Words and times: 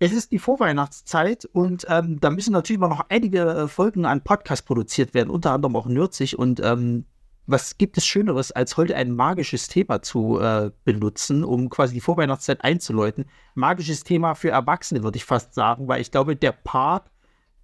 Es 0.00 0.12
ist 0.12 0.30
die 0.30 0.38
Vorweihnachtszeit 0.38 1.44
und 1.46 1.84
ähm, 1.88 2.20
da 2.20 2.30
müssen 2.30 2.52
natürlich 2.52 2.80
noch 2.80 3.06
einige 3.08 3.40
äh, 3.40 3.68
Folgen 3.68 4.04
an 4.04 4.22
Podcast 4.22 4.64
produziert 4.64 5.12
werden, 5.12 5.28
unter 5.28 5.50
anderem 5.50 5.74
auch 5.74 5.86
Nürzig. 5.86 6.38
Und 6.38 6.60
ähm, 6.60 7.04
was 7.46 7.78
gibt 7.78 7.98
es 7.98 8.06
Schöneres, 8.06 8.52
als 8.52 8.76
heute 8.76 8.94
ein 8.94 9.10
magisches 9.10 9.66
Thema 9.66 10.00
zu 10.00 10.38
äh, 10.38 10.70
benutzen, 10.84 11.42
um 11.42 11.68
quasi 11.68 11.94
die 11.94 12.00
Vorweihnachtszeit 12.00 12.62
einzuläuten? 12.62 13.24
Magisches 13.56 14.04
Thema 14.04 14.36
für 14.36 14.50
Erwachsene, 14.50 15.02
würde 15.02 15.16
ich 15.16 15.24
fast 15.24 15.54
sagen, 15.54 15.88
weil 15.88 16.00
ich 16.00 16.12
glaube, 16.12 16.36
der 16.36 16.52
Part, 16.52 17.10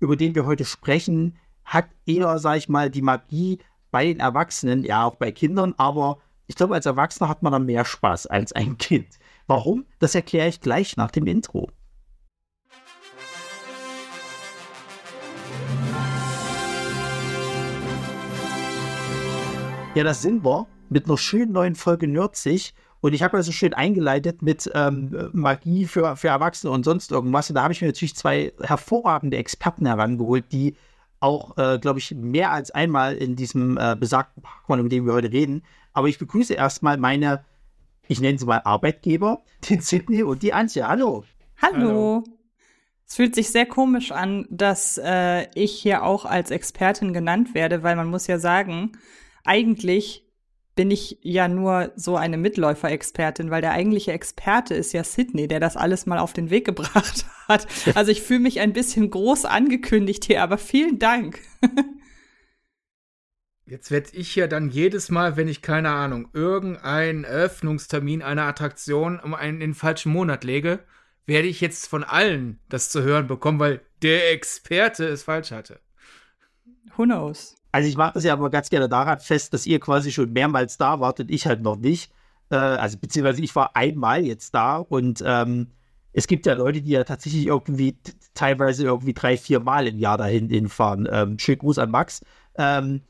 über 0.01 0.16
den 0.16 0.35
wir 0.35 0.45
heute 0.45 0.64
sprechen, 0.64 1.37
hat 1.64 1.87
eher, 2.05 2.41
sag 2.41 2.57
ich 2.57 2.69
mal, 2.69 2.91
die 2.91 3.03
Magie 3.03 3.61
bei 3.93 4.07
den 4.07 4.19
Erwachsenen, 4.19 4.82
ja 4.82 5.05
auch 5.05 5.14
bei 5.14 5.30
Kindern, 5.30 5.75
aber 5.77 6.19
ich 6.48 6.57
glaube, 6.57 6.75
als 6.75 6.87
Erwachsener 6.87 7.29
hat 7.29 7.45
man 7.45 7.53
da 7.53 7.61
mehr 7.61 7.85
Spaß 7.85 8.27
als 8.27 8.53
ein 8.53 8.77
Kind. 8.77 9.07
Warum? 9.46 9.85
Das 10.01 10.16
erkläre 10.16 10.48
ich 10.48 10.61
gleich 10.61 10.96
nach 10.96 11.12
dem 11.12 11.27
Intro. 11.27 11.71
Ja, 19.95 20.03
das 20.03 20.23
sind 20.23 20.45
wir 20.45 20.66
mit 20.91 21.07
einer 21.07 21.16
schönen 21.16 21.53
neuen 21.53 21.77
Folge 21.77 22.09
Nerdzig. 22.09 22.75
Und 23.01 23.12
ich 23.12 23.23
habe 23.23 23.37
also 23.37 23.53
schön 23.53 23.75
eingeleitet 23.75 24.43
mit 24.43 24.69
ähm, 24.75 25.30
Magie 25.33 25.84
für, 25.84 26.17
für 26.17 26.29
Erwachsene 26.29 26.73
und 26.73 26.84
sonst 26.84 27.12
irgendwas. 27.12 27.48
Und 27.48 27.55
da 27.55 27.62
habe 27.62 27.73
ich 27.73 27.80
mir 27.80 27.87
natürlich 27.87 28.17
zwei 28.17 28.53
hervorragende 28.61 29.37
Experten 29.37 29.87
herangeholt, 29.87 30.51
die 30.51 30.75
auch, 31.20 31.57
äh, 31.59 31.79
glaube 31.79 32.01
ich, 32.01 32.12
mehr 32.12 32.51
als 32.51 32.73
einmal 32.73 33.15
in 33.15 33.37
diesem 33.37 33.79
äh, 33.79 33.95
besagten 33.95 34.43
Park 34.43 34.69
waren, 34.69 34.80
um 34.80 34.89
den 34.89 35.07
wir 35.07 35.12
heute 35.12 35.30
reden. 35.30 35.62
Aber 35.93 36.09
ich 36.09 36.19
begrüße 36.19 36.55
erstmal 36.55 36.97
meine, 36.97 37.45
ich 38.09 38.20
nenne 38.20 38.37
sie 38.37 38.47
mal 38.47 38.62
Arbeitgeber, 38.65 39.45
den 39.70 39.81
Sydney 39.81 40.25
und 40.25 40.42
die 40.42 40.53
Antje. 40.53 40.89
Hallo. 40.89 41.23
Hallo. 41.62 41.79
Hallo. 41.79 42.25
Es 43.06 43.15
fühlt 43.15 43.37
sich 43.37 43.51
sehr 43.51 43.67
komisch 43.67 44.11
an, 44.11 44.47
dass 44.51 44.98
äh, 44.98 45.47
ich 45.55 45.73
hier 45.73 46.03
auch 46.03 46.25
als 46.25 46.51
Expertin 46.51 47.12
genannt 47.12 47.55
werde, 47.55 47.84
weil 47.84 47.95
man 47.95 48.08
muss 48.08 48.27
ja 48.27 48.41
sagen, 48.41 48.92
eigentlich 49.45 50.25
bin 50.75 50.91
ich 50.91 51.19
ja 51.23 51.47
nur 51.47 51.92
so 51.95 52.17
eine 52.17 52.37
Mitläufer-Expertin, 52.37 53.51
weil 53.51 53.61
der 53.61 53.73
eigentliche 53.73 54.12
Experte 54.12 54.75
ist 54.75 54.92
ja 54.92 55.05
Sydney, 55.05 55.47
der 55.47 55.61
das 55.61 55.77
alles 55.77 56.06
mal 56.06 56.19
auf 56.19 56.33
den 56.33 56.51
Weg 56.51 56.64
gebracht 56.64 57.27
hat. 57.48 57.67
Also 57.95 58.11
ich 58.11 58.23
fühle 58.23 58.41
mich 58.41 58.61
ein 58.61 58.73
bisschen 58.73 59.11
groß 59.11 59.45
angekündigt 59.45 60.25
hier, 60.25 60.42
aber 60.42 60.59
vielen 60.59 60.98
Dank. 60.98 61.39
Jetzt 63.67 63.91
werde 63.91 64.11
ich 64.12 64.36
ja 64.36 64.47
dann 64.47 64.69
jedes 64.69 65.09
Mal, 65.09 65.39
wenn 65.39 65.48
ich 65.48 65.62
keine 65.62 65.91
Ahnung, 65.91 66.29
irgendeinen 66.34 67.25
Eröffnungstermin 67.25 68.20
einer 68.20 68.42
Attraktion 68.42 69.19
um 69.19 69.33
einen 69.33 69.55
in 69.55 69.70
den 69.70 69.75
falschen 69.75 70.12
Monat 70.12 70.45
lege, 70.45 70.81
werde 71.25 71.48
ich 71.48 71.62
jetzt 71.62 71.86
von 71.86 72.05
allen 72.05 72.61
das 72.69 72.91
zu 72.91 73.03
hören 73.03 73.27
bekommen, 73.27 73.58
weil 73.58 73.81
der 74.03 74.33
Experte 74.33 75.06
es 75.06 75.23
falsch 75.23 75.51
hatte. 75.51 75.81
Who 76.97 77.05
knows? 77.05 77.56
Also 77.75 77.89
ich 77.89 77.97
mache 77.97 78.12
das 78.14 78.22
ja 78.22 78.34
aber 78.34 78.50
ganz 78.50 78.70
gerne 78.70 78.89
daran 78.89 79.19
fest, 79.19 79.53
dass 79.53 79.67
ihr 79.67 79.80
quasi 79.80 80.12
schon 80.12 80.33
mehrmals 80.33 80.78
da 80.78 81.00
wart 81.00 81.19
und 81.19 81.28
ich 81.28 81.44
halt 81.44 81.61
noch 81.61 81.75
nicht. 81.75 82.12
Äh, 82.48 82.55
also 82.55 82.97
beziehungsweise 82.98 83.42
ich 83.42 83.56
war 83.56 83.75
einmal 83.75 84.25
jetzt 84.25 84.55
da 84.55 84.77
und 84.77 85.25
ähm, 85.27 85.72
es 86.12 86.28
gibt 86.28 86.47
ja 86.47 86.55
Leute, 86.55 86.83
die 86.83 86.92
ja 86.92 87.02
tatsächlich 87.02 87.48
irgendwie 87.48 87.98
teilweise 88.33 88.84
irgendwie 88.84 89.12
drei, 89.12 89.36
vier 89.36 89.58
Mal 89.58 89.89
im 89.89 89.98
Jahr 89.98 90.17
dahin 90.19 90.48
hinfahren. 90.48 91.08
Ähm, 91.11 91.36
schönen 91.41 91.58
Gruß 91.58 91.78
an 91.80 91.91
Max. 91.91 92.25
Ähm, 92.56 93.00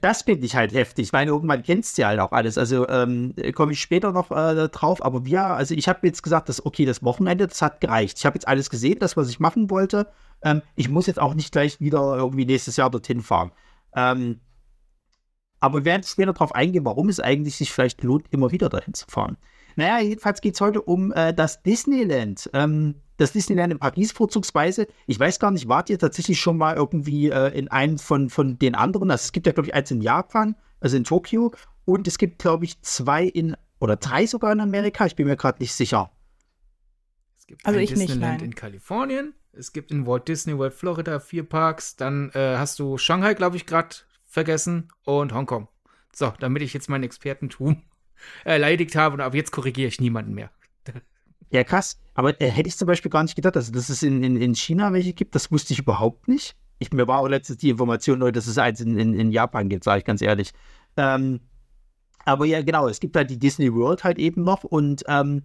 das 0.00 0.22
finde 0.22 0.46
ich 0.46 0.56
halt 0.56 0.72
heftig. 0.72 1.08
Ich 1.08 1.12
meine, 1.12 1.30
irgendwann 1.30 1.62
kennst 1.62 1.98
du 1.98 2.02
ja 2.02 2.08
halt 2.08 2.20
auch 2.20 2.32
alles. 2.32 2.56
Also 2.56 2.88
ähm, 2.88 3.34
komme 3.54 3.72
ich 3.72 3.82
später 3.82 4.10
noch 4.12 4.30
äh, 4.30 4.70
drauf. 4.70 5.04
Aber 5.04 5.20
ja, 5.26 5.54
also 5.54 5.74
ich 5.74 5.86
habe 5.86 6.06
jetzt 6.06 6.22
gesagt, 6.22 6.48
dass 6.48 6.64
okay, 6.64 6.86
das 6.86 7.02
Wochenende, 7.02 7.46
das 7.46 7.60
hat 7.60 7.82
gereicht. 7.82 8.16
Ich 8.16 8.24
habe 8.24 8.36
jetzt 8.36 8.48
alles 8.48 8.70
gesehen, 8.70 9.00
das, 9.00 9.18
was 9.18 9.28
ich 9.28 9.38
machen 9.38 9.68
wollte. 9.68 10.06
Ähm, 10.42 10.62
ich 10.76 10.88
muss 10.88 11.06
jetzt 11.06 11.20
auch 11.20 11.34
nicht 11.34 11.52
gleich 11.52 11.78
wieder 11.78 12.16
irgendwie 12.16 12.46
nächstes 12.46 12.78
Jahr 12.78 12.88
dorthin 12.88 13.20
fahren. 13.20 13.52
Ähm, 13.94 14.40
aber 15.60 15.80
wir 15.80 15.84
werden 15.84 16.02
später 16.02 16.32
darauf 16.32 16.54
eingehen, 16.54 16.84
warum 16.84 17.08
es 17.08 17.20
eigentlich 17.20 17.56
sich 17.56 17.72
vielleicht 17.72 18.02
lohnt, 18.02 18.26
immer 18.30 18.50
wieder 18.50 18.68
dahin 18.68 18.94
zu 18.94 19.06
fahren. 19.06 19.36
Naja, 19.76 20.00
jedenfalls 20.00 20.40
geht 20.40 20.54
es 20.54 20.60
heute 20.60 20.82
um 20.82 21.12
äh, 21.12 21.32
das 21.32 21.62
Disneyland. 21.62 22.50
Ähm, 22.52 22.96
das 23.16 23.32
Disneyland 23.32 23.72
in 23.72 23.78
Paris 23.78 24.12
vorzugsweise. 24.12 24.86
Ich 25.06 25.18
weiß 25.18 25.38
gar 25.38 25.50
nicht, 25.50 25.68
wart 25.68 25.90
ihr 25.90 25.98
tatsächlich 25.98 26.40
schon 26.40 26.56
mal 26.56 26.76
irgendwie 26.76 27.30
äh, 27.30 27.56
in 27.56 27.68
einem 27.68 27.98
von, 27.98 28.30
von 28.30 28.58
den 28.58 28.74
anderen? 28.74 29.10
Also 29.10 29.22
es 29.22 29.32
gibt 29.32 29.46
ja, 29.46 29.52
glaube 29.52 29.68
ich, 29.68 29.74
eins 29.74 29.90
in 29.90 30.00
Japan, 30.00 30.56
also 30.80 30.96
in 30.96 31.04
Tokio. 31.04 31.52
Und 31.84 32.08
es 32.08 32.18
gibt, 32.18 32.40
glaube 32.40 32.64
ich, 32.64 32.80
zwei 32.82 33.24
in, 33.24 33.56
oder 33.78 33.96
drei 33.96 34.26
sogar 34.26 34.52
in 34.52 34.60
Amerika. 34.60 35.06
Ich 35.06 35.14
bin 35.14 35.26
mir 35.26 35.36
gerade 35.36 35.58
nicht 35.60 35.72
sicher. 35.72 36.10
Es 37.38 37.46
gibt 37.46 37.64
also 37.64 37.78
ein 37.78 37.86
Disneyland 37.86 38.40
nicht, 38.40 38.42
in 38.42 38.54
Kalifornien, 38.54 39.34
es 39.52 39.72
gibt 39.72 39.90
in 39.90 40.06
Walt 40.06 40.28
Disney 40.28 40.56
World 40.56 40.74
Florida 40.74 41.20
vier 41.20 41.44
Parks. 41.44 41.96
Dann 41.96 42.30
äh, 42.30 42.56
hast 42.56 42.78
du 42.78 42.98
Shanghai, 42.98 43.34
glaube 43.34 43.56
ich, 43.56 43.66
gerade 43.66 43.96
vergessen 44.26 44.88
und 45.04 45.32
Hongkong. 45.34 45.68
So, 46.14 46.32
damit 46.40 46.62
ich 46.62 46.74
jetzt 46.74 46.88
mein 46.88 47.02
Expertentum 47.02 47.82
erleidigt 48.44 48.96
habe 48.96 49.14
und 49.14 49.20
ab 49.20 49.34
jetzt 49.34 49.52
korrigiere 49.52 49.88
ich 49.88 50.00
niemanden 50.00 50.34
mehr. 50.34 50.50
Ja, 51.50 51.64
krass. 51.64 52.00
Aber 52.14 52.40
äh, 52.40 52.48
hätte 52.48 52.68
ich 52.68 52.78
zum 52.78 52.86
Beispiel 52.86 53.10
gar 53.10 53.22
nicht 53.22 53.36
gedacht, 53.36 53.56
also, 53.56 53.72
dass 53.72 53.90
es 53.90 54.02
in, 54.02 54.22
in, 54.24 54.40
in 54.40 54.54
China 54.54 54.92
welche 54.92 55.12
gibt. 55.12 55.34
Das 55.34 55.52
wusste 55.52 55.74
ich 55.74 55.80
überhaupt 55.80 56.28
nicht. 56.28 56.56
Ich, 56.78 56.92
mir 56.92 57.06
war 57.06 57.18
auch 57.18 57.28
letztens 57.28 57.58
die 57.58 57.68
Information 57.68 58.18
neu, 58.18 58.32
dass 58.32 58.46
es 58.46 58.58
eins 58.58 58.80
in, 58.80 58.98
in, 58.98 59.14
in 59.14 59.30
Japan 59.30 59.68
gibt, 59.68 59.84
sage 59.84 59.98
ich 59.98 60.04
ganz 60.04 60.22
ehrlich. 60.22 60.52
Ähm, 60.96 61.40
aber 62.24 62.46
ja, 62.46 62.62
genau, 62.62 62.88
es 62.88 63.00
gibt 63.00 63.16
halt 63.16 63.30
die 63.30 63.38
Disney 63.38 63.72
World 63.72 64.02
halt 64.02 64.18
eben 64.18 64.44
noch 64.44 64.64
und 64.64 65.04
ähm, 65.08 65.42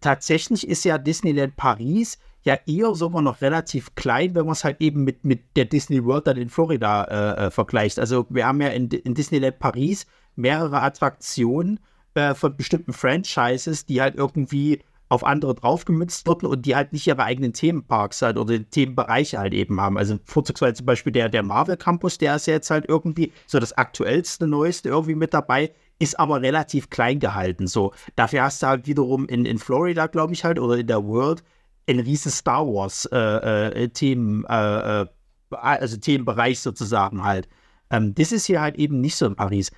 tatsächlich 0.00 0.68
ist 0.68 0.84
ja 0.84 0.98
Disneyland 0.98 1.56
Paris 1.56 2.18
ja 2.44 2.58
eher 2.66 2.94
sogar 2.94 3.22
noch 3.22 3.40
relativ 3.40 3.94
klein, 3.94 4.34
wenn 4.34 4.44
man 4.44 4.52
es 4.52 4.64
halt 4.64 4.80
eben 4.80 5.04
mit, 5.04 5.24
mit 5.24 5.56
der 5.56 5.64
Disney 5.64 6.04
World 6.04 6.26
dann 6.26 6.36
in 6.36 6.48
Florida 6.48 7.04
äh, 7.04 7.46
äh, 7.46 7.50
vergleicht. 7.50 7.98
Also 7.98 8.26
wir 8.30 8.46
haben 8.46 8.60
ja 8.60 8.68
in, 8.68 8.88
in 8.88 9.14
Disneyland 9.14 9.58
Paris 9.58 10.06
mehrere 10.34 10.82
Attraktionen 10.82 11.78
äh, 12.14 12.34
von 12.34 12.56
bestimmten 12.56 12.92
Franchises, 12.92 13.86
die 13.86 14.00
halt 14.00 14.16
irgendwie 14.16 14.80
auf 15.08 15.24
andere 15.24 15.54
draufgemützt 15.54 16.26
wurden 16.26 16.46
und 16.46 16.64
die 16.64 16.74
halt 16.74 16.92
nicht 16.94 17.06
ihre 17.06 17.22
eigenen 17.22 17.52
Themenparks 17.52 18.22
halt 18.22 18.38
oder 18.38 18.58
Themenbereiche 18.70 19.38
halt 19.38 19.52
eben 19.52 19.78
haben. 19.78 19.98
Also 19.98 20.18
vorzugsweise 20.24 20.74
zum 20.74 20.86
Beispiel 20.86 21.12
der, 21.12 21.28
der 21.28 21.42
Marvel 21.42 21.76
Campus, 21.76 22.16
der 22.16 22.36
ist 22.36 22.46
jetzt 22.46 22.70
halt 22.70 22.86
irgendwie 22.88 23.30
so 23.46 23.58
das 23.58 23.74
aktuellste, 23.74 24.46
neueste 24.46 24.88
irgendwie 24.88 25.14
mit 25.14 25.34
dabei 25.34 25.72
ist 26.02 26.18
aber 26.18 26.42
relativ 26.42 26.90
klein 26.90 27.20
gehalten. 27.20 27.68
So, 27.68 27.92
dafür 28.16 28.42
hast 28.42 28.62
du 28.62 28.66
halt 28.66 28.88
wiederum 28.88 29.26
in, 29.26 29.44
in 29.44 29.58
Florida, 29.58 30.08
glaube 30.08 30.32
ich, 30.32 30.44
halt, 30.44 30.58
oder 30.58 30.76
in 30.76 30.88
der 30.88 31.04
World, 31.04 31.44
ein 31.88 32.00
riesen 32.00 32.30
Star 32.30 32.66
Wars 32.66 33.06
äh, 33.06 33.18
äh, 33.18 33.88
Themen, 33.88 34.44
äh, 34.44 35.02
äh, 35.02 35.06
also 35.50 35.96
Themenbereich 35.96 36.60
sozusagen 36.60 37.24
halt. 37.24 37.48
Ähm, 37.90 38.14
das 38.14 38.32
ist 38.32 38.46
hier 38.46 38.60
halt 38.60 38.76
eben 38.76 39.00
nicht 39.00 39.16
so 39.16 39.26
in 39.26 39.36
Paris. 39.36 39.70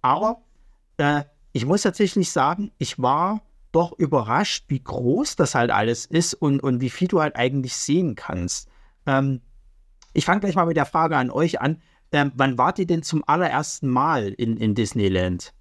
Aber 0.00 0.42
äh, 0.96 1.24
ich 1.52 1.66
muss 1.66 1.82
tatsächlich 1.82 2.30
sagen, 2.30 2.70
ich 2.78 2.98
war 3.00 3.42
doch 3.72 3.92
überrascht, 3.98 4.64
wie 4.68 4.82
groß 4.82 5.36
das 5.36 5.54
halt 5.54 5.70
alles 5.70 6.06
ist 6.06 6.34
und, 6.34 6.62
und 6.62 6.80
wie 6.80 6.90
viel 6.90 7.08
du 7.08 7.20
halt 7.20 7.36
eigentlich 7.36 7.76
sehen 7.76 8.14
kannst. 8.14 8.68
Ähm, 9.06 9.40
ich 10.14 10.24
fange 10.24 10.40
gleich 10.40 10.54
mal 10.54 10.66
mit 10.66 10.76
der 10.76 10.86
Frage 10.86 11.16
an 11.16 11.30
euch 11.30 11.60
an. 11.60 11.82
Ähm, 12.10 12.32
wann 12.36 12.56
wart 12.56 12.78
ihr 12.78 12.86
denn 12.86 13.02
zum 13.02 13.22
allerersten 13.26 13.88
Mal 13.88 14.28
in, 14.28 14.56
in 14.56 14.74
Disneyland? 14.74 15.52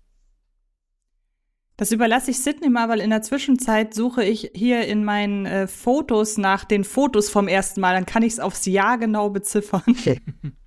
Das 1.78 1.92
überlasse 1.92 2.32
ich 2.32 2.42
Sydney 2.42 2.70
mal, 2.70 2.90
weil 2.90 3.00
in 3.00 3.12
der 3.12 3.22
Zwischenzeit 3.22 3.94
suche 3.94 4.24
ich 4.24 4.50
hier 4.56 4.88
in 4.88 5.04
meinen 5.04 5.46
äh, 5.46 5.68
Fotos 5.68 6.38
nach 6.38 6.66
den 6.66 6.84
Fotos 6.84 7.30
vom 7.30 7.48
ersten 7.48 7.82
Mal. 7.82 7.94
Dann 7.94 8.08
kann 8.08 8.24
ich 8.24 8.34
es 8.34 8.40
aufs 8.40 8.66
Jahr 8.66 8.98
genau 8.98 9.30
beziffern. 9.30 9.84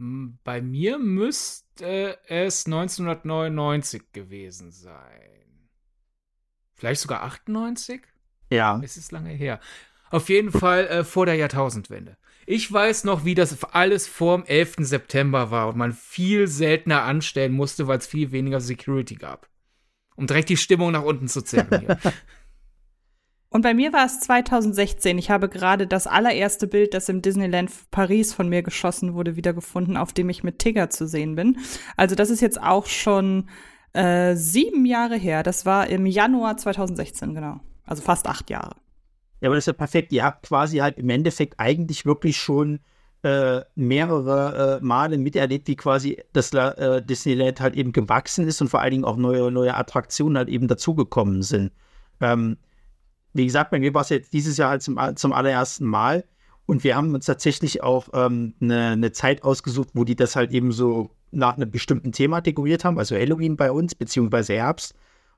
Hm, 0.00 0.38
bei 0.44 0.62
mir 0.62 0.96
müsste 1.00 2.20
es 2.28 2.66
1999 2.66 4.12
gewesen 4.12 4.70
sein. 4.70 5.68
Vielleicht 6.76 7.00
sogar 7.00 7.24
98? 7.24 8.02
Ja. 8.48 8.80
Es 8.84 8.96
ist 8.96 9.10
lange 9.10 9.30
her. 9.30 9.58
Auf 10.10 10.28
jeden 10.28 10.52
Fall 10.52 10.86
äh, 10.86 11.02
vor 11.02 11.26
der 11.26 11.34
Jahrtausendwende. 11.34 12.16
Ich 12.46 12.72
weiß 12.72 13.02
noch, 13.02 13.24
wie 13.24 13.34
das 13.34 13.64
alles 13.64 14.06
vor 14.06 14.38
dem 14.38 14.46
11. 14.46 14.76
September 14.82 15.50
war 15.50 15.66
und 15.66 15.76
man 15.76 15.92
viel 15.92 16.46
seltener 16.46 17.02
anstellen 17.02 17.52
musste, 17.52 17.88
weil 17.88 17.98
es 17.98 18.06
viel 18.06 18.30
weniger 18.30 18.60
Security 18.60 19.16
gab 19.16 19.48
um 20.18 20.26
direkt 20.26 20.48
die 20.48 20.56
Stimmung 20.56 20.90
nach 20.90 21.04
unten 21.04 21.28
zu 21.28 21.42
zerren. 21.42 21.96
Und 23.50 23.62
bei 23.62 23.72
mir 23.72 23.92
war 23.92 24.04
es 24.04 24.20
2016. 24.20 25.16
Ich 25.16 25.30
habe 25.30 25.48
gerade 25.48 25.86
das 25.86 26.06
allererste 26.06 26.66
Bild, 26.66 26.92
das 26.92 27.08
im 27.08 27.22
Disneyland 27.22 27.70
Paris 27.90 28.34
von 28.34 28.48
mir 28.48 28.62
geschossen 28.62 29.14
wurde, 29.14 29.36
wiedergefunden, 29.36 29.96
auf 29.96 30.12
dem 30.12 30.28
ich 30.28 30.42
mit 30.42 30.58
Tigger 30.58 30.90
zu 30.90 31.06
sehen 31.06 31.34
bin. 31.34 31.56
Also 31.96 32.14
das 32.14 32.28
ist 32.28 32.42
jetzt 32.42 32.60
auch 32.60 32.86
schon 32.86 33.48
äh, 33.94 34.34
sieben 34.34 34.84
Jahre 34.84 35.16
her. 35.16 35.42
Das 35.42 35.64
war 35.64 35.86
im 35.86 36.04
Januar 36.04 36.58
2016, 36.58 37.34
genau. 37.34 37.60
Also 37.84 38.02
fast 38.02 38.26
acht 38.26 38.50
Jahre. 38.50 38.76
Ja, 39.40 39.48
aber 39.48 39.54
das 39.54 39.62
ist 39.62 39.68
ja 39.68 39.72
perfekt. 39.72 40.12
Ihr 40.12 40.24
habt 40.24 40.46
quasi 40.46 40.78
halt 40.78 40.98
im 40.98 41.08
Endeffekt 41.08 41.54
eigentlich 41.58 42.04
wirklich 42.04 42.36
schon 42.36 42.80
äh, 43.22 43.62
mehrere 43.74 44.78
äh, 44.78 44.84
Male 44.84 45.18
miterlebt, 45.18 45.66
wie 45.68 45.76
quasi 45.76 46.22
das 46.32 46.52
äh, 46.54 47.02
Disneyland 47.02 47.60
halt 47.60 47.74
eben 47.74 47.92
gewachsen 47.92 48.46
ist 48.46 48.60
und 48.60 48.68
vor 48.68 48.80
allen 48.80 48.92
Dingen 48.92 49.04
auch 49.04 49.16
neue, 49.16 49.50
neue 49.50 49.74
Attraktionen 49.74 50.36
halt 50.36 50.48
eben 50.48 50.68
dazugekommen 50.68 51.42
sind. 51.42 51.72
Ähm, 52.20 52.58
wie 53.32 53.44
gesagt, 53.44 53.70
bei 53.70 53.78
mir 53.78 53.92
war 53.94 54.02
es 54.02 54.08
jetzt 54.08 54.32
dieses 54.32 54.56
Jahr 54.56 54.70
halt 54.70 54.82
zum, 54.82 54.98
zum 55.16 55.32
allerersten 55.32 55.84
Mal. 55.84 56.24
Und 56.66 56.84
wir 56.84 56.96
haben 56.96 57.14
uns 57.14 57.26
tatsächlich 57.26 57.82
auch 57.82 58.08
ähm, 58.12 58.54
eine, 58.60 58.88
eine 58.88 59.12
Zeit 59.12 59.42
ausgesucht, 59.42 59.88
wo 59.94 60.04
die 60.04 60.16
das 60.16 60.36
halt 60.36 60.52
eben 60.52 60.70
so 60.70 61.10
nach 61.30 61.56
einem 61.56 61.70
bestimmten 61.70 62.12
Thema 62.12 62.40
dekoriert 62.40 62.84
haben, 62.84 62.98
also 62.98 63.14
Halloween 63.16 63.56
bei 63.56 63.70
uns, 63.70 63.94
beziehungsweise 63.94 64.54
Herbst. 64.54 64.94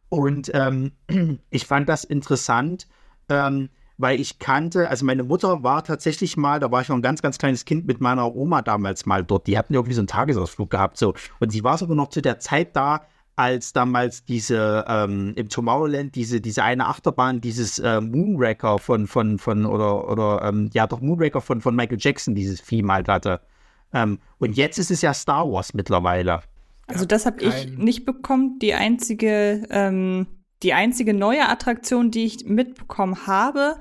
Und 0.08 0.50
ähm, 0.54 0.92
ich 1.50 1.66
fand 1.66 1.88
das 1.88 2.04
interessant, 2.04 2.88
ähm, 3.28 3.68
weil 4.00 4.20
ich 4.20 4.38
kannte, 4.38 4.88
also 4.88 5.04
meine 5.04 5.22
Mutter 5.22 5.62
war 5.62 5.84
tatsächlich 5.84 6.36
mal, 6.36 6.60
da 6.60 6.70
war 6.70 6.80
ich 6.82 6.88
noch 6.88 6.96
ein 6.96 7.02
ganz, 7.02 7.22
ganz 7.22 7.38
kleines 7.38 7.64
Kind 7.64 7.86
mit 7.86 8.00
meiner 8.00 8.34
Oma 8.34 8.62
damals 8.62 9.06
mal 9.06 9.24
dort. 9.24 9.46
Die 9.46 9.58
hatten 9.58 9.74
irgendwie 9.74 9.94
so 9.94 10.00
einen 10.00 10.08
Tagesausflug 10.08 10.70
gehabt, 10.70 10.96
so. 10.96 11.14
Und 11.38 11.52
sie 11.52 11.64
war 11.64 11.78
sogar 11.78 11.96
noch 11.96 12.08
zu 12.08 12.20
der 12.22 12.38
Zeit 12.38 12.74
da, 12.74 13.02
als 13.36 13.72
damals 13.72 14.24
diese 14.24 14.84
ähm, 14.86 15.32
im 15.34 15.48
Tomorrowland 15.48 16.14
diese 16.14 16.42
diese 16.42 16.62
eine 16.62 16.86
Achterbahn 16.86 17.40
dieses 17.40 17.78
äh, 17.78 18.00
Moonraker 18.00 18.78
von 18.78 19.06
von 19.06 19.38
von 19.38 19.64
oder 19.64 20.10
oder 20.10 20.42
ähm, 20.44 20.68
ja 20.74 20.86
doch 20.86 21.00
Moonraker 21.00 21.40
von 21.40 21.62
von 21.62 21.74
Michael 21.74 21.96
Jackson 21.98 22.34
dieses 22.34 22.60
Vieh 22.60 22.82
mal 22.82 23.02
hatte 23.06 23.40
ähm, 23.94 24.18
und 24.40 24.58
jetzt 24.58 24.78
ist 24.78 24.90
es 24.90 25.00
ja 25.00 25.14
Star 25.14 25.50
Wars 25.50 25.72
mittlerweile 25.72 26.40
also 26.86 27.06
das 27.06 27.24
habe 27.24 27.40
ich 27.42 27.78
nicht 27.78 28.04
bekommen 28.04 28.58
die 28.58 28.74
einzige 28.74 29.66
ähm, 29.70 30.26
die 30.62 30.72
einzige 30.72 31.14
neue 31.14 31.48
Attraktion 31.48 32.10
die 32.10 32.24
ich 32.24 32.44
mitbekommen 32.44 33.26
habe 33.26 33.76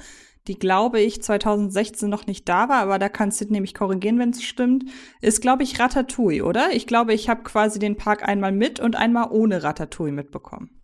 die 0.49 0.57
glaube 0.57 0.99
ich 0.99 1.21
2016 1.21 2.09
noch 2.09 2.25
nicht 2.25 2.49
da 2.49 2.69
war, 2.69 2.81
aber 2.81 2.97
da 2.97 3.07
kannst 3.07 3.39
du 3.39 3.45
nämlich 3.45 3.75
korrigieren, 3.75 4.17
wenn 4.17 4.31
es 4.31 4.43
stimmt, 4.43 4.85
ist 5.21 5.41
glaube 5.41 5.61
ich 5.61 5.79
Ratatouille, 5.79 6.43
oder? 6.43 6.71
Ich 6.73 6.87
glaube, 6.87 7.13
ich 7.13 7.29
habe 7.29 7.43
quasi 7.43 7.77
den 7.77 7.97
Park 7.97 8.27
einmal 8.27 8.51
mit 8.51 8.79
und 8.79 8.95
einmal 8.95 9.27
ohne 9.29 9.61
Ratatouille 9.61 10.11
mitbekommen. 10.11 10.81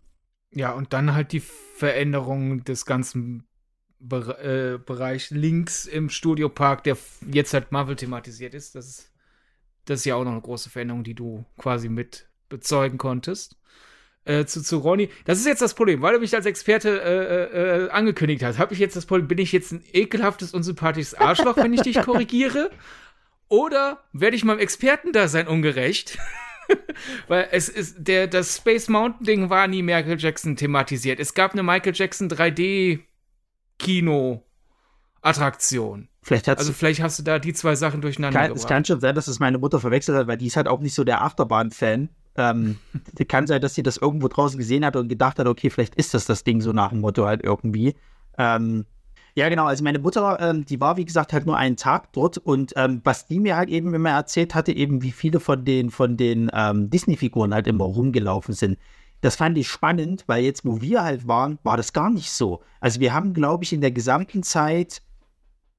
Ja, 0.52 0.72
und 0.72 0.92
dann 0.92 1.14
halt 1.14 1.32
die 1.32 1.40
Veränderung 1.40 2.62
des 2.62 2.86
ganzen 2.86 3.48
Be 3.98 4.78
äh, 4.78 4.78
Bereich 4.78 5.30
links 5.30 5.84
im 5.84 6.10
Studiopark, 6.10 6.84
der 6.84 6.96
jetzt 7.28 7.52
halt 7.52 7.72
Marvel 7.72 7.96
thematisiert 7.96 8.54
ist. 8.54 8.76
Das 8.76 8.86
ist, 8.86 9.12
das 9.86 10.00
ist 10.00 10.04
ja 10.04 10.14
auch 10.14 10.24
noch 10.24 10.32
eine 10.32 10.42
große 10.42 10.70
Veränderung, 10.70 11.02
die 11.02 11.14
du 11.14 11.44
quasi 11.58 11.88
mit 11.88 12.30
bezeugen 12.48 12.98
konntest 12.98 13.56
äh, 14.26 14.44
zu, 14.44 14.62
zu 14.62 14.78
Ronny. 14.78 15.08
Das 15.24 15.38
ist 15.38 15.46
jetzt 15.46 15.62
das 15.62 15.74
Problem, 15.74 16.02
weil 16.02 16.14
du 16.14 16.20
mich 16.20 16.34
als 16.34 16.46
Experte 16.46 17.00
äh, 17.00 17.84
äh, 17.84 17.90
angekündigt 17.90 18.42
hast. 18.42 18.58
Habe 18.58 18.74
ich 18.74 18.80
jetzt 18.80 18.96
das 18.96 19.06
Problem, 19.06 19.28
bin 19.28 19.38
ich 19.38 19.52
jetzt 19.52 19.72
ein 19.72 19.82
ekelhaftes, 19.92 20.52
unsympathisches 20.52 21.14
Arschloch, 21.14 21.56
wenn 21.56 21.72
ich 21.72 21.82
dich 21.82 22.00
korrigiere? 22.02 22.70
Oder 23.48 24.04
werde 24.12 24.36
ich 24.36 24.44
meinem 24.44 24.58
Expertendasein 24.58 25.46
ungerecht? 25.46 26.18
Weil 27.28 27.48
es 27.52 27.68
ist, 27.68 27.96
der, 27.98 28.26
das 28.26 28.56
Space 28.56 28.88
Mountain 28.88 29.24
Ding 29.24 29.50
war 29.50 29.68
nie 29.68 29.82
Michael 29.82 30.18
Jackson 30.18 30.56
thematisiert. 30.56 31.20
Es 31.20 31.32
gab 31.32 31.52
eine 31.52 31.62
Michael 31.62 31.94
Jackson 31.94 32.28
3D 32.28 33.00
Kino 33.78 34.42
Attraktion. 35.22 36.08
Vielleicht 36.22 36.48
also 36.48 36.72
vielleicht 36.72 37.00
hast 37.00 37.20
du 37.20 37.22
da 37.22 37.38
die 37.38 37.52
zwei 37.52 37.76
Sachen 37.76 38.00
durcheinander 38.00 38.36
kann, 38.36 38.48
gebracht. 38.48 38.64
Es 38.64 38.68
kann 38.68 38.84
schon 38.84 38.98
sein, 38.98 39.14
dass 39.14 39.28
es 39.28 39.38
meine 39.38 39.58
Mutter 39.58 39.78
verwechselt 39.78 40.18
hat, 40.18 40.26
weil 40.26 40.36
die 40.36 40.48
ist 40.48 40.56
halt 40.56 40.66
auch 40.66 40.80
nicht 40.80 40.94
so 40.94 41.04
der 41.04 41.22
Achterbahn-Fan. 41.22 42.08
Ähm, 42.36 42.78
kann 43.28 43.46
sein, 43.46 43.60
dass 43.60 43.74
sie 43.74 43.82
das 43.82 43.96
irgendwo 43.96 44.28
draußen 44.28 44.58
gesehen 44.58 44.84
hat 44.84 44.96
und 44.96 45.08
gedacht 45.08 45.38
hat, 45.38 45.46
okay, 45.46 45.70
vielleicht 45.70 45.94
ist 45.94 46.14
das 46.14 46.26
das 46.26 46.44
Ding 46.44 46.60
so 46.60 46.72
nach 46.72 46.90
dem 46.90 47.00
Motto 47.00 47.26
halt 47.26 47.42
irgendwie. 47.44 47.94
Ähm, 48.38 48.84
ja, 49.34 49.50
genau. 49.50 49.66
Also 49.66 49.84
meine 49.84 49.98
Mutter, 49.98 50.38
ähm, 50.40 50.64
die 50.64 50.80
war 50.80 50.96
wie 50.96 51.04
gesagt 51.04 51.34
halt 51.34 51.44
nur 51.44 51.58
einen 51.58 51.76
Tag 51.76 52.12
dort 52.14 52.38
und 52.38 52.72
ähm, 52.76 53.02
was 53.04 53.26
die 53.26 53.38
mir 53.38 53.56
halt 53.56 53.68
eben 53.68 53.92
immer 53.92 54.10
erzählt 54.10 54.54
hatte, 54.54 54.72
eben 54.72 55.02
wie 55.02 55.12
viele 55.12 55.40
von 55.40 55.64
den 55.64 55.90
von 55.90 56.16
den 56.16 56.50
ähm, 56.54 56.88
Disney-Figuren 56.88 57.52
halt 57.52 57.66
immer 57.66 57.84
rumgelaufen 57.84 58.54
sind. 58.54 58.78
Das 59.20 59.36
fand 59.36 59.58
ich 59.58 59.68
spannend, 59.68 60.24
weil 60.26 60.42
jetzt, 60.42 60.64
wo 60.64 60.80
wir 60.80 61.02
halt 61.02 61.28
waren, 61.28 61.58
war 61.64 61.76
das 61.76 61.92
gar 61.92 62.10
nicht 62.10 62.30
so. 62.30 62.62
Also 62.80 63.00
wir 63.00 63.12
haben, 63.12 63.34
glaube 63.34 63.64
ich, 63.64 63.72
in 63.72 63.80
der 63.80 63.90
gesamten 63.90 64.42
Zeit 64.42 65.02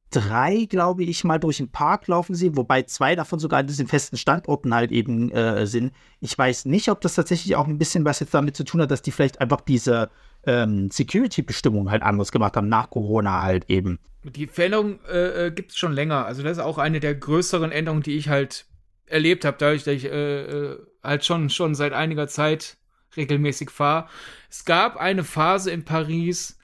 drei, 0.10 0.66
glaube 0.70 1.04
ich, 1.04 1.24
mal 1.24 1.40
durch 1.40 1.58
den 1.58 1.70
Park 1.70 2.08
laufen 2.08 2.36
sehen, 2.36 2.56
wobei 2.56 2.84
zwei 2.84 3.16
davon 3.16 3.40
sogar 3.40 3.60
an 3.60 3.68
diesen 3.68 3.88
festen 3.88 4.18
Standorten 4.18 4.74
halt 4.74 4.92
eben 4.92 5.32
äh, 5.32 5.68
sind. 5.68 5.94
Ich 6.22 6.38
weiß 6.38 6.66
nicht, 6.66 6.90
ob 6.90 7.02
das 7.02 7.16
tatsächlich 7.16 7.56
auch 7.56 7.68
ein 7.68 7.78
bisschen 7.78 8.06
was 8.06 8.20
jetzt 8.20 8.34
damit 8.34 8.56
zu 8.56 8.64
tun 8.64 8.82
hat, 8.82 8.92
dass 8.92 9.02
die 9.02 9.12
vielleicht 9.12 9.42
einfach 9.42 9.62
diese 9.62 10.10
ähm, 10.46 10.90
Security-Bestimmungen 10.92 11.92
halt 11.92 12.04
anders 12.04 12.32
gemacht 12.32 12.56
haben, 12.56 12.70
nach 12.70 12.90
Corona 12.90 13.42
halt 13.42 13.70
eben. 13.70 14.00
Die 14.24 14.48
Veränderung 14.48 15.00
äh, 15.06 15.48
äh 15.48 15.52
gibt 15.52 15.72
es 15.72 15.78
schon 15.78 15.94
länger. 15.94 16.26
Also 16.26 16.42
das 16.42 16.58
ist 16.58 16.64
auch 16.64 16.78
eine 16.78 17.00
der 17.00 17.16
größeren 17.16 17.72
Änderungen, 17.72 18.04
die 18.04 18.18
ich 18.18 18.30
halt 18.30 18.66
erlebt 19.06 19.46
habe, 19.46 19.58
dadurch, 19.60 19.84
dass 19.84 19.96
ich 19.96 20.06
äh, 20.06 20.42
äh, 20.42 20.78
halt 21.04 21.26
schon, 21.26 21.50
schon 21.50 21.76
seit 21.76 21.94
einiger 21.94 22.28
Zeit 22.28 22.78
regelmäßig 23.16 23.70
fahre. 23.70 24.08
Es 24.50 24.66
gab 24.66 24.98
eine 24.98 25.24
Phase 25.24 25.72
in 25.72 25.84
Paris, 25.84 26.57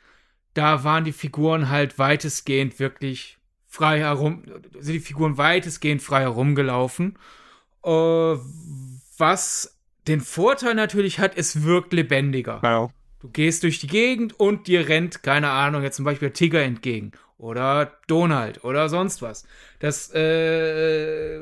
da 0.53 0.83
waren 0.83 1.03
die 1.03 1.13
Figuren 1.13 1.69
halt 1.69 1.97
weitestgehend 1.99 2.79
wirklich 2.79 3.37
frei 3.67 3.99
herum, 3.99 4.43
sind 4.79 4.93
die 4.93 4.99
Figuren 4.99 5.37
weitestgehend 5.37 6.01
frei 6.01 6.21
herumgelaufen. 6.21 7.17
Uh, 7.85 8.37
was 9.17 9.77
den 10.07 10.21
Vorteil 10.21 10.75
natürlich 10.75 11.19
hat, 11.19 11.37
es 11.37 11.63
wirkt 11.63 11.93
lebendiger. 11.93 12.61
Ja. 12.63 12.89
Du 13.19 13.29
gehst 13.29 13.63
durch 13.63 13.79
die 13.79 13.87
Gegend 13.87 14.39
und 14.39 14.67
dir 14.67 14.89
rennt, 14.89 15.23
keine 15.23 15.49
Ahnung, 15.49 15.81
jetzt 15.81 15.95
zum 15.95 16.05
Beispiel 16.05 16.31
Tiger 16.31 16.61
entgegen 16.61 17.13
oder 17.37 17.99
Donald 18.07 18.63
oder 18.63 18.89
sonst 18.89 19.21
was. 19.21 19.45
Das 19.79 20.13
äh, 20.13 21.41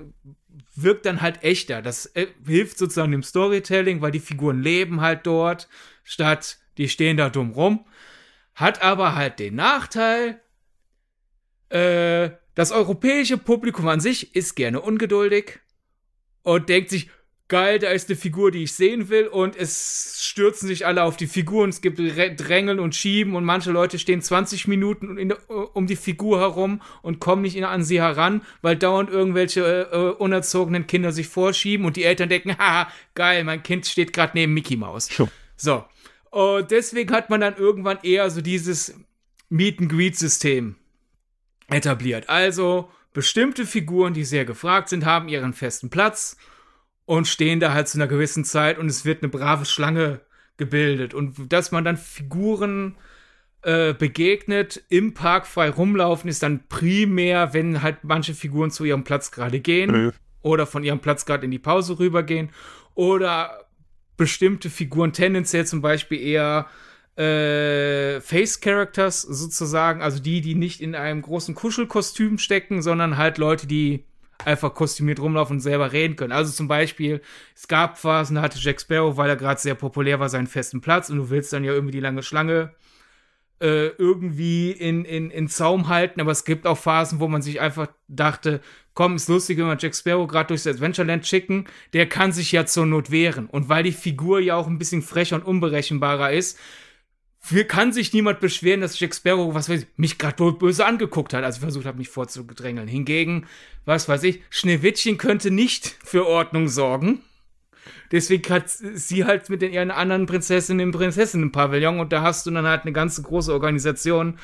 wirkt 0.75 1.06
dann 1.06 1.22
halt 1.22 1.44
echter. 1.44 1.81
Das 1.81 2.06
äh, 2.08 2.28
hilft 2.46 2.78
sozusagen 2.78 3.12
dem 3.12 3.24
Storytelling, 3.24 4.02
weil 4.02 4.12
die 4.12 4.19
Figuren 4.19 4.62
leben 4.62 5.02
halt 5.02 5.25
dort, 5.25 5.68
statt 6.04 6.60
die 6.78 6.88
stehen 6.88 7.18
da 7.18 7.30
dumm 7.30 7.52
rum. 7.52 7.86
Hat 8.56 8.81
aber 8.81 9.15
halt 9.15 9.39
den 9.39 9.56
Nachteil, 9.56 10.42
äh, 11.69 12.31
das 12.56 12.71
europäische 12.71 13.38
Publikum 13.38 13.88
an 13.88 14.00
sich 14.00 14.36
ist 14.36 14.56
gerne 14.56 14.81
ungeduldig 14.81 15.59
und 16.44 16.69
denkt 16.69 16.89
sich, 16.89 17.09
geil, 17.51 17.80
da 17.80 17.89
ist 17.89 18.09
eine 18.09 18.15
Figur, 18.15 18.50
die 18.50 18.63
ich 18.63 18.74
sehen 18.74 19.09
will 19.09 19.27
und 19.27 19.57
es 19.57 20.25
stürzen 20.25 20.68
sich 20.68 20.86
alle 20.86 21.03
auf 21.03 21.18
die 21.18 21.27
Figur 21.27 21.63
und 21.63 21.69
es 21.69 21.81
gibt 21.81 22.00
Drängeln 22.00 22.80
und 22.80 22.95
Schieben 22.95 23.36
und 23.36 23.44
manche 23.44 23.71
Leute 23.71 24.00
stehen 24.00 24.21
20 24.21 24.69
Minuten 24.69 25.18
in, 25.18 25.33
um 25.74 25.86
die 25.86 25.98
Figur 25.98 26.39
herum 26.39 26.81
und 27.01 27.19
kommen 27.19 27.42
nicht 27.42 27.62
an 27.63 27.83
sie 27.83 28.01
heran, 28.01 28.42
weil 28.62 28.77
dauernd 28.77 29.09
irgendwelche 29.09 29.89
äh, 29.92 30.21
unerzogenen 30.21 30.88
Kinder 30.88 31.12
sich 31.12 31.27
vorschieben 31.27 31.86
und 31.86 31.98
die 31.98 32.06
Eltern 32.06 32.30
denken, 32.30 32.56
haha, 32.57 32.88
geil, 33.15 33.44
mein 33.44 33.63
Kind 33.63 33.86
steht 33.86 34.13
gerade 34.13 34.31
neben 34.33 34.53
Mickey 34.53 34.77
Mouse. 34.77 35.07
Sure. 35.07 35.30
So. 35.57 35.83
Und 36.31 36.72
deswegen 36.72 37.13
hat 37.13 37.30
man 37.30 37.42
dann 37.42 37.57
irgendwann 37.57 38.00
eher 38.04 38.30
so 38.30 38.42
dieses 38.42 38.95
Meet-and-Greet-System 39.50 40.75
etabliert. 41.69 42.30
Also 42.30 42.89
bestimmte 43.13 43.65
Figuren, 43.65 44.13
die 44.13 44.24
sehr 44.24 44.46
gefragt 44.46 44.89
sind, 44.89 45.06
haben 45.06 45.27
ihren 45.27 45.53
festen 45.53 45.89
Platz 45.89 46.38
und 47.06 47.27
stehen 47.27 47.60
da 47.60 47.74
halt 47.74 47.89
zu 47.89 47.98
einer 47.98 48.08
gewissen 48.08 48.46
Zeit 48.46 48.79
und 48.79 48.88
es 48.88 49.03
wird 49.03 49.22
eine 49.22 49.29
brave 49.29 49.65
Schlange 49.65 50.22
gebildet. 50.56 51.13
Und 51.13 51.51
dass 51.51 51.72
man 51.72 51.84
dann 51.84 51.98
Figuren 51.98 52.96
äh, 53.63 53.94
begegnet, 53.94 54.82
im 54.88 55.13
Park 55.13 55.46
frei 55.46 55.70
rumlaufen, 55.70 56.29
ist 56.29 56.44
dann 56.44 56.67
primär, 56.70 57.53
wenn 57.53 57.82
halt 57.82 58.03
manche 58.03 58.34
Figuren 58.34 58.72
zu 58.72 58.86
ihrem 58.86 59.03
Platz 59.03 59.32
gerade 59.32 59.60
gehen 59.60 59.91
mhm. 59.91 60.13
oder 60.41 60.65
von 60.65 60.86
ihrem 60.86 61.00
Platz 61.00 61.25
gerade 61.25 61.44
in 61.44 61.51
die 61.51 61.60
Pause 61.60 62.00
rübergehen 62.00 62.51
oder 62.96 63.65
bestimmte 64.22 64.70
Figuren 64.70 65.13
tendenziell 65.13 65.66
zum 65.66 65.82
Beispiel 65.82 66.22
eher 66.22 66.68
äh, 67.16 68.22
Face 68.22 68.62
Characters 68.62 69.24
sozusagen, 69.24 70.04
also 70.04 70.22
die, 70.22 70.42
die 70.42 70.54
nicht 70.54 70.80
in 70.80 70.94
einem 70.94 71.24
großen 71.24 71.56
Kuschelkostüm 71.56 72.38
stecken, 72.38 72.84
sondern 72.84 73.18
halt 73.18 73.40
Leute, 73.40 73.66
die 73.66 74.06
einfach 74.46 74.75
kostümiert 74.75 75.20
rumlaufen 75.20 75.56
und 75.56 75.62
selber 75.62 75.92
reden 75.92 76.18
können. 76.18 76.34
Also 76.34 76.51
zum 76.51 76.68
Beispiel, 76.68 77.22
es 77.56 77.68
gab 77.68 77.98
Phasen, 77.98 78.36
da 78.36 78.44
hatte 78.44 78.60
Jack 78.60 78.80
Sparrow, 78.80 79.18
weil 79.18 79.28
er 79.28 79.38
gerade 79.38 79.60
sehr 79.60 79.74
populär 79.74 80.20
war, 80.20 80.30
seinen 80.30 80.46
festen 80.46 80.82
Platz 80.82 81.10
und 81.10 81.18
du 81.18 81.32
willst 81.32 81.51
dann 81.51 81.63
ja 81.63 81.74
irgendwie 81.74 81.94
die 81.94 82.00
lange 82.00 82.22
Schlange 82.22 82.75
äh, 83.62 83.88
irgendwie 83.98 84.72
in, 84.72 85.06
in, 85.06 85.30
in 85.30 85.48
Zaum 85.48 85.88
halten, 85.88 86.20
aber 86.20 86.32
es 86.32 86.46
gibt 86.46 86.65
auch 86.65 86.77
Phasen, 86.77 87.20
wo 87.20 87.27
man 87.27 87.41
sich 87.41 87.62
einfach 87.62 87.88
dachte, 88.08 88.60
komm, 88.94 89.15
ist 89.15 89.30
lustig, 89.30 89.58
wenn 89.58 89.68
wir 89.68 89.77
Jack 89.80 89.96
Sparrow 89.96 90.27
gerade 90.27 90.48
durchs 90.48 90.68
Adventureland 90.68 91.25
schicken, 91.25 91.65
der 91.94 92.08
kann 92.08 92.32
sich 92.32 92.51
ja 92.51 92.65
zur 92.65 92.86
Not 92.86 93.12
wehren. 93.12 93.46
Und 93.46 93.70
weil 93.70 93.84
die 93.84 93.91
Figur 93.91 94.39
ja 94.39 94.56
auch 94.56 94.68
ein 94.68 94.77
bisschen 94.77 95.01
frecher 95.01 95.36
und 95.36 95.46
unberechenbarer 95.46 96.32
ist, 96.32 96.58
kann 97.68 97.91
sich 97.91 98.13
niemand 98.13 98.39
beschweren, 98.39 98.82
dass 98.82 99.00
Jack 99.00 99.15
Sparrow, 99.15 99.53
was 99.53 99.70
weiß 99.70 99.84
ich, 99.84 99.88
mich 99.96 100.18
gerade 100.18 100.51
böse 100.53 100.86
angeguckt 100.86 101.34
hat, 101.34 101.44
als 101.44 101.56
ich 101.56 101.62
versucht 101.62 101.86
habe, 101.86 101.98
mich 101.98 102.10
vorzudrängeln. 102.10 102.88
Hingegen, 102.88 103.48
was 103.86 104.08
weiß 104.08 104.24
ich, 104.24 104.41
Schneewittchen 104.50 105.18
könnte 105.18 105.51
nicht 105.51 105.98
für 106.03 106.27
Ordnung 106.27 106.68
sorgen. 106.68 107.22
Deswegen 108.12 108.53
hat 108.53 108.70
sie 108.70 109.25
halt 109.25 109.50
mit 109.50 109.62
den 109.62 109.72
ihren 109.72 109.91
anderen 109.91 110.25
Prinzessinnen 110.25 110.88
im 110.88 110.91
Prinzessinnen-Pavillon 110.91 112.00
und 112.00 112.12
da 112.12 112.22
hast 112.22 112.46
du 112.46 112.51
dann 112.51 112.68
halt 112.68 112.84
eine 112.84 112.91
ganze 112.91 113.22
große 113.22 113.53
Organisation, 113.53 114.38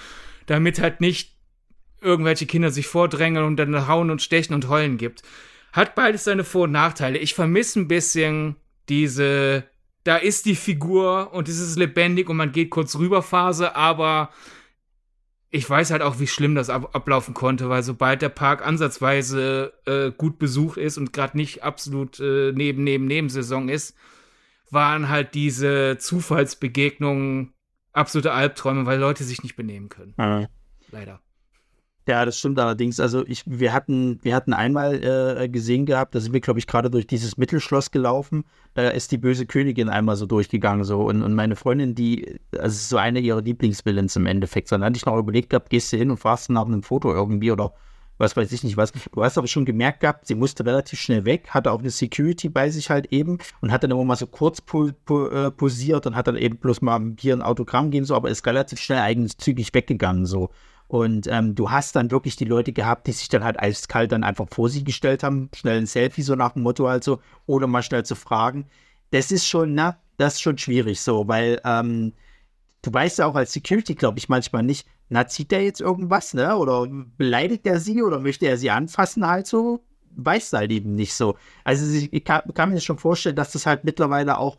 damit 0.46 0.80
halt 0.80 1.02
nicht 1.02 1.36
irgendwelche 2.02 2.46
Kinder 2.46 2.72
sich 2.72 2.88
vordrängeln 2.88 3.46
und 3.46 3.58
dann 3.58 3.88
hauen 3.88 4.10
und 4.10 4.22
stechen 4.22 4.56
und 4.56 4.70
heulen 4.70 4.98
gibt. 4.98 5.24
Hat 5.74 5.96
beides 5.96 6.24
seine 6.24 6.44
Vor- 6.44 6.64
und 6.64 6.72
Nachteile. 6.72 7.18
Ich 7.18 7.34
vermisse 7.34 7.82
ein 7.82 7.88
bisschen 7.88 8.56
diese, 8.88 9.66
da 10.06 10.16
ist 10.16 10.46
die 10.46 10.56
Figur 10.56 11.34
und 11.34 11.50
es 11.50 11.60
ist 11.60 11.78
lebendig 11.78 12.30
und 12.30 12.38
man 12.38 12.54
geht 12.54 12.70
kurz 12.70 12.98
rüber 12.98 13.22
Phase, 13.22 13.76
aber 13.76 14.30
ich 15.58 15.68
weiß 15.68 15.92
halt 15.92 16.04
auch, 16.04 16.20
wie 16.20 16.28
schlimm 16.28 16.56
das 16.56 16.70
ab 16.70 16.96
ablaufen 16.96 17.34
konnte, 17.34 17.68
weil 17.68 17.82
sobald 17.82 18.22
der 18.22 18.30
Park 18.30 18.66
ansatzweise 18.66 19.74
äh, 19.86 20.12
gut 20.12 20.38
besucht 20.38 20.78
ist 20.78 20.98
und 20.98 21.14
gerade 21.14 21.36
nicht 21.36 21.64
absolut 21.64 22.20
äh, 22.20 22.52
neben, 22.54 22.84
neben, 22.84 23.06
Nebensaison 23.06 23.68
ist, 23.68 23.96
waren 24.70 25.10
halt 25.10 25.34
diese 25.34 25.98
Zufallsbegegnungen 25.98 27.54
absolute 27.92 28.34
Albträume, 28.34 28.86
weil 28.86 29.00
Leute 29.00 29.24
sich 29.24 29.42
nicht 29.42 29.56
benehmen 29.56 29.90
können. 29.90 30.14
Mhm. 30.18 30.48
Leider. 30.92 31.22
Ja, 32.08 32.24
das 32.24 32.40
stimmt 32.40 32.58
allerdings. 32.58 33.02
Also 33.02 33.28
ich, 33.28 33.44
wir 33.46 33.74
hatten, 33.74 34.18
wir 34.24 34.34
hatten 34.34 34.54
einmal 34.54 35.04
äh, 35.04 35.50
gesehen 35.50 35.86
gehabt, 35.86 36.16
da 36.16 36.22
sind 36.22 36.32
wir, 36.32 36.40
glaube 36.40 36.58
ich, 36.58 36.66
gerade 36.66 36.90
durch 36.90 37.06
dieses 37.06 37.36
Mittelschloss 37.36 37.92
gelaufen. 37.92 38.46
Da 38.76 38.88
ist 38.88 39.12
die 39.12 39.18
böse 39.18 39.46
Königin 39.46 39.90
einmal 39.90 40.16
so 40.16 40.26
durchgegangen. 40.26 40.86
So. 40.86 41.02
Und, 41.02 41.22
und 41.22 41.34
meine 41.34 41.58
Freundin, 41.58 41.96
die, 41.96 42.40
also 42.54 42.68
ist 42.68 42.88
so 42.88 42.96
eine 42.96 43.20
ihrer 43.20 43.42
Lieblingsvillains 43.42 44.16
im 44.16 44.26
Endeffekt. 44.26 44.72
Dann 44.72 44.86
hatte 44.86 44.96
ich 44.96 45.06
noch 45.06 45.18
überlegt 45.18 45.50
gehabt, 45.50 45.70
gehst 45.70 45.92
du 45.92 45.98
hin 45.98 46.10
und 46.10 46.18
fragst 46.18 46.50
nach 46.50 46.66
einem 46.66 46.82
Foto 46.82 47.14
irgendwie 47.14 47.52
oder 47.52 47.74
was 48.18 48.36
weiß 48.36 48.52
ich 48.54 48.64
nicht 48.64 48.78
was. 48.78 48.94
Du 48.94 49.24
hast 49.24 49.38
aber 49.38 49.48
schon 49.48 49.66
gemerkt 49.66 50.00
gehabt, 50.00 50.28
sie 50.28 50.36
musste 50.36 50.66
relativ 50.66 51.00
schnell 51.00 51.26
weg, 51.26 51.50
hatte 51.50 51.72
auch 51.72 51.80
eine 51.80 51.90
Security 51.90 52.50
bei 52.50 52.70
sich 52.70 52.90
halt 52.90 53.12
eben 53.12 53.38
und 53.62 53.72
hat 53.72 53.84
dann 53.84 53.92
immer 53.92 54.06
mal 54.06 54.16
so 54.16 54.28
kurz 54.28 54.62
po, 54.62 54.90
po, 55.06 55.28
äh, 55.28 55.52
posiert 55.52 56.08
und 56.08 56.16
hat 56.16 56.28
dann 56.28 56.38
eben 56.38 56.58
bloß 56.58 56.82
mal 56.82 57.14
hier 57.20 57.36
ein 57.36 57.42
Autogramm 57.42 57.92
geben, 57.92 58.06
so, 58.06 58.16
aber 58.16 58.30
ist 58.30 58.46
relativ 58.46 58.80
schnell 58.80 59.00
eigentlich 59.00 59.38
zügig 59.38 59.74
weggegangen, 59.74 60.26
so. 60.26 60.50
Und 60.88 61.28
ähm, 61.28 61.54
du 61.54 61.70
hast 61.70 61.96
dann 61.96 62.12
wirklich 62.12 62.38
die 62.38 62.46
Leute 62.46 62.72
gehabt, 62.72 63.08
die 63.08 63.12
sich 63.12 63.28
dann 63.28 63.44
halt 63.44 63.60
eiskalt 63.60 64.12
dann 64.12 64.24
einfach 64.24 64.48
vor 64.50 64.70
sie 64.70 64.84
gestellt 64.84 65.22
haben, 65.22 65.50
schnell 65.54 65.80
ein 65.80 65.86
Selfie, 65.86 66.22
so 66.22 66.36
nach 66.36 66.54
dem 66.54 66.64
Motto 66.64 66.88
halt 66.88 67.04
so, 67.04 67.20
ohne 67.46 67.68
mal 67.68 67.84
schnell 67.84 68.06
zu 68.06 68.16
fragen. 68.16 68.68
Das 69.12 69.32
ist 69.32 69.46
schon, 69.46 69.74
na, 69.74 69.98
das 70.18 70.36
ist 70.36 70.42
schon 70.42 70.58
schwierig 70.58 71.02
so, 71.02 71.28
weil 71.28 71.62
ähm, 71.66 72.14
du 72.82 72.94
weißt 72.94 73.20
ja 73.20 73.26
auch 73.26 73.36
als 73.36 73.52
Security, 73.52 73.96
glaube 73.96 74.20
ich, 74.20 74.30
manchmal 74.30 74.64
nicht, 74.64 74.88
na, 75.10 75.28
zieht 75.28 75.52
der 75.52 75.64
jetzt 75.64 75.82
irgendwas, 75.82 76.34
ne? 76.34 76.56
Oder 76.58 76.88
beleidigt 77.18 77.66
er 77.66 77.80
sie 77.80 78.02
oder 78.02 78.20
möchte 78.20 78.46
er 78.46 78.58
sie 78.58 78.72
anfassen 78.72 79.26
halt 79.28 79.48
so? 79.48 79.84
Weiß 80.16 80.52
halt 80.54 80.72
eben 80.72 80.96
nicht 80.96 81.14
so. 81.14 81.38
Also 81.64 81.86
ich 82.12 82.24
kann, 82.24 82.42
kann 82.54 82.72
mir 82.72 82.82
schon 82.82 82.98
vorstellen, 82.98 83.36
dass 83.36 83.52
das 83.52 83.66
halt 83.66 83.84
mittlerweile 83.84 84.38
auch 84.38 84.58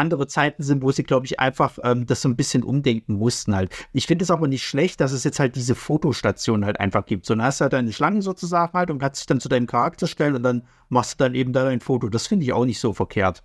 andere 0.00 0.26
Zeiten 0.26 0.62
sind, 0.62 0.82
wo 0.82 0.90
sie, 0.90 1.04
glaube 1.04 1.26
ich, 1.26 1.38
einfach 1.38 1.78
ähm, 1.84 2.06
das 2.06 2.22
so 2.22 2.28
ein 2.28 2.36
bisschen 2.36 2.64
umdenken 2.64 3.14
mussten 3.14 3.54
halt. 3.54 3.70
Ich 3.92 4.06
finde 4.06 4.24
es 4.24 4.30
aber 4.30 4.48
nicht 4.48 4.66
schlecht, 4.66 5.00
dass 5.00 5.12
es 5.12 5.24
jetzt 5.24 5.38
halt 5.38 5.54
diese 5.54 5.74
Fotostation 5.74 6.64
halt 6.64 6.80
einfach 6.80 7.06
gibt. 7.06 7.26
So, 7.26 7.34
dann 7.34 7.44
hast 7.44 7.60
du 7.60 7.64
halt 7.64 7.74
deine 7.74 7.92
Schlangen 7.92 8.22
sozusagen 8.22 8.72
halt 8.72 8.90
und 8.90 8.98
kannst 8.98 9.20
dich 9.20 9.26
dann 9.26 9.40
zu 9.40 9.48
deinem 9.48 9.66
Charakter 9.66 10.06
stellen 10.06 10.34
und 10.34 10.42
dann 10.42 10.62
machst 10.88 11.20
du 11.20 11.24
dann 11.24 11.34
eben 11.34 11.52
da 11.52 11.68
ein 11.68 11.80
Foto. 11.80 12.08
Das 12.08 12.26
finde 12.26 12.44
ich 12.44 12.52
auch 12.52 12.64
nicht 12.64 12.80
so 12.80 12.92
verkehrt. 12.92 13.44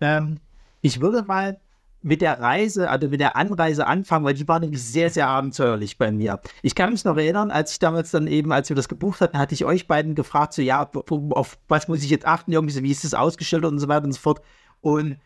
Ähm, 0.00 0.40
ich 0.80 1.00
würde 1.00 1.22
mal 1.22 1.60
mit 2.02 2.20
der 2.20 2.40
Reise, 2.40 2.90
also 2.90 3.08
mit 3.08 3.20
der 3.20 3.36
Anreise 3.36 3.86
anfangen, 3.86 4.24
weil 4.24 4.34
die 4.34 4.46
war 4.48 4.60
nämlich 4.60 4.82
sehr, 4.82 5.10
sehr 5.10 5.28
abenteuerlich 5.28 5.98
bei 5.98 6.10
mir. 6.10 6.40
Ich 6.62 6.74
kann 6.74 6.90
mich 6.90 7.04
noch 7.04 7.16
erinnern, 7.16 7.50
als 7.50 7.72
ich 7.72 7.78
damals 7.78 8.10
dann 8.10 8.26
eben, 8.26 8.52
als 8.52 8.68
wir 8.68 8.76
das 8.76 8.88
gebucht 8.88 9.20
hatten, 9.20 9.38
hatte 9.38 9.54
ich 9.54 9.64
euch 9.64 9.86
beiden 9.86 10.14
gefragt, 10.14 10.52
so 10.52 10.62
ja, 10.62 10.88
auf 10.92 11.58
was 11.68 11.88
muss 11.88 12.02
ich 12.02 12.10
jetzt 12.10 12.26
achten, 12.26 12.52
irgendwie 12.52 12.74
so, 12.74 12.82
wie 12.82 12.90
ist 12.90 13.04
das 13.04 13.14
ausgestellt 13.14 13.64
und 13.64 13.78
so 13.78 13.88
weiter 13.88 14.04
und 14.04 14.12
so 14.12 14.20
fort. 14.20 14.40
Und 14.80 15.18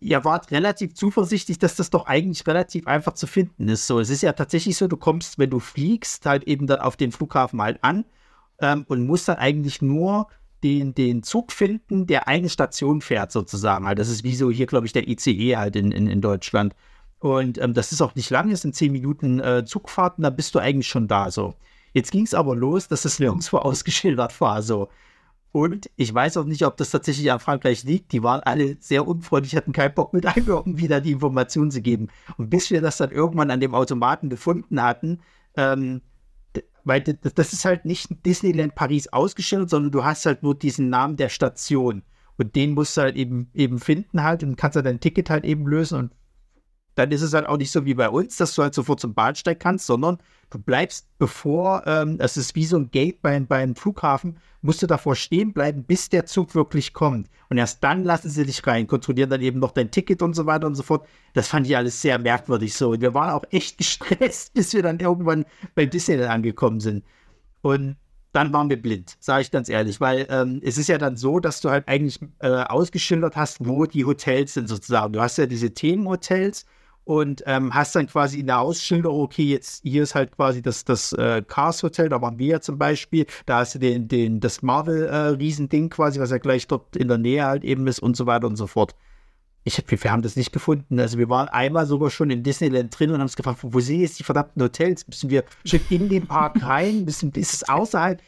ihr 0.00 0.24
wart 0.24 0.50
relativ 0.50 0.94
zuversichtlich, 0.94 1.58
dass 1.58 1.76
das 1.76 1.90
doch 1.90 2.06
eigentlich 2.06 2.46
relativ 2.46 2.86
einfach 2.86 3.14
zu 3.14 3.26
finden 3.26 3.68
ist. 3.68 3.86
So, 3.86 4.00
es 4.00 4.10
ist 4.10 4.22
ja 4.22 4.32
tatsächlich 4.32 4.76
so, 4.76 4.88
du 4.88 4.96
kommst, 4.96 5.38
wenn 5.38 5.50
du 5.50 5.60
fliegst, 5.60 6.26
halt 6.26 6.44
eben 6.44 6.66
dann 6.66 6.80
auf 6.80 6.96
den 6.96 7.12
Flughafen 7.12 7.62
halt 7.62 7.82
an 7.82 8.04
ähm, 8.60 8.84
und 8.88 9.06
musst 9.06 9.28
dann 9.28 9.36
eigentlich 9.36 9.82
nur 9.82 10.28
den, 10.66 10.94
den 10.94 11.22
Zug 11.22 11.52
finden, 11.52 12.08
der 12.08 12.26
eine 12.26 12.48
Station 12.48 13.00
fährt, 13.00 13.30
sozusagen. 13.30 13.86
Also 13.86 13.98
das 13.98 14.08
ist 14.08 14.24
wie 14.24 14.34
so 14.34 14.50
hier, 14.50 14.66
glaube 14.66 14.86
ich, 14.86 14.92
der 14.92 15.06
ICE 15.08 15.56
halt 15.56 15.76
in, 15.76 15.92
in, 15.92 16.08
in 16.08 16.20
Deutschland. 16.20 16.74
Und 17.20 17.58
ähm, 17.58 17.72
das 17.72 17.92
ist 17.92 18.02
auch 18.02 18.16
nicht 18.16 18.30
lang, 18.30 18.50
es 18.50 18.62
sind 18.62 18.74
zehn 18.74 18.90
Minuten 18.90 19.38
äh, 19.38 19.64
und 19.64 20.22
dann 20.22 20.36
bist 20.36 20.54
du 20.54 20.58
eigentlich 20.58 20.88
schon 20.88 21.06
da. 21.06 21.30
So. 21.30 21.54
Jetzt 21.92 22.10
ging 22.10 22.24
es 22.24 22.34
aber 22.34 22.56
los, 22.56 22.88
dass 22.88 23.04
es 23.04 23.20
nirgendwo 23.20 23.58
ausgeschildert 23.58 24.40
war. 24.40 24.60
So. 24.60 24.88
Und 25.52 25.88
ich 25.94 26.12
weiß 26.12 26.36
auch 26.36 26.44
nicht, 26.44 26.66
ob 26.66 26.76
das 26.76 26.90
tatsächlich 26.90 27.30
an 27.30 27.38
Frankreich 27.38 27.84
liegt. 27.84 28.10
Die 28.10 28.24
waren 28.24 28.40
alle 28.40 28.76
sehr 28.80 29.06
unfreundlich, 29.06 29.54
hatten 29.54 29.72
keinen 29.72 29.94
Bock 29.94 30.12
mit 30.12 30.26
einem 30.26 30.48
irgendwie 30.48 30.88
da 30.88 30.98
die 30.98 31.12
Informationen 31.12 31.70
zu 31.70 31.80
geben. 31.80 32.08
Und 32.38 32.50
bis 32.50 32.72
wir 32.72 32.80
das 32.80 32.96
dann 32.96 33.12
irgendwann 33.12 33.52
an 33.52 33.60
dem 33.60 33.74
Automaten 33.74 34.30
gefunden 34.30 34.82
hatten, 34.82 35.20
ähm, 35.56 36.02
weil 36.86 37.02
das 37.02 37.52
ist 37.52 37.64
halt 37.64 37.84
nicht 37.84 38.24
Disneyland 38.24 38.76
Paris 38.76 39.08
ausgestellt, 39.08 39.68
sondern 39.68 39.90
du 39.90 40.04
hast 40.04 40.24
halt 40.24 40.44
nur 40.44 40.54
diesen 40.54 40.88
Namen 40.88 41.16
der 41.16 41.28
Station. 41.28 42.02
Und 42.38 42.54
den 42.54 42.74
musst 42.74 42.96
du 42.96 43.00
halt 43.00 43.16
eben, 43.16 43.50
eben 43.54 43.80
finden 43.80 44.22
halt 44.22 44.44
und 44.44 44.56
kannst 44.56 44.76
halt 44.76 44.86
dein 44.86 45.00
Ticket 45.00 45.28
halt 45.28 45.44
eben 45.44 45.66
lösen 45.66 45.98
und 45.98 46.12
dann 46.96 47.12
ist 47.12 47.22
es 47.22 47.34
halt 47.34 47.46
auch 47.46 47.58
nicht 47.58 47.70
so 47.70 47.84
wie 47.84 47.94
bei 47.94 48.08
uns, 48.08 48.36
dass 48.38 48.54
du 48.54 48.62
halt 48.62 48.74
sofort 48.74 49.00
zum 49.00 49.14
Bahnsteig 49.14 49.60
kannst, 49.60 49.86
sondern 49.86 50.18
du 50.50 50.58
bleibst 50.58 51.06
bevor, 51.18 51.86
ähm, 51.86 52.16
das 52.18 52.36
ist 52.36 52.54
wie 52.54 52.64
so 52.64 52.78
ein 52.78 52.90
Gate 52.90 53.20
beim, 53.20 53.46
beim 53.46 53.76
Flughafen, 53.76 54.38
musst 54.62 54.82
du 54.82 54.86
davor 54.86 55.14
stehen 55.14 55.52
bleiben, 55.52 55.84
bis 55.84 56.08
der 56.08 56.24
Zug 56.24 56.54
wirklich 56.54 56.94
kommt. 56.94 57.28
Und 57.50 57.58
erst 57.58 57.84
dann 57.84 58.02
lassen 58.02 58.30
sie 58.30 58.46
dich 58.46 58.66
rein, 58.66 58.86
kontrollieren 58.86 59.28
dann 59.28 59.42
eben 59.42 59.60
noch 59.60 59.72
dein 59.72 59.90
Ticket 59.90 60.22
und 60.22 60.34
so 60.34 60.46
weiter 60.46 60.66
und 60.66 60.74
so 60.74 60.82
fort. 60.82 61.06
Das 61.34 61.48
fand 61.48 61.66
ich 61.66 61.76
alles 61.76 62.00
sehr 62.00 62.18
merkwürdig 62.18 62.74
so. 62.74 62.90
Und 62.90 63.02
wir 63.02 63.12
waren 63.12 63.30
auch 63.30 63.44
echt 63.50 63.76
gestresst, 63.78 64.54
bis 64.54 64.72
wir 64.72 64.82
dann 64.82 64.98
irgendwann 64.98 65.44
bei 65.74 65.84
Disneyland 65.84 66.30
angekommen 66.30 66.80
sind. 66.80 67.04
Und 67.60 67.96
dann 68.32 68.52
waren 68.52 68.70
wir 68.70 68.80
blind, 68.80 69.16
sage 69.20 69.42
ich 69.42 69.50
ganz 69.50 69.68
ehrlich, 69.68 70.00
weil 70.00 70.26
ähm, 70.30 70.60
es 70.62 70.76
ist 70.78 70.88
ja 70.88 70.98
dann 70.98 71.16
so, 71.16 71.40
dass 71.40 71.60
du 71.60 71.70
halt 71.70 71.88
eigentlich 71.88 72.20
äh, 72.40 72.48
ausgeschildert 72.48 73.36
hast, 73.36 73.66
wo 73.66 73.86
die 73.86 74.04
Hotels 74.04 74.54
sind 74.54 74.68
sozusagen. 74.68 75.12
Du 75.12 75.20
hast 75.20 75.38
ja 75.38 75.46
diese 75.46 75.72
Themenhotels 75.72 76.66
und 77.06 77.44
ähm, 77.46 77.72
hast 77.72 77.94
dann 77.94 78.08
quasi 78.08 78.40
in 78.40 78.48
der 78.48 78.58
Ausschilderung, 78.58 79.20
okay, 79.20 79.44
jetzt 79.44 79.82
hier 79.84 80.02
ist 80.02 80.16
halt 80.16 80.32
quasi 80.32 80.60
das, 80.60 80.84
das 80.84 81.12
äh, 81.12 81.40
Cars 81.46 81.84
Hotel, 81.84 82.08
da 82.08 82.20
waren 82.20 82.36
wir 82.40 82.46
ja 82.48 82.60
zum 82.60 82.78
Beispiel, 82.78 83.26
da 83.46 83.58
hast 83.58 83.76
du 83.76 83.78
den, 83.78 84.08
den, 84.08 84.40
das 84.40 84.60
Marvel-Riesending 84.60 85.86
äh, 85.86 85.88
quasi, 85.88 86.18
was 86.18 86.32
ja 86.32 86.38
gleich 86.38 86.66
dort 86.66 86.96
in 86.96 87.06
der 87.06 87.18
Nähe 87.18 87.44
halt 87.44 87.62
eben 87.62 87.86
ist 87.86 88.00
und 88.00 88.16
so 88.16 88.26
weiter 88.26 88.48
und 88.48 88.56
so 88.56 88.66
fort. 88.66 88.96
Ich, 89.62 89.80
wir 89.88 90.10
haben 90.10 90.22
das 90.22 90.34
nicht 90.34 90.52
gefunden. 90.52 90.98
Also 90.98 91.16
wir 91.16 91.28
waren 91.28 91.46
einmal 91.48 91.86
sogar 91.86 92.10
schon 92.10 92.30
in 92.30 92.42
Disneyland 92.42 92.98
drin 92.98 93.10
und 93.10 93.16
haben 93.16 93.22
uns 93.22 93.36
gefragt, 93.36 93.60
wo 93.62 93.78
sind 93.78 94.00
jetzt 94.00 94.18
die 94.18 94.24
verdammten 94.24 94.60
Hotels? 94.60 95.06
Müssen 95.06 95.30
wir 95.30 95.44
schon 95.64 95.80
in 95.90 96.08
den 96.08 96.26
Park 96.26 96.60
rein? 96.62 97.04
Müssen, 97.04 97.30
ist 97.32 97.54
es 97.54 97.68
außerhalb? 97.68 98.20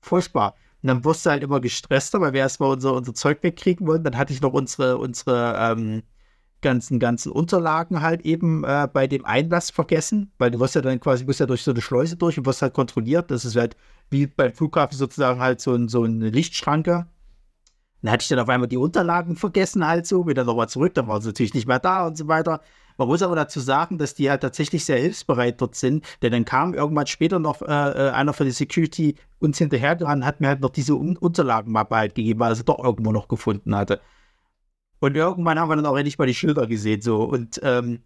Furchtbar. 0.00 0.56
Und 0.82 0.88
dann 0.88 1.04
wirst 1.04 1.26
du 1.26 1.30
halt 1.30 1.44
immer 1.44 1.60
gestresster, 1.60 2.20
weil 2.20 2.32
wir 2.32 2.40
erstmal 2.40 2.72
unser, 2.72 2.92
unser 2.92 3.14
Zeug 3.14 3.40
wegkriegen 3.42 3.86
wollen. 3.86 4.02
Dann 4.02 4.16
hatte 4.16 4.32
ich 4.32 4.40
noch 4.40 4.52
unsere, 4.52 4.98
unsere 4.98 5.54
ähm, 5.56 6.02
ganzen, 6.62 6.98
ganzen 6.98 7.32
Unterlagen 7.32 8.02
halt 8.02 8.22
eben 8.22 8.64
äh, 8.64 8.88
bei 8.92 9.06
dem 9.06 9.24
Einlass 9.24 9.70
vergessen, 9.70 10.32
weil 10.38 10.50
du 10.50 10.60
wirst 10.60 10.74
ja 10.74 10.80
dann 10.80 11.00
quasi, 11.00 11.24
musst 11.24 11.40
ja 11.40 11.46
durch 11.46 11.62
so 11.62 11.70
eine 11.70 11.80
Schleuse 11.80 12.16
durch 12.16 12.38
und 12.38 12.46
wirst 12.46 12.62
halt 12.62 12.74
kontrolliert. 12.74 13.30
Das 13.30 13.44
ist 13.44 13.56
halt 13.56 13.76
wie 14.10 14.26
beim 14.26 14.52
Flughafen 14.52 14.96
sozusagen 14.96 15.40
halt 15.40 15.60
so, 15.60 15.74
ein, 15.74 15.88
so 15.88 16.02
eine 16.02 16.30
Lichtschranke. 16.30 17.06
Dann 18.02 18.12
hatte 18.12 18.22
ich 18.22 18.28
dann 18.28 18.38
auf 18.38 18.48
einmal 18.48 18.68
die 18.68 18.76
Unterlagen 18.76 19.36
vergessen 19.36 19.86
halt 19.86 20.06
so, 20.06 20.26
wieder 20.26 20.44
nochmal 20.44 20.68
zurück, 20.68 20.94
dann 20.94 21.06
waren 21.06 21.20
sie 21.20 21.28
natürlich 21.28 21.54
nicht 21.54 21.66
mehr 21.66 21.78
da 21.78 22.06
und 22.06 22.16
so 22.16 22.28
weiter. 22.28 22.60
Man 22.96 23.08
muss 23.08 23.22
aber 23.22 23.36
dazu 23.36 23.60
sagen, 23.60 23.98
dass 23.98 24.14
die 24.14 24.28
halt 24.30 24.42
tatsächlich 24.42 24.84
sehr 24.84 24.98
hilfsbereit 24.98 25.60
dort 25.60 25.74
sind, 25.74 26.04
denn 26.22 26.32
dann 26.32 26.44
kam 26.44 26.74
irgendwann 26.74 27.06
später 27.06 27.38
noch 27.38 27.62
äh, 27.62 27.66
äh 27.66 28.10
einer 28.10 28.32
von 28.32 28.46
der 28.46 28.52
Security 28.52 29.14
uns 29.38 29.58
hinterhergerannt, 29.58 30.24
hat 30.24 30.40
mir 30.40 30.48
halt 30.48 30.60
noch 30.60 30.70
diese 30.70 30.94
Un 30.94 31.16
Unterlagenmappe 31.16 31.96
halt 31.96 32.14
gegeben, 32.14 32.40
weil 32.40 32.52
er 32.52 32.56
sie 32.56 32.64
doch 32.64 32.82
irgendwo 32.82 33.12
noch 33.12 33.28
gefunden 33.28 33.74
hatte. 33.74 34.00
Und 35.00 35.16
irgendwann 35.16 35.58
haben 35.58 35.68
wir 35.68 35.76
dann 35.76 35.86
auch 35.86 35.96
endlich 35.96 36.18
mal 36.18 36.26
die 36.26 36.34
Schilder 36.34 36.66
gesehen. 36.66 37.00
So. 37.00 37.22
Und 37.24 37.60
ähm, 37.62 38.00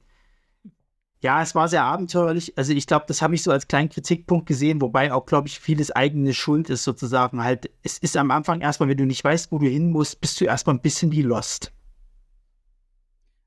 ja, 1.21 1.43
es 1.43 1.55
war 1.55 1.69
sehr 1.69 1.83
abenteuerlich. 1.83 2.57
Also 2.57 2.73
ich 2.73 2.87
glaube, 2.87 3.07
das 3.09 3.23
habe 3.23 3.35
ich 3.35 3.43
so 3.43 3.51
als 3.51 3.67
kleinen 3.67 3.89
Kritikpunkt 3.89 4.47
gesehen, 4.47 4.81
wobei 4.81 5.13
auch, 5.13 5.27
glaube 5.27 5.49
ich, 5.49 5.59
vieles 5.59 5.91
eigene 5.91 6.35
Schuld 6.35 6.71
ist 6.71 6.85
sozusagen 6.85 7.43
halt. 7.43 7.71
Es 7.83 7.99
ist 7.99 8.17
am 8.17 8.31
Anfang 8.31 8.61
erstmal, 8.61 8.89
wenn 8.89 8.99
du 8.99 9.07
nicht 9.07 9.25
weißt, 9.25 9.51
wo 9.51 9.59
du 9.59 9.67
hin 9.67 9.91
musst, 9.91 10.21
bist 10.21 10.41
du 10.41 10.45
erstmal 10.45 10.77
ein 10.77 10.83
bisschen 10.83 11.13
wie 11.13 11.23
Lost. 11.23 11.73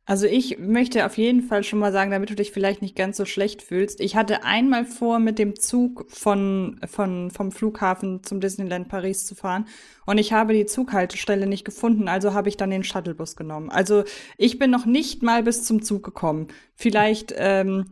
Also 0.10 0.26
ich 0.26 0.58
möchte 0.58 1.06
auf 1.06 1.18
jeden 1.18 1.42
Fall 1.42 1.66
schon 1.66 1.80
mal 1.80 1.92
sagen, 1.92 2.12
damit 2.12 2.30
du 2.30 2.36
dich 2.36 2.54
vielleicht 2.54 2.82
nicht 2.82 2.96
ganz 2.96 3.18
so 3.18 3.26
schlecht 3.26 3.62
fühlst. 3.62 4.00
Ich 4.00 4.16
hatte 4.16 4.46
einmal 4.46 4.86
vor, 4.86 5.20
mit 5.20 5.38
dem 5.38 5.60
Zug 5.60 6.06
von, 6.10 6.80
von, 6.88 7.30
vom 7.30 7.52
Flughafen 7.52 8.24
zum 8.24 8.40
Disneyland 8.40 8.88
Paris 8.88 9.26
zu 9.26 9.36
fahren 9.36 9.66
und 10.06 10.18
ich 10.18 10.32
habe 10.32 10.54
die 10.54 10.66
Zughaltestelle 10.66 11.46
nicht 11.46 11.66
gefunden, 11.66 12.08
also 12.08 12.34
habe 12.34 12.48
ich 12.48 12.56
dann 12.56 12.70
den 12.70 12.86
Shuttlebus 12.86 13.36
genommen. 13.36 13.70
Also 13.70 14.06
ich 14.38 14.58
bin 14.58 14.72
noch 14.72 14.86
nicht 14.86 15.24
mal 15.24 15.44
bis 15.44 15.66
zum 15.66 15.82
Zug 15.82 16.04
gekommen. 16.04 16.48
Vielleicht 16.74 17.34
ähm, 17.36 17.88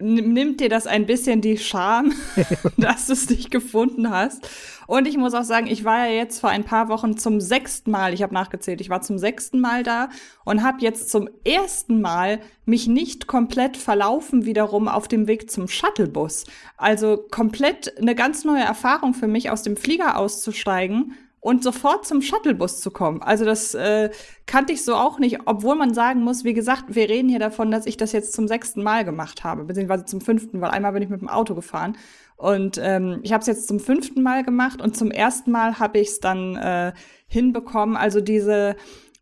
nimmt 0.00 0.60
dir 0.60 0.68
das 0.68 0.88
ein 0.88 1.06
bisschen 1.06 1.40
die 1.42 1.58
Scham, 1.58 2.12
dass 2.76 3.06
du 3.06 3.12
es 3.12 3.30
nicht 3.30 3.52
gefunden 3.52 4.10
hast. 4.10 4.48
Und 4.86 5.06
ich 5.06 5.16
muss 5.16 5.34
auch 5.34 5.44
sagen, 5.44 5.66
ich 5.66 5.84
war 5.84 6.06
ja 6.06 6.12
jetzt 6.12 6.40
vor 6.40 6.50
ein 6.50 6.64
paar 6.64 6.88
Wochen 6.88 7.16
zum 7.16 7.40
sechsten 7.40 7.90
Mal, 7.90 8.14
ich 8.14 8.22
habe 8.22 8.34
nachgezählt, 8.34 8.80
ich 8.80 8.90
war 8.90 9.02
zum 9.02 9.18
sechsten 9.18 9.60
Mal 9.60 9.82
da 9.82 10.08
und 10.44 10.62
habe 10.62 10.80
jetzt 10.80 11.10
zum 11.10 11.28
ersten 11.44 12.00
Mal 12.00 12.40
mich 12.64 12.86
nicht 12.86 13.26
komplett 13.26 13.76
verlaufen 13.76 14.44
wiederum 14.44 14.88
auf 14.88 15.08
dem 15.08 15.26
Weg 15.26 15.50
zum 15.50 15.68
Shuttlebus. 15.68 16.44
Also 16.76 17.24
komplett 17.30 17.98
eine 17.98 18.14
ganz 18.14 18.44
neue 18.44 18.62
Erfahrung 18.62 19.14
für 19.14 19.28
mich, 19.28 19.50
aus 19.50 19.62
dem 19.62 19.76
Flieger 19.76 20.18
auszusteigen 20.18 21.14
und 21.42 21.64
sofort 21.64 22.06
zum 22.06 22.22
Shuttlebus 22.22 22.80
zu 22.80 22.92
kommen. 22.92 23.20
Also 23.20 23.44
das 23.44 23.74
äh, 23.74 24.10
kannte 24.46 24.72
ich 24.72 24.84
so 24.84 24.94
auch 24.94 25.18
nicht, 25.18 25.40
obwohl 25.44 25.74
man 25.74 25.92
sagen 25.92 26.22
muss, 26.22 26.44
wie 26.44 26.54
gesagt, 26.54 26.94
wir 26.94 27.08
reden 27.08 27.28
hier 27.28 27.40
davon, 27.40 27.72
dass 27.72 27.84
ich 27.84 27.96
das 27.96 28.12
jetzt 28.12 28.32
zum 28.32 28.46
sechsten 28.46 28.80
Mal 28.84 29.04
gemacht 29.04 29.42
habe, 29.42 29.64
beziehungsweise 29.64 30.04
zum 30.04 30.20
fünften, 30.20 30.60
weil 30.60 30.70
einmal 30.70 30.92
bin 30.92 31.02
ich 31.02 31.08
mit 31.08 31.20
dem 31.20 31.28
Auto 31.28 31.56
gefahren. 31.56 31.96
Und 32.42 32.76
ähm, 32.82 33.20
ich 33.22 33.32
habe 33.32 33.42
es 33.42 33.46
jetzt 33.46 33.68
zum 33.68 33.78
fünften 33.78 34.20
Mal 34.20 34.42
gemacht 34.42 34.82
und 34.82 34.96
zum 34.96 35.12
ersten 35.12 35.52
Mal 35.52 35.78
habe 35.78 36.00
ich 36.00 36.08
es 36.08 36.20
dann 36.20 36.56
äh, 36.56 36.92
hinbekommen. 37.28 37.96
Also 37.96 38.20
diese 38.20 38.74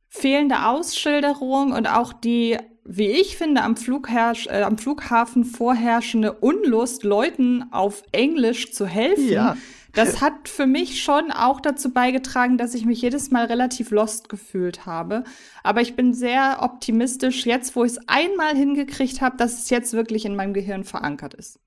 fehlende 0.09 0.67
Ausschilderung 0.67 1.73
und 1.73 1.87
auch 1.87 2.15
die, 2.15 2.57
wie 2.85 3.09
ich 3.09 3.37
finde, 3.37 3.63
am, 3.63 3.75
äh, 3.77 4.63
am 4.63 4.79
Flughafen 4.79 5.45
vorherrschende 5.45 6.33
Unlust, 6.33 7.05
Leuten 7.05 7.67
auf 7.73 8.03
Englisch 8.13 8.73
zu 8.73 8.87
helfen. 8.87 9.29
Ja 9.29 9.57
das 9.93 10.21
hat 10.21 10.49
für 10.49 10.67
mich 10.67 11.03
schon 11.03 11.31
auch 11.31 11.61
dazu 11.61 11.93
beigetragen, 11.93 12.59
dass 12.59 12.75
ich 12.75 12.85
mich 12.85 13.03
jedes 13.03 13.31
Mal 13.31 13.47
relativ 13.47 13.91
lost 13.91 14.29
gefühlt 14.29 14.87
habe. 14.87 15.25
Aber 15.63 15.81
ich 15.81 15.97
bin 15.97 16.15
sehr 16.15 16.59
optimistisch, 16.61 17.47
jetzt 17.47 17.75
wo 17.77 17.85
ich 17.85 17.93
es 17.93 18.09
einmal 18.09 18.57
hingekriegt 18.57 19.21
habe, 19.21 19.37
dass 19.37 19.59
es 19.59 19.71
jetzt 19.71 19.93
wirklich 19.93 20.25
in 20.25 20.37
meinem 20.37 20.55
Gehirn 20.55 20.85
verankert 20.85 21.35
ist. 21.35 21.59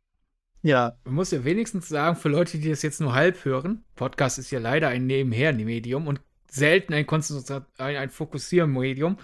Ja. 0.63 0.97
Man 1.03 1.15
muss 1.15 1.31
ja 1.31 1.43
wenigstens 1.43 1.89
sagen, 1.89 2.15
für 2.15 2.29
Leute, 2.29 2.57
die 2.57 2.69
das 2.69 2.81
jetzt 2.81 3.01
nur 3.01 3.13
halb 3.13 3.45
hören, 3.45 3.83
Podcast 3.95 4.39
ist 4.39 4.49
ja 4.49 4.59
leider 4.59 4.87
ein 4.87 5.05
Nebenher-Medium 5.05 6.07
und 6.07 6.21
selten 6.49 6.93
ein, 6.93 7.05
ein, 7.07 7.95
ein 7.97 8.09
Fokussieren-Medium. 8.09 9.17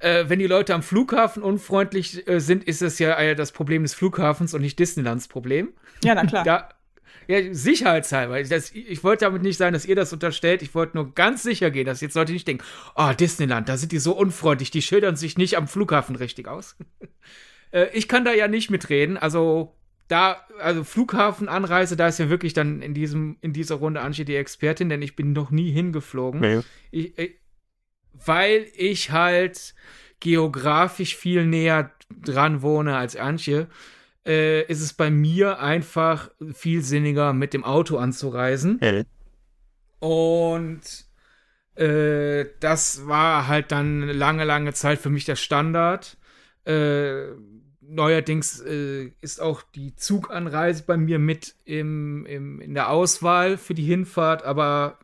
Äh, 0.00 0.24
wenn 0.28 0.40
die 0.40 0.46
Leute 0.46 0.74
am 0.74 0.82
Flughafen 0.82 1.42
unfreundlich 1.42 2.28
äh, 2.28 2.40
sind, 2.40 2.64
ist 2.64 2.82
es 2.82 2.98
ja 2.98 3.16
äh, 3.16 3.34
das 3.34 3.52
Problem 3.52 3.82
des 3.82 3.94
Flughafens 3.94 4.52
und 4.52 4.60
nicht 4.60 4.78
Disneylands 4.78 5.28
Problem. 5.28 5.72
Ja, 6.04 6.14
na 6.14 6.26
klar. 6.26 6.44
da, 6.44 6.68
ja, 7.28 7.54
sicherheitshalber. 7.54 8.42
Das, 8.42 8.72
ich 8.72 9.02
wollte 9.04 9.24
damit 9.24 9.42
nicht 9.42 9.56
sagen, 9.56 9.72
dass 9.72 9.86
ihr 9.86 9.96
das 9.96 10.12
unterstellt. 10.12 10.62
Ich 10.62 10.74
wollte 10.74 10.96
nur 10.96 11.14
ganz 11.14 11.42
sicher 11.42 11.70
gehen, 11.70 11.86
dass 11.86 12.00
jetzt 12.00 12.14
Leute 12.14 12.32
nicht 12.32 12.46
denken, 12.46 12.64
oh, 12.94 13.12
Disneyland, 13.12 13.68
da 13.68 13.76
sind 13.76 13.92
die 13.92 13.98
so 13.98 14.16
unfreundlich, 14.16 14.70
die 14.70 14.82
schildern 14.82 15.16
sich 15.16 15.38
nicht 15.38 15.56
am 15.56 15.68
Flughafen 15.68 16.16
richtig 16.16 16.48
aus. 16.48 16.76
äh, 17.72 17.86
ich 17.92 18.08
kann 18.08 18.24
da 18.24 18.32
ja 18.32 18.48
nicht 18.48 18.70
mitreden. 18.70 19.16
Also, 19.16 19.76
da, 20.08 20.46
also 20.60 20.84
Flughafenanreise, 20.84 21.96
da 21.96 22.08
ist 22.08 22.18
ja 22.18 22.28
wirklich 22.28 22.52
dann 22.52 22.82
in 22.82 22.94
diesem, 22.94 23.36
in 23.40 23.52
dieser 23.52 23.76
Runde 23.76 24.00
Angie 24.00 24.24
die 24.24 24.36
Expertin, 24.36 24.88
denn 24.88 25.02
ich 25.02 25.16
bin 25.16 25.32
noch 25.32 25.50
nie 25.50 25.70
hingeflogen. 25.70 26.40
Nee. 26.40 26.60
Ich, 26.90 27.18
ich, 27.18 27.40
weil 28.12 28.66
ich 28.74 29.10
halt 29.10 29.74
geografisch 30.20 31.16
viel 31.16 31.46
näher 31.46 31.90
dran 32.10 32.62
wohne 32.62 32.96
als 32.96 33.16
Antje 33.16 33.68
äh, 34.26 34.62
ist 34.64 34.82
es 34.82 34.92
bei 34.92 35.10
mir 35.10 35.60
einfach 35.60 36.30
viel 36.52 36.82
sinniger, 36.82 37.32
mit 37.32 37.54
dem 37.54 37.64
Auto 37.64 37.96
anzureisen. 37.96 38.78
Hell. 38.80 39.06
Und 40.00 40.80
äh, 41.76 42.46
das 42.60 43.06
war 43.06 43.46
halt 43.46 43.72
dann 43.72 44.08
lange, 44.08 44.44
lange 44.44 44.72
Zeit 44.74 44.98
für 44.98 45.10
mich 45.10 45.24
der 45.24 45.36
Standard. 45.36 46.18
Äh, 46.64 47.28
neuerdings 47.88 48.60
äh, 48.60 49.12
ist 49.20 49.40
auch 49.40 49.62
die 49.62 49.94
Zuganreise 49.96 50.84
bei 50.86 50.96
mir 50.96 51.18
mit 51.18 51.54
im, 51.64 52.26
im, 52.26 52.60
in 52.60 52.74
der 52.74 52.90
Auswahl 52.90 53.56
für 53.58 53.74
die 53.74 53.84
Hinfahrt, 53.84 54.44
aber 54.44 54.98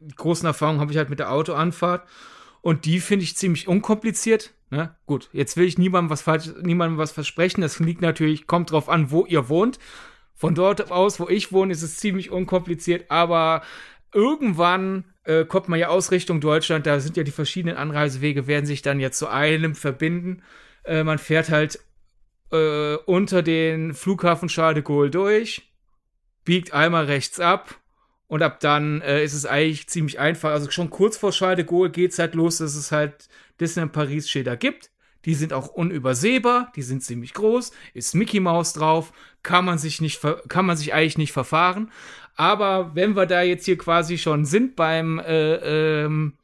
die 0.00 0.14
großen 0.14 0.46
Erfahrungen 0.46 0.80
habe 0.80 0.92
ich 0.92 0.98
halt 0.98 1.10
mit 1.10 1.18
der 1.18 1.32
Autoanfahrt. 1.32 2.08
Und 2.62 2.84
die 2.84 3.00
finde 3.00 3.24
ich 3.24 3.36
ziemlich 3.36 3.68
unkompliziert. 3.68 4.52
Ne? 4.70 4.94
Gut, 5.06 5.28
jetzt 5.32 5.56
will 5.56 5.66
ich 5.66 5.78
niemandem 5.78 6.10
was 6.10 6.54
niemandem 6.62 6.98
was 6.98 7.12
versprechen. 7.12 7.60
Das 7.60 7.78
liegt 7.78 8.02
natürlich, 8.02 8.46
kommt 8.46 8.70
drauf 8.70 8.88
an, 8.88 9.10
wo 9.10 9.26
ihr 9.26 9.48
wohnt. 9.48 9.78
Von 10.34 10.54
dort 10.54 10.90
aus, 10.90 11.20
wo 11.20 11.28
ich 11.28 11.52
wohne, 11.52 11.72
ist 11.72 11.82
es 11.82 11.98
ziemlich 11.98 12.30
unkompliziert, 12.30 13.10
aber 13.10 13.62
irgendwann 14.14 15.04
äh, 15.24 15.44
kommt 15.44 15.68
man 15.68 15.78
ja 15.78 15.88
aus 15.88 16.12
Richtung 16.12 16.40
Deutschland, 16.40 16.86
da 16.86 16.98
sind 17.00 17.16
ja 17.18 17.24
die 17.24 17.30
verschiedenen 17.30 17.76
Anreisewege, 17.76 18.46
werden 18.46 18.64
sich 18.64 18.80
dann 18.80 19.00
ja 19.00 19.10
zu 19.10 19.28
einem 19.28 19.74
verbinden. 19.74 20.42
Äh, 20.90 21.04
man 21.04 21.18
fährt 21.18 21.50
halt 21.50 21.78
äh, 22.50 22.96
unter 23.06 23.42
den 23.42 23.94
Flughafen 23.94 24.48
Charles 24.48 24.74
de 24.74 24.82
Gaulle 24.82 25.10
durch, 25.10 25.70
biegt 26.44 26.72
einmal 26.74 27.04
rechts 27.04 27.38
ab 27.38 27.76
und 28.26 28.42
ab 28.42 28.58
dann 28.58 29.00
äh, 29.02 29.22
ist 29.22 29.34
es 29.34 29.46
eigentlich 29.46 29.88
ziemlich 29.88 30.18
einfach. 30.18 30.50
Also 30.50 30.68
schon 30.72 30.90
kurz 30.90 31.16
vor 31.16 31.30
Charles 31.30 31.58
de 31.58 31.64
Gaulle 31.64 31.90
geht 31.90 32.10
es 32.10 32.18
halt 32.18 32.34
los, 32.34 32.58
dass 32.58 32.74
es 32.74 32.90
halt 32.90 33.28
Disneyland 33.60 33.92
Paris 33.92 34.28
Schilder 34.28 34.56
gibt. 34.56 34.90
Die 35.26 35.34
sind 35.34 35.52
auch 35.52 35.68
unübersehbar, 35.68 36.72
die 36.74 36.82
sind 36.82 37.04
ziemlich 37.04 37.34
groß, 37.34 37.70
ist 37.94 38.14
Mickey 38.16 38.40
Mouse 38.40 38.72
drauf, 38.72 39.12
kann 39.44 39.66
man 39.66 39.78
sich 39.78 40.00
nicht, 40.00 40.20
kann 40.48 40.66
man 40.66 40.76
sich 40.76 40.92
eigentlich 40.92 41.18
nicht 41.18 41.32
verfahren. 41.32 41.92
Aber 42.34 42.96
wenn 42.96 43.14
wir 43.14 43.26
da 43.26 43.42
jetzt 43.42 43.66
hier 43.66 43.78
quasi 43.78 44.18
schon 44.18 44.44
sind 44.44 44.74
beim 44.74 45.20
äh, 45.20 46.04
ähm, 46.04 46.38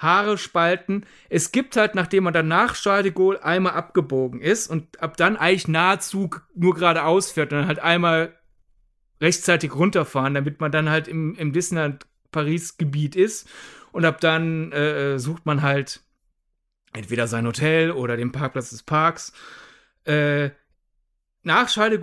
Haare 0.00 0.38
spalten, 0.38 1.04
es 1.28 1.52
gibt 1.52 1.76
halt, 1.76 1.94
nachdem 1.94 2.24
man 2.24 2.32
dann 2.32 2.48
nach 2.48 2.74
Charles 2.74 3.12
de 3.14 3.38
einmal 3.40 3.74
abgebogen 3.74 4.40
ist 4.40 4.68
und 4.68 5.00
ab 5.02 5.18
dann 5.18 5.36
eigentlich 5.36 5.68
nahezu 5.68 6.30
nur 6.54 6.74
geradeaus 6.74 7.30
fährt 7.30 7.52
und 7.52 7.60
dann 7.60 7.68
halt 7.68 7.80
einmal 7.80 8.34
rechtzeitig 9.20 9.74
runterfahren, 9.74 10.32
damit 10.34 10.58
man 10.58 10.72
dann 10.72 10.88
halt 10.88 11.06
im, 11.06 11.34
im 11.34 11.52
Disneyland 11.52 12.06
Paris 12.32 12.78
Gebiet 12.78 13.14
ist 13.14 13.48
und 13.92 14.06
ab 14.06 14.20
dann 14.22 14.72
äh, 14.72 15.14
äh 15.14 15.18
sucht 15.18 15.44
man 15.44 15.60
halt 15.60 16.00
entweder 16.94 17.26
sein 17.26 17.46
Hotel 17.46 17.90
oder 17.90 18.16
den 18.16 18.32
Parkplatz 18.32 18.70
des 18.70 18.82
Parks. 18.82 19.34
Äh, 20.04 20.50
nach 21.42 21.68
Charles 21.68 22.00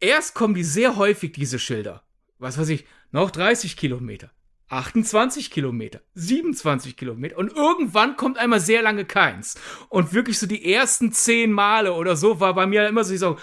erst 0.00 0.34
kommen 0.34 0.54
die 0.54 0.64
sehr 0.64 0.96
häufig, 0.96 1.32
diese 1.32 1.60
Schilder. 1.60 2.02
Was 2.38 2.58
weiß 2.58 2.70
ich, 2.70 2.86
noch 3.12 3.30
30 3.30 3.76
Kilometer, 3.76 4.32
28 4.70 5.50
Kilometer, 5.50 6.00
27 6.14 6.96
Kilometer 6.96 7.36
und 7.36 7.52
irgendwann 7.52 8.16
kommt 8.16 8.38
einmal 8.38 8.60
sehr 8.60 8.82
lange 8.82 9.04
keins. 9.04 9.56
Und 9.88 10.12
wirklich 10.12 10.38
so 10.38 10.46
die 10.46 10.72
ersten 10.72 11.12
zehn 11.12 11.52
Male 11.52 11.92
oder 11.92 12.16
so 12.16 12.40
war 12.40 12.54
bei 12.54 12.66
mir 12.66 12.86
immer 12.88 13.04
so, 13.04 13.12
ich 13.12 13.20
so 13.20 13.36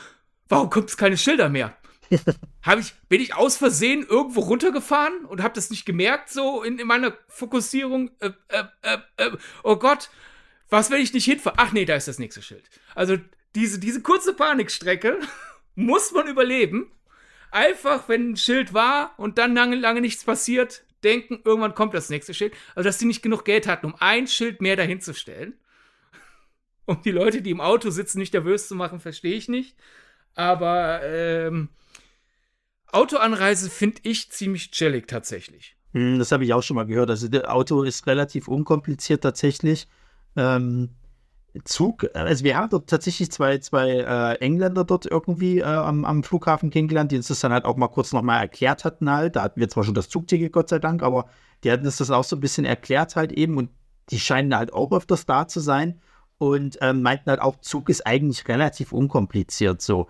warum 0.47 0.69
kommt 0.69 0.89
es 0.89 0.97
keine 0.97 1.17
Schilder 1.17 1.49
mehr? 1.49 1.77
hab 2.63 2.79
ich, 2.79 2.93
bin 3.09 3.21
ich 3.21 3.35
aus 3.35 3.57
Versehen 3.57 4.05
irgendwo 4.07 4.41
runtergefahren 4.41 5.25
und 5.25 5.43
hab 5.43 5.53
das 5.53 5.69
nicht 5.69 5.85
gemerkt, 5.85 6.29
so 6.29 6.63
in, 6.63 6.79
in 6.79 6.87
meiner 6.87 7.13
Fokussierung. 7.27 8.11
Äh, 8.19 8.31
äh, 8.47 8.63
äh, 8.81 8.97
äh 9.17 9.37
oh 9.63 9.75
Gott, 9.75 10.09
was, 10.69 10.89
wenn 10.89 11.01
ich 11.01 11.13
nicht 11.13 11.25
hinfahre? 11.25 11.57
Ach 11.59 11.71
nee, 11.73 11.85
da 11.85 11.95
ist 11.95 12.07
das 12.07 12.19
nächste 12.19 12.41
Schild. 12.41 12.69
Also 12.95 13.17
diese, 13.55 13.79
diese 13.79 14.01
kurze 14.01 14.33
Panikstrecke 14.33 15.19
muss 15.75 16.11
man 16.11 16.27
überleben. 16.27 16.91
Einfach, 17.51 18.09
wenn 18.09 18.31
ein 18.31 18.37
Schild 18.37 18.73
war 18.73 19.13
und 19.17 19.37
dann 19.37 19.55
lange, 19.55 19.75
lange 19.77 20.01
nichts 20.01 20.23
passiert, 20.23 20.83
denken, 21.07 21.39
irgendwann 21.43 21.73
kommt 21.73 21.93
das 21.93 22.09
nächste 22.09 22.33
Schild. 22.33 22.53
Also, 22.75 22.87
dass 22.87 22.97
die 22.97 23.05
nicht 23.05 23.21
genug 23.21 23.45
Geld 23.45 23.67
hatten, 23.67 23.87
um 23.87 23.95
ein 23.99 24.27
Schild 24.27 24.61
mehr 24.61 24.75
dahinzustellen. 24.75 25.53
Um 26.89 27.01
die 27.01 27.11
Leute, 27.11 27.41
die 27.41 27.49
im 27.49 27.59
Auto 27.59 27.89
sitzen, 27.89 28.17
nicht 28.17 28.31
nervös 28.31 28.69
zu 28.69 28.75
machen, 28.75 29.01
verstehe 29.01 29.35
ich 29.35 29.49
nicht. 29.49 29.75
Aber 30.35 31.01
ähm, 31.03 31.67
Autoanreise 32.93 33.69
finde 33.69 33.99
ich 34.03 34.31
ziemlich 34.31 34.71
chillig 34.71 35.05
tatsächlich. 35.05 35.75
Hm, 35.93 36.17
das 36.17 36.31
habe 36.31 36.45
ich 36.45 36.53
auch 36.53 36.63
schon 36.63 36.75
mal 36.75 36.85
gehört. 36.85 37.09
Also, 37.09 37.27
das 37.27 37.43
Auto 37.43 37.83
ist 37.83 38.07
relativ 38.07 38.47
unkompliziert 38.47 39.21
tatsächlich 39.21 39.89
ähm, 40.37 40.95
Zug. 41.63 42.07
Also 42.13 42.43
wir 42.43 42.57
haben 42.57 42.69
dort 42.69 42.89
tatsächlich 42.89 43.31
zwei, 43.31 43.57
zwei 43.59 43.89
äh, 43.89 44.33
Engländer 44.39 44.83
dort 44.83 45.05
irgendwie 45.05 45.59
äh, 45.59 45.63
am, 45.63 46.05
am, 46.05 46.23
Flughafen 46.23 46.69
kennengelernt, 46.69 47.11
die 47.11 47.17
uns 47.17 47.27
das 47.27 47.39
dann 47.39 47.51
halt 47.51 47.65
auch 47.65 47.77
mal 47.77 47.87
kurz 47.87 48.13
nochmal 48.13 48.41
erklärt 48.41 48.85
hatten 48.85 49.09
halt. 49.09 49.35
Da 49.35 49.43
hatten 49.43 49.59
wir 49.59 49.69
zwar 49.69 49.83
schon 49.83 49.93
das 49.93 50.09
Zugticket, 50.09 50.51
Gott 50.51 50.69
sei 50.69 50.79
Dank, 50.79 51.03
aber 51.03 51.27
die 51.63 51.71
hatten 51.71 51.85
uns 51.85 51.97
das 51.97 52.11
auch 52.11 52.23
so 52.23 52.35
ein 52.35 52.39
bisschen 52.39 52.65
erklärt 52.65 53.15
halt 53.15 53.31
eben 53.31 53.57
und 53.57 53.69
die 54.09 54.19
scheinen 54.19 54.55
halt 54.55 54.73
auch 54.73 54.91
öfters 54.91 55.25
da 55.25 55.47
zu 55.47 55.59
sein 55.59 55.99
und 56.37 56.77
ähm, 56.81 57.01
meinten 57.01 57.29
halt 57.29 57.41
auch, 57.41 57.57
Zug 57.61 57.89
ist 57.89 58.05
eigentlich 58.05 58.47
relativ 58.47 58.93
unkompliziert 58.93 59.81
so. 59.81 60.07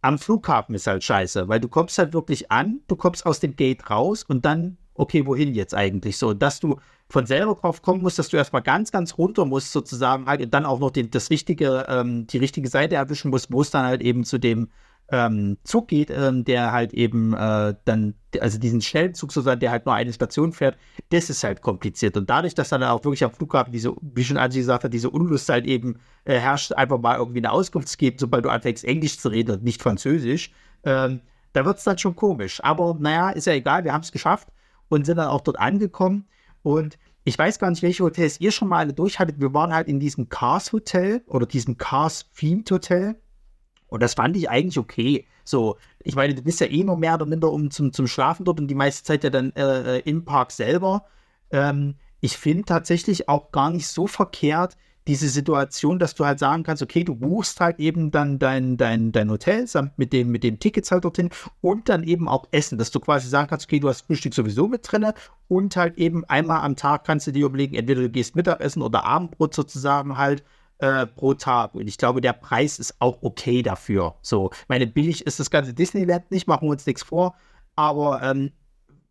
Am 0.00 0.18
Flughafen 0.18 0.74
ist 0.74 0.86
halt 0.86 1.04
scheiße, 1.04 1.48
weil 1.48 1.60
du 1.60 1.68
kommst 1.68 1.98
halt 1.98 2.12
wirklich 2.12 2.50
an, 2.50 2.80
du 2.88 2.96
kommst 2.96 3.24
aus 3.24 3.38
dem 3.38 3.54
Gate 3.54 3.88
raus 3.88 4.24
und 4.24 4.44
dann, 4.44 4.78
okay, 4.94 5.26
wohin 5.26 5.54
jetzt 5.54 5.74
eigentlich 5.74 6.16
so? 6.18 6.34
Dass 6.34 6.58
du 6.58 6.80
von 7.12 7.26
selber 7.26 7.54
drauf 7.54 7.82
kommen 7.82 8.00
musst, 8.00 8.18
dass 8.18 8.30
du 8.30 8.38
erstmal 8.38 8.62
ganz, 8.62 8.90
ganz 8.90 9.18
runter 9.18 9.44
musst, 9.44 9.70
sozusagen, 9.70 10.26
halt, 10.26 10.40
und 10.40 10.54
dann 10.54 10.64
auch 10.64 10.78
noch 10.80 10.90
den, 10.90 11.10
das 11.10 11.28
richtige, 11.28 11.84
ähm, 11.88 12.26
die 12.26 12.38
richtige 12.38 12.68
Seite 12.68 12.94
erwischen 12.94 13.30
musst, 13.30 13.52
wo 13.52 13.60
es 13.60 13.70
dann 13.70 13.84
halt 13.84 14.00
eben 14.00 14.24
zu 14.24 14.38
dem 14.38 14.68
ähm, 15.10 15.58
Zug 15.62 15.88
geht, 15.88 16.10
ähm, 16.10 16.42
der 16.44 16.72
halt 16.72 16.94
eben 16.94 17.34
äh, 17.34 17.74
dann, 17.84 18.14
also 18.40 18.58
diesen 18.58 18.80
Schnellzug 18.80 19.30
sozusagen, 19.30 19.60
der 19.60 19.72
halt 19.72 19.84
nur 19.84 19.94
eine 19.94 20.10
Station 20.10 20.54
fährt, 20.54 20.78
das 21.10 21.28
ist 21.28 21.44
halt 21.44 21.60
kompliziert. 21.60 22.16
Und 22.16 22.30
dadurch, 22.30 22.54
dass 22.54 22.70
dann 22.70 22.82
auch 22.82 23.04
wirklich 23.04 23.22
am 23.24 23.30
Flughafen 23.30 23.72
diese, 23.72 23.94
wie 24.00 24.24
schon 24.24 24.38
Angie 24.38 24.60
gesagt 24.60 24.84
hat, 24.84 24.94
diese 24.94 25.10
Unlust 25.10 25.50
halt 25.50 25.66
eben 25.66 25.98
äh, 26.24 26.38
herrscht, 26.38 26.72
einfach 26.72 26.98
mal 26.98 27.18
irgendwie 27.18 27.40
eine 27.40 27.52
Auskunft 27.52 27.88
zu 27.88 27.98
geben, 27.98 28.16
sobald 28.18 28.46
du 28.46 28.48
anfängst, 28.48 28.84
Englisch 28.84 29.18
zu 29.18 29.28
reden 29.28 29.50
und 29.50 29.62
nicht 29.62 29.82
Französisch, 29.82 30.50
ähm, 30.84 31.20
da 31.52 31.66
wird 31.66 31.76
es 31.76 31.84
dann 31.84 31.98
schon 31.98 32.16
komisch. 32.16 32.64
Aber 32.64 32.96
naja, 32.98 33.30
ist 33.30 33.46
ja 33.46 33.52
egal, 33.52 33.84
wir 33.84 33.92
haben 33.92 34.00
es 34.00 34.12
geschafft 34.12 34.48
und 34.88 35.04
sind 35.04 35.18
dann 35.18 35.28
auch 35.28 35.42
dort 35.42 35.58
angekommen. 35.58 36.26
Und 36.62 36.96
ich 37.24 37.38
weiß 37.38 37.58
gar 37.58 37.70
nicht, 37.70 37.82
welche 37.82 38.02
Hotels 38.04 38.40
ihr 38.40 38.50
schon 38.50 38.68
mal 38.68 38.78
alle 38.78 38.92
durchhattet. 38.92 39.40
Wir 39.40 39.54
waren 39.54 39.72
halt 39.72 39.88
in 39.88 40.00
diesem 40.00 40.28
Cars 40.28 40.72
Hotel 40.72 41.22
oder 41.26 41.46
diesem 41.46 41.78
Cars 41.78 42.30
Themed 42.32 42.70
Hotel. 42.70 43.20
Und 43.86 44.02
das 44.02 44.14
fand 44.14 44.36
ich 44.36 44.50
eigentlich 44.50 44.78
okay. 44.78 45.26
So, 45.44 45.76
ich 46.02 46.16
meine, 46.16 46.34
du 46.34 46.42
bist 46.42 46.60
ja 46.60 46.66
eh 46.66 46.82
noch 46.82 46.96
mehr 46.96 47.14
oder 47.14 47.26
minder 47.26 47.52
um 47.52 47.70
zum, 47.70 47.92
zum 47.92 48.06
Schlafen 48.06 48.44
dort 48.44 48.58
und 48.58 48.68
die 48.68 48.74
meiste 48.74 49.04
Zeit 49.04 49.22
ja 49.22 49.30
dann 49.30 49.52
äh, 49.52 49.98
äh 49.98 50.02
im 50.08 50.24
Park 50.24 50.50
selber. 50.50 51.04
Ähm, 51.50 51.96
ich 52.20 52.36
finde 52.36 52.64
tatsächlich 52.64 53.28
auch 53.28 53.52
gar 53.52 53.70
nicht 53.70 53.86
so 53.86 54.06
verkehrt, 54.06 54.76
diese 55.06 55.28
Situation, 55.28 55.98
dass 55.98 56.14
du 56.14 56.24
halt 56.24 56.38
sagen 56.38 56.62
kannst, 56.62 56.82
okay, 56.82 57.02
du 57.04 57.14
buchst 57.14 57.60
halt 57.60 57.78
eben 57.80 58.10
dann 58.10 58.38
dein, 58.38 58.76
dein, 58.76 59.12
dein 59.12 59.30
Hotel 59.30 59.66
samt 59.66 59.98
mit 59.98 60.12
dem, 60.12 60.30
mit 60.30 60.44
dem 60.44 60.58
Tickets 60.58 60.90
halt 60.90 61.04
dorthin 61.04 61.30
und 61.60 61.88
dann 61.88 62.04
eben 62.04 62.28
auch 62.28 62.46
Essen, 62.52 62.78
dass 62.78 62.90
du 62.90 63.00
quasi 63.00 63.28
sagen 63.28 63.48
kannst, 63.48 63.66
okay, 63.66 63.80
du 63.80 63.88
hast 63.88 64.02
Frühstück 64.02 64.34
sowieso 64.34 64.68
mit 64.68 64.90
drin 64.90 65.12
und 65.48 65.76
halt 65.76 65.98
eben 65.98 66.24
einmal 66.26 66.60
am 66.60 66.76
Tag 66.76 67.04
kannst 67.04 67.26
du 67.26 67.32
dir 67.32 67.46
überlegen, 67.46 67.74
entweder 67.74 68.02
du 68.02 68.10
gehst 68.10 68.36
Mittagessen 68.36 68.82
oder 68.82 69.04
Abendbrot 69.04 69.54
sozusagen 69.54 70.16
halt 70.16 70.44
äh, 70.78 71.06
pro 71.06 71.34
Tag. 71.34 71.74
Und 71.74 71.88
ich 71.88 71.98
glaube, 71.98 72.20
der 72.20 72.32
Preis 72.32 72.78
ist 72.78 72.96
auch 73.00 73.18
okay 73.22 73.62
dafür. 73.62 74.16
So, 74.22 74.50
meine, 74.68 74.86
billig 74.86 75.26
ist 75.26 75.40
das 75.40 75.50
ganze 75.50 75.74
Disneyland 75.74 76.30
nicht, 76.30 76.46
machen 76.46 76.68
wir 76.68 76.72
uns 76.72 76.86
nichts 76.86 77.02
vor, 77.02 77.34
aber 77.74 78.22
ähm, 78.22 78.52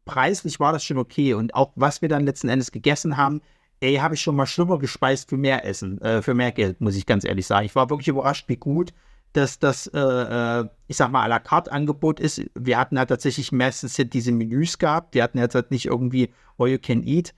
preislich 0.05 0.59
war 0.59 0.73
das 0.73 0.83
schon 0.83 0.97
okay. 0.97 1.33
Und 1.33 1.55
auch 1.55 1.71
was 1.75 2.01
wir 2.01 2.09
dann 2.09 2.25
letzten 2.25 2.49
Endes 2.49 2.71
gegessen 2.71 3.17
haben, 3.17 3.41
ey, 3.81 3.95
habe 3.95 4.15
ich 4.15 4.21
schon 4.21 4.35
mal 4.35 4.45
schlimmer 4.45 4.79
gespeist 4.79 5.29
für 5.29 5.37
mehr 5.37 5.65
Essen, 5.65 5.99
äh, 6.01 6.21
für 6.21 6.33
mehr 6.33 6.51
Geld, 6.51 6.79
muss 6.81 6.95
ich 6.95 7.05
ganz 7.05 7.25
ehrlich 7.25 7.45
sagen. 7.45 7.65
Ich 7.65 7.75
war 7.75 7.89
wirklich 7.89 8.07
überrascht, 8.07 8.47
wie 8.47 8.57
gut 8.57 8.93
dass 9.33 9.59
das, 9.59 9.87
äh, 9.87 9.99
äh, 9.99 10.67
ich 10.87 10.97
sag 10.97 11.11
mal, 11.11 11.23
à 11.23 11.27
la 11.27 11.39
carte 11.39 11.71
Angebot 11.71 12.19
ist. 12.19 12.41
Wir 12.55 12.77
hatten 12.77 12.99
halt 12.99 13.09
tatsächlich 13.09 13.51
meistens 13.51 13.95
diese 13.95 14.31
Menüs 14.31 14.77
gehabt. 14.77 15.15
Wir 15.15 15.23
hatten 15.23 15.37
jetzt 15.37 15.55
halt 15.55 15.71
nicht 15.71 15.85
irgendwie 15.85 16.33
All 16.57 16.69
You 16.69 16.79
Can 16.79 17.03
Eat. 17.03 17.33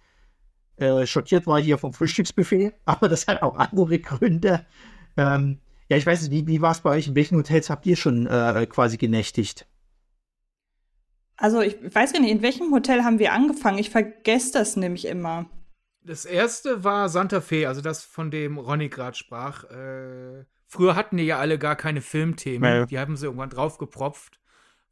Äh, 0.78 1.06
schockiert 1.06 1.46
war 1.46 1.62
hier 1.62 1.78
vom 1.78 1.94
Frühstücksbuffet, 1.94 2.74
aber 2.86 3.10
das 3.10 3.28
hat 3.28 3.44
auch 3.44 3.58
andere 3.58 4.00
Gründe. 4.00 4.66
Ähm, 5.18 5.60
ja, 5.88 5.98
ich 5.98 6.06
weiß 6.06 6.24
nicht, 6.24 6.32
wie, 6.32 6.48
wie 6.48 6.62
war 6.62 6.72
es 6.72 6.82
bei 6.82 6.90
euch? 6.92 7.08
In 7.08 7.16
welchen 7.16 7.38
Hotels 7.38 7.70
habt 7.70 7.86
ihr 7.86 7.96
schon 7.96 8.26
äh, 8.26 8.66
quasi 8.68 8.98
genächtigt? 8.98 9.68
Also 11.38 11.62
ich 11.62 11.76
weiß 11.94 12.14
gar 12.14 12.22
nicht, 12.22 12.32
in 12.32 12.42
welchem 12.42 12.72
Hotel 12.72 13.04
haben 13.04 13.20
wir 13.20 13.34
angefangen? 13.34 13.78
Ich 13.78 13.90
vergesse 13.92 14.54
das 14.54 14.76
nämlich 14.76 15.06
immer. 15.06 15.46
Das 16.06 16.26
erste 16.26 16.84
war 16.84 17.10
Santa 17.10 17.42
Fe, 17.42 17.68
also 17.68 17.82
das, 17.82 18.04
von 18.04 18.30
dem 18.30 18.58
Ronny 18.58 18.90
gerade 18.90 19.16
sprach. 19.16 19.64
Äh, 19.66 20.46
früher 20.68 20.96
hatten 20.96 21.18
die 21.18 21.24
ja 21.24 21.40
alle 21.40 21.58
gar 21.58 21.76
keine 21.76 22.02
Filmthemen. 22.02 22.74
Ja. 22.74 22.86
Die 22.86 23.00
haben 23.00 23.16
sie 23.16 23.26
irgendwann 23.26 23.50
draufgepropft, 23.50 24.40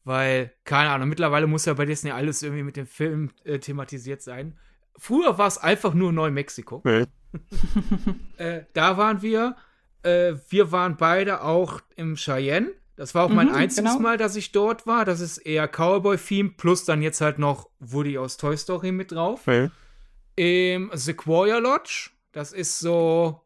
weil, 0.04 0.54
keine 0.64 0.92
Ahnung, 0.92 1.10
mittlerweile 1.10 1.48
muss 1.48 1.66
ja 1.66 1.74
bei 1.74 1.86
Disney 1.86 2.12
alles 2.12 2.44
irgendwie 2.44 2.64
mit 2.64 2.78
dem 2.78 2.88
Film 2.88 3.32
äh, 3.44 3.60
thematisiert 3.60 4.22
sein. 4.22 4.58
Früher 4.98 5.38
war 5.38 5.48
es 5.48 5.58
einfach 5.58 5.94
nur 5.94 6.14
Neu-Mexiko. 6.14 6.82
Ja. 6.86 7.06
äh, 8.38 8.64
da 8.74 8.98
waren 8.98 9.22
wir. 9.22 9.56
Äh, 10.04 10.36
wir 10.50 10.72
waren 10.72 10.98
beide 10.98 11.44
auch 11.44 11.82
im 11.96 12.16
Cheyenne. 12.16 12.72
Das 12.96 13.16
war 13.16 13.26
auch 13.26 13.30
mein 13.30 13.48
mhm, 13.48 13.56
einziges 13.56 13.94
genau. 13.94 14.02
Mal, 14.02 14.18
dass 14.18 14.36
ich 14.36 14.52
dort 14.52 14.86
war. 14.86 15.06
Das 15.06 15.22
ist 15.22 15.40
eher 15.40 15.68
Cowboy-Theme, 15.68 16.52
plus 16.58 16.86
dann 16.86 17.02
jetzt 17.02 17.22
halt 17.22 17.40
noch 17.40 17.70
Woody 17.80 18.18
aus 18.18 18.38
Toy 18.38 18.56
Story 18.56 18.92
mit 18.92 19.12
drauf. 19.12 19.42
Okay. 19.48 19.70
Im 20.36 20.90
Sequoia 20.94 21.58
Lodge, 21.58 22.12
das 22.32 22.54
ist 22.54 22.80
so 22.80 23.42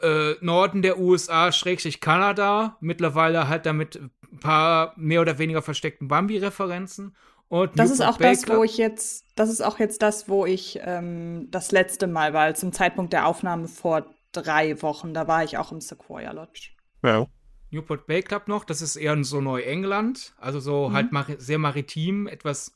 äh, 0.00 0.34
Norden 0.40 0.82
der 0.82 0.98
USA, 0.98 1.52
Schrägstrich 1.52 2.00
Kanada. 2.00 2.76
Mittlerweile 2.80 3.48
halt 3.48 3.66
damit 3.66 3.96
ein 3.96 4.38
paar 4.40 4.92
mehr 4.96 5.20
oder 5.20 5.38
weniger 5.38 5.62
versteckten 5.62 6.08
Bambi-Referenzen. 6.08 7.16
Und 7.48 7.78
das 7.78 7.90
Newport 7.90 7.92
ist 7.92 8.00
auch 8.00 8.18
Bay 8.18 8.34
das, 8.34 8.48
wo 8.48 8.64
ich 8.64 8.78
jetzt, 8.78 9.26
das 9.34 9.50
ist 9.50 9.60
auch 9.60 9.78
jetzt 9.78 10.00
das, 10.02 10.28
wo 10.28 10.46
ich 10.46 10.80
ähm, 10.82 11.48
das 11.50 11.70
letzte 11.70 12.06
Mal 12.06 12.32
war, 12.32 12.54
zum 12.54 12.72
Zeitpunkt 12.72 13.12
der 13.12 13.26
Aufnahme 13.26 13.68
vor 13.68 14.06
drei 14.32 14.80
Wochen. 14.80 15.12
Da 15.12 15.28
war 15.28 15.44
ich 15.44 15.58
auch 15.58 15.70
im 15.70 15.80
Sequoia 15.80 16.32
Lodge. 16.32 16.70
Ja. 17.02 17.26
Newport 17.70 18.06
Bay 18.06 18.22
Club 18.22 18.48
noch, 18.48 18.64
das 18.64 18.82
ist 18.82 18.96
eher 18.96 19.22
so 19.24 19.40
Neuengland, 19.40 20.34
also 20.38 20.60
so 20.60 20.90
mhm. 20.90 20.92
halt 20.92 21.12
mari 21.12 21.36
sehr 21.38 21.58
maritim, 21.58 22.26
etwas 22.26 22.74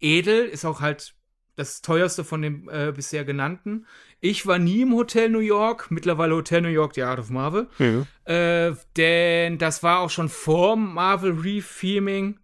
edel, 0.00 0.46
ist 0.46 0.64
auch 0.64 0.80
halt 0.80 1.14
das 1.56 1.82
teuerste 1.82 2.22
von 2.22 2.42
den 2.42 2.68
äh, 2.68 2.92
bisher 2.94 3.24
genannten. 3.24 3.86
Ich 4.20 4.46
war 4.46 4.58
nie 4.58 4.82
im 4.82 4.94
Hotel 4.94 5.30
New 5.30 5.40
York, 5.40 5.90
mittlerweile 5.90 6.34
Hotel 6.34 6.60
New 6.60 6.68
York, 6.68 6.94
The 6.94 7.02
Art 7.02 7.18
of 7.18 7.30
Marvel. 7.30 7.68
Mhm. 7.78 8.06
Äh, 8.24 8.72
denn 8.96 9.58
das 9.58 9.82
war 9.82 10.00
auch 10.00 10.10
schon 10.10 10.28
vor 10.28 10.76
Marvel 10.76 11.32
Refilming 11.32 12.38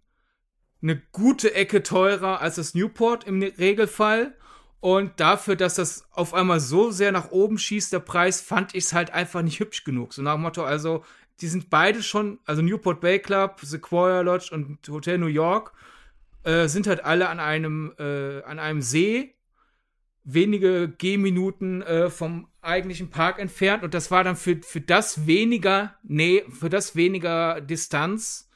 eine 0.81 1.01
gute 1.11 1.53
Ecke 1.53 1.81
teurer 1.81 2.41
als 2.41 2.55
das 2.55 2.73
Newport 2.73 3.23
im 3.23 3.41
Regelfall. 3.41 4.35
Und 4.79 5.19
dafür, 5.21 5.55
dass 5.55 5.75
das 5.75 6.05
auf 6.11 6.33
einmal 6.33 6.59
so 6.59 6.91
sehr 6.91 7.13
nach 7.13 7.31
oben 7.31 7.57
schießt, 7.57 7.93
der 7.93 7.99
Preis, 7.99 8.41
fand 8.41 8.75
ich 8.75 8.83
es 8.83 8.93
halt 8.93 9.11
einfach 9.11 9.41
nicht 9.41 9.61
hübsch 9.61 9.85
genug. 9.85 10.13
So 10.13 10.21
nach 10.21 10.33
dem 10.33 10.41
Motto, 10.41 10.65
also, 10.65 11.05
die 11.39 11.47
sind 11.47 11.69
beide 11.69 12.03
schon, 12.03 12.39
also 12.45 12.61
Newport 12.61 12.99
Bay 12.99 13.19
Club, 13.19 13.61
Sequoia 13.61 14.19
Lodge 14.19 14.49
und 14.53 14.79
Hotel 14.89 15.19
New 15.19 15.27
York, 15.27 15.71
äh, 16.43 16.67
sind 16.67 16.87
halt 16.87 17.03
alle 17.03 17.29
an 17.29 17.39
einem, 17.39 17.93
äh, 17.97 18.41
an 18.43 18.59
einem 18.59 18.81
See, 18.81 19.35
wenige 20.23 20.89
Gehminuten 20.97 21.81
äh, 21.81 22.09
vom 22.09 22.47
eigentlichen 22.61 23.09
Park 23.09 23.39
entfernt. 23.39 23.83
Und 23.83 23.93
das 23.93 24.11
war 24.11 24.23
dann 24.23 24.35
für, 24.35 24.61
für 24.61 24.81
das 24.81 25.27
weniger, 25.27 25.97
nee, 26.03 26.43
für 26.49 26.69
das 26.69 26.95
weniger 26.95 27.61
Distanz 27.61 28.49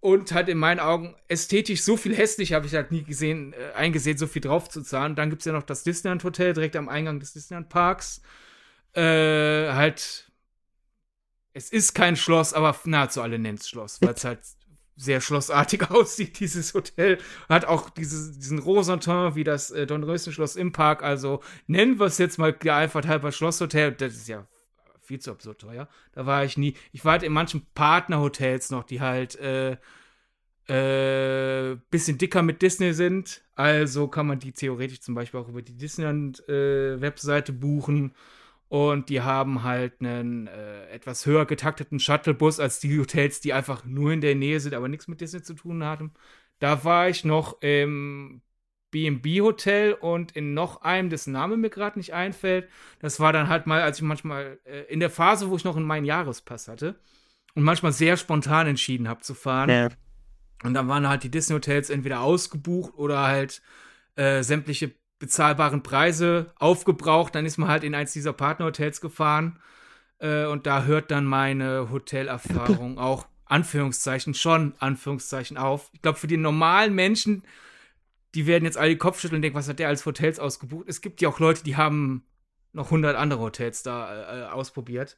und 0.00 0.32
halt 0.32 0.48
in 0.48 0.58
meinen 0.58 0.78
Augen 0.80 1.16
ästhetisch 1.26 1.82
so 1.82 1.96
viel 1.96 2.16
hässlich 2.16 2.52
habe 2.52 2.66
ich 2.66 2.74
halt 2.74 2.92
nie 2.92 3.02
gesehen, 3.02 3.52
äh, 3.52 3.72
eingesehen, 3.74 4.16
so 4.16 4.26
viel 4.26 4.42
drauf 4.42 4.68
zu 4.68 4.82
zahlen. 4.82 5.16
Dann 5.16 5.30
gibt 5.30 5.42
es 5.42 5.46
ja 5.46 5.52
noch 5.52 5.64
das 5.64 5.82
Disneyland 5.82 6.22
Hotel 6.24 6.52
direkt 6.52 6.76
am 6.76 6.88
Eingang 6.88 7.18
des 7.20 7.32
Disneyland 7.32 7.68
Parks. 7.68 8.22
Äh, 8.92 9.02
halt, 9.72 10.30
es 11.52 11.70
ist 11.70 11.94
kein 11.94 12.16
Schloss, 12.16 12.54
aber 12.54 12.76
nahezu 12.84 13.22
alle 13.22 13.38
nennen 13.38 13.58
es 13.58 13.68
Schloss, 13.68 14.00
weil 14.00 14.14
es 14.14 14.24
halt 14.24 14.40
sehr 14.98 15.20
schlossartig 15.20 15.90
aussieht, 15.90 16.40
dieses 16.40 16.74
Hotel. 16.74 17.18
Hat 17.48 17.64
auch 17.64 17.88
dieses, 17.88 18.38
diesen 18.38 18.58
Rosenton 18.58 19.34
wie 19.34 19.44
das 19.44 19.70
äh, 19.70 19.86
Dornröschen-Schloss 19.86 20.56
im 20.56 20.72
Park. 20.72 21.02
Also 21.02 21.40
nennen 21.66 21.98
wir 21.98 22.06
es 22.06 22.18
jetzt 22.18 22.38
mal 22.38 22.54
einfach 22.68 23.06
halber 23.06 23.32
Schlosshotel. 23.32 23.92
Das 23.92 24.14
ist 24.14 24.28
ja 24.28 24.46
viel 25.00 25.20
zu 25.20 25.30
absurd 25.30 25.60
teuer. 25.60 25.88
Da 26.12 26.26
war 26.26 26.44
ich 26.44 26.58
nie. 26.58 26.74
Ich 26.92 27.04
war 27.04 27.12
halt 27.12 27.22
in 27.22 27.32
manchen 27.32 27.66
Partnerhotels 27.74 28.70
noch, 28.70 28.84
die 28.84 29.00
halt 29.00 29.36
äh, 29.36 29.78
äh, 30.68 31.76
bisschen 31.90 32.18
dicker 32.18 32.42
mit 32.42 32.60
Disney 32.60 32.92
sind. 32.92 33.42
Also 33.54 34.08
kann 34.08 34.26
man 34.26 34.38
die 34.38 34.52
theoretisch 34.52 35.00
zum 35.00 35.14
Beispiel 35.14 35.40
auch 35.40 35.48
über 35.48 35.62
die 35.62 35.76
Disneyland-Webseite 35.76 37.52
äh, 37.52 37.54
buchen. 37.54 38.12
Und 38.68 39.08
die 39.08 39.22
haben 39.22 39.62
halt 39.62 40.00
einen 40.00 40.46
äh, 40.46 40.86
etwas 40.90 41.24
höher 41.24 41.46
getakteten 41.46 41.98
Shuttlebus 41.98 42.60
als 42.60 42.80
die 42.80 42.98
Hotels, 42.98 43.40
die 43.40 43.54
einfach 43.54 43.84
nur 43.84 44.12
in 44.12 44.20
der 44.20 44.34
Nähe 44.34 44.60
sind, 44.60 44.74
aber 44.74 44.88
nichts 44.88 45.08
mit 45.08 45.20
Disney 45.20 45.42
zu 45.42 45.54
tun 45.54 45.82
haben. 45.82 46.12
Da 46.58 46.84
war 46.84 47.08
ich 47.08 47.24
noch 47.24 47.62
im 47.62 48.42
B&B 48.90 49.40
Hotel 49.40 49.92
und 49.92 50.32
in 50.32 50.54
noch 50.54 50.82
einem, 50.82 51.08
dessen 51.08 51.32
Name 51.32 51.56
mir 51.56 51.70
gerade 51.70 51.98
nicht 51.98 52.12
einfällt. 52.12 52.68
Das 53.00 53.20
war 53.20 53.32
dann 53.32 53.48
halt 53.48 53.66
mal, 53.66 53.82
als 53.82 53.98
ich 53.98 54.04
manchmal 54.04 54.58
äh, 54.64 54.82
in 54.92 55.00
der 55.00 55.10
Phase, 55.10 55.48
wo 55.48 55.56
ich 55.56 55.64
noch 55.64 55.76
in 55.76 55.82
meinen 55.82 56.04
Jahrespass 56.04 56.68
hatte 56.68 56.98
und 57.54 57.62
manchmal 57.62 57.92
sehr 57.92 58.16
spontan 58.16 58.66
entschieden 58.66 59.08
habe 59.08 59.20
zu 59.20 59.34
fahren. 59.34 59.70
Ja. 59.70 59.88
Und 60.62 60.74
dann 60.74 60.88
waren 60.88 61.08
halt 61.08 61.22
die 61.22 61.30
Disney 61.30 61.54
Hotels 61.54 61.90
entweder 61.90 62.20
ausgebucht 62.20 62.94
oder 62.96 63.22
halt 63.22 63.62
äh, 64.16 64.42
sämtliche 64.42 64.92
bezahlbaren 65.18 65.82
Preise 65.82 66.52
aufgebraucht. 66.56 67.34
Dann 67.34 67.46
ist 67.46 67.58
man 67.58 67.68
halt 67.68 67.84
in 67.84 67.94
eins 67.94 68.12
dieser 68.12 68.32
Partnerhotels 68.32 69.00
gefahren 69.00 69.58
äh, 70.18 70.46
und 70.46 70.66
da 70.66 70.84
hört 70.84 71.10
dann 71.10 71.24
meine 71.24 71.90
Hotelerfahrung 71.90 72.98
auch 72.98 73.26
Anführungszeichen 73.46 74.34
schon 74.34 74.74
Anführungszeichen 74.78 75.56
auf. 75.56 75.90
Ich 75.92 76.02
glaube 76.02 76.18
für 76.18 76.26
die 76.26 76.36
normalen 76.36 76.94
Menschen 76.94 77.42
die 78.34 78.46
werden 78.46 78.64
jetzt 78.64 78.76
alle 78.76 78.90
die 78.90 78.98
Kopfschütteln 78.98 79.38
und 79.38 79.42
denken, 79.42 79.58
was 79.58 79.68
hat 79.68 79.78
der 79.78 79.88
als 79.88 80.04
Hotels 80.06 80.38
ausgebucht? 80.38 80.86
Es 80.88 81.00
gibt 81.00 81.20
ja 81.20 81.28
auch 81.28 81.40
Leute, 81.40 81.64
die 81.64 81.76
haben 81.76 82.24
noch 82.72 82.86
100 82.86 83.16
andere 83.16 83.40
Hotels 83.40 83.82
da 83.82 84.46
äh, 84.46 84.50
ausprobiert. 84.50 85.16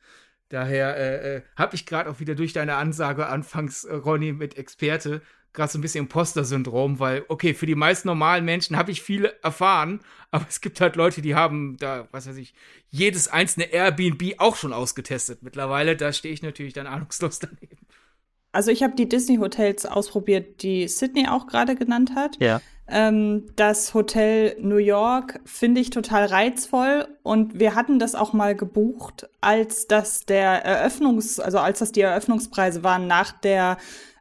Daher 0.48 0.96
äh, 0.96 1.36
äh, 1.36 1.42
habe 1.56 1.74
ich 1.74 1.86
gerade 1.86 2.10
auch 2.10 2.20
wieder 2.20 2.34
durch 2.34 2.52
deine 2.52 2.76
Ansage 2.76 3.26
anfangs, 3.26 3.84
äh, 3.84 3.94
Ronny, 3.94 4.32
mit 4.32 4.56
Experte, 4.56 5.22
gerade 5.52 5.72
so 5.72 5.78
ein 5.78 5.82
bisschen 5.82 6.04
Imposter-Syndrom, 6.04 6.98
weil, 7.00 7.24
okay, 7.28 7.54
für 7.54 7.66
die 7.66 7.74
meisten 7.74 8.08
normalen 8.08 8.44
Menschen 8.44 8.76
habe 8.76 8.90
ich 8.90 9.02
viel 9.02 9.32
erfahren, 9.42 10.00
aber 10.30 10.46
es 10.48 10.60
gibt 10.60 10.80
halt 10.80 10.96
Leute, 10.96 11.22
die 11.22 11.34
haben 11.34 11.76
da, 11.78 12.08
was 12.12 12.28
weiß 12.28 12.36
ich, 12.36 12.54
jedes 12.88 13.28
einzelne 13.28 13.72
Airbnb 13.72 14.34
auch 14.38 14.56
schon 14.56 14.72
ausgetestet 14.72 15.42
mittlerweile. 15.42 15.96
Da 15.96 16.12
stehe 16.12 16.32
ich 16.32 16.42
natürlich 16.42 16.72
dann 16.72 16.86
ahnungslos 16.86 17.38
daneben. 17.40 17.86
Also 18.52 18.70
ich 18.70 18.82
habe 18.82 18.94
die 18.96 19.08
Disney-Hotels 19.08 19.86
ausprobiert, 19.86 20.62
die 20.62 20.88
Sydney 20.88 21.28
auch 21.28 21.46
gerade 21.46 21.76
genannt 21.76 22.14
hat. 22.16 22.36
Ja. 22.40 22.60
Ähm, 22.88 23.46
das 23.54 23.94
Hotel 23.94 24.56
New 24.60 24.78
York 24.78 25.38
finde 25.44 25.80
ich 25.80 25.90
total 25.90 26.26
reizvoll 26.26 27.06
und 27.22 27.60
wir 27.60 27.76
hatten 27.76 28.00
das 28.00 28.16
auch 28.16 28.32
mal 28.32 28.56
gebucht, 28.56 29.28
als 29.40 29.86
das 29.86 30.26
der 30.26 30.64
Eröffnungs, 30.64 31.38
also 31.38 31.58
als 31.58 31.78
das 31.78 31.92
die 31.92 32.00
Eröffnungspreise 32.00 32.82
waren 32.82 33.06
nach 33.06 33.30
der 33.30 33.76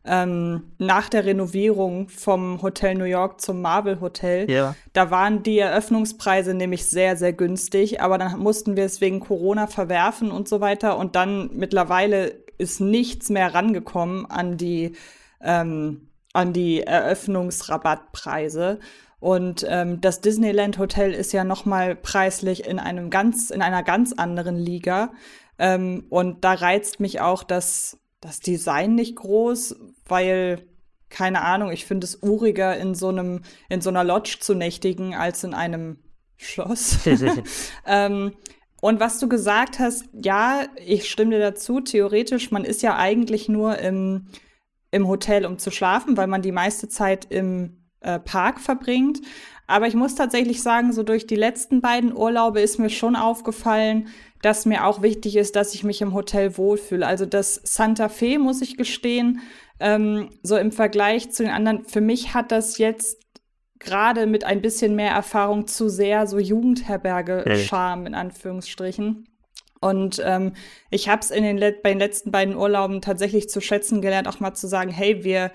ähm, 0.06 0.72
nach 0.78 1.10
der 1.10 1.26
Renovierung 1.26 2.10
vom 2.10 2.62
Hotel 2.62 2.96
New 2.96 3.04
York 3.04 3.42
zum 3.42 3.62
Marvel 3.62 4.00
Hotel. 4.02 4.50
Ja. 4.50 4.76
Da 4.94 5.12
waren 5.12 5.44
die 5.44 5.60
Eröffnungspreise 5.60 6.54
nämlich 6.54 6.86
sehr, 6.88 7.18
sehr 7.18 7.34
günstig, 7.34 8.02
aber 8.02 8.18
dann 8.18 8.40
mussten 8.40 8.76
wir 8.76 8.86
es 8.86 9.02
wegen 9.02 9.20
Corona 9.20 9.68
verwerfen 9.68 10.32
und 10.32 10.48
so 10.48 10.62
weiter. 10.62 10.98
Und 10.98 11.16
dann 11.16 11.50
mittlerweile 11.54 12.36
ist 12.58 12.82
nichts 12.82 13.30
mehr 13.30 13.54
rangekommen 13.54 14.26
an 14.26 14.58
die, 14.58 14.94
ähm, 15.42 16.10
an 16.34 16.54
die 16.54 16.82
Eröffnungsrabattpreise. 16.82 18.80
Und 19.20 19.66
ähm, 19.68 20.00
das 20.00 20.22
Disneyland 20.22 20.78
Hotel 20.78 21.14
ist 21.14 21.34
ja 21.34 21.44
noch 21.44 21.66
mal 21.66 21.96
preislich 21.96 22.66
in 22.66 22.80
einem 22.80 23.10
ganz, 23.10 23.50
in 23.50 23.62
einer 23.62 23.84
ganz 23.84 24.14
anderen 24.14 24.56
Liga. 24.56 25.12
Ähm, 25.58 26.06
und 26.10 26.46
da 26.46 26.54
reizt 26.54 27.00
mich 27.02 27.20
auch 27.20 27.44
das, 27.44 27.99
das 28.22 28.40
Design 28.40 28.96
nicht 28.96 29.16
groß, 29.16 29.76
weil 30.08 30.66
keine 31.10 31.42
Ahnung, 31.42 31.72
ich 31.72 31.86
finde 31.86 32.06
es 32.06 32.22
uriger, 32.22 32.78
in 32.78 32.94
so 32.96 33.10
einem, 33.10 33.42
in 33.68 33.82
so 33.82 33.90
einer 33.90 34.04
Lodge 34.04 34.38
zu 34.40 34.54
nächtigen, 34.54 35.16
als 35.16 35.44
in 35.44 35.54
einem 35.54 35.98
Schloss. 36.38 37.00
ähm, 37.86 38.34
und 38.82 39.00
was 39.00 39.20
du 39.20 39.28
gesagt 39.28 39.80
hast, 39.80 40.06
ja, 40.14 40.64
ich 40.86 41.10
stimme 41.10 41.32
dir 41.32 41.40
dazu, 41.40 41.82
theoretisch, 41.82 42.52
man 42.52 42.64
ist 42.64 42.82
ja 42.82 42.96
eigentlich 42.96 43.50
nur 43.50 43.78
im, 43.80 44.28
im 44.92 45.08
Hotel, 45.08 45.46
um 45.46 45.58
zu 45.58 45.72
schlafen, 45.72 46.16
weil 46.16 46.28
man 46.28 46.42
die 46.42 46.54
meiste 46.54 46.88
Zeit 46.88 47.26
im 47.30 47.84
äh, 48.00 48.20
Park 48.20 48.62
verbringt. 48.62 49.20
Aber 49.68 49.88
ich 49.88 49.96
muss 49.96 50.16
tatsächlich 50.16 50.62
sagen, 50.64 50.94
so 50.94 51.04
durch 51.04 51.28
die 51.28 51.36
letzten 51.36 51.82
beiden 51.82 52.16
Urlaube 52.16 52.62
ist 52.62 52.80
mir 52.80 52.90
schon 52.90 53.16
aufgefallen, 53.16 54.08
dass 54.42 54.66
mir 54.66 54.86
auch 54.86 55.02
wichtig 55.02 55.36
ist, 55.36 55.56
dass 55.56 55.74
ich 55.74 55.84
mich 55.84 56.02
im 56.02 56.14
Hotel 56.14 56.58
wohlfühle. 56.58 57.06
Also 57.06 57.26
das 57.26 57.62
Santa 57.64 58.10
Fe, 58.10 58.40
muss 58.40 58.62
ich 58.62 58.78
gestehen, 58.78 59.42
ähm, 59.80 60.30
so 60.44 60.58
im 60.58 60.72
Vergleich 60.72 61.32
zu 61.32 61.44
den 61.44 61.52
anderen, 61.52 61.86
für 61.86 62.02
mich 62.02 62.34
hat 62.34 62.52
das 62.52 62.78
jetzt 62.78 63.20
gerade 63.80 64.26
mit 64.26 64.44
ein 64.44 64.62
bisschen 64.62 64.96
mehr 64.96 65.12
Erfahrung 65.12 65.68
zu 65.68 65.90
sehr 65.90 66.28
so 66.28 66.38
Jugendherberge-Charme 66.38 68.08
in 68.08 68.16
Anführungsstrichen. 68.16 69.26
Und 69.82 70.22
ähm, 70.26 70.54
ich 70.90 71.08
habe 71.08 71.22
es 71.22 71.32
in 71.32 71.44
den 71.44 71.58
bei 71.58 71.92
den 71.92 72.00
letzten 72.00 72.32
beiden 72.32 72.56
Urlauben 72.56 73.02
tatsächlich 73.02 73.50
zu 73.50 73.62
schätzen 73.62 74.02
gelernt, 74.02 74.28
auch 74.28 74.42
mal 74.42 74.54
zu 74.54 74.68
sagen, 74.68 74.92
hey, 74.92 75.24
wir 75.24 75.52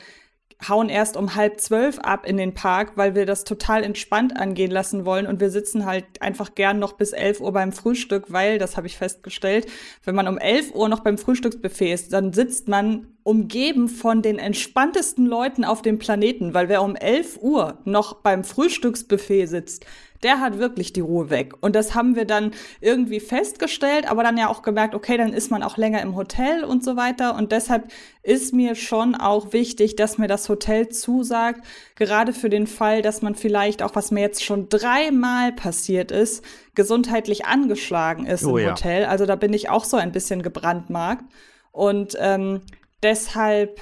hauen 0.68 0.88
erst 0.88 1.16
um 1.16 1.34
halb 1.34 1.60
zwölf 1.60 1.98
ab 1.98 2.26
in 2.26 2.36
den 2.36 2.54
Park, 2.54 2.92
weil 2.96 3.14
wir 3.14 3.26
das 3.26 3.44
total 3.44 3.82
entspannt 3.82 4.36
angehen 4.36 4.70
lassen 4.70 5.04
wollen. 5.04 5.26
Und 5.26 5.40
wir 5.40 5.50
sitzen 5.50 5.86
halt 5.86 6.04
einfach 6.20 6.54
gern 6.54 6.78
noch 6.78 6.94
bis 6.94 7.12
elf 7.12 7.40
Uhr 7.40 7.52
beim 7.52 7.72
Frühstück, 7.72 8.26
weil, 8.28 8.58
das 8.58 8.76
habe 8.76 8.86
ich 8.86 8.96
festgestellt, 8.96 9.66
wenn 10.04 10.14
man 10.14 10.28
um 10.28 10.38
elf 10.38 10.74
Uhr 10.74 10.88
noch 10.88 11.00
beim 11.00 11.18
Frühstücksbuffet 11.18 11.92
ist, 11.92 12.12
dann 12.12 12.32
sitzt 12.32 12.68
man 12.68 13.08
umgeben 13.22 13.88
von 13.88 14.22
den 14.22 14.38
entspanntesten 14.38 15.26
Leuten 15.26 15.64
auf 15.64 15.82
dem 15.82 15.98
Planeten, 15.98 16.54
weil 16.54 16.68
wer 16.68 16.82
um 16.82 16.94
elf 16.94 17.38
Uhr 17.40 17.78
noch 17.84 18.14
beim 18.14 18.44
Frühstücksbuffet 18.44 19.46
sitzt, 19.46 19.86
der 20.24 20.40
hat 20.40 20.58
wirklich 20.58 20.92
die 20.92 21.00
Ruhe 21.00 21.30
weg. 21.30 21.52
Und 21.60 21.76
das 21.76 21.94
haben 21.94 22.16
wir 22.16 22.24
dann 22.24 22.52
irgendwie 22.80 23.20
festgestellt, 23.20 24.10
aber 24.10 24.22
dann 24.22 24.36
ja 24.36 24.48
auch 24.48 24.62
gemerkt, 24.62 24.94
okay, 24.94 25.16
dann 25.16 25.32
ist 25.32 25.50
man 25.50 25.62
auch 25.62 25.76
länger 25.76 26.00
im 26.02 26.16
Hotel 26.16 26.64
und 26.64 26.82
so 26.82 26.96
weiter. 26.96 27.36
Und 27.36 27.52
deshalb 27.52 27.92
ist 28.22 28.54
mir 28.54 28.74
schon 28.74 29.14
auch 29.14 29.52
wichtig, 29.52 29.96
dass 29.96 30.18
mir 30.18 30.26
das 30.26 30.48
Hotel 30.48 30.88
zusagt, 30.88 31.64
gerade 31.94 32.32
für 32.32 32.48
den 32.48 32.66
Fall, 32.66 33.02
dass 33.02 33.22
man 33.22 33.34
vielleicht 33.34 33.82
auch, 33.82 33.94
was 33.94 34.10
mir 34.10 34.22
jetzt 34.22 34.42
schon 34.42 34.68
dreimal 34.70 35.52
passiert 35.52 36.10
ist, 36.10 36.42
gesundheitlich 36.74 37.44
angeschlagen 37.44 38.26
ist 38.26 38.44
oh, 38.44 38.56
im 38.56 38.64
ja. 38.64 38.70
Hotel. 38.70 39.04
Also 39.04 39.26
da 39.26 39.36
bin 39.36 39.52
ich 39.52 39.68
auch 39.68 39.84
so 39.84 39.98
ein 39.98 40.10
bisschen 40.10 40.42
gebrandmarkt. 40.42 41.24
Und 41.70 42.16
ähm, 42.18 42.62
deshalb 43.02 43.80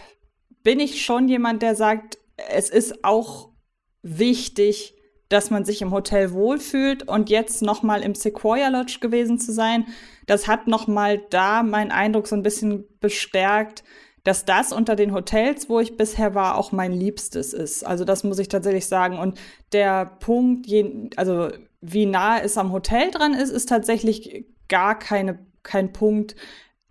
bin 0.65 0.81
ich 0.81 1.05
schon 1.05 1.29
jemand, 1.29 1.63
der 1.63 1.77
sagt, 1.77 2.19
es 2.51 2.69
ist 2.69 3.05
auch 3.05 3.51
wichtig, 4.03 4.95
dass 5.33 5.51
man 5.51 5.65
sich 5.65 5.81
im 5.83 5.93
Hotel 5.93 6.33
wohlfühlt 6.33 7.09
und 7.09 7.31
jetzt 7.31 7.63
noch 7.63 7.83
mal 7.83 8.03
im 8.03 8.15
Sequoia 8.15 8.69
Lodge 8.69 8.99
gewesen 9.01 9.39
zu 9.39 9.53
sein, 9.53 9.87
das 10.27 10.47
hat 10.47 10.67
noch 10.67 10.87
mal 10.87 11.19
da 11.31 11.63
meinen 11.63 11.91
Eindruck 11.91 12.27
so 12.27 12.37
ein 12.37 12.43
bisschen 12.43 12.85
bestärkt, 13.01 13.83
dass 14.25 14.45
das 14.45 14.73
unter 14.73 14.95
den 14.95 15.13
Hotels, 15.13 15.69
wo 15.69 15.81
ich 15.81 15.97
bisher 15.97 16.35
war, 16.35 16.57
auch 16.57 16.71
mein 16.71 16.93
Liebstes 16.93 17.53
ist. 17.53 17.85
Also 17.85 18.05
das 18.05 18.23
muss 18.23 18.39
ich 18.39 18.49
tatsächlich 18.49 18.87
sagen. 18.87 19.19
Und 19.19 19.39
der 19.73 20.07
Punkt, 20.07 20.69
also 21.17 21.49
wie 21.81 22.07
nah 22.07 22.39
es 22.41 22.57
am 22.57 22.73
Hotel 22.73 23.11
dran 23.11 23.35
ist, 23.35 23.51
ist 23.51 23.69
tatsächlich 23.69 24.47
gar 24.69 24.97
keine, 24.99 25.41
kein 25.65 25.93
Punkt, 25.93 26.37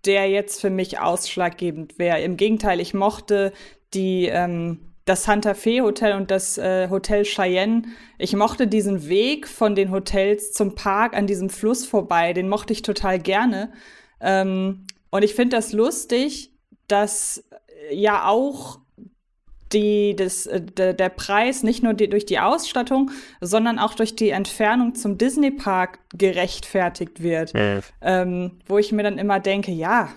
der 0.05 0.29
jetzt 0.29 0.59
für 0.59 0.69
mich 0.69 0.99
ausschlaggebend 0.99 1.99
wäre. 1.99 2.21
Im 2.21 2.35
Gegenteil, 2.35 2.81
ich 2.81 2.93
mochte 2.93 3.53
die 3.93 4.25
ähm, 4.25 4.90
das 5.05 5.23
Santa 5.23 5.53
Fe 5.53 5.81
Hotel 5.81 6.15
und 6.15 6.31
das 6.31 6.57
äh, 6.57 6.89
Hotel 6.89 7.23
Cheyenne. 7.23 7.83
Ich 8.17 8.35
mochte 8.35 8.67
diesen 8.67 9.07
Weg 9.07 9.47
von 9.47 9.75
den 9.75 9.91
Hotels 9.91 10.51
zum 10.51 10.75
Park 10.75 11.15
an 11.15 11.27
diesem 11.27 11.49
Fluss 11.49 11.85
vorbei. 11.85 12.33
Den 12.33 12.49
mochte 12.49 12.73
ich 12.73 12.81
total 12.81 13.19
gerne. 13.19 13.71
Ähm, 14.19 14.85
und 15.09 15.23
ich 15.23 15.33
finde 15.33 15.57
das 15.57 15.73
lustig, 15.73 16.53
dass 16.87 17.43
äh, 17.89 17.95
ja 17.95 18.27
auch 18.27 18.79
die, 19.73 20.15
das, 20.15 20.45
äh, 20.45 20.61
der, 20.61 20.93
der 20.93 21.09
Preis 21.09 21.63
nicht 21.63 21.83
nur 21.83 21.93
die, 21.93 22.09
durch 22.09 22.25
die 22.25 22.39
Ausstattung, 22.39 23.11
sondern 23.39 23.79
auch 23.79 23.93
durch 23.93 24.15
die 24.15 24.29
Entfernung 24.29 24.95
zum 24.95 25.17
Disney 25.17 25.51
Park 25.51 25.99
gerechtfertigt 26.13 27.23
wird. 27.23 27.53
Mhm. 27.53 27.81
Ähm, 28.01 28.51
wo 28.67 28.77
ich 28.77 28.91
mir 28.91 29.03
dann 29.03 29.17
immer 29.17 29.39
denke, 29.39 29.71
ja, 29.71 30.09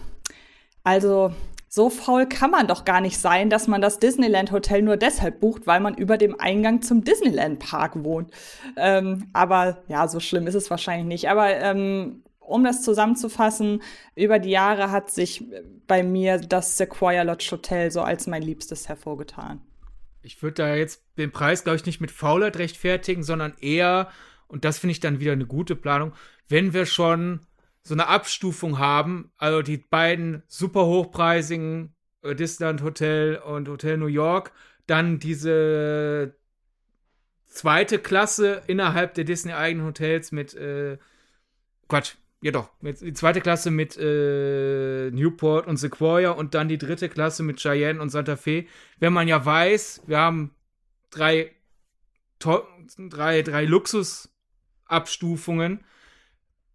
also 0.83 1.33
so 1.75 1.91
faul 1.91 2.29
kann 2.29 2.53
man 2.53 2.69
doch 2.69 2.85
gar 2.85 3.01
nicht 3.01 3.19
sein, 3.19 3.51
dass 3.51 3.67
man 3.67 3.81
das 3.81 3.99
Disneyland 3.99 4.53
Hotel 4.53 4.81
nur 4.81 4.97
deshalb 4.97 5.41
bucht, 5.41 5.67
weil 5.67 5.81
man 5.81 5.97
über 5.97 6.17
dem 6.17 6.39
Eingang 6.39 6.83
zum 6.83 7.03
Disneyland 7.03 7.59
Park 7.59 8.05
wohnt. 8.05 8.31
Ähm, 8.77 9.29
aber 9.33 9.83
ja, 9.89 10.07
so 10.07 10.21
schlimm 10.21 10.47
ist 10.47 10.55
es 10.55 10.71
wahrscheinlich 10.71 11.09
nicht. 11.09 11.29
Aber 11.29 11.51
ähm, 11.51 12.23
um 12.39 12.63
das 12.63 12.83
zusammenzufassen, 12.83 13.83
über 14.15 14.39
die 14.39 14.51
Jahre 14.51 14.93
hat 14.93 15.11
sich 15.11 15.43
bei 15.89 16.05
mir 16.05 16.39
das 16.39 16.79
Sequoia 16.79 17.23
Lodge 17.23 17.49
Hotel 17.51 17.91
so 17.91 18.03
als 18.03 18.29
mein 18.29 18.43
Liebstes 18.43 18.89
hervorgetan. 18.89 19.61
Ich 20.23 20.45
würde 20.45 20.63
da 20.63 20.77
jetzt 20.77 21.03
den 21.19 21.33
Preis, 21.33 21.65
glaube 21.65 21.77
ich, 21.77 21.87
nicht 21.87 22.01
mit 22.01 22.13
Faulheit 22.13 22.57
rechtfertigen, 22.57 23.25
sondern 23.25 23.53
eher, 23.61 24.11
und 24.47 24.65
das 24.65 24.79
finde 24.79 24.93
ich 24.93 25.01
dann 25.01 25.19
wieder 25.19 25.33
eine 25.33 25.47
gute 25.47 25.75
Planung, 25.75 26.13
wenn 26.49 26.73
wir 26.73 26.87
schon 26.87 27.41
so 27.85 27.95
eine 27.95 28.09
Abstufung 28.09 28.79
haben. 28.79 29.31
Also 29.37 29.63
die 29.63 29.77
beiden 29.77 30.43
super 30.49 30.87
hochpreisigen 30.87 31.95
äh, 32.23 32.35
Disneyland 32.35 32.83
Hotel 32.83 33.37
und 33.37 33.69
Hotel 33.69 33.99
New 33.99 34.07
York, 34.07 34.53
dann 34.87 35.19
diese 35.19 36.35
zweite 37.47 37.99
Klasse 37.99 38.63
innerhalb 38.67 39.15
der 39.15 39.25
Disney 39.25 39.53
eigenen 39.53 39.87
Hotels 39.87 40.33
mit 40.33 40.55
äh, 40.55 40.99
Quatsch, 41.89 42.15
ja 42.43 42.51
doch, 42.51 42.71
mit, 42.81 43.01
die 43.01 43.13
zweite 43.13 43.41
Klasse 43.41 43.71
mit 43.71 43.97
äh, 43.97 45.11
Newport 45.11 45.67
und 45.67 45.77
Sequoia 45.77 46.31
und 46.31 46.55
dann 46.55 46.69
die 46.69 46.79
dritte 46.79 47.09
Klasse 47.09 47.43
mit 47.43 47.61
Cheyenne 47.61 48.01
und 48.01 48.11
Santa 48.11 48.37
Fe. 48.37 48.67
Wenn 48.99 49.13
man 49.13 49.29
ja 49.29 49.45
weiß, 49.45 50.03
wir 50.07 50.19
haben 50.19 50.53
drei, 51.11 51.53
drei, 52.39 53.43
drei 53.43 53.65
Luxusabstufungen, 53.67 55.85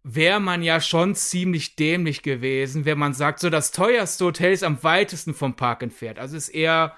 wäre 0.02 0.40
man 0.40 0.62
ja 0.62 0.80
schon 0.80 1.14
ziemlich 1.14 1.76
dämlich 1.76 2.22
gewesen, 2.22 2.84
wenn 2.84 2.98
man 2.98 3.14
sagt, 3.14 3.40
so 3.40 3.50
das 3.50 3.70
teuerste 3.72 4.24
Hotel 4.24 4.52
ist 4.52 4.64
am 4.64 4.82
weitesten 4.82 5.34
vom 5.34 5.56
Park 5.56 5.82
entfernt. 5.82 6.18
Also 6.18 6.36
ist 6.36 6.48
eher, 6.48 6.96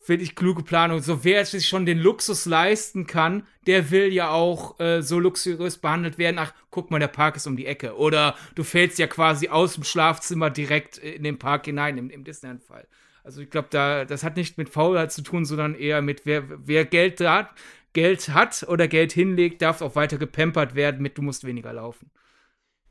finde 0.00 0.24
ich, 0.24 0.34
kluge 0.34 0.62
Planung. 0.62 1.00
So 1.00 1.24
wer 1.24 1.44
sich 1.44 1.68
schon 1.68 1.86
den 1.86 1.98
Luxus 1.98 2.44
leisten 2.46 3.06
kann, 3.06 3.46
der 3.66 3.90
will 3.90 4.12
ja 4.12 4.30
auch 4.30 4.80
äh, 4.80 5.00
so 5.00 5.20
luxuriös 5.20 5.78
behandelt 5.78 6.18
werden. 6.18 6.38
Ach, 6.38 6.52
guck 6.70 6.90
mal, 6.90 6.98
der 6.98 7.08
Park 7.08 7.36
ist 7.36 7.46
um 7.46 7.56
die 7.56 7.66
Ecke. 7.66 7.96
Oder 7.96 8.34
du 8.56 8.64
fällst 8.64 8.98
ja 8.98 9.06
quasi 9.06 9.48
aus 9.48 9.74
dem 9.74 9.84
Schlafzimmer 9.84 10.50
direkt 10.50 10.98
in 10.98 11.22
den 11.22 11.38
Park 11.38 11.66
hinein, 11.66 11.98
im, 11.98 12.10
im 12.10 12.24
Disneyland-Fall. 12.24 12.86
Also 13.22 13.40
ich 13.40 13.48
glaube, 13.48 13.68
da, 13.70 14.04
das 14.04 14.24
hat 14.24 14.36
nicht 14.36 14.58
mit 14.58 14.68
Faulheit 14.68 15.12
zu 15.12 15.22
tun, 15.22 15.44
sondern 15.44 15.74
eher 15.74 16.02
mit, 16.02 16.26
wer, 16.26 16.44
wer 16.66 16.84
Geld 16.84 17.20
hat, 17.20 17.50
Geld 17.94 18.28
hat 18.30 18.66
oder 18.68 18.88
Geld 18.88 19.12
hinlegt, 19.12 19.62
darf 19.62 19.80
auch 19.80 19.94
weiter 19.94 20.18
gepampert 20.18 20.74
werden 20.74 21.00
mit, 21.00 21.16
du 21.16 21.22
musst 21.22 21.44
weniger 21.44 21.72
laufen. 21.72 22.10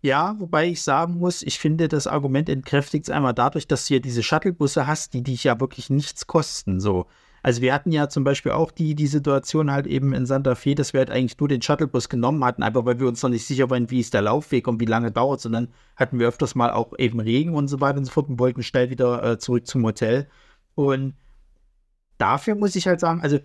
Ja, 0.04 0.36
wobei 0.38 0.68
ich 0.68 0.82
sagen 0.82 1.18
muss, 1.18 1.42
ich 1.44 1.60
finde, 1.60 1.88
das 1.88 2.08
Argument 2.08 2.50
entkräftigt 2.50 3.06
es 3.06 3.10
einmal 3.10 3.34
dadurch, 3.34 3.70
dass 3.70 3.86
du 3.86 3.94
hier 3.94 4.02
diese 4.02 4.22
Shuttlebusse 4.22 4.86
hast, 4.86 5.14
die 5.14 5.24
dich 5.24 5.46
ja 5.46 5.62
wirklich 5.62 5.90
nichts 5.90 6.28
kosten. 6.28 6.82
So. 6.82 7.08
Also 7.42 7.62
wir 7.62 7.74
hatten 7.74 7.90
ja 7.94 8.10
zum 8.10 8.26
Beispiel 8.26 8.52
auch 8.52 8.72
die, 8.72 8.96
die 8.96 9.08
Situation 9.08 9.72
halt 9.72 9.88
eben 9.88 10.14
in 10.14 10.26
Santa 10.26 10.56
Fe, 10.56 10.76
dass 10.76 10.92
wir 10.92 11.00
halt 11.00 11.10
eigentlich 11.10 11.40
nur 11.40 11.48
den 11.48 11.62
Shuttlebus 11.62 12.10
genommen 12.10 12.44
hatten, 12.44 12.64
einfach 12.64 12.84
weil 12.84 13.00
wir 13.00 13.08
uns 13.08 13.24
noch 13.24 13.30
nicht 13.30 13.46
sicher 13.46 13.70
waren, 13.70 13.92
wie 13.92 14.02
ist 14.02 14.14
der 14.14 14.24
Laufweg 14.24 14.68
und 14.68 14.82
wie 14.82 14.86
lange 14.86 15.10
dauert 15.10 15.40
es. 15.40 15.46
Und 15.46 15.54
dann 15.54 15.70
hatten 15.96 16.20
wir 16.20 16.28
öfters 16.28 16.54
mal 16.54 16.72
auch 16.72 16.92
eben 16.98 17.22
Regen 17.22 17.56
und 17.56 17.70
so 17.70 17.80
weiter 17.80 17.98
und 17.98 18.04
so 18.04 18.12
fort 18.12 18.28
und 18.28 18.40
wollten 18.40 18.62
schnell 18.62 18.90
wieder 18.90 19.24
äh, 19.24 19.38
zurück 19.38 19.66
zum 19.68 19.86
Hotel. 19.86 20.28
Und 20.76 21.16
dafür 22.18 22.56
muss 22.56 22.76
ich 22.76 22.88
halt 22.88 23.00
sagen, 23.00 23.22
also 23.22 23.40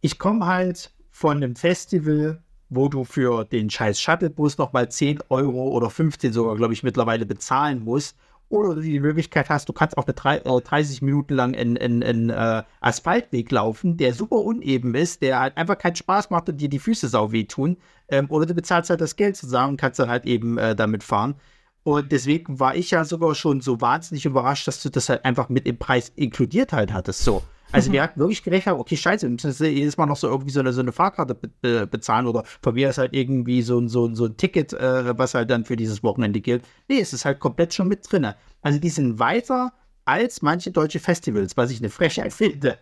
ich 0.00 0.18
komme 0.18 0.44
halt 0.46 0.92
von 1.12 1.36
einem 1.36 1.54
Festival 1.54 2.42
wo 2.70 2.88
du 2.88 3.04
für 3.04 3.44
den 3.44 3.70
scheiß 3.70 4.00
Shuttlebus 4.00 4.58
nochmal 4.58 4.90
10 4.90 5.20
Euro 5.28 5.68
oder 5.68 5.90
15 5.90 6.32
sogar, 6.32 6.56
glaube 6.56 6.72
ich, 6.72 6.82
mittlerweile 6.82 7.26
bezahlen 7.26 7.84
musst. 7.84 8.16
Oder 8.50 8.74
du 8.74 8.80
die 8.80 9.00
Möglichkeit 9.00 9.50
hast, 9.50 9.68
du 9.68 9.74
kannst 9.74 9.98
auch 9.98 10.06
eine 10.06 10.14
30 10.14 11.02
äh, 11.02 11.04
Minuten 11.04 11.34
lang 11.34 11.52
in, 11.52 11.76
einen 11.76 12.30
äh, 12.30 12.62
Asphaltweg 12.80 13.50
laufen, 13.50 13.98
der 13.98 14.14
super 14.14 14.36
uneben 14.36 14.94
ist, 14.94 15.20
der 15.20 15.38
halt 15.38 15.56
einfach 15.58 15.76
keinen 15.76 15.96
Spaß 15.96 16.30
macht 16.30 16.48
und 16.48 16.58
dir 16.58 16.70
die 16.70 16.78
Füße 16.78 17.08
sau 17.08 17.30
wehtun. 17.30 17.76
Ähm, 18.08 18.26
oder 18.30 18.46
du 18.46 18.54
bezahlst 18.54 18.88
halt 18.88 19.02
das 19.02 19.16
Geld 19.16 19.36
zusammen 19.36 19.72
und 19.72 19.76
kannst 19.80 19.98
dann 19.98 20.08
halt 20.08 20.24
eben 20.24 20.56
äh, 20.56 20.74
damit 20.74 21.04
fahren. 21.04 21.34
Und 21.82 22.10
deswegen 22.10 22.58
war 22.58 22.74
ich 22.74 22.90
ja 22.90 23.04
sogar 23.04 23.34
schon 23.34 23.60
so 23.60 23.82
wahnsinnig 23.82 24.24
überrascht, 24.24 24.66
dass 24.66 24.82
du 24.82 24.88
das 24.88 25.10
halt 25.10 25.26
einfach 25.26 25.50
mit 25.50 25.66
im 25.66 25.78
Preis 25.78 26.10
inkludiert 26.16 26.72
halt 26.72 26.92
hattest. 26.92 27.24
So. 27.24 27.42
Also 27.72 27.92
wir 27.92 28.02
hatten 28.02 28.18
wirklich 28.20 28.42
gerechnet, 28.42 28.74
okay, 28.76 28.96
scheiße, 28.96 29.26
wir 29.26 29.30
müssen 29.30 29.64
jedes 29.64 29.96
Mal 29.96 30.06
noch 30.06 30.16
so 30.16 30.28
irgendwie 30.28 30.50
so 30.50 30.60
eine, 30.60 30.72
so 30.72 30.80
eine 30.80 30.92
Fahrkarte 30.92 31.34
be 31.34 31.86
bezahlen 31.86 32.26
oder 32.26 32.44
von 32.62 32.74
mir 32.74 32.90
ist 32.90 32.98
halt 32.98 33.14
irgendwie 33.14 33.62
so, 33.62 33.86
so, 33.88 34.14
so 34.14 34.26
ein 34.26 34.36
Ticket, 34.36 34.72
äh, 34.72 35.18
was 35.18 35.34
halt 35.34 35.50
dann 35.50 35.64
für 35.64 35.76
dieses 35.76 36.02
Wochenende 36.02 36.40
gilt. 36.40 36.64
Nee, 36.88 37.00
es 37.00 37.12
ist 37.12 37.24
halt 37.24 37.40
komplett 37.40 37.74
schon 37.74 37.88
mit 37.88 38.10
drin. 38.10 38.32
Also 38.62 38.78
die 38.78 38.90
sind 38.90 39.18
weiter 39.18 39.72
als 40.04 40.42
manche 40.42 40.70
deutsche 40.70 41.00
Festivals, 41.00 41.56
was 41.56 41.70
ich 41.70 41.80
eine 41.80 41.90
Frechheit 41.90 42.32
finde. 42.32 42.78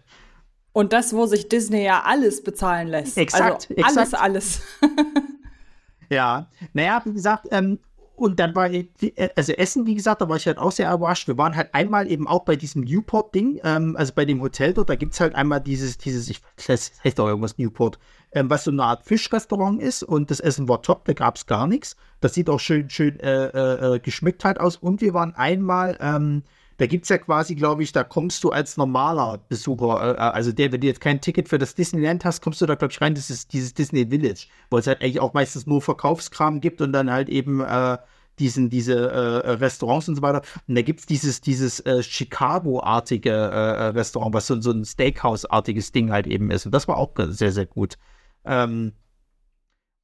Und 0.73 0.93
das, 0.93 1.15
wo 1.15 1.27
sich 1.27 1.49
Disney 1.49 1.85
ja 1.85 2.03
alles 2.05 2.43
bezahlen 2.43 2.89
lässt. 2.89 3.17
Exakt, 3.17 3.69
also 3.83 4.01
alles, 4.01 4.15
alles. 4.15 4.61
ja, 6.11 6.51
naja, 6.75 7.01
wie 7.05 7.15
gesagt, 7.15 7.49
ähm, 7.51 7.79
und 8.17 8.41
dann 8.41 8.55
war, 8.55 8.71
also 9.37 9.53
Essen, 9.53 9.87
wie 9.87 9.95
gesagt, 9.95 10.23
da 10.23 10.29
war 10.29 10.37
ich 10.37 10.47
halt 10.47 10.59
auch 10.59 10.73
sehr 10.73 10.93
überrascht. 10.93 11.29
Wir 11.29 11.37
waren 11.37 11.55
halt 11.55 11.75
einmal 11.75 12.11
eben 12.11 12.27
auch 12.27 12.45
bei 12.45 12.57
diesem 12.57 12.83
Newport-Ding, 12.83 13.61
ähm, 13.63 13.95
also 13.97 14.13
bei 14.15 14.25
dem 14.25 14.41
Hotel 14.41 14.73
dort, 14.73 14.89
da 14.89 14.97
gibt 14.97 15.13
es 15.13 15.21
halt 15.21 15.35
einmal 15.35 15.61
dieses, 15.61 15.99
dieses, 15.99 16.29
ich, 16.31 16.41
das 16.67 16.93
heißt 17.05 17.21
auch 17.21 17.29
irgendwas 17.29 17.59
Newport, 17.59 17.99
ähm, 18.33 18.49
was 18.49 18.65
so 18.65 18.71
eine 18.71 18.83
Art 18.83 19.05
Fischrestaurant 19.05 19.83
ist 19.83 20.03
und 20.03 20.31
das 20.31 20.41
Essen 20.41 20.69
war 20.69 20.83
top, 20.83 21.05
da 21.05 21.13
gab 21.13 21.37
es 21.37 21.47
gar 21.47 21.67
nichts. 21.67 21.97
Das 22.21 22.35
sieht 22.35 22.49
auch 22.49 22.61
schön, 22.61 22.89
schön 22.89 23.21
äh, 23.21 23.47
äh, 23.49 23.97
äh, 23.97 23.99
geschmückt 24.01 24.45
halt 24.45 24.59
aus. 24.59 24.77
Und 24.77 25.03
wir 25.03 25.13
waren 25.13 25.35
einmal, 25.35 25.99
ähm, 26.01 26.43
da 26.79 26.87
gibt 26.87 27.05
es 27.05 27.09
ja 27.09 27.19
quasi, 27.19 27.55
glaube 27.55 27.83
ich, 27.83 27.93
da 27.93 28.05
kommst 28.05 28.45
du 28.45 28.51
als 28.51 28.77
normaler 28.77 29.39
Besucher, 29.49 30.01
äh, 30.01 30.13
äh, 30.13 30.17
also 30.17 30.53
der, 30.53 30.73
wenn 30.73 30.81
du 30.81 30.87
jetzt 30.87 31.01
kein 31.01 31.21
Ticket 31.21 31.49
für 31.49 31.59
das 31.59 31.75
Disneyland 31.75 32.25
hast, 32.25 32.43
kommst 32.43 32.61
du 32.61 32.67
da, 32.67 32.75
glaube 32.75 32.93
ich, 32.93 33.01
rein, 33.01 33.15
das 33.15 33.31
ist 33.31 33.53
dieses 33.53 33.75
Disney 33.75 34.07
Village, 34.07 34.47
wo 34.71 34.79
es 34.79 34.87
halt 34.87 35.01
eigentlich 35.01 35.21
auch 35.21 35.35
meistens 35.35 35.67
nur 35.67 35.81
Verkaufskram 35.81 36.61
gibt 36.61 36.81
und 36.81 36.93
dann 36.93 37.11
halt 37.11 37.29
eben 37.29 37.61
äh, 37.61 37.99
diesen, 38.39 38.69
diese 38.69 38.95
äh, 38.95 39.51
Restaurants 39.53 40.09
und 40.09 40.17
so 40.17 40.23
weiter. 40.23 40.43
Und 40.69 40.75
da 40.75 40.83
gibt 40.83 41.01
es 41.01 41.07
dieses, 41.07 41.41
dieses 41.41 41.81
äh, 41.81 42.03
Chicago-artige 42.03 43.31
äh, 43.31 43.87
Restaurant, 43.89 44.35
was 44.35 44.47
so, 44.47 44.61
so 44.61 44.73
ein 44.73 44.85
Steakhouse-artiges 44.85 45.93
Ding 45.93 46.13
halt 46.13 46.27
eben 46.27 46.51
ist. 46.51 46.67
Und 46.67 46.73
das 46.73 46.87
war 46.89 46.99
auch 46.99 47.13
sehr, 47.17 47.53
sehr 47.53 47.67
gut. 47.67 47.97
Ähm, 48.45 48.93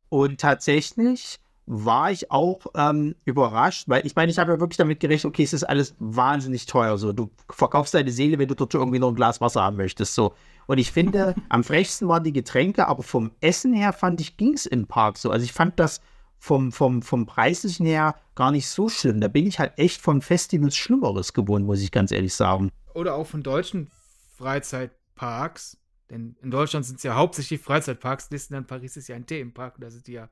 und 0.08 0.40
tatsächlich 0.40 1.41
war 1.66 2.11
ich 2.11 2.31
auch 2.31 2.66
ähm, 2.75 3.14
überrascht, 3.25 3.88
weil 3.88 4.05
ich 4.05 4.16
meine, 4.16 4.31
ich 4.31 4.38
habe 4.38 4.53
ja 4.53 4.61
wirklich 4.61 4.79
damit 4.79 5.01
gerechnet, 5.01 5.31
okay, 5.31 5.44
es 5.44 5.53
ist 5.53 5.64
alles 5.64 5.94
wahnsinnig 5.98 6.66
teuer. 6.66 6.98
So, 6.98 7.12
du 7.12 7.31
verkaufst 7.51 7.94
deine 7.94 8.11
Seele, 8.11 8.38
wenn 8.38 8.48
du 8.48 8.55
dort 8.55 8.75
irgendwie 8.75 8.98
noch 8.98 9.09
ein 9.09 9.14
Glas 9.14 9.40
Wasser 9.40 9.62
haben 9.62 9.77
möchtest. 9.77 10.14
So. 10.14 10.35
Und 10.66 10.79
ich 10.79 10.90
finde, 10.90 11.35
am 11.48 11.62
frechsten 11.62 12.09
waren 12.09 12.25
die 12.25 12.33
Getränke, 12.33 12.88
aber 12.88 13.03
vom 13.03 13.31
Essen 13.40 13.72
her 13.75 13.92
fand 13.92 14.20
ich, 14.20 14.37
ging 14.37 14.55
es 14.55 14.66
im 14.66 14.87
Park 14.87 15.18
so. 15.18 15.31
Also 15.31 15.44
ich 15.44 15.53
fand 15.53 15.79
das 15.79 16.01
vom, 16.38 16.72
vom, 16.72 17.03
vom 17.03 17.27
Preislichen 17.27 17.87
her 17.87 18.16
gar 18.35 18.51
nicht 18.51 18.68
so 18.68 18.88
schlimm. 18.88 19.20
Da 19.20 19.29
bin 19.29 19.46
ich 19.46 19.61
halt 19.61 19.75
echt 19.77 20.01
von 20.01 20.20
Festivals 20.20 20.77
Schlimmeres 20.77 21.33
gewohnt, 21.33 21.64
muss 21.64 21.81
ich 21.81 21.92
ganz 21.92 22.11
ehrlich 22.11 22.35
sagen. 22.35 22.70
Oder 22.94 23.14
auch 23.14 23.29
von 23.29 23.44
deutschen 23.44 23.88
Freizeitparks. 24.37 25.79
Denn 26.11 26.37
in 26.42 26.51
Deutschland 26.51 26.85
sind 26.85 26.96
es 26.96 27.05
ja 27.05 27.14
hauptsächlich 27.14 27.61
Freizeitparks. 27.61 28.29
Disneyland 28.29 28.66
Paris 28.66 28.96
ist 28.96 29.09
ja 29.09 29.14
ein 29.14 29.25
Themenpark. 29.25 29.77
Da 29.79 29.88
sind 29.88 30.09
die 30.09 30.12
ja 30.12 30.29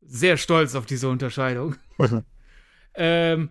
sehr 0.00 0.36
stolz 0.36 0.74
auf 0.74 0.86
diese 0.86 1.08
Unterscheidung. 1.08 1.76
ähm, 2.94 3.50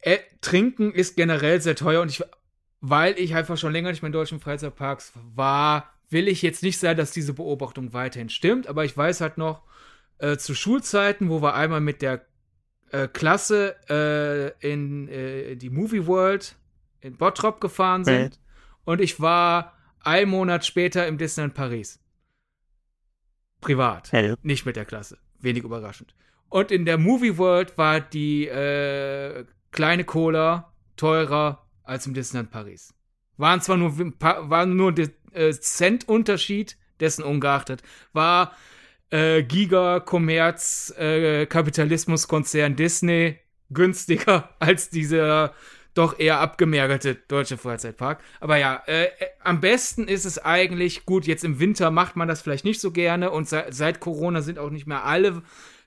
äh, 0.00 0.18
Trinken 0.40 0.92
ist 0.92 1.16
generell 1.16 1.60
sehr 1.60 1.76
teuer 1.76 2.02
und 2.02 2.10
ich, 2.10 2.22
weil 2.80 3.18
ich 3.18 3.34
einfach 3.34 3.56
schon 3.56 3.72
länger 3.72 3.90
nicht 3.90 4.02
mehr 4.02 4.08
in 4.08 4.12
deutschen 4.12 4.40
Freizeitparks 4.40 5.12
war, 5.34 5.92
will 6.10 6.28
ich 6.28 6.42
jetzt 6.42 6.62
nicht 6.62 6.78
sagen, 6.78 6.98
dass 6.98 7.12
diese 7.12 7.32
Beobachtung 7.32 7.92
weiterhin 7.92 8.28
stimmt, 8.28 8.66
aber 8.66 8.84
ich 8.84 8.96
weiß 8.96 9.20
halt 9.20 9.38
noch, 9.38 9.62
äh, 10.18 10.36
zu 10.36 10.54
Schulzeiten, 10.54 11.30
wo 11.30 11.40
wir 11.40 11.54
einmal 11.54 11.80
mit 11.80 12.02
der 12.02 12.26
äh, 12.90 13.08
Klasse 13.08 13.76
äh, 13.88 14.68
in 14.72 15.08
äh, 15.08 15.56
die 15.56 15.70
Movie 15.70 16.06
World 16.06 16.56
in 17.00 17.16
Bottrop 17.16 17.60
gefahren 17.60 18.04
sind. 18.04 18.14
Right. 18.14 18.38
Und 18.84 19.00
ich 19.00 19.20
war 19.20 19.76
ein 20.00 20.28
Monat 20.28 20.66
später 20.66 21.06
im 21.06 21.18
Disneyland 21.18 21.54
Paris. 21.54 22.00
Privat. 23.60 24.12
Hello. 24.12 24.36
Nicht 24.42 24.66
mit 24.66 24.76
der 24.76 24.84
Klasse 24.84 25.18
wenig 25.42 25.64
überraschend. 25.64 26.14
Und 26.48 26.70
in 26.70 26.84
der 26.84 26.98
Movie 26.98 27.38
World 27.38 27.78
war 27.78 28.00
die 28.00 28.46
äh, 28.46 29.44
kleine 29.70 30.04
Cola 30.04 30.72
teurer 30.96 31.66
als 31.82 32.06
im 32.06 32.14
Disneyland 32.14 32.50
Paris. 32.50 32.94
Waren 33.36 33.60
zwar 33.60 33.76
nur, 33.76 33.96
waren 33.96 34.76
nur 34.76 34.94
äh, 35.32 35.52
Cent-Unterschied, 35.52 36.76
dessen 37.00 37.24
ungeachtet, 37.24 37.82
war 38.12 38.54
äh, 39.10 39.42
Giga, 39.42 40.00
Kommerz, 40.00 40.92
äh, 40.98 41.46
Kapitalismuskonzern 41.46 42.76
Disney 42.76 43.38
günstiger 43.70 44.50
als 44.58 44.90
dieser 44.90 45.54
doch 45.94 46.18
eher 46.18 46.40
abgemergelte 46.40 47.14
deutsche 47.14 47.58
Freizeitpark. 47.58 48.22
Aber 48.40 48.56
ja, 48.56 48.82
äh, 48.86 49.04
äh, 49.04 49.10
am 49.42 49.60
besten 49.60 50.08
ist 50.08 50.24
es 50.24 50.38
eigentlich, 50.38 51.04
gut, 51.04 51.26
jetzt 51.26 51.44
im 51.44 51.60
Winter 51.60 51.90
macht 51.90 52.16
man 52.16 52.28
das 52.28 52.42
vielleicht 52.42 52.64
nicht 52.64 52.80
so 52.80 52.90
gerne 52.90 53.30
und 53.30 53.48
se 53.48 53.66
seit 53.70 54.00
Corona 54.00 54.40
sind 54.40 54.58
auch 54.58 54.70
nicht 54.70 54.86
mehr 54.86 55.04
alle 55.04 55.42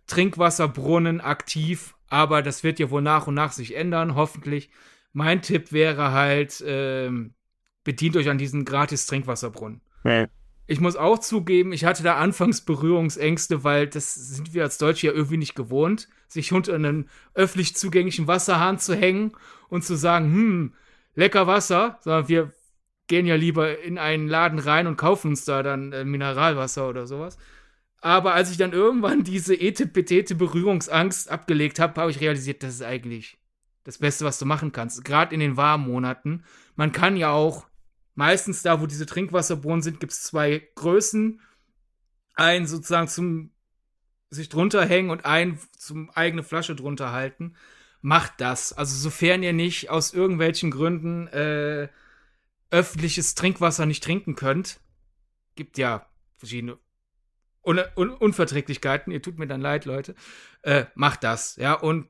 Trinkwasserbrunnen 0.08 1.22
aktiv, 1.22 1.96
aber 2.10 2.42
das 2.42 2.64
wird 2.64 2.80
ja 2.80 2.90
wohl 2.92 3.02
nach 3.02 3.28
und 3.28 3.34
nach 3.34 3.52
sich 3.52 3.76
ändern, 3.76 4.16
hoffentlich. 4.16 4.70
Mein 5.14 5.42
Tipp 5.42 5.72
wäre 5.72 6.12
halt, 6.12 6.62
äh, 6.62 7.10
bedient 7.84 8.18
euch 8.18 8.30
an 8.30 8.38
diesen 8.38 8.66
gratis 8.66 9.08
Trinkwasserbrunnen. 9.08 9.82
Nee. 10.04 10.28
Ich 10.68 10.80
muss 10.80 10.96
auch 10.96 11.20
zugeben, 11.20 11.74
ich 11.74 11.86
hatte 11.86 12.02
da 12.02 12.16
anfangs 12.16 12.62
Berührungsängste, 12.62 13.64
weil 13.64 13.88
das 13.88 14.16
sind 14.16 14.54
wir 14.54 14.64
als 14.64 14.78
Deutsche 14.78 15.08
ja 15.08 15.14
irgendwie 15.14 15.38
nicht 15.38 15.56
gewohnt, 15.56 16.08
sich 16.28 16.52
unter 16.54 16.74
einen 16.74 17.10
öffentlich 17.36 17.76
zugänglichen 17.76 18.28
Wasserhahn 18.28 18.80
zu 18.80 18.96
hängen 18.96 19.34
und 19.70 19.84
zu 19.84 19.96
sagen, 19.96 20.26
hm, 20.26 20.74
lecker 21.14 21.46
Wasser, 21.46 22.00
sondern 22.02 22.28
wir 22.28 22.52
gehen 23.08 23.28
ja 23.28 23.36
lieber 23.36 23.80
in 23.80 24.00
einen 24.00 24.28
Laden 24.28 24.58
rein 24.58 24.88
und 24.88 24.98
kaufen 24.98 25.30
uns 25.30 25.46
da 25.46 25.62
dann 25.62 25.92
äh, 25.92 26.04
Mineralwasser 26.04 26.90
oder 26.90 27.06
sowas. 27.06 27.38
Aber 28.02 28.34
als 28.34 28.52
ich 28.52 28.58
dann 28.58 28.74
irgendwann 28.74 29.24
diese 29.24 29.56
etepetete 29.56 30.36
Berührungsangst 30.36 31.30
abgelegt 31.30 31.80
habe, 31.80 32.02
habe 32.02 32.12
ich 32.12 32.22
realisiert, 32.22 32.64
das 32.64 32.76
ist 32.76 32.84
eigentlich 32.84 33.38
das 33.84 34.00
Beste, 34.00 34.26
was 34.26 34.40
du 34.40 34.46
machen 34.46 34.72
kannst. 34.72 35.06
Gerade 35.06 35.34
in 35.34 35.40
den 35.40 35.58
warmen 35.58 35.88
Monaten. 35.88 36.44
Man 36.76 36.92
kann 36.92 37.18
ja 37.18 37.32
auch 37.32 37.66
meistens 38.16 38.64
da, 38.64 38.82
wo 38.82 38.88
diese 38.88 39.06
Trinkwasserbrunnen 39.06 39.82
sind, 39.82 40.00
gibt 40.00 40.14
es 40.14 40.24
zwei 40.24 40.68
Größen. 40.76 41.42
Einen 42.34 42.68
sozusagen 42.68 43.08
zum 43.08 43.52
sich 44.30 44.50
drunter 44.50 44.86
hängen 44.86 45.10
und 45.10 45.26
einen 45.26 45.60
zum 45.78 46.10
eigene 46.10 46.44
Flasche 46.44 46.76
drunter 46.76 47.12
halten. 47.12 47.56
Macht 48.02 48.34
das. 48.40 48.74
Also 48.74 48.96
sofern 48.96 49.44
ihr 49.44 49.54
nicht 49.54 49.90
aus 49.90 50.14
irgendwelchen 50.14 50.72
Gründen 50.72 51.28
äh, 51.28 51.90
öffentliches 52.70 53.36
Trinkwasser 53.36 53.86
nicht 53.86 54.04
trinken 54.04 54.36
könnt, 54.36 54.80
gibt 55.56 55.78
ja 55.78 56.10
verschiedene 56.38 56.78
Un 57.66 57.82
Un 57.96 58.10
Unverträglichkeiten. 58.12 59.12
Ihr 59.12 59.22
tut 59.22 59.40
mir 59.40 59.48
dann 59.48 59.62
leid, 59.62 59.86
Leute. 59.86 60.16
Äh, 60.62 60.86
macht 60.96 61.24
das, 61.24 61.56
ja. 61.56 61.74
Und 61.74 62.10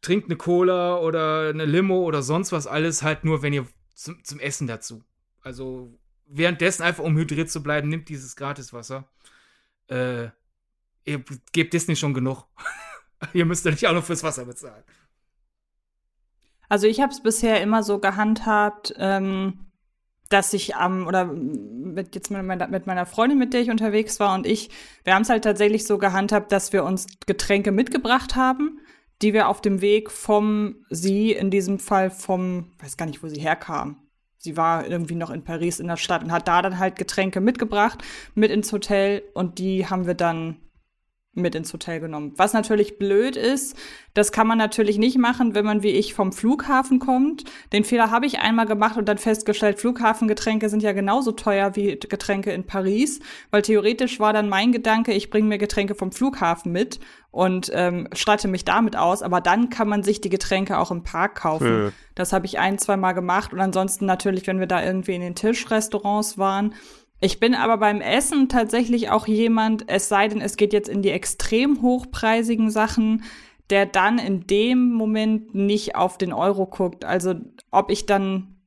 trinkt 0.00 0.26
eine 0.26 0.36
Cola 0.36 0.96
oder 0.98 1.50
eine 1.50 1.66
Limo 1.66 2.02
oder 2.02 2.22
sonst 2.22 2.52
was 2.52 2.66
alles 2.66 3.02
halt 3.02 3.24
nur, 3.24 3.42
wenn 3.42 3.52
ihr 3.52 3.66
zum, 3.94 4.24
zum 4.24 4.40
Essen 4.40 4.66
dazu. 4.66 5.04
Also 5.48 5.98
währenddessen 6.26 6.82
einfach, 6.82 7.02
um 7.02 7.16
hydriert 7.16 7.50
zu 7.50 7.62
bleiben, 7.62 7.88
nimmt 7.88 8.10
dieses 8.10 8.36
Gratiswasser. 8.36 9.08
Äh, 9.86 10.24
ihr 11.06 11.24
gebt 11.52 11.72
Disney 11.72 11.96
schon 11.96 12.12
genug. 12.12 12.44
ihr 13.32 13.46
müsst 13.46 13.64
ja 13.64 13.70
nicht 13.70 13.86
auch 13.86 13.94
noch 13.94 14.04
fürs 14.04 14.22
Wasser 14.22 14.44
bezahlen. 14.44 14.84
Also 16.68 16.86
ich 16.86 17.00
habe 17.00 17.10
es 17.10 17.22
bisher 17.22 17.62
immer 17.62 17.82
so 17.82 17.98
gehandhabt, 17.98 18.92
ähm, 18.98 19.70
dass 20.28 20.52
ich 20.52 20.76
am, 20.76 21.06
oder 21.06 21.24
mit 21.24 22.14
jetzt 22.14 22.30
mit 22.30 22.42
meiner, 22.42 22.68
mit 22.68 22.86
meiner 22.86 23.06
Freundin, 23.06 23.38
mit 23.38 23.54
der 23.54 23.62
ich 23.62 23.70
unterwegs 23.70 24.20
war 24.20 24.34
und 24.34 24.46
ich, 24.46 24.68
wir 25.04 25.14
haben 25.14 25.22
es 25.22 25.30
halt 25.30 25.44
tatsächlich 25.44 25.86
so 25.86 25.96
gehandhabt, 25.96 26.52
dass 26.52 26.74
wir 26.74 26.84
uns 26.84 27.06
Getränke 27.24 27.72
mitgebracht 27.72 28.36
haben, 28.36 28.80
die 29.22 29.32
wir 29.32 29.48
auf 29.48 29.62
dem 29.62 29.80
Weg 29.80 30.10
vom 30.10 30.84
sie, 30.90 31.32
in 31.32 31.50
diesem 31.50 31.78
Fall 31.78 32.10
vom, 32.10 32.70
weiß 32.80 32.98
gar 32.98 33.06
nicht, 33.06 33.22
wo 33.22 33.28
sie 33.28 33.40
herkam, 33.40 34.07
sie 34.38 34.56
war 34.56 34.86
irgendwie 34.86 35.16
noch 35.16 35.30
in 35.30 35.42
Paris 35.44 35.80
in 35.80 35.88
der 35.88 35.96
Stadt 35.96 36.22
und 36.22 36.32
hat 36.32 36.48
da 36.48 36.62
dann 36.62 36.78
halt 36.78 36.96
Getränke 36.96 37.40
mitgebracht, 37.40 38.02
mit 38.34 38.50
ins 38.50 38.72
Hotel 38.72 39.22
und 39.34 39.58
die 39.58 39.86
haben 39.86 40.06
wir 40.06 40.14
dann 40.14 40.56
mit 41.38 41.54
ins 41.54 41.72
Hotel 41.72 42.00
genommen. 42.00 42.32
Was 42.36 42.52
natürlich 42.52 42.98
blöd 42.98 43.36
ist, 43.36 43.76
das 44.14 44.32
kann 44.32 44.46
man 44.46 44.58
natürlich 44.58 44.98
nicht 44.98 45.18
machen, 45.18 45.54
wenn 45.54 45.64
man 45.64 45.82
wie 45.82 45.90
ich 45.90 46.14
vom 46.14 46.32
Flughafen 46.32 46.98
kommt. 46.98 47.44
Den 47.72 47.84
Fehler 47.84 48.10
habe 48.10 48.26
ich 48.26 48.40
einmal 48.40 48.66
gemacht 48.66 48.96
und 48.96 49.08
dann 49.08 49.18
festgestellt, 49.18 49.78
Flughafengetränke 49.78 50.68
sind 50.68 50.82
ja 50.82 50.92
genauso 50.92 51.32
teuer 51.32 51.76
wie 51.76 51.98
Getränke 51.98 52.50
in 52.52 52.64
Paris, 52.64 53.20
weil 53.50 53.62
theoretisch 53.62 54.18
war 54.20 54.32
dann 54.32 54.48
mein 54.48 54.72
Gedanke, 54.72 55.12
ich 55.12 55.30
bringe 55.30 55.48
mir 55.48 55.58
Getränke 55.58 55.94
vom 55.94 56.12
Flughafen 56.12 56.72
mit 56.72 57.00
und 57.30 57.70
ähm, 57.74 58.08
statte 58.12 58.48
mich 58.48 58.64
damit 58.64 58.96
aus, 58.96 59.22
aber 59.22 59.40
dann 59.40 59.68
kann 59.68 59.88
man 59.88 60.02
sich 60.02 60.20
die 60.20 60.30
Getränke 60.30 60.78
auch 60.78 60.90
im 60.90 61.04
Park 61.04 61.36
kaufen. 61.36 61.84
Ja. 61.84 61.92
Das 62.14 62.32
habe 62.32 62.46
ich 62.46 62.58
ein, 62.58 62.78
zwei 62.78 62.96
Mal 62.96 63.12
gemacht 63.12 63.52
und 63.52 63.60
ansonsten 63.60 64.06
natürlich, 64.06 64.46
wenn 64.46 64.58
wir 64.58 64.66
da 64.66 64.82
irgendwie 64.82 65.14
in 65.14 65.20
den 65.20 65.34
Tischrestaurants 65.34 66.38
waren, 66.38 66.74
ich 67.20 67.40
bin 67.40 67.54
aber 67.54 67.78
beim 67.78 68.00
Essen 68.00 68.48
tatsächlich 68.48 69.10
auch 69.10 69.26
jemand, 69.26 69.88
es 69.88 70.08
sei 70.08 70.28
denn, 70.28 70.40
es 70.40 70.56
geht 70.56 70.72
jetzt 70.72 70.88
in 70.88 71.02
die 71.02 71.10
extrem 71.10 71.82
hochpreisigen 71.82 72.70
Sachen, 72.70 73.24
der 73.70 73.86
dann 73.86 74.18
in 74.18 74.46
dem 74.46 74.92
Moment 74.92 75.54
nicht 75.54 75.96
auf 75.96 76.16
den 76.16 76.32
Euro 76.32 76.66
guckt. 76.66 77.04
Also 77.04 77.34
ob 77.70 77.90
ich 77.90 78.06
dann 78.06 78.58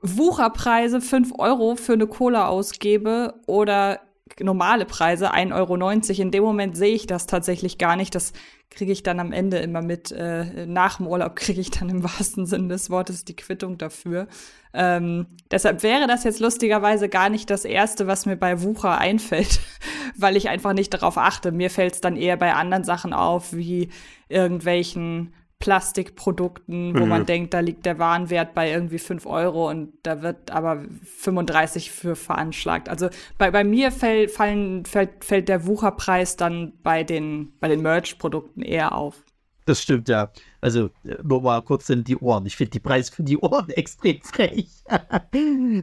Wucherpreise 0.00 1.00
5 1.00 1.34
Euro 1.38 1.76
für 1.76 1.94
eine 1.94 2.06
Cola 2.06 2.48
ausgebe 2.48 3.34
oder 3.46 4.00
normale 4.40 4.84
Preise 4.84 5.32
1,90 5.32 5.54
Euro. 5.54 6.22
In 6.22 6.30
dem 6.30 6.44
Moment 6.44 6.76
sehe 6.76 6.94
ich 6.94 7.06
das 7.06 7.26
tatsächlich 7.26 7.78
gar 7.78 7.96
nicht. 7.96 8.14
Das 8.14 8.32
kriege 8.70 8.92
ich 8.92 9.02
dann 9.02 9.20
am 9.20 9.32
Ende 9.32 9.58
immer 9.58 9.82
mit. 9.82 10.12
Äh, 10.12 10.66
nach 10.66 10.98
dem 10.98 11.06
Urlaub 11.06 11.36
kriege 11.36 11.60
ich 11.60 11.70
dann 11.70 11.88
im 11.88 12.02
wahrsten 12.02 12.46
Sinne 12.46 12.68
des 12.68 12.90
Wortes 12.90 13.24
die 13.24 13.36
Quittung 13.36 13.78
dafür. 13.78 14.28
Ähm, 14.74 15.26
deshalb 15.50 15.82
wäre 15.82 16.06
das 16.06 16.24
jetzt 16.24 16.40
lustigerweise 16.40 17.08
gar 17.08 17.30
nicht 17.30 17.50
das 17.50 17.64
Erste, 17.64 18.06
was 18.06 18.26
mir 18.26 18.36
bei 18.36 18.62
Wucher 18.62 18.98
einfällt, 18.98 19.60
weil 20.16 20.36
ich 20.36 20.48
einfach 20.48 20.72
nicht 20.72 20.92
darauf 20.92 21.18
achte. 21.18 21.52
Mir 21.52 21.70
fällt 21.70 21.94
es 21.94 22.00
dann 22.00 22.16
eher 22.16 22.36
bei 22.36 22.54
anderen 22.54 22.84
Sachen 22.84 23.12
auf, 23.12 23.52
wie 23.52 23.88
irgendwelchen 24.28 25.32
Plastikprodukten, 25.58 26.94
wo 26.96 27.02
mhm. 27.02 27.08
man 27.08 27.26
denkt, 27.26 27.52
da 27.52 27.60
liegt 27.60 27.84
der 27.84 27.98
Warenwert 27.98 28.54
bei 28.54 28.70
irgendwie 28.70 28.98
5 28.98 29.26
Euro 29.26 29.68
und 29.68 29.92
da 30.04 30.22
wird 30.22 30.52
aber 30.52 30.84
35 31.02 31.90
für 31.90 32.14
veranschlagt. 32.14 32.88
Also 32.88 33.08
bei, 33.38 33.50
bei 33.50 33.64
mir 33.64 33.90
fällt, 33.90 34.30
fallen, 34.30 34.84
fällt, 34.84 35.24
fällt 35.24 35.48
der 35.48 35.66
Wucherpreis 35.66 36.36
dann 36.36 36.74
bei 36.84 37.02
den, 37.02 37.54
bei 37.58 37.66
den 37.66 37.82
Merch-Produkten 37.82 38.62
eher 38.62 38.94
auf. 38.94 39.24
Das 39.68 39.82
stimmt, 39.82 40.08
ja. 40.08 40.32
Also 40.62 40.88
nur 41.22 41.42
mal 41.42 41.60
kurz 41.60 41.90
in 41.90 42.02
die 42.02 42.16
Ohren. 42.16 42.46
Ich 42.46 42.56
finde 42.56 42.70
die 42.70 42.80
Preise 42.80 43.12
für 43.12 43.22
die 43.22 43.36
Ohren 43.36 43.68
extrem 43.68 44.18
frech. 44.22 44.82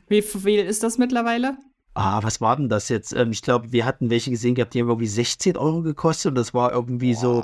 Wie 0.07 0.21
viel 0.23 0.61
ist 0.61 0.81
das 0.81 0.97
mittlerweile? 0.97 1.55
Ah, 1.93 2.23
was 2.23 2.41
war 2.41 2.57
denn 2.57 2.67
das 2.67 2.89
jetzt? 2.89 3.13
Ähm, 3.13 3.29
ich 3.29 3.43
glaube, 3.43 3.71
wir 3.71 3.86
hatten 3.86 4.09
welche 4.09 4.31
gesehen 4.31 4.55
gehabt, 4.55 4.73
die 4.73 4.81
haben 4.81 4.89
irgendwie 4.89 5.05
16 5.05 5.55
Euro 5.55 5.83
gekostet 5.83 6.31
und 6.31 6.36
das 6.36 6.55
war 6.55 6.71
irgendwie 6.71 7.13
Boah. 7.13 7.19
so 7.19 7.43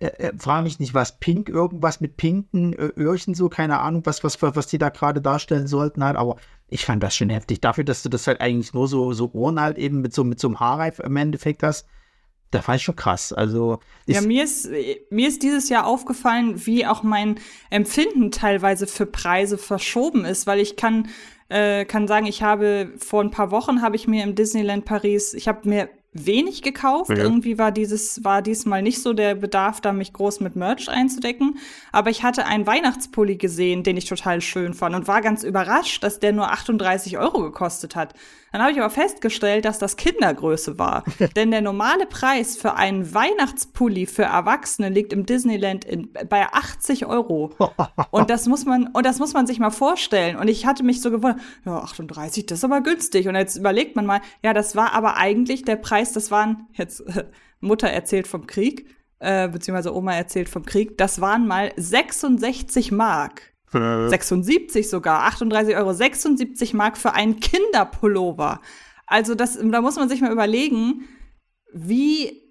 äh, 0.00 0.06
äh, 0.06 0.32
frage 0.36 0.64
mich 0.64 0.80
nicht, 0.80 0.92
was 0.92 1.20
pink, 1.20 1.48
irgendwas 1.48 2.00
mit 2.00 2.16
pinken 2.16 2.72
äh, 2.72 2.90
Öhrchen, 2.96 3.34
so, 3.34 3.48
keine 3.48 3.78
Ahnung, 3.78 4.04
was, 4.06 4.24
was, 4.24 4.42
was 4.42 4.66
die 4.66 4.78
da 4.78 4.88
gerade 4.88 5.22
darstellen 5.22 5.68
sollten 5.68 6.02
halt, 6.02 6.16
aber 6.16 6.36
ich 6.66 6.84
fand 6.84 7.00
das 7.00 7.14
schon 7.14 7.30
heftig. 7.30 7.60
Dafür, 7.60 7.84
dass 7.84 8.02
du 8.02 8.08
das 8.08 8.26
halt 8.26 8.40
eigentlich 8.40 8.74
nur 8.74 8.88
so, 8.88 9.12
so 9.12 9.30
Ohren 9.32 9.60
halt 9.60 9.78
eben 9.78 10.00
mit 10.00 10.12
so, 10.12 10.24
mit 10.24 10.40
so 10.40 10.48
einem 10.48 10.58
Haarreif 10.58 10.98
im 10.98 11.16
Endeffekt 11.16 11.62
hast, 11.62 11.86
da 12.56 12.62
fand 12.62 12.76
ich 12.76 12.82
schon 12.82 12.96
krass. 12.96 13.32
Also 13.32 13.78
ja, 14.06 14.20
mir 14.20 14.44
ist 14.44 14.68
mir 15.10 15.28
ist 15.28 15.42
dieses 15.42 15.68
Jahr 15.68 15.86
aufgefallen, 15.86 16.66
wie 16.66 16.86
auch 16.86 17.02
mein 17.02 17.38
Empfinden 17.70 18.30
teilweise 18.30 18.86
für 18.86 19.06
Preise 19.06 19.58
verschoben 19.58 20.24
ist, 20.24 20.46
weil 20.46 20.60
ich 20.60 20.76
kann 20.76 21.08
äh, 21.48 21.84
kann 21.84 22.08
sagen, 22.08 22.26
ich 22.26 22.42
habe 22.42 22.92
vor 22.98 23.22
ein 23.22 23.30
paar 23.30 23.50
Wochen 23.50 23.82
habe 23.82 23.96
ich 23.96 24.08
mir 24.08 24.24
im 24.24 24.34
Disneyland 24.34 24.84
Paris, 24.84 25.34
ich 25.34 25.48
habe 25.48 25.68
mir 25.68 25.88
wenig 26.24 26.62
gekauft. 26.62 27.10
Ja. 27.10 27.16
Irgendwie 27.16 27.58
war 27.58 27.72
dieses, 27.72 28.24
war 28.24 28.42
diesmal 28.42 28.82
nicht 28.82 29.02
so 29.02 29.12
der 29.12 29.34
Bedarf, 29.34 29.80
da 29.80 29.92
mich 29.92 30.12
groß 30.12 30.40
mit 30.40 30.56
Merch 30.56 30.88
einzudecken. 30.88 31.58
Aber 31.92 32.10
ich 32.10 32.22
hatte 32.22 32.46
einen 32.46 32.66
Weihnachtspulli 32.66 33.36
gesehen, 33.36 33.82
den 33.82 33.96
ich 33.96 34.06
total 34.06 34.40
schön 34.40 34.74
fand 34.74 34.94
und 34.94 35.08
war 35.08 35.20
ganz 35.20 35.42
überrascht, 35.42 36.02
dass 36.02 36.18
der 36.20 36.32
nur 36.32 36.50
38 36.50 37.18
Euro 37.18 37.42
gekostet 37.42 37.96
hat. 37.96 38.14
Dann 38.56 38.62
habe 38.62 38.72
ich 38.72 38.80
aber 38.80 38.88
festgestellt, 38.88 39.66
dass 39.66 39.78
das 39.78 39.96
Kindergröße 39.96 40.78
war. 40.78 41.04
Denn 41.36 41.50
der 41.50 41.60
normale 41.60 42.06
Preis 42.06 42.56
für 42.56 42.72
einen 42.72 43.12
Weihnachtspulli 43.12 44.06
für 44.06 44.22
Erwachsene 44.22 44.88
liegt 44.88 45.12
im 45.12 45.26
Disneyland 45.26 45.84
in, 45.84 46.10
bei 46.26 46.46
80 46.50 47.04
Euro. 47.04 47.50
Und 48.12 48.30
das 48.30 48.46
muss 48.46 48.64
man, 48.64 48.86
und 48.86 49.04
das 49.04 49.18
muss 49.18 49.34
man 49.34 49.46
sich 49.46 49.58
mal 49.58 49.68
vorstellen. 49.68 50.36
Und 50.36 50.48
ich 50.48 50.64
hatte 50.64 50.84
mich 50.84 51.02
so 51.02 51.10
gewundert, 51.10 51.38
ja, 51.66 51.76
38, 51.76 52.46
das 52.46 52.60
ist 52.60 52.64
aber 52.64 52.80
günstig. 52.80 53.28
Und 53.28 53.34
jetzt 53.34 53.56
überlegt 53.56 53.94
man 53.94 54.06
mal, 54.06 54.22
ja, 54.42 54.54
das 54.54 54.74
war 54.74 54.94
aber 54.94 55.18
eigentlich 55.18 55.66
der 55.66 55.76
Preis, 55.76 56.14
das 56.14 56.30
waren 56.30 56.66
jetzt, 56.72 57.00
äh, 57.00 57.24
Mutter 57.60 57.88
erzählt 57.88 58.26
vom 58.26 58.46
Krieg, 58.46 58.88
äh, 59.18 59.48
beziehungsweise 59.48 59.94
Oma 59.94 60.14
erzählt 60.14 60.48
vom 60.48 60.64
Krieg, 60.64 60.96
das 60.96 61.20
waren 61.20 61.46
mal 61.46 61.72
66 61.76 62.90
Mark. 62.90 63.52
76 63.72 64.88
sogar, 64.88 65.24
38 65.24 65.76
Euro, 65.76 65.92
76 65.92 66.74
Mark 66.74 66.96
für 66.96 67.12
einen 67.14 67.40
Kinderpullover. 67.40 68.60
Also 69.06 69.34
das, 69.34 69.58
da 69.60 69.80
muss 69.80 69.96
man 69.96 70.08
sich 70.08 70.20
mal 70.20 70.32
überlegen, 70.32 71.08
wie, 71.72 72.42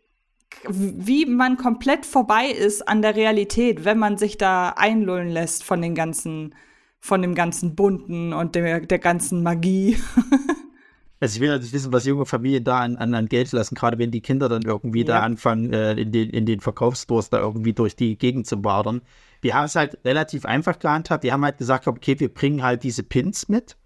wie 0.68 1.26
man 1.26 1.58
komplett 1.58 2.06
vorbei 2.06 2.48
ist 2.48 2.88
an 2.88 3.02
der 3.02 3.16
Realität, 3.16 3.86
wenn 3.86 3.98
man 3.98 4.18
sich 4.18 4.38
da 4.38 4.70
einlullen 4.70 5.30
lässt 5.30 5.64
von 5.64 5.82
den 5.82 5.96
ganzen, 5.96 6.54
von 7.00 7.22
dem 7.22 7.36
ganzen 7.36 7.76
Bunten 7.76 8.34
und 8.34 8.56
der, 8.56 8.82
der 8.82 9.00
ganzen 9.00 9.44
Magie. 9.44 9.98
Also 11.22 11.38
ich 11.38 11.42
will 11.42 11.48
natürlich 11.48 11.74
wissen, 11.74 11.94
was 11.94 12.06
junge 12.06 12.26
Familien 12.26 12.66
da 12.66 12.80
an, 12.80 12.98
an, 12.98 13.28
Geld 13.28 13.52
lassen, 13.54 13.74
gerade 13.74 13.98
wenn 13.98 14.12
die 14.12 14.20
Kinder 14.20 14.50
dann 14.50 14.64
irgendwie 14.64 15.00
ja. 15.00 15.06
da 15.06 15.20
anfangen, 15.22 15.72
äh, 15.72 15.94
in 15.94 16.12
den, 16.12 16.30
in 16.30 16.46
den 16.46 16.60
Verkaufsstores 16.60 17.30
da 17.30 17.40
irgendwie 17.40 17.72
durch 17.72 17.96
die 17.96 18.18
Gegend 18.18 18.46
zu 18.46 18.62
badern 18.62 19.02
wir 19.46 19.54
haben 19.54 19.66
es 19.66 19.76
halt 19.76 20.00
relativ 20.04 20.44
einfach 20.44 20.80
gehandhabt. 20.80 21.24
Wir 21.24 21.32
haben 21.32 21.46
halt 21.46 21.60
gesagt, 21.60 21.88
okay, 21.88 22.20
wir 22.20 22.34
bringen 22.34 22.64
halt 22.64 22.82
diese 22.82 23.04
Pins 23.04 23.48
mit. 23.48 23.78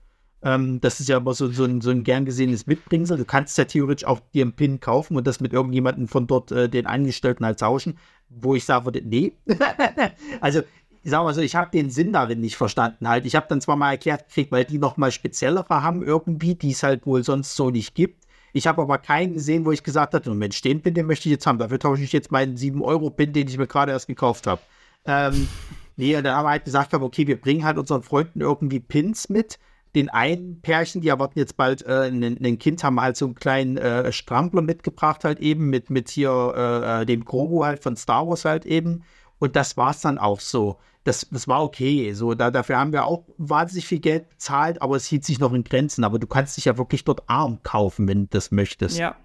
Ähm, 0.41 0.80
das 0.80 1.01
ist 1.01 1.10
ja 1.10 1.18
immer 1.18 1.34
so, 1.34 1.51
so, 1.51 1.66
ein, 1.66 1.82
so 1.82 1.89
ein 1.89 2.05
gern 2.05 2.24
gesehenes 2.24 2.66
Mitbringsel. 2.66 3.18
Du 3.18 3.26
kannst 3.26 3.57
ja 3.57 3.66
theoretisch 3.66 4.07
auch 4.07 4.22
dir 4.34 4.43
einen 4.43 4.53
Pin 4.53 4.80
kaufen 4.80 5.18
und 5.18 5.28
das 5.28 5.41
mit 5.41 5.51
irgendjemandem 5.51 6.07
von 6.07 6.28
dort, 6.28 6.53
äh, 6.53 6.70
den 6.70 6.86
Angestellten 6.86 7.45
halt 7.45 7.60
tauschen, 7.60 7.97
wo 8.30 8.55
ich 8.55 8.64
sagen 8.64 8.86
würde, 8.86 9.01
nee. 9.01 9.34
also, 10.39 10.62
ich 11.03 11.12
sag 11.12 11.24
mal 11.24 11.34
so, 11.34 11.41
ich 11.41 11.55
habe 11.57 11.72
den 11.72 11.89
Sinn 11.89 12.14
darin 12.14 12.39
nicht 12.39 12.55
verstanden 12.55 13.10
halt. 13.10 13.26
Ich 13.26 13.36
habe 13.36 13.47
dann 13.49 13.60
zwar 13.60 13.76
mal 13.76 13.91
erklärt 13.91 14.30
gekriegt, 14.30 14.53
weil 14.53 14.64
die 14.64 14.78
nochmal 14.78 15.12
speziellere 15.12 15.84
haben 15.84 16.01
irgendwie, 16.03 16.55
die 16.55 16.72
es 16.72 16.84
halt 16.84 17.05
wohl 17.05 17.22
sonst 17.26 17.53
so 17.57 17.70
nicht 17.70 17.95
gibt. 17.95 18.26
Ich 18.53 18.66
habe 18.66 18.82
aber 18.82 18.97
keinen 18.97 19.34
gesehen, 19.34 19.66
wo 19.66 19.74
ich 19.74 19.84
gesagt 19.84 20.14
hatte, 20.14 20.34
Mensch, 20.34 20.62
den 20.62 20.82
Pin, 20.82 20.93
den 20.93 21.05
möchte 21.05 21.28
ich 21.28 21.34
jetzt 21.34 21.45
haben. 21.45 21.60
Dafür 21.60 21.80
tausche 21.80 22.03
ich 22.03 22.14
jetzt 22.14 22.32
meinen 22.32 22.55
7-Euro-Pin, 22.55 23.34
den 23.34 23.49
ich 23.49 23.57
mir 23.57 23.68
gerade 23.68 23.91
erst 23.91 24.07
gekauft 24.07 24.47
habe. 24.47 24.62
Ähm, 25.06 25.47
nee, 25.95 26.16
und 26.16 26.24
dann 26.24 26.36
haben 26.36 26.45
wir 26.45 26.52
halt 26.52 26.66
gesagt, 26.66 26.93
okay, 26.93 27.28
wir 27.28 27.39
bringen 27.39 27.64
halt 27.64 27.78
unseren 27.78 28.04
Freunden 28.04 28.41
irgendwie 28.41 28.80
Pins 28.80 29.30
mit. 29.30 29.60
Den 29.95 30.10
einen 30.10 30.62
Pärchen, 30.62 31.02
die 31.02 31.08
erwarten 31.08 31.39
jetzt 31.39 31.58
bald 31.58 31.84
äh, 31.84 32.10
ein, 32.10 32.60
Kind, 32.60 32.84
haben 32.84 33.02
halt 33.02 33.18
so 33.18 33.26
einen 33.26 33.36
kleinen 33.36 33.78
äh, 33.78 34.12
Strampler 34.12 34.62
mitgebracht, 34.62 35.24
halt 35.24 35.39
eben, 35.39 35.70
mit, 35.70 35.89
mit 35.89 36.10
hier 36.10 36.54
äh, 36.56 37.02
äh 37.02 37.06
dem 37.06 37.26
Grogu 37.26 37.66
halt 37.66 37.82
von 37.82 37.95
Star 37.95 38.28
Wars 38.28 38.45
halt 38.45 38.66
eben. 38.66 39.04
Und 39.39 39.56
das 39.56 39.78
war 39.78 39.91
es 39.91 40.02
dann 40.02 40.20
auch 40.20 40.39
so. 40.39 40.78
Das, 41.06 41.28
das 41.32 41.47
war 41.47 41.64
okay. 41.64 42.14
So, 42.14 42.36
da, 42.36 42.52
dafür 42.52 42.78
haben 42.78 42.91
wir 42.91 43.06
auch 43.06 43.24
wahnsinnig 43.38 43.88
viel 43.88 44.00
Geld 44.00 44.30
bezahlt, 44.30 44.82
aber 44.82 44.95
es 44.95 45.08
hielt 45.08 45.26
sich 45.26 45.39
noch 45.39 45.54
in 45.54 45.64
Grenzen. 45.64 46.04
Aber 46.04 46.20
du 46.20 46.28
kannst 46.28 46.58
dich 46.58 46.66
ja 46.66 46.78
wirklich 46.78 47.04
dort 47.04 47.28
arm 47.28 47.64
kaufen, 47.64 48.08
wenn 48.08 48.24
du 48.24 48.28
das 48.30 48.52
möchtest. 48.52 49.00
Ja, 49.00 49.16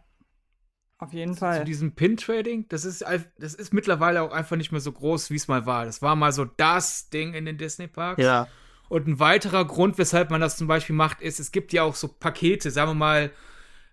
auf 1.04 1.12
jeden 1.12 1.34
Fall. 1.34 1.58
Zu 1.58 1.64
diesem 1.64 1.92
Pin-Trading, 1.92 2.66
das 2.68 2.84
ist, 2.84 3.04
das 3.38 3.54
ist 3.54 3.72
mittlerweile 3.72 4.22
auch 4.22 4.32
einfach 4.32 4.56
nicht 4.56 4.72
mehr 4.72 4.80
so 4.80 4.92
groß, 4.92 5.30
wie 5.30 5.36
es 5.36 5.48
mal 5.48 5.66
war. 5.66 5.84
Das 5.84 6.02
war 6.02 6.16
mal 6.16 6.32
so 6.32 6.44
das 6.44 7.10
Ding 7.10 7.34
in 7.34 7.44
den 7.44 7.58
Disney-Parks. 7.58 8.22
Ja. 8.22 8.48
Und 8.88 9.06
ein 9.06 9.18
weiterer 9.18 9.64
Grund, 9.64 9.98
weshalb 9.98 10.30
man 10.30 10.40
das 10.40 10.56
zum 10.56 10.66
Beispiel 10.66 10.96
macht, 10.96 11.20
ist, 11.20 11.40
es 11.40 11.52
gibt 11.52 11.72
ja 11.72 11.82
auch 11.82 11.94
so 11.94 12.08
Pakete. 12.08 12.70
Sagen 12.70 12.90
wir 12.90 12.94
mal, 12.94 13.30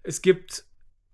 es 0.03 0.21
gibt 0.21 0.65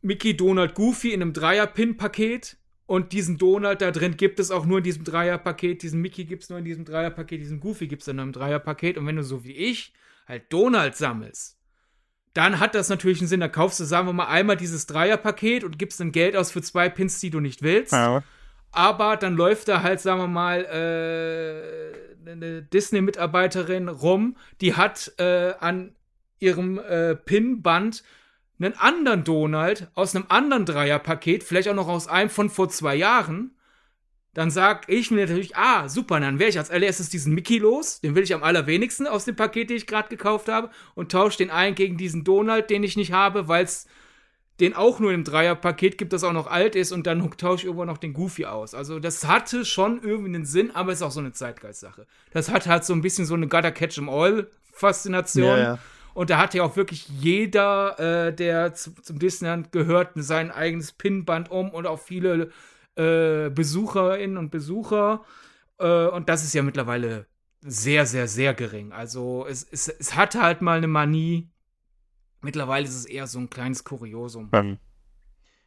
Mickey, 0.02 0.36
Donald, 0.36 0.74
Goofy 0.76 1.14
in 1.14 1.22
einem 1.22 1.34
Dreier-Pin-Paket. 1.34 2.58
Und 2.86 3.12
diesen 3.12 3.38
Donald 3.38 3.82
da 3.82 3.92
drin 3.92 4.16
gibt 4.16 4.40
es 4.40 4.50
auch 4.50 4.66
nur 4.66 4.78
in 4.78 4.84
diesem 4.84 5.04
Dreier-Paket. 5.04 5.84
Diesen 5.84 6.02
Mickey 6.02 6.24
gibt 6.24 6.44
es 6.44 6.50
nur 6.50 6.60
in 6.60 6.66
diesem 6.66 6.86
Dreier-Paket. 6.86 7.42
Diesen 7.42 7.60
Goofy 7.60 7.88
gibt 7.88 8.02
es 8.02 8.08
in 8.08 8.20
einem 8.20 8.32
Dreier-Paket. 8.32 8.98
Und 8.98 9.06
wenn 9.06 9.18
du 9.18 9.24
so 9.24 9.44
wie 9.44 9.52
ich 9.52 9.94
halt 10.26 10.52
Donald 10.54 10.96
sammelst, 10.96 11.57
dann 12.38 12.60
hat 12.60 12.76
das 12.76 12.88
natürlich 12.88 13.20
einen 13.20 13.28
Sinn. 13.28 13.40
Da 13.40 13.48
kaufst 13.48 13.80
du, 13.80 13.84
sagen 13.84 14.08
wir 14.08 14.14
mal, 14.14 14.28
einmal 14.28 14.58
dieses 14.58 14.86
Dreierpaket 14.86 15.64
und 15.64 15.80
gibst 15.80 16.00
dann 16.00 16.12
Geld 16.12 16.36
aus 16.36 16.52
für 16.52 16.62
zwei 16.62 16.88
Pins, 16.88 17.20
die 17.20 17.32
du 17.32 17.40
nicht 17.40 17.64
willst. 17.64 17.94
Ja. 17.94 18.22
Aber 18.72 19.18
dann 19.18 19.36
läuft 19.36 19.68
da 19.70 19.82
halt, 19.82 20.00
sagen 20.02 20.22
wir 20.22 20.28
mal, 20.28 20.64
äh, 20.66 22.30
eine 22.30 22.62
Disney-Mitarbeiterin 22.62 23.90
rum, 23.90 24.38
die 24.62 24.76
hat 24.76 25.14
äh, 25.18 25.54
an 25.60 25.96
ihrem 26.38 26.78
äh, 26.78 27.16
Pin-Band 27.16 28.04
einen 28.60 28.78
anderen 28.78 29.24
Donald 29.24 29.88
aus 29.96 30.16
einem 30.16 30.26
anderen 30.30 30.66
Dreierpaket, 30.66 31.44
vielleicht 31.44 31.70
auch 31.70 31.76
noch 31.76 31.88
aus 31.88 32.08
einem 32.08 32.30
von 32.30 32.52
vor 32.52 32.70
zwei 32.70 32.96
Jahren 32.96 33.57
dann 34.38 34.52
sag 34.52 34.88
ich 34.88 35.10
mir 35.10 35.26
natürlich, 35.26 35.56
ah, 35.56 35.90
super, 35.90 36.20
dann 36.20 36.38
wäre 36.38 36.52
ich 36.52 36.60
als 36.60 36.70
allererstes 36.70 37.10
diesen 37.10 37.34
Mickey 37.34 37.58
los. 37.58 38.02
Den 38.02 38.14
will 38.14 38.22
ich 38.22 38.36
am 38.36 38.44
allerwenigsten 38.44 39.08
aus 39.08 39.26
dem 39.26 39.36
Paket, 39.36 39.72
den 39.72 39.78
ich 39.78 39.88
gerade 39.88 40.10
gekauft 40.10 40.48
habe. 40.48 40.70
Und 40.94 41.12
tausche 41.12 41.40
den 41.40 41.50
ein 41.50 41.74
gegen 41.74 41.98
diesen 41.98 42.24
Donald, 42.24 42.70
den 42.70 42.84
ich 42.84 42.96
nicht 42.98 43.12
habe, 43.12 43.48
weil 43.48 43.64
es 43.64 43.88
den 44.60 44.76
auch 44.76 45.00
nur 45.00 45.12
im 45.12 45.24
Dreierpaket 45.24 45.98
gibt, 45.98 46.14
das 46.14 46.24
auch 46.24 46.34
noch 46.34 46.46
alt 46.46 46.76
ist. 46.76 46.92
Und 46.92 47.08
dann 47.08 47.32
tausche 47.32 47.62
ich 47.62 47.66
irgendwo 47.66 47.86
noch 47.86 47.98
den 47.98 48.14
Goofy 48.14 48.46
aus. 48.46 48.76
Also 48.76 49.00
das 49.00 49.26
hatte 49.26 49.66
schon 49.66 50.04
irgendwie 50.04 50.36
einen 50.36 50.46
Sinn, 50.46 50.70
aber 50.70 50.92
es 50.92 51.00
ist 51.00 51.04
auch 51.04 51.10
so 51.10 51.20
eine 51.20 51.32
Zeitgeistsache. 51.32 52.06
Das 52.30 52.52
hat 52.52 52.68
halt 52.68 52.86
so 52.86 52.94
ein 52.94 53.02
bisschen 53.02 53.26
so 53.26 53.34
eine 53.34 53.48
Gotta 53.48 53.72
Catch 53.72 53.98
'em 53.98 54.08
All 54.08 54.52
Faszination. 54.72 55.46
Ja, 55.46 55.58
ja. 55.58 55.80
Und 56.14 56.30
da 56.30 56.38
hat 56.38 56.54
ja 56.54 56.62
auch 56.62 56.76
wirklich 56.76 57.10
jeder, 57.10 58.28
äh, 58.28 58.36
der 58.36 58.76
zum 58.76 59.18
Disneyland 59.18 59.72
gehört, 59.72 60.12
sein 60.14 60.52
eigenes 60.52 60.92
Pinband 60.92 61.50
um 61.50 61.72
und 61.72 61.88
auch 61.88 62.00
viele 62.00 62.52
äh, 62.98 63.50
Besucherinnen 63.50 64.38
und 64.38 64.50
Besucher. 64.50 65.24
Äh, 65.80 66.08
und 66.08 66.30
das 66.30 66.44
ist 66.44 66.54
ja 66.54 66.64
mittlerweile 66.64 67.28
sehr, 67.62 68.06
sehr, 68.06 68.28
sehr 68.28 68.54
gering. 68.54 68.92
Also 68.92 69.46
es, 69.48 69.64
es, 69.64 69.88
es 69.88 70.16
hatte 70.16 70.42
halt 70.42 70.62
mal 70.62 70.78
eine 70.78 70.88
Manie. 70.88 71.50
Mittlerweile 72.42 72.86
ist 72.86 72.96
es 72.96 73.06
eher 73.06 73.28
so 73.28 73.40
ein 73.40 73.50
kleines 73.50 73.84
Kuriosum. 73.84 74.50
Ähm. 74.54 74.78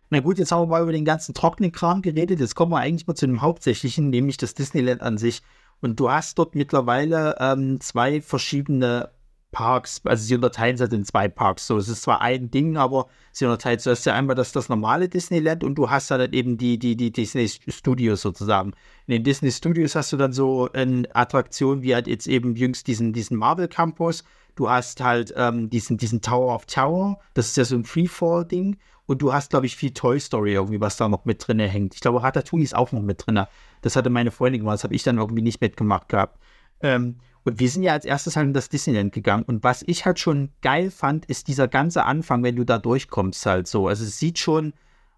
Na 0.09 0.21
gut, 0.21 0.39
jetzt 0.39 0.51
haben 0.51 0.63
wir 0.63 0.67
mal 0.67 0.83
über 0.83 0.93
den 0.93 1.05
ganzen 1.05 1.35
trockenen 1.35 1.73
Kram 1.73 2.03
geredet. 2.03 2.41
Jetzt 2.41 2.55
kommen 2.57 2.73
wir 2.73 2.79
eigentlich 2.79 3.07
mal 3.07 3.15
zu 3.15 3.27
dem 3.27 3.43
Hauptsächlichen, 3.43 4.11
nämlich 4.11 4.37
das 4.37 4.55
Disneyland 4.55 5.03
an 5.03 5.19
sich. 5.19 5.43
Und 5.81 6.01
du 6.01 6.11
hast 6.11 6.39
dort 6.39 6.55
mittlerweile 6.55 7.37
ähm, 7.39 7.81
zwei 7.81 8.21
verschiedene 8.21 9.11
Parks, 9.53 10.01
also 10.05 10.25
sie 10.25 10.35
unterteilen 10.35 10.77
es 10.77 10.81
halt 10.81 10.93
in 10.93 11.05
zwei 11.05 11.29
Parks. 11.29 11.67
So, 11.67 11.77
es 11.77 11.89
ist 11.89 12.03
zwar 12.03 12.21
ein 12.21 12.51
Ding, 12.51 12.77
aber 12.77 13.09
sie 13.33 13.45
unterteilen 13.45 13.81
es. 13.85 14.05
Ja 14.05 14.15
einmal 14.15 14.37
das, 14.37 14.53
das 14.53 14.69
normale 14.69 15.09
Disneyland 15.09 15.65
und 15.65 15.75
du 15.75 15.91
hast 15.91 16.11
halt 16.11 16.33
eben 16.33 16.57
die, 16.57 16.79
die, 16.79 16.97
die 16.97 17.13
Disney 17.13 17.49
Studios 17.49 18.23
sozusagen. 18.23 18.73
In 19.07 19.13
den 19.13 19.25
Disney 19.25 19.51
Studios 19.51 19.95
hast 19.95 20.13
du 20.13 20.17
dann 20.17 20.33
so 20.33 20.71
eine 20.73 21.09
Attraktion 21.15 21.83
wie 21.83 21.95
halt 21.95 22.07
jetzt 22.07 22.27
eben 22.27 22.55
jüngst 22.55 22.87
diesen, 22.87 23.13
diesen 23.13 23.37
Marvel 23.37 23.69
Campus. 23.69 24.25
Du 24.55 24.69
hast 24.69 25.01
halt 25.01 25.33
ähm, 25.37 25.71
diesen, 25.71 25.97
diesen 25.97 26.21
Tower 26.21 26.55
of 26.55 26.67
Tower, 26.67 27.19
das 27.35 27.49
ist 27.49 27.57
ja 27.57 27.65
so 27.65 27.77
ein 27.77 27.85
Freefall-Ding. 27.85 28.77
Und 29.07 29.23
du 29.23 29.33
hast, 29.33 29.51
glaube 29.51 29.67
ich, 29.67 29.75
viel 29.75 29.91
Toy 29.91 30.21
Story 30.21 30.53
irgendwie, 30.53 30.81
was 30.81 30.97
da 30.97 31.09
noch 31.09 31.25
mit 31.25 31.45
drin 31.45 31.59
hängt. 31.59 31.95
Ich 31.95 32.01
glaube, 32.01 32.23
Ratatouille 32.23 32.63
ist 32.63 32.77
auch 32.77 32.93
noch 32.93 33.03
mit 33.03 33.27
drin. 33.27 33.45
Das 33.83 33.97
hatte 33.97 34.09
meine 34.09 34.31
Freundin 34.31 34.61
gemacht, 34.61 34.75
das 34.75 34.85
habe 34.85 34.95
ich 34.95 35.03
dann 35.03 35.19
irgendwie 35.19 35.43
nicht 35.43 35.61
mitgemacht 35.61 36.09
gehabt. 36.09 36.39
Ähm, 36.81 37.17
und 37.45 37.59
wir 37.59 37.69
sind 37.69 37.83
ja 37.83 37.93
als 37.93 38.05
erstes 38.05 38.37
halt 38.37 38.47
in 38.47 38.55
das 38.55 38.69
Disneyland 38.69 39.13
gegangen. 39.13 39.45
Und 39.45 39.65
was 39.65 39.83
ich 39.87 40.05
halt 40.05 40.19
schon 40.19 40.51
geil 40.61 40.91
fand, 40.91 41.25
ist 41.27 41.49
dieser 41.49 41.69
ganze 41.69 42.05
Anfang, 42.05 42.43
wenn 42.43 42.57
du 42.57 42.65
da 42.65 42.79
durchkommst, 42.79 43.47
halt 43.47 43.67
so. 43.67 43.89
Also 43.89 44.05
es 44.05 44.19
sieht 44.19 44.39
schon 44.39 44.75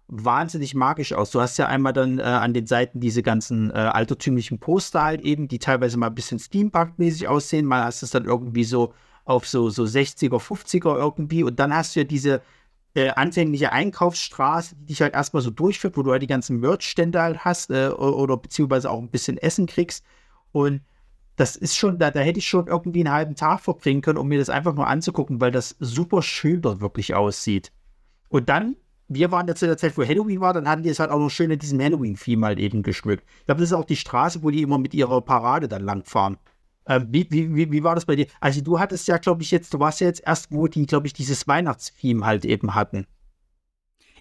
wahnsinnig 0.07 0.75
magisch 0.75 1.13
aus. 1.13 1.31
Du 1.31 1.41
hast 1.41 1.57
ja 1.57 1.67
einmal 1.67 1.93
dann 1.93 2.19
äh, 2.19 2.23
an 2.23 2.53
den 2.53 2.67
Seiten 2.67 2.99
diese 2.99 3.23
ganzen 3.23 3.71
äh, 3.71 3.73
altertümlichen 3.73 4.59
Poster 4.59 5.03
halt 5.03 5.21
eben, 5.21 5.47
die 5.47 5.59
teilweise 5.59 5.97
mal 5.97 6.07
ein 6.07 6.15
bisschen 6.15 6.39
Steampunk-mäßig 6.39 7.27
aussehen. 7.27 7.65
Mal 7.65 7.83
hast 7.83 8.01
du 8.01 8.05
es 8.05 8.11
dann 8.11 8.25
irgendwie 8.25 8.63
so 8.63 8.93
auf 9.25 9.47
so, 9.47 9.69
so 9.69 9.83
60er, 9.83 10.39
50er 10.39 10.95
irgendwie. 10.95 11.43
Und 11.43 11.59
dann 11.59 11.73
hast 11.75 11.95
du 11.95 12.01
ja 12.01 12.03
diese 12.05 12.41
äh, 12.95 13.09
anfängliche 13.09 13.71
Einkaufsstraße, 13.71 14.75
die 14.75 14.85
dich 14.85 15.01
halt 15.01 15.13
erstmal 15.13 15.41
so 15.41 15.49
durchführt, 15.49 15.97
wo 15.97 16.03
du 16.03 16.11
halt 16.11 16.21
die 16.21 16.27
ganzen 16.27 16.59
Merch-Stände 16.59 17.21
halt 17.21 17.43
hast 17.43 17.69
äh, 17.69 17.89
oder, 17.89 18.15
oder 18.15 18.37
beziehungsweise 18.37 18.89
auch 18.89 18.99
ein 18.99 19.09
bisschen 19.09 19.37
Essen 19.37 19.65
kriegst. 19.65 20.05
Und 20.51 20.81
das 21.35 21.55
ist 21.55 21.75
schon, 21.75 21.97
da, 21.97 22.11
da 22.11 22.19
hätte 22.19 22.39
ich 22.39 22.47
schon 22.47 22.67
irgendwie 22.67 22.99
einen 22.99 23.13
halben 23.13 23.35
Tag 23.35 23.61
verbringen 23.61 24.01
können, 24.01 24.17
um 24.17 24.27
mir 24.27 24.39
das 24.39 24.49
einfach 24.49 24.75
nur 24.75 24.87
anzugucken, 24.87 25.41
weil 25.41 25.51
das 25.51 25.75
super 25.79 26.21
schön 26.21 26.61
dort 26.61 26.81
wirklich 26.81 27.15
aussieht. 27.15 27.71
Und 28.29 28.49
dann, 28.49 28.75
wir 29.07 29.31
waren 29.31 29.47
ja 29.47 29.55
zu 29.55 29.65
der 29.65 29.77
Zeit, 29.77 29.97
wo 29.97 30.03
Halloween 30.03 30.41
war, 30.41 30.53
dann 30.53 30.67
hatten 30.67 30.83
die 30.83 30.89
es 30.89 30.99
halt 30.99 31.11
auch 31.11 31.19
noch 31.19 31.29
schön 31.29 31.51
in 31.51 31.59
diesem 31.59 31.79
Halloween-Theme 31.79 32.45
halt 32.45 32.59
eben 32.59 32.83
geschmückt. 32.83 33.23
Ich 33.39 33.45
glaube, 33.45 33.61
das 33.61 33.71
ist 33.71 33.77
auch 33.77 33.85
die 33.85 33.95
Straße, 33.95 34.43
wo 34.43 34.49
die 34.49 34.61
immer 34.61 34.77
mit 34.77 34.93
ihrer 34.93 35.21
Parade 35.21 35.67
dann 35.67 35.83
langfahren. 35.83 36.37
Ähm, 36.85 37.07
wie, 37.09 37.27
wie, 37.31 37.71
wie, 37.71 37.83
war 37.83 37.95
das 37.95 38.05
bei 38.05 38.15
dir? 38.15 38.27
Also 38.39 38.61
du 38.61 38.79
hattest 38.79 39.07
ja, 39.07 39.17
glaube 39.17 39.41
ich, 39.41 39.51
jetzt, 39.51 39.73
du 39.73 39.79
warst 39.79 40.01
ja 40.01 40.07
jetzt 40.07 40.23
erst, 40.25 40.51
wo 40.51 40.67
die, 40.67 40.85
glaube 40.85 41.07
ich, 41.07 41.13
dieses 41.13 41.47
Weihnachtstheme 41.47 42.25
halt 42.25 42.45
eben 42.45 42.75
hatten. 42.75 43.07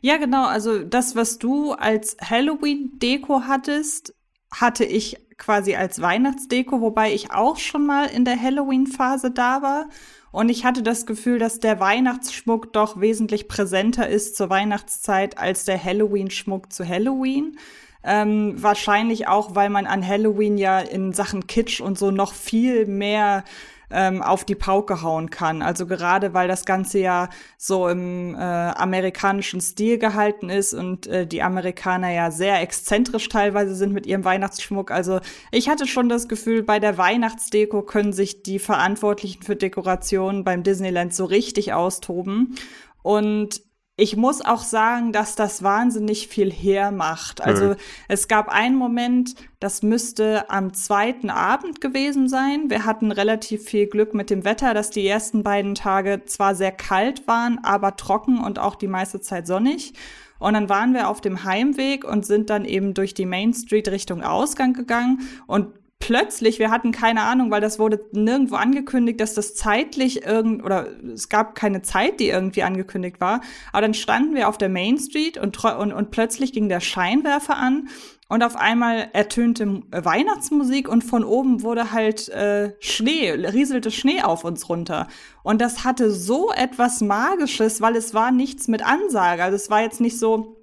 Ja, 0.01 0.17
genau. 0.17 0.47
Also 0.47 0.83
das, 0.83 1.17
was 1.17 1.39
du 1.39 1.73
als 1.73 2.17
Halloween-Deko 2.21 3.43
hattest, 3.47 4.15
hatte 4.53 4.85
ich 4.85 5.19
quasi 5.39 5.75
als 5.75 6.01
Weihnachtsdeko, 6.01 6.81
wobei 6.81 7.13
ich 7.13 7.33
auch 7.33 7.57
schon 7.57 7.87
mal 7.87 8.07
in 8.07 8.25
der 8.25 8.41
Halloween-Phase 8.41 9.31
da 9.31 9.63
war. 9.63 9.89
Und 10.31 10.49
ich 10.49 10.65
hatte 10.65 10.83
das 10.83 11.05
Gefühl, 11.05 11.39
dass 11.39 11.61
der 11.61 11.81
Weihnachtsschmuck 11.81 12.73
doch 12.73 13.01
wesentlich 13.01 13.49
präsenter 13.49 14.09
ist 14.09 14.37
zur 14.37 14.51
Weihnachtszeit 14.51 15.37
als 15.39 15.65
der 15.65 15.83
Halloween-Schmuck 15.83 16.73
zu 16.73 16.89
Halloween. 16.89 17.59
Ähm, 18.05 18.61
wahrscheinlich 18.61 19.29
auch, 19.29 19.55
weil 19.55 19.71
man 19.71 19.87
an 19.87 20.07
Halloween 20.07 20.59
ja 20.59 20.81
in 20.81 21.13
Sachen 21.13 21.47
Kitsch 21.47 21.81
und 21.81 21.99
so 21.99 22.11
noch 22.11 22.33
viel 22.33 22.87
mehr 22.87 23.45
ähm, 23.93 24.23
auf 24.23 24.45
die 24.45 24.55
Pauke 24.55 25.03
hauen 25.03 25.31
kann. 25.31 25.63
Also 25.63 25.87
gerade 25.87 26.35
weil 26.35 26.49
das 26.49 26.65
Ganze 26.65 26.99
ja 26.99 27.29
so 27.59 27.89
im 27.89 28.35
äh, 28.35 28.39
amerikanischen 28.39 29.61
Stil 29.61 29.99
gehalten 29.99 30.49
ist 30.49 30.75
und 30.75 31.07
äh, 31.07 31.27
die 31.27 31.43
Amerikaner 31.43 32.11
ja 32.11 32.31
sehr 32.31 32.61
exzentrisch 32.61 33.29
teilweise 33.29 33.75
sind 33.75 33.93
mit 33.93 34.07
ihrem 34.07 34.25
Weihnachtsschmuck. 34.25 34.91
Also 34.91 35.21
ich 35.51 35.69
hatte 35.69 35.87
schon 35.87 36.09
das 36.09 36.29
Gefühl, 36.29 36.63
bei 36.63 36.81
der 36.81 36.99
Weihnachtsdeko 36.99 37.83
können 37.83 38.13
sich 38.13 38.43
die 38.43 38.59
Verantwortlichen 38.59 39.43
für 39.43 39.57
Dekorationen 39.57 40.45
beim 40.45 40.63
Disneyland 40.63 41.15
so 41.15 41.25
richtig 41.25 41.73
austoben. 41.73 42.57
Und 43.03 43.63
ich 43.97 44.17
muss 44.17 44.41
auch 44.41 44.63
sagen, 44.63 45.13
dass 45.13 45.35
das 45.35 45.63
wahnsinnig 45.63 46.29
viel 46.29 46.51
hermacht. 46.51 47.43
Also 47.43 47.71
mhm. 47.71 47.77
es 48.09 48.27
gab 48.27 48.49
einen 48.49 48.75
Moment, 48.75 49.35
das 49.61 49.83
müsste 49.83 50.49
am 50.49 50.73
zweiten 50.73 51.29
Abend 51.29 51.83
gewesen 51.83 52.29
sein. 52.29 52.71
Wir 52.71 52.87
hatten 52.87 53.13
relativ 53.13 53.65
viel 53.65 53.87
Glück 53.87 54.15
mit 54.15 54.31
dem 54.31 54.45
Wetter, 54.45 54.73
dass 54.73 54.91
die 54.91 55.07
ersten 55.07 55.43
beiden 55.43 55.75
Tage 55.75 56.23
zwar 56.25 56.55
sehr 56.55 56.73
kalt 56.73 57.29
waren, 57.29 57.61
aber 57.63 57.97
trocken 57.97 58.43
und 58.43 58.59
auch 58.59 58.77
die 58.77 58.89
meiste 58.89 59.21
Zeit 59.21 59.47
sonnig. 59.47 59.93
Und 60.39 60.55
dann 60.55 60.71
waren 60.71 60.95
wir 60.95 61.09
auf 61.09 61.21
dem 61.21 61.45
Heimweg 61.45 62.05
und 62.05 62.25
sind 62.25 62.51
dann 62.51 62.65
eben 62.65 62.95
durch 62.95 63.13
die 63.13 63.27
Main 63.27 63.53
Street 63.53 63.89
Richtung 63.89 64.23
Ausgang 64.23 64.73
gegangen 64.73 65.21
und 65.47 65.69
plötzlich, 66.03 66.59
wir 66.59 66.73
hatten 66.73 66.91
keine 66.91 67.23
Ahnung, 67.23 67.53
weil 67.53 67.61
das 67.61 67.79
wurde 67.79 68.05
nirgendwo 68.11 68.57
angekündigt, 68.57 69.21
dass 69.21 69.35
das 69.35 69.55
zeitlich 69.55 70.27
irgend 70.27 70.65
oder 70.65 70.89
es 71.15 71.29
gab 71.29 71.55
keine 71.55 71.83
Zeit, 71.83 72.19
die 72.19 72.29
irgendwie 72.29 72.65
angekündigt 72.65 73.21
war. 73.21 73.41
Aber 73.71 73.83
dann 73.83 73.95
standen 73.95 74.35
wir 74.35 74.49
auf 74.49 74.59
der 74.59 74.69
Main 74.69 74.99
Street 74.99 75.39
und, 75.39 75.65
und, 75.65 75.93
und 75.93 76.11
plötzlich 76.11 76.53
ging 76.53 76.69
der 76.69 76.81
Scheinwerfer 76.81 77.57
an 77.57 77.89
und 78.29 78.43
auf 78.43 78.57
einmal 78.57 79.11
ertönte 79.13 79.83
Weihnachtsmusik 79.93 80.89
und 80.89 81.05
von 81.05 81.23
oben 81.23 81.63
wurde 81.63 81.93
halt 81.93 82.29
äh, 82.31 82.73
Schnee, 82.81 83.31
rieselte 83.31 83.93
Schnee 83.93 84.23
auf 84.23 84.43
uns 84.43 84.69
runter. 84.69 85.07
Und 85.45 85.61
das 85.61 85.85
hatte 85.85 86.11
so 86.11 86.51
etwas 86.51 87.01
Magisches, 87.01 87.81
weil 87.81 87.95
es 87.95 88.13
war 88.13 88.33
nichts 88.33 88.67
mit 88.67 88.85
Ansage. 88.85 89.45
Also 89.45 89.55
es 89.55 89.71
war 89.71 89.83
jetzt 89.83 90.01
nicht 90.01 90.19
so, 90.19 90.62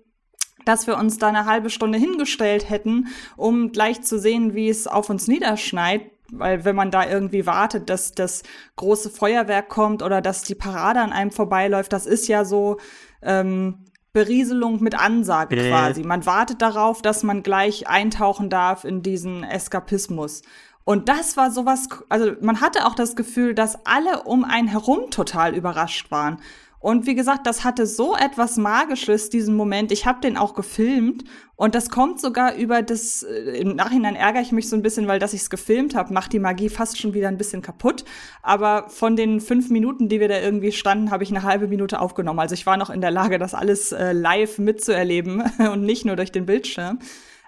dass 0.69 0.85
wir 0.85 0.97
uns 0.97 1.17
da 1.17 1.27
eine 1.27 1.45
halbe 1.45 1.69
Stunde 1.69 1.97
hingestellt 1.97 2.69
hätten, 2.69 3.07
um 3.35 3.71
gleich 3.71 4.01
zu 4.03 4.19
sehen, 4.19 4.53
wie 4.53 4.69
es 4.69 4.85
auf 4.87 5.09
uns 5.09 5.27
niederschneit. 5.27 6.03
Weil 6.31 6.63
wenn 6.63 6.75
man 6.75 6.91
da 6.91 7.09
irgendwie 7.09 7.47
wartet, 7.47 7.89
dass 7.89 8.11
das 8.11 8.43
große 8.75 9.09
Feuerwerk 9.09 9.67
kommt 9.67 10.03
oder 10.03 10.21
dass 10.21 10.43
die 10.43 10.53
Parade 10.53 10.99
an 10.99 11.11
einem 11.11 11.31
vorbeiläuft, 11.31 11.91
das 11.91 12.05
ist 12.05 12.27
ja 12.27 12.45
so 12.45 12.77
ähm, 13.23 13.85
Berieselung 14.13 14.81
mit 14.83 14.93
Ansage 14.93 15.55
äh. 15.55 15.69
quasi. 15.69 16.03
Man 16.03 16.27
wartet 16.27 16.61
darauf, 16.61 17.01
dass 17.01 17.23
man 17.23 17.41
gleich 17.41 17.87
eintauchen 17.87 18.51
darf 18.51 18.83
in 18.83 19.01
diesen 19.01 19.43
Eskapismus. 19.43 20.43
Und 20.83 21.09
das 21.09 21.35
war 21.35 21.49
sowas, 21.51 21.87
also 22.09 22.33
man 22.41 22.61
hatte 22.61 22.85
auch 22.85 22.95
das 22.95 23.15
Gefühl, 23.15 23.55
dass 23.55 23.85
alle 23.85 24.23
um 24.23 24.43
einen 24.43 24.67
herum 24.67 25.09
total 25.09 25.55
überrascht 25.55 26.11
waren. 26.11 26.39
Und 26.79 27.05
wie 27.05 27.15
gesagt, 27.15 27.45
das 27.45 27.65
hatte 27.65 27.85
so 27.85 28.15
etwas 28.15 28.55
Magisches, 28.55 29.29
diesen 29.29 29.55
Moment. 29.55 29.91
Ich 29.91 30.05
habe 30.05 30.21
den 30.21 30.37
auch 30.37 30.53
gefilmt 30.53 31.25
und 31.57 31.75
das 31.75 31.89
kommt 31.89 32.21
sogar 32.21 32.55
über 32.55 32.81
das, 32.81 33.23
äh, 33.23 33.59
im 33.59 33.75
Nachhinein 33.75 34.15
ärgere 34.15 34.41
ich 34.41 34.53
mich 34.53 34.69
so 34.69 34.77
ein 34.77 34.81
bisschen, 34.81 35.07
weil 35.07 35.19
dass 35.19 35.33
ich 35.33 35.41
es 35.41 35.49
gefilmt 35.49 35.93
habe, 35.93 36.13
macht 36.13 36.31
die 36.31 36.39
Magie 36.39 36.69
fast 36.69 36.97
schon 36.97 37.13
wieder 37.13 37.27
ein 37.27 37.37
bisschen 37.37 37.61
kaputt. 37.61 38.05
Aber 38.41 38.85
von 38.87 39.17
den 39.17 39.41
fünf 39.41 39.69
Minuten, 39.69 40.07
die 40.07 40.21
wir 40.21 40.29
da 40.29 40.39
irgendwie 40.39 40.71
standen, 40.71 41.11
habe 41.11 41.23
ich 41.23 41.31
eine 41.31 41.43
halbe 41.43 41.67
Minute 41.67 41.99
aufgenommen. 41.99 42.39
Also 42.39 42.53
ich 42.53 42.65
war 42.65 42.77
noch 42.77 42.89
in 42.89 43.01
der 43.01 43.11
Lage, 43.11 43.39
das 43.39 43.53
alles 43.53 43.91
äh, 43.91 44.13
live 44.13 44.57
mitzuerleben 44.57 45.43
und 45.73 45.81
nicht 45.81 46.05
nur 46.05 46.15
durch 46.15 46.31
den 46.31 46.45
Bildschirm. 46.45 46.99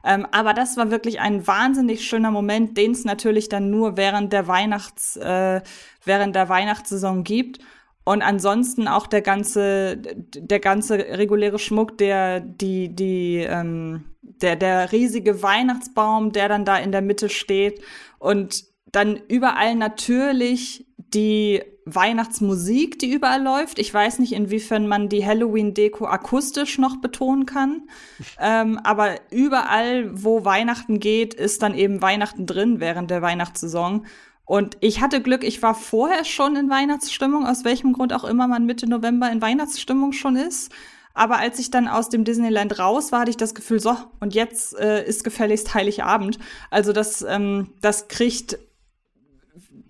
Ähm, 0.04 0.28
aber 0.32 0.54
das 0.54 0.76
war 0.76 0.92
wirklich 0.92 1.22
ein 1.22 1.46
wahnsinnig 1.48 2.06
schöner 2.06 2.32
Moment, 2.32 2.76
den 2.76 2.92
es 2.92 3.06
natürlich 3.06 3.48
dann 3.48 3.70
nur 3.70 3.98
während 3.98 4.34
der 4.34 4.48
Weihnachts, 4.48 5.16
äh, 5.16 5.62
während 6.04 6.36
der 6.36 6.50
Weihnachtssaison 6.50 7.24
gibt. 7.24 7.60
Und 8.04 8.22
ansonsten 8.24 8.88
auch 8.88 9.06
der 9.08 9.22
ganze, 9.22 9.98
der 9.98 10.60
ganze 10.60 10.98
reguläre 10.98 11.60
Schmuck, 11.60 11.98
der, 11.98 12.40
die, 12.40 12.96
die, 12.96 13.46
ähm, 13.48 14.06
der, 14.22 14.56
der 14.56 14.92
riesige 14.92 15.44
Weihnachtsbaum, 15.44 16.32
der 16.32 16.50
dann 16.50 16.66
da 16.66 16.78
in 16.78 16.92
der 16.92 17.02
Mitte 17.02 17.30
steht 17.30 17.82
und 18.18 18.66
dann 18.92 19.20
überall 19.28 19.76
natürlich 19.76 20.86
die 20.98 21.62
Weihnachtsmusik, 21.86 23.00
die 23.00 23.12
überall 23.12 23.42
läuft. 23.42 23.80
Ich 23.80 23.94
weiß 23.94 24.20
nicht, 24.20 24.34
inwiefern 24.34 24.88
man 24.88 25.10
die 25.10 25.26
Halloween-Deko 25.26 26.06
akustisch 26.06 26.78
noch 26.78 26.98
betonen 26.98 27.46
kann. 27.46 27.88
ähm, 28.40 28.80
aber 28.84 29.16
überall, 29.32 30.10
wo 30.14 30.46
Weihnachten 30.46 31.00
geht, 31.00 31.34
ist 31.34 31.62
dann 31.64 31.76
eben 31.76 32.02
Weihnachten 32.02 32.46
drin 32.46 32.80
während 32.80 33.12
der 33.12 33.22
Weihnachtssaison. 33.22 34.06
Und 34.46 34.78
ich 34.82 35.02
hatte 35.02 35.22
Glück, 35.22 35.44
ich 35.44 35.62
war 35.62 35.76
vorher 35.76 36.26
schon 36.26 36.56
in 36.56 36.70
Weihnachtsstimmung, 36.70 37.46
aus 37.46 37.64
welchem 37.64 37.94
Grund 37.94 38.14
auch 38.14 38.24
immer 38.24 38.48
man 38.48 38.66
Mitte 38.66 38.88
November 38.88 39.32
in 39.32 39.42
Weihnachtsstimmung 39.42 40.12
schon 40.12 40.36
ist. 40.36 40.72
Aber 41.14 41.38
als 41.38 41.60
ich 41.60 41.72
dann 41.72 41.88
aus 41.88 42.10
dem 42.10 42.24
Disneyland 42.24 42.80
raus 42.80 43.12
war, 43.12 43.22
hatte 43.22 43.32
ich 43.32 43.38
das 43.38 43.54
Gefühl, 43.54 43.80
so, 43.80 43.96
und 44.20 44.34
jetzt 44.34 44.78
äh, 44.78 45.06
ist 45.06 45.24
gefälligst 45.24 45.74
Heiligabend. 45.74 46.40
Also 46.70 46.94
das, 46.94 47.22
ähm, 47.22 47.74
das 47.82 48.08
kriegt 48.08 48.58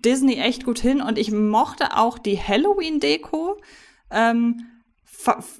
Disney 0.04 0.36
echt 0.36 0.64
gut 0.64 0.78
hin. 0.78 1.00
Und 1.00 1.18
ich 1.18 1.30
mochte 1.30 1.96
auch 1.96 2.18
die 2.18 2.38
Halloween-Deko. 2.38 3.60
Ähm, 4.10 4.66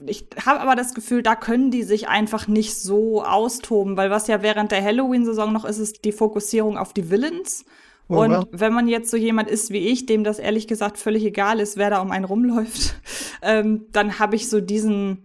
ich 0.06 0.26
habe 0.44 0.60
aber 0.60 0.74
das 0.74 0.94
Gefühl, 0.94 1.22
da 1.22 1.36
können 1.36 1.70
die 1.70 1.84
sich 1.84 2.08
einfach 2.08 2.48
nicht 2.48 2.74
so 2.74 3.22
austoben, 3.22 3.96
weil 3.96 4.10
was 4.10 4.26
ja 4.26 4.42
während 4.42 4.72
der 4.72 4.82
Halloween-Saison 4.82 5.52
noch 5.52 5.64
ist, 5.64 5.78
ist 5.78 6.04
die 6.04 6.12
Fokussierung 6.12 6.76
auf 6.76 6.92
die 6.92 7.10
Villains. 7.10 7.64
Oh, 8.12 8.22
und 8.22 8.30
well. 8.30 8.46
wenn 8.52 8.72
man 8.72 8.88
jetzt 8.88 9.10
so 9.10 9.16
jemand 9.16 9.48
ist 9.48 9.70
wie 9.70 9.88
ich, 9.88 10.06
dem 10.06 10.24
das 10.24 10.38
ehrlich 10.38 10.66
gesagt 10.66 10.98
völlig 10.98 11.24
egal 11.24 11.60
ist, 11.60 11.76
wer 11.76 11.90
da 11.90 12.00
um 12.00 12.10
einen 12.10 12.24
rumläuft, 12.24 12.96
ähm, 13.42 13.86
dann 13.92 14.18
habe 14.18 14.36
ich 14.36 14.48
so 14.48 14.60
diesen 14.60 15.24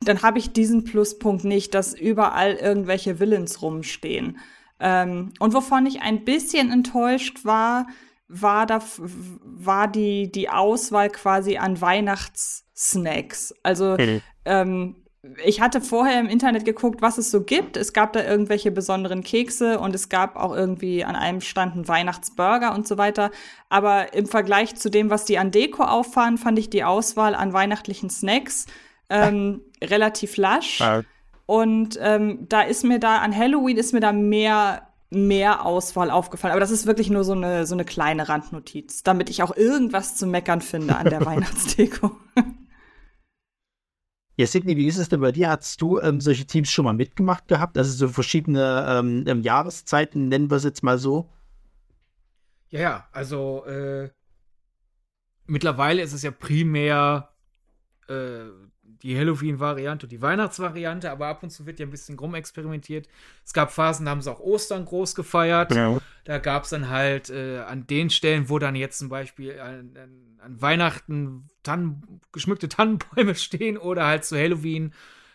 dann 0.00 0.22
habe 0.22 0.38
ich 0.38 0.52
diesen 0.52 0.84
Pluspunkt 0.84 1.44
nicht, 1.44 1.74
dass 1.74 1.94
überall 1.94 2.54
irgendwelche 2.54 3.20
Villains 3.20 3.62
rumstehen. 3.62 4.38
Ähm, 4.80 5.32
und 5.38 5.54
wovon 5.54 5.86
ich 5.86 6.02
ein 6.02 6.24
bisschen 6.24 6.70
enttäuscht 6.70 7.44
war, 7.44 7.86
war, 8.28 8.66
da, 8.66 8.80
war 8.98 9.88
die, 9.88 10.30
die 10.30 10.48
Auswahl 10.48 11.10
quasi 11.10 11.56
an 11.56 11.80
Weihnachtssnacks. 11.80 13.54
Also 13.62 13.96
mhm. 13.98 14.20
ähm, 14.44 14.96
ich 15.44 15.60
hatte 15.60 15.80
vorher 15.80 16.20
im 16.20 16.28
Internet 16.28 16.64
geguckt, 16.64 17.00
was 17.00 17.18
es 17.18 17.30
so 17.30 17.42
gibt. 17.42 17.76
Es 17.76 17.92
gab 17.92 18.12
da 18.12 18.22
irgendwelche 18.22 18.70
besonderen 18.70 19.22
Kekse 19.22 19.78
und 19.78 19.94
es 19.94 20.08
gab 20.08 20.36
auch 20.36 20.54
irgendwie 20.54 21.04
an 21.04 21.16
einem 21.16 21.40
Stand 21.40 21.74
einen 21.74 21.88
Weihnachtsburger 21.88 22.74
und 22.74 22.86
so 22.86 22.98
weiter. 22.98 23.30
Aber 23.68 24.12
im 24.12 24.26
Vergleich 24.26 24.74
zu 24.76 24.90
dem, 24.90 25.10
was 25.10 25.24
die 25.24 25.38
an 25.38 25.50
Deko 25.50 25.84
auffahren, 25.84 26.36
fand 26.36 26.58
ich 26.58 26.68
die 26.68 26.84
Auswahl 26.84 27.34
an 27.34 27.52
weihnachtlichen 27.52 28.10
Snacks 28.10 28.66
ähm, 29.08 29.62
relativ 29.82 30.36
lasch. 30.36 30.80
Ja. 30.80 31.02
Und 31.46 31.98
ähm, 32.00 32.46
da 32.48 32.62
ist 32.62 32.84
mir 32.84 32.98
da 32.98 33.18
an 33.18 33.36
Halloween 33.36 33.76
ist 33.76 33.92
mir 33.92 34.00
da 34.00 34.12
mehr 34.12 34.88
mehr 35.10 35.64
Auswahl 35.64 36.10
aufgefallen. 36.10 36.52
Aber 36.52 36.60
das 36.60 36.72
ist 36.72 36.86
wirklich 36.86 37.08
nur 37.08 37.22
so 37.22 37.34
eine, 37.34 37.66
so 37.66 37.74
eine 37.74 37.84
kleine 37.84 38.28
Randnotiz, 38.28 39.04
damit 39.04 39.30
ich 39.30 39.44
auch 39.44 39.56
irgendwas 39.56 40.16
zu 40.16 40.26
meckern 40.26 40.60
finde 40.60 40.96
an 40.96 41.08
der 41.08 41.24
Weihnachtsdeko. 41.26 42.10
Ja, 44.36 44.46
Sidney, 44.46 44.76
wie 44.76 44.88
ist 44.88 44.98
es 44.98 45.08
denn 45.08 45.20
bei 45.20 45.30
dir? 45.30 45.48
Hast 45.48 45.80
du 45.80 46.00
ähm, 46.00 46.20
solche 46.20 46.44
Teams 46.44 46.70
schon 46.70 46.84
mal 46.84 46.92
mitgemacht 46.92 47.46
gehabt? 47.46 47.78
Also 47.78 47.92
so 47.92 48.12
verschiedene 48.12 48.84
ähm, 48.88 49.24
ähm 49.28 49.42
Jahreszeiten, 49.42 50.28
nennen 50.28 50.50
wir 50.50 50.56
es 50.56 50.64
jetzt 50.64 50.82
mal 50.82 50.98
so? 50.98 51.28
Ja, 52.70 52.80
ja, 52.80 53.08
also 53.12 53.64
äh, 53.66 54.10
mittlerweile 55.46 56.02
ist 56.02 56.12
es 56.12 56.22
ja 56.22 56.32
primär 56.32 57.30
äh, 58.08 58.46
die 58.82 59.16
Halloween-Variante 59.16 60.06
und 60.06 60.10
die 60.10 60.20
Weihnachtsvariante, 60.20 61.10
aber 61.10 61.28
ab 61.28 61.42
und 61.42 61.50
zu 61.50 61.66
wird 61.66 61.78
ja 61.78 61.86
ein 61.86 61.90
bisschen 61.90 62.18
rumexperimentiert. 62.18 63.06
Es 63.44 63.52
gab 63.52 63.70
Phasen, 63.70 64.06
da 64.06 64.10
haben 64.10 64.22
sie 64.22 64.32
auch 64.32 64.40
Ostern 64.40 64.84
groß 64.84 65.14
gefeiert. 65.14 65.68
Genau. 65.68 66.00
Da 66.24 66.38
gab 66.38 66.64
es 66.64 66.70
dann 66.70 66.88
halt 66.88 67.30
äh, 67.30 67.58
an 67.58 67.86
den 67.86 68.10
Stellen, 68.10 68.48
wo 68.48 68.58
dann 68.58 68.74
jetzt 68.74 68.98
zum 68.98 69.08
Beispiel 69.08 69.60
an, 69.60 69.96
an, 70.42 70.60
Weihnachten 70.60 71.50
Tannen, 71.62 72.20
geschmückte 72.32 72.68
Tannenbäume 72.68 73.34
stehen 73.34 73.76
oder 73.76 74.06
halt 74.06 74.24
zu 74.24 74.36
Halloween 74.36 74.92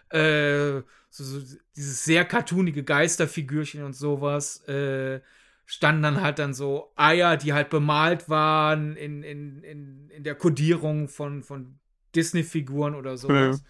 äh, 0.10 0.82
so, 1.10 1.24
so 1.24 1.58
dieses 1.76 2.04
sehr 2.04 2.26
cartoonige 2.26 2.84
Geisterfigürchen 2.84 3.84
und 3.84 3.94
sowas. 3.94 4.68
Äh, 4.68 5.22
standen 5.66 6.02
dann 6.02 6.22
halt 6.22 6.40
dann 6.40 6.56
so 6.56 6.92
Eier, 6.96 7.38
die 7.38 7.54
halt 7.54 7.70
bemalt 7.70 8.28
waren 8.28 8.96
in, 8.96 9.22
in, 9.22 9.62
in, 9.62 10.10
in 10.10 10.24
der 10.24 10.34
Kodierung 10.34 11.08
von, 11.08 11.44
von 11.44 11.78
Disney-Figuren 12.16 12.96
oder 12.96 13.18
sowas. 13.18 13.62
Ja. 13.62 13.66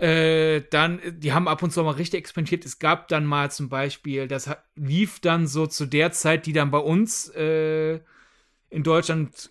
Äh, 0.00 0.62
dann, 0.70 0.98
die 1.18 1.34
haben 1.34 1.46
ab 1.46 1.62
und 1.62 1.72
zu 1.72 1.82
mal 1.82 1.90
richtig 1.90 2.20
experimentiert. 2.20 2.64
Es 2.64 2.78
gab 2.78 3.08
dann 3.08 3.26
mal 3.26 3.50
zum 3.50 3.68
Beispiel, 3.68 4.28
das 4.28 4.48
lief 4.74 5.20
dann 5.20 5.46
so 5.46 5.66
zu 5.66 5.84
der 5.84 6.10
Zeit, 6.12 6.46
die 6.46 6.54
dann 6.54 6.70
bei 6.70 6.78
uns 6.78 7.28
äh, 7.34 8.00
in 8.70 8.82
Deutschland 8.82 9.50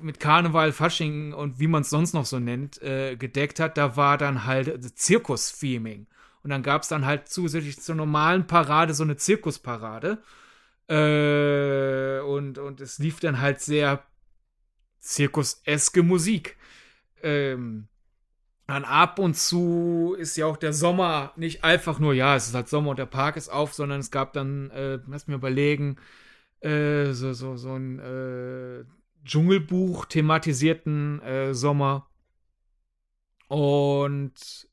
mit 0.00 0.18
Karneval, 0.18 0.72
Fasching 0.72 1.32
und 1.32 1.60
wie 1.60 1.68
man 1.68 1.82
es 1.82 1.90
sonst 1.90 2.12
noch 2.12 2.26
so 2.26 2.40
nennt, 2.40 2.82
äh, 2.82 3.16
gedeckt 3.16 3.60
hat. 3.60 3.78
Da 3.78 3.96
war 3.96 4.18
dann 4.18 4.44
halt 4.46 4.98
Zirkus-Theming. 4.98 6.06
Und 6.42 6.50
dann 6.50 6.64
gab 6.64 6.82
es 6.82 6.88
dann 6.88 7.06
halt 7.06 7.28
zusätzlich 7.28 7.80
zur 7.80 7.94
normalen 7.94 8.46
Parade 8.48 8.94
so 8.94 9.04
eine 9.04 9.16
Zirkusparade. 9.16 10.22
Äh, 10.88 12.20
und, 12.20 12.58
und 12.58 12.80
es 12.80 12.98
lief 12.98 13.20
dann 13.20 13.40
halt 13.40 13.60
sehr 13.60 14.04
zirkuseske 14.98 16.02
Musik 16.02 16.56
ähm, 17.22 17.88
dann 18.66 18.84
ab 18.84 19.18
und 19.18 19.36
zu 19.36 20.16
ist 20.18 20.36
ja 20.36 20.46
auch 20.46 20.56
der 20.56 20.72
Sommer 20.72 21.32
nicht 21.36 21.64
einfach 21.64 21.98
nur, 21.98 22.14
ja, 22.14 22.34
es 22.34 22.48
ist 22.48 22.54
halt 22.54 22.68
Sommer 22.68 22.90
und 22.90 22.98
der 22.98 23.06
Park 23.06 23.36
ist 23.36 23.50
auf, 23.50 23.74
sondern 23.74 24.00
es 24.00 24.10
gab 24.10 24.32
dann, 24.32 24.70
äh, 24.70 24.98
lass 25.06 25.26
mir 25.26 25.34
überlegen, 25.34 25.96
äh, 26.60 27.12
so, 27.12 27.34
so, 27.34 27.56
so 27.56 27.74
ein 27.74 27.98
äh, 27.98 28.84
Dschungelbuch 29.24 30.06
thematisierten 30.06 31.20
äh, 31.20 31.54
Sommer. 31.54 32.08
Und 33.48 34.66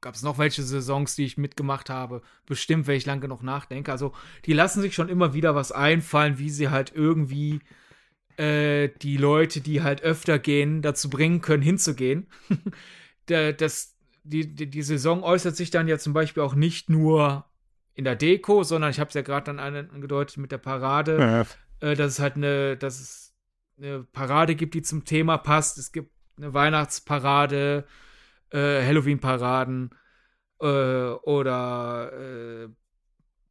gab 0.00 0.14
es 0.14 0.22
noch 0.22 0.38
welche 0.38 0.62
Saisons, 0.62 1.16
die 1.16 1.24
ich 1.24 1.36
mitgemacht 1.36 1.90
habe? 1.90 2.22
Bestimmt, 2.46 2.86
wenn 2.86 2.96
ich 2.96 3.06
lange 3.06 3.26
noch 3.26 3.42
nachdenke. 3.42 3.90
Also, 3.90 4.14
die 4.46 4.52
lassen 4.52 4.80
sich 4.80 4.94
schon 4.94 5.08
immer 5.08 5.34
wieder 5.34 5.56
was 5.56 5.72
einfallen, 5.72 6.38
wie 6.38 6.50
sie 6.50 6.70
halt 6.70 6.92
irgendwie 6.94 7.60
äh, 8.40 8.88
die 9.02 9.18
Leute, 9.18 9.60
die 9.60 9.82
halt 9.82 10.02
öfter 10.02 10.38
gehen, 10.38 10.80
dazu 10.80 11.10
bringen 11.10 11.42
können, 11.42 11.62
hinzugehen. 11.62 12.26
das, 13.26 13.96
die, 14.24 14.54
die, 14.54 14.70
die 14.70 14.82
Saison 14.82 15.22
äußert 15.22 15.56
sich 15.56 15.70
dann 15.70 15.88
ja 15.88 15.98
zum 15.98 16.14
Beispiel 16.14 16.42
auch 16.42 16.54
nicht 16.54 16.88
nur 16.88 17.44
in 17.94 18.04
der 18.04 18.16
Deko, 18.16 18.62
sondern 18.62 18.90
ich 18.90 18.98
habe 18.98 19.08
es 19.08 19.14
ja 19.14 19.20
gerade 19.20 19.52
dann 19.52 19.58
angedeutet 19.58 20.38
mit 20.38 20.52
der 20.52 20.58
Parade, 20.58 21.18
ja. 21.18 21.86
äh, 21.86 21.94
dass 21.94 22.12
es 22.12 22.18
halt 22.18 22.36
eine, 22.36 22.78
dass 22.78 22.98
es 22.98 23.34
eine 23.76 24.04
Parade 24.04 24.54
gibt, 24.54 24.72
die 24.72 24.82
zum 24.82 25.04
Thema 25.04 25.36
passt. 25.36 25.76
Es 25.76 25.92
gibt 25.92 26.10
eine 26.38 26.54
Weihnachtsparade, 26.54 27.84
äh, 28.50 28.82
Halloween-Paraden 28.86 29.90
äh, 30.60 30.64
oder 30.64 32.12
äh, 32.12 32.68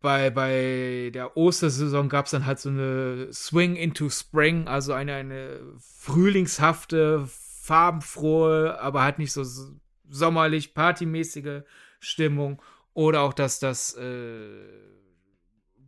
bei, 0.02 0.30
bei 0.30 1.12
der 1.14 1.36
Ostersaison 1.36 2.10
gab 2.10 2.26
es 2.26 2.32
dann 2.32 2.46
halt 2.46 2.60
so 2.60 2.70
eine 2.70 3.28
Swing 3.34 3.76
into 3.76 4.10
Spring, 4.10 4.68
also 4.68 4.94
eine, 4.94 5.14
eine 5.16 5.60
frühlingshafte, 5.80 7.28
farbenfrohe, 7.28 8.80
aber 8.80 9.04
halt 9.04 9.20
nicht 9.20 9.34
so 9.34 9.44
sommerlich, 10.10 10.74
partymäßige 10.74 11.64
Stimmung. 12.00 12.62
Oder 12.94 13.22
auch, 13.22 13.34
dass 13.34 13.60
das 13.60 13.94
äh, 13.96 14.50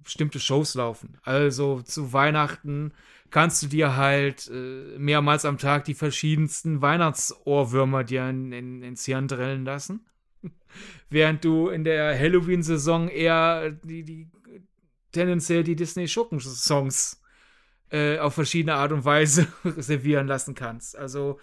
bestimmte 0.04 0.40
Shows 0.40 0.76
laufen. 0.76 1.18
Also 1.24 1.82
zu 1.82 2.14
Weihnachten 2.14 2.94
kannst 3.32 3.64
du 3.64 3.68
dir 3.68 3.96
halt 3.96 4.50
äh, 4.50 4.98
mehrmals 4.98 5.46
am 5.46 5.58
Tag 5.58 5.86
die 5.86 5.94
verschiedensten 5.94 6.82
Weihnachtsohrwürmer 6.82 8.04
dir 8.04 8.30
in, 8.30 8.52
in, 8.52 8.84
ins 8.84 9.06
Hirn 9.06 9.28
drillen 9.28 9.66
lassen. 9.66 10.06
Während 11.10 11.44
du 11.44 11.70
in 11.70 11.84
der 11.84 12.18
Halloween-Saison 12.18 13.10
eher 13.10 13.72
die, 13.72 14.04
die 14.04 14.30
tendenziell 15.12 15.64
die 15.64 15.76
Disney-Schurken-Songs 15.76 17.22
äh, 17.92 18.18
auf 18.20 18.34
verschiedene 18.34 18.76
Art 18.76 18.92
und 18.92 19.04
Weise 19.06 19.48
servieren 19.78 20.28
lassen 20.28 20.56
kannst. 20.56 20.98
Also, 20.98 21.40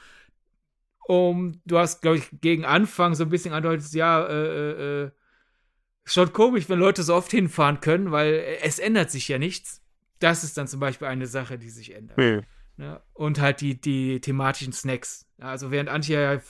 um, 1.07 1.61
du 1.65 1.79
hast, 1.79 2.03
glaube 2.03 2.19
ich, 2.19 2.29
gegen 2.41 2.65
Anfang 2.65 3.15
so 3.15 3.25
ein 3.25 3.31
bisschen 3.31 3.55
andeutet, 3.55 3.93
ja, 3.93 4.27
äh, 4.27 4.33
äh, 4.33 5.05
äh, 5.05 5.11
schon 6.05 6.33
komisch, 6.33 6.69
wenn 6.69 6.79
Leute 6.79 7.03
so 7.03 7.15
oft 7.15 7.31
hinfahren 7.31 7.81
können, 7.81 8.11
weil 8.11 8.59
es 8.63 8.79
ändert 8.79 9.11
sich 9.11 9.29
ja 9.29 9.39
nichts. 9.39 9.83
Das 10.19 10.45
ist 10.45 10.57
dann 10.57 10.67
zum 10.67 10.81
Beispiel 10.81 11.07
eine 11.07 11.27
Sache, 11.27 11.59
die 11.59 11.71
sich 11.71 11.95
ändert. 11.95 12.19
Mhm. 12.19 12.43
Ja, 12.79 13.03
und 13.13 13.41
halt 13.41 13.61
die, 13.61 13.81
die 13.81 14.21
thematischen 14.21 14.73
Snacks. 14.73 15.27
Also 15.39 15.71
während 15.71 15.89
Antje 15.89 16.21
ja 16.21 16.41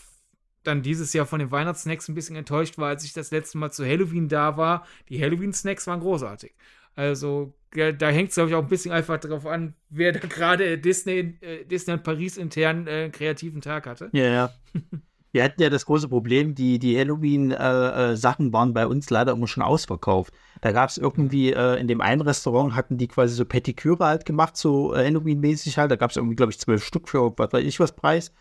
dann 0.65 0.83
dieses 0.83 1.13
Jahr 1.13 1.27
von 1.27 1.39
den 1.39 1.51
Weihnachtssnacks 1.51 2.09
ein 2.09 2.15
bisschen 2.15 2.37
enttäuscht 2.37 2.79
war, 2.79 2.89
als 2.89 3.05
ich 3.05 3.13
das 3.13 3.31
letzte 3.31 3.59
Mal 3.59 3.71
zu 3.71 3.85
Halloween 3.85 4.29
da 4.29 4.57
war. 4.57 4.87
Die 5.09 5.23
Halloween-Snacks 5.23 5.87
waren 5.87 6.01
großartig. 6.01 6.55
Also 6.95 7.55
da 7.71 8.09
hängt 8.09 8.31
es, 8.31 8.35
glaube 8.35 8.51
ich, 8.51 8.57
auch 8.57 8.63
ein 8.63 8.69
bisschen 8.69 8.93
einfach 8.93 9.19
darauf 9.19 9.47
an, 9.47 9.75
wer 9.91 10.13
da 10.13 10.21
gerade 10.21 10.79
Disney, 10.79 11.37
äh, 11.41 11.65
Disneyland 11.65 12.03
Paris 12.03 12.37
intern 12.37 12.87
äh, 12.87 13.05
einen 13.05 13.13
kreativen 13.13 13.61
Tag 13.61 13.87
hatte. 13.87 14.11
Ja, 14.13 14.25
ja. 14.25 14.51
Wir 15.31 15.45
hatten 15.45 15.61
ja 15.61 15.69
das 15.69 15.85
große 15.85 16.09
Problem, 16.09 16.55
die, 16.55 16.79
die 16.79 16.99
Halloween-Sachen 16.99 18.47
äh, 18.47 18.49
äh 18.49 18.53
waren 18.53 18.73
bei 18.73 18.87
uns 18.87 19.11
leider 19.11 19.33
immer 19.33 19.47
schon 19.47 19.63
ausverkauft. 19.63 20.33
Da 20.63 20.73
gab 20.73 20.89
es 20.89 20.97
irgendwie, 20.97 21.53
äh, 21.53 21.79
in 21.79 21.87
dem 21.87 22.01
einen 22.01 22.23
Restaurant 22.23 22.75
hatten 22.75 22.97
die 22.97 23.09
quasi 23.09 23.35
so 23.35 23.45
Petiküre 23.45 24.07
halt 24.07 24.25
gemacht, 24.25 24.57
so 24.57 24.95
äh, 24.95 25.05
Halloween-mäßig 25.05 25.77
halt. 25.77 25.91
Da 25.91 25.97
gab 25.97 26.11
es 26.11 26.17
irgendwie, 26.17 26.35
glaube 26.35 26.51
ich, 26.51 26.59
zwölf 26.59 26.83
Stück 26.83 27.09
für 27.09 27.35
was 27.37 27.53
weiß 27.53 27.65
ich 27.65 27.79
was 27.79 27.95
Preis. 27.95 28.33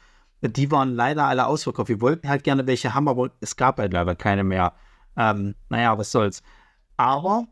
Die 0.42 0.72
waren 0.72 0.94
leider 0.94 1.26
alle 1.26 1.48
ausverkauft. 1.48 1.90
Wir 1.90 2.02
wollten 2.02 2.30
halt 2.30 2.44
gerne 2.44 2.68
welche 2.68 2.94
haben, 2.94 3.08
aber 3.08 3.32
es 3.40 3.56
gab 3.56 3.80
halt 3.80 3.94
leider 3.94 4.16
keine 4.16 4.44
mehr. 4.44 4.74
Ähm, 5.16 5.56
naja, 5.70 5.98
was 5.98 6.12
soll's. 6.12 6.44
Aber 6.96 7.48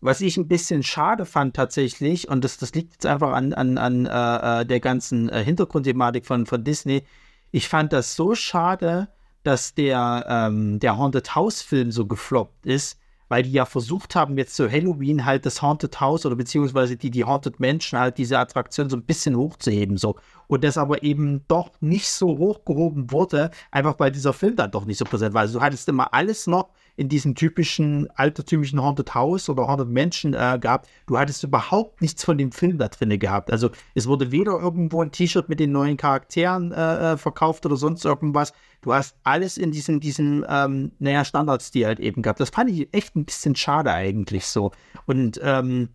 was 0.00 0.20
ich 0.20 0.36
ein 0.36 0.48
bisschen 0.48 0.82
schade 0.82 1.24
fand 1.26 1.56
tatsächlich, 1.56 2.28
und 2.28 2.44
das, 2.44 2.58
das 2.58 2.74
liegt 2.74 2.94
jetzt 2.94 3.06
einfach 3.06 3.32
an, 3.32 3.52
an, 3.52 3.78
an 3.78 4.06
äh, 4.06 4.62
äh 4.62 4.66
der 4.66 4.80
ganzen 4.80 5.28
äh, 5.28 5.42
Hintergrundthematik 5.44 6.26
von, 6.26 6.46
von 6.46 6.64
Disney, 6.64 7.04
ich 7.50 7.68
fand 7.68 7.92
das 7.92 8.16
so 8.16 8.34
schade, 8.34 9.08
dass 9.42 9.74
der, 9.74 10.26
ähm, 10.28 10.80
der 10.80 10.98
Haunted 10.98 11.34
House-Film 11.34 11.92
so 11.92 12.06
gefloppt 12.06 12.66
ist, 12.66 12.98
weil 13.28 13.42
die 13.42 13.52
ja 13.52 13.64
versucht 13.64 14.14
haben, 14.14 14.38
jetzt 14.38 14.56
zu 14.56 14.70
Halloween 14.70 15.24
halt 15.24 15.46
das 15.46 15.62
Haunted 15.62 16.00
House 16.00 16.26
oder 16.26 16.36
beziehungsweise 16.36 16.96
die, 16.96 17.10
die 17.10 17.24
Haunted 17.24 17.60
Menschen 17.60 17.98
halt 17.98 18.18
diese 18.18 18.38
Attraktion 18.38 18.88
so 18.88 18.96
ein 18.96 19.04
bisschen 19.04 19.36
hochzuheben, 19.36 19.96
so. 19.96 20.16
Und 20.48 20.62
das 20.62 20.78
aber 20.78 21.02
eben 21.02 21.44
doch 21.48 21.70
nicht 21.80 22.08
so 22.08 22.38
hochgehoben 22.38 23.10
wurde, 23.10 23.50
einfach 23.70 23.98
weil 23.98 24.12
dieser 24.12 24.32
Film 24.32 24.54
dann 24.54 24.70
doch 24.70 24.84
nicht 24.84 24.98
so 24.98 25.04
präsent 25.04 25.34
war. 25.34 25.42
Also 25.42 25.58
du 25.58 25.64
hattest 25.64 25.88
immer 25.88 26.14
alles 26.14 26.46
noch 26.46 26.70
in 26.96 27.08
diesem 27.08 27.34
typischen 27.34 28.08
altertümlichen 28.16 28.82
Haunted 28.82 29.14
House 29.14 29.48
oder 29.48 29.68
Haunted 29.68 29.88
Mansion 29.88 30.34
äh, 30.34 30.58
gab, 30.60 30.86
du 31.06 31.18
hattest 31.18 31.44
überhaupt 31.44 32.00
nichts 32.00 32.24
von 32.24 32.38
dem 32.38 32.52
Film 32.52 32.78
da 32.78 32.88
drin 32.88 33.18
gehabt. 33.18 33.52
Also 33.52 33.70
es 33.94 34.06
wurde 34.06 34.32
weder 34.32 34.58
irgendwo 34.58 35.02
ein 35.02 35.12
T-Shirt 35.12 35.48
mit 35.48 35.60
den 35.60 35.72
neuen 35.72 35.96
Charakteren 35.96 36.72
äh, 36.72 37.12
äh, 37.12 37.16
verkauft 37.16 37.66
oder 37.66 37.76
sonst 37.76 38.04
irgendwas. 38.04 38.52
Du 38.80 38.94
hast 38.94 39.16
alles 39.24 39.58
in 39.58 39.72
diesem, 39.72 40.00
diesem 40.00 40.44
ähm, 40.48 40.92
naja, 40.98 41.24
Standardstil 41.24 41.86
halt 41.86 42.00
eben 42.00 42.22
gehabt. 42.22 42.40
Das 42.40 42.50
fand 42.50 42.70
ich 42.70 42.92
echt 42.92 43.14
ein 43.14 43.24
bisschen 43.24 43.54
schade 43.56 43.92
eigentlich 43.92 44.46
so. 44.46 44.72
Und 45.06 45.38
ähm, 45.42 45.90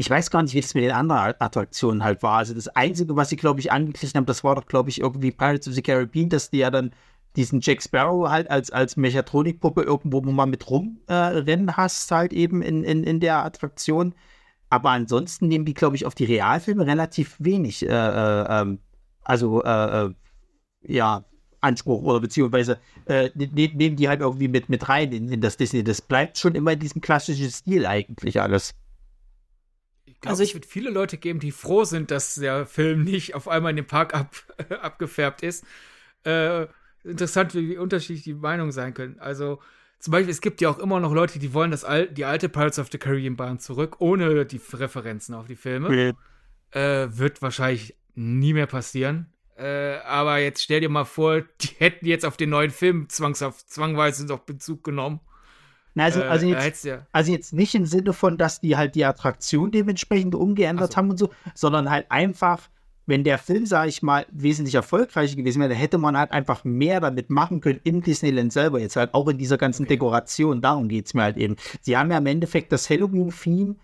ich 0.00 0.08
weiß 0.08 0.30
gar 0.30 0.42
nicht, 0.42 0.54
wie 0.54 0.62
das 0.62 0.72
mit 0.72 0.82
den 0.82 0.92
anderen 0.92 1.34
Attraktionen 1.40 2.02
halt 2.02 2.22
war. 2.22 2.38
Also 2.38 2.54
das 2.54 2.68
Einzige, 2.68 3.16
was 3.16 3.28
sie, 3.28 3.36
glaube 3.36 3.60
ich, 3.60 3.70
angeglichen 3.70 4.16
haben, 4.16 4.24
das 4.24 4.42
war 4.42 4.54
doch, 4.54 4.64
glaube 4.64 4.88
ich, 4.88 4.98
irgendwie 4.98 5.30
Pirates 5.30 5.68
of 5.68 5.74
the 5.74 5.82
Caribbean, 5.82 6.30
dass 6.30 6.48
die 6.48 6.58
ja 6.58 6.70
dann 6.70 6.92
diesen 7.36 7.60
Jack 7.60 7.82
Sparrow 7.82 8.28
halt 8.28 8.50
als, 8.50 8.70
als 8.70 8.96
Mechatronikpuppe 8.96 9.82
irgendwo 9.82 10.20
mal 10.20 10.46
mit 10.46 10.68
rumrennen 10.68 11.68
äh, 11.68 11.72
hast, 11.72 12.10
halt 12.10 12.32
eben 12.32 12.62
in, 12.62 12.82
in, 12.84 13.04
in 13.04 13.20
der 13.20 13.44
Attraktion. 13.44 14.14
Aber 14.68 14.90
ansonsten 14.90 15.48
nehmen 15.48 15.64
die, 15.64 15.74
glaube 15.74 15.96
ich, 15.96 16.06
auf 16.06 16.14
die 16.14 16.24
Realfilme 16.24 16.86
relativ 16.86 17.36
wenig, 17.38 17.84
äh, 17.84 17.88
äh, 17.88 18.46
ähm, 18.48 18.78
also, 19.22 19.62
äh, 19.62 20.04
äh, 20.04 20.14
ja, 20.82 21.24
Anspruch 21.60 22.02
oder 22.02 22.20
beziehungsweise 22.20 22.78
äh, 23.06 23.30
ne, 23.34 23.50
ne, 23.52 23.68
nehmen 23.74 23.96
die 23.96 24.08
halt 24.08 24.20
irgendwie 24.20 24.48
mit, 24.48 24.68
mit 24.68 24.88
rein 24.88 25.12
in, 25.12 25.28
in 25.30 25.40
das 25.40 25.56
Disney. 25.56 25.84
Das 25.84 26.00
bleibt 26.00 26.38
schon 26.38 26.54
immer 26.54 26.72
in 26.72 26.78
diesem 26.78 27.00
klassischen 27.00 27.50
Stil 27.50 27.84
eigentlich 27.84 28.40
alles. 28.40 28.74
Glaub, 30.20 30.32
also 30.32 30.42
ich 30.42 30.54
würde 30.54 30.66
viele 30.66 30.90
Leute 30.90 31.16
geben, 31.18 31.40
die 31.40 31.50
froh 31.50 31.84
sind, 31.84 32.10
dass 32.10 32.34
der 32.34 32.66
Film 32.66 33.04
nicht 33.04 33.34
auf 33.34 33.48
einmal 33.48 33.70
in 33.70 33.76
den 33.76 33.86
Park 33.86 34.14
ab, 34.14 34.34
abgefärbt 34.82 35.42
ist. 35.42 35.64
Äh, 36.24 36.66
interessant, 37.04 37.54
wie 37.54 37.78
unterschiedlich 37.78 38.24
die 38.24 38.34
Meinungen 38.34 38.72
sein 38.72 38.94
können. 38.94 39.18
Also 39.18 39.60
zum 39.98 40.12
Beispiel, 40.12 40.30
es 40.30 40.40
gibt 40.40 40.60
ja 40.60 40.70
auch 40.70 40.78
immer 40.78 40.98
noch 40.98 41.12
Leute, 41.12 41.38
die 41.38 41.52
wollen 41.52 41.70
das 41.70 41.84
Al 41.84 42.08
die 42.08 42.24
alte 42.24 42.48
Pirates 42.48 42.78
of 42.78 42.88
the 42.90 42.98
Caribbean 42.98 43.36
Bahn 43.36 43.58
zurück, 43.58 43.96
ohne 44.00 44.46
die 44.46 44.60
Referenzen 44.72 45.34
auf 45.34 45.46
die 45.46 45.56
Filme. 45.56 45.86
Okay. 45.88 46.12
Äh, 46.70 47.08
wird 47.18 47.42
wahrscheinlich 47.42 47.96
nie 48.14 48.54
mehr 48.54 48.66
passieren. 48.66 49.32
Äh, 49.56 49.98
aber 50.06 50.38
jetzt 50.38 50.62
stell 50.62 50.80
dir 50.80 50.88
mal 50.88 51.04
vor, 51.04 51.42
die 51.60 51.68
hätten 51.78 52.06
jetzt 52.06 52.24
auf 52.24 52.38
den 52.38 52.50
neuen 52.50 52.70
Film 52.70 53.08
zwangshaft, 53.10 53.68
zwangweise 53.68 54.26
noch 54.26 54.40
Bezug 54.40 54.82
genommen. 54.84 55.20
Na, 55.94 56.04
also, 56.04 56.22
also, 56.22 56.46
äh, 56.46 56.64
jetzt, 56.64 56.84
ja. 56.84 57.06
also 57.12 57.32
jetzt 57.32 57.52
nicht 57.52 57.74
im 57.74 57.84
Sinne 57.84 58.12
von, 58.12 58.38
dass 58.38 58.60
die 58.60 58.76
halt 58.76 58.94
die 58.94 59.04
Attraktion 59.04 59.70
dementsprechend 59.70 60.34
umgeändert 60.34 60.92
so. 60.92 60.96
haben 60.96 61.10
und 61.10 61.18
so, 61.18 61.30
sondern 61.54 61.90
halt 61.90 62.10
einfach, 62.10 62.70
wenn 63.06 63.24
der 63.24 63.38
Film, 63.38 63.66
sage 63.66 63.88
ich 63.88 64.02
mal, 64.02 64.26
wesentlich 64.30 64.74
erfolgreicher 64.74 65.36
gewesen 65.36 65.60
wäre, 65.60 65.70
dann 65.70 65.78
hätte 65.78 65.98
man 65.98 66.16
halt 66.16 66.30
einfach 66.32 66.64
mehr 66.64 67.00
damit 67.00 67.30
machen 67.30 67.60
können 67.60 67.80
im 67.84 68.02
Disneyland 68.02 68.52
selber, 68.52 68.80
jetzt 68.80 68.96
halt 68.96 69.14
auch 69.14 69.28
in 69.28 69.38
dieser 69.38 69.58
ganzen 69.58 69.84
okay. 69.84 69.94
Dekoration. 69.94 70.60
Darum 70.60 70.88
geht 70.88 71.06
es 71.06 71.14
mir 71.14 71.22
halt 71.22 71.36
eben. 71.36 71.56
Sie 71.80 71.96
haben 71.96 72.10
ja 72.10 72.18
im 72.18 72.26
Endeffekt 72.26 72.72
das 72.72 72.88
Halloween-Theme 72.88 73.76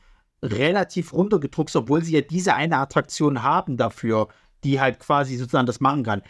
relativ 0.42 1.12
runtergedruckt, 1.12 1.74
obwohl 1.74 2.04
sie 2.04 2.14
ja 2.14 2.20
diese 2.20 2.54
eine 2.54 2.78
Attraktion 2.78 3.42
haben 3.42 3.76
dafür, 3.76 4.28
die 4.64 4.80
halt 4.80 5.00
quasi 5.00 5.36
sozusagen 5.36 5.66
das 5.66 5.80
machen 5.80 6.02
kann. 6.02 6.22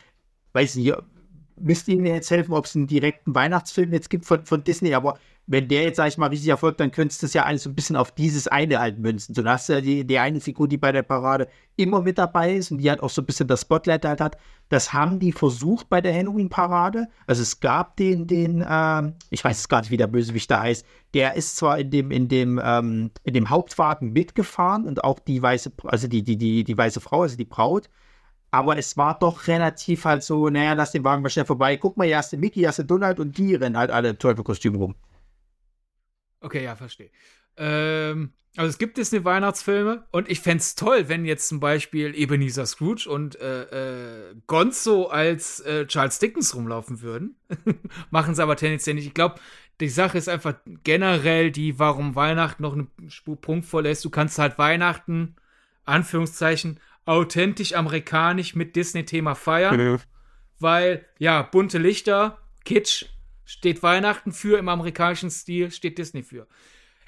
Weiß 0.53 0.77
nicht, 0.77 0.95
müsst 1.59 1.89
ihr 1.89 2.01
mir 2.01 2.15
jetzt 2.15 2.31
helfen, 2.31 2.53
ob 2.53 2.67
es 2.67 2.77
einen 2.77 2.87
direkten 2.87 3.35
Weihnachtsfilm 3.35 3.93
jetzt 3.93 4.11
gibt 4.11 4.25
von, 4.25 4.45
von 4.45 4.65
Disney, 4.65 4.95
aber 4.95 5.19
wenn 5.47 5.69
der 5.69 5.85
jetzt, 5.85 5.97
sag 5.97 6.09
ich 6.09 6.19
mal, 6.19 6.27
richtig 6.27 6.49
erfolgt, 6.49 6.81
dann 6.81 6.91
könntest 6.91 7.23
du 7.23 7.27
es 7.27 7.35
ja 7.35 7.45
alles 7.45 7.63
so 7.63 7.71
ein 7.71 7.75
bisschen 7.75 7.95
auf 7.95 8.11
dieses 8.11 8.49
eine 8.49 8.81
halt 8.81 8.99
münzen. 8.99 9.35
So, 9.35 9.43
dann 9.43 9.53
hast 9.53 9.69
ja 9.69 9.81
die, 9.81 10.05
die 10.05 10.19
eine 10.19 10.41
Figur, 10.41 10.67
die 10.67 10.77
bei 10.77 10.91
der 10.91 11.05
Parade 11.05 11.47
immer 11.77 12.03
mit 12.03 12.19
dabei 12.19 12.55
ist 12.55 12.73
und 12.73 12.79
die 12.79 12.91
halt 12.91 13.01
auch 13.01 13.11
so 13.11 13.23
ein 13.23 13.27
bisschen 13.27 13.47
das 13.47 13.61
Spotlight 13.61 14.05
halt 14.05 14.21
hat. 14.21 14.37
Das 14.69 14.93
haben 14.93 15.21
die 15.21 15.31
versucht 15.31 15.89
bei 15.89 16.01
der 16.01 16.13
Halloween-Parade. 16.15 17.07
Also 17.29 17.43
es 17.43 17.61
gab 17.61 17.97
den, 17.97 18.27
den, 18.27 18.65
ähm, 18.69 19.15
ich 19.31 19.45
weiß 19.45 19.57
es 19.59 19.69
gar 19.69 19.81
nicht, 19.83 19.93
wie 19.93 19.97
der 19.97 20.09
Bösewicht 20.09 20.51
da 20.51 20.63
heißt. 20.63 20.85
Der 21.15 21.35
ist 21.35 21.57
zwar 21.57 21.79
in 21.79 21.91
dem, 21.91 22.11
in 22.11 22.27
dem, 22.27 22.61
ähm, 22.63 23.13
in 23.23 23.35
dem 23.35 23.49
Hauptwagen 23.49 24.13
mitgefahren 24.13 24.85
und 24.85 25.05
auch 25.05 25.21
die 25.21 25.41
weiße, 25.41 25.71
also 25.85 26.09
die, 26.09 26.25
die, 26.25 26.37
die, 26.37 26.65
die 26.65 26.77
weiße 26.77 27.01
Frau, 27.01 27.23
also 27.23 27.37
die 27.37 27.45
Braut. 27.45 27.89
Aber 28.51 28.79
es 28.79 28.97
war 28.97 29.19
doch 29.19 29.49
relativ 29.49 30.05
halt 30.05 30.23
so, 30.23 30.49
naja, 30.49 30.73
lass 30.73 30.93
den 30.93 31.05
Wagen 31.05 31.23
mal 31.23 31.31
schnell 31.31 31.45
vorbei. 31.45 31.77
Guck 31.77 31.97
mal, 31.97 32.07
hier 32.07 32.19
hast 32.19 32.33
du 32.33 32.37
Mickey, 32.37 32.61
hier 32.61 32.69
hast 32.69 32.79
du 32.79 32.85
Donald 32.85 33.21
und 33.21 33.37
die 33.37 33.55
rennen 33.55 33.77
halt 33.77 33.91
alle 33.91 34.17
Teufelkostüme 34.17 34.79
rum. 34.79 34.95
Okay, 36.41 36.65
ja, 36.65 36.77
verstehe. 36.77 37.11
Ähm, 37.57 38.33
also 38.57 38.71
es 38.71 38.79
gibt 38.79 38.97
Disney 38.97 39.25
Weihnachtsfilme 39.25 40.07
und 40.13 40.31
ich 40.31 40.41
fände 40.41 40.63
es 40.63 40.75
toll, 40.75 41.09
wenn 41.09 41.27
jetzt 41.27 41.49
zum 41.49 41.61
Beispiel 41.61 42.15
Ebenezer 42.15 42.65
Scrooge 42.65 43.09
und 43.09 43.39
äh, 43.39 44.31
äh, 44.31 44.35
Gonzo 44.47 45.07
als 45.07 45.61
äh, 45.61 45.87
Charles 45.87 46.19
Dickens 46.19 46.55
rumlaufen 46.55 47.03
würden. 47.03 47.37
Machen 48.11 48.35
sie 48.35 48.43
aber 48.43 48.57
tendenziell 48.57 48.95
nicht. 48.95 49.07
Ich 49.07 49.15
glaube, 49.15 49.41
die 49.81 49.91
Sache 49.91 50.17
ist 50.17 50.29
einfach 50.29 50.55
generell 50.85 51.51
die, 51.51 51.79
warum 51.79 52.15
Weihnachten 52.15 52.63
noch 52.63 52.73
eine 52.73 52.87
Spur 53.09 53.39
prunkvoller 53.39 53.91
ist. 53.91 54.05
Du 54.05 54.11
kannst 54.11 54.39
halt 54.39 54.57
Weihnachten, 54.57 55.37
Anführungszeichen, 55.85 56.81
authentisch 57.07 57.75
amerikanisch 57.75 58.55
mit 58.55 58.77
Disney-Thema 58.77 59.35
feiern. 59.35 60.01
Weil, 60.59 61.07
ja, 61.19 61.43
bunte 61.43 61.79
Lichter, 61.79 62.39
Kitsch, 62.65 63.07
steht 63.45 63.83
Weihnachten 63.83 64.33
für, 64.33 64.59
im 64.59 64.69
amerikanischen 64.69 65.31
Stil 65.31 65.71
steht 65.71 65.99
Disney 65.99 66.23
für. 66.23 66.47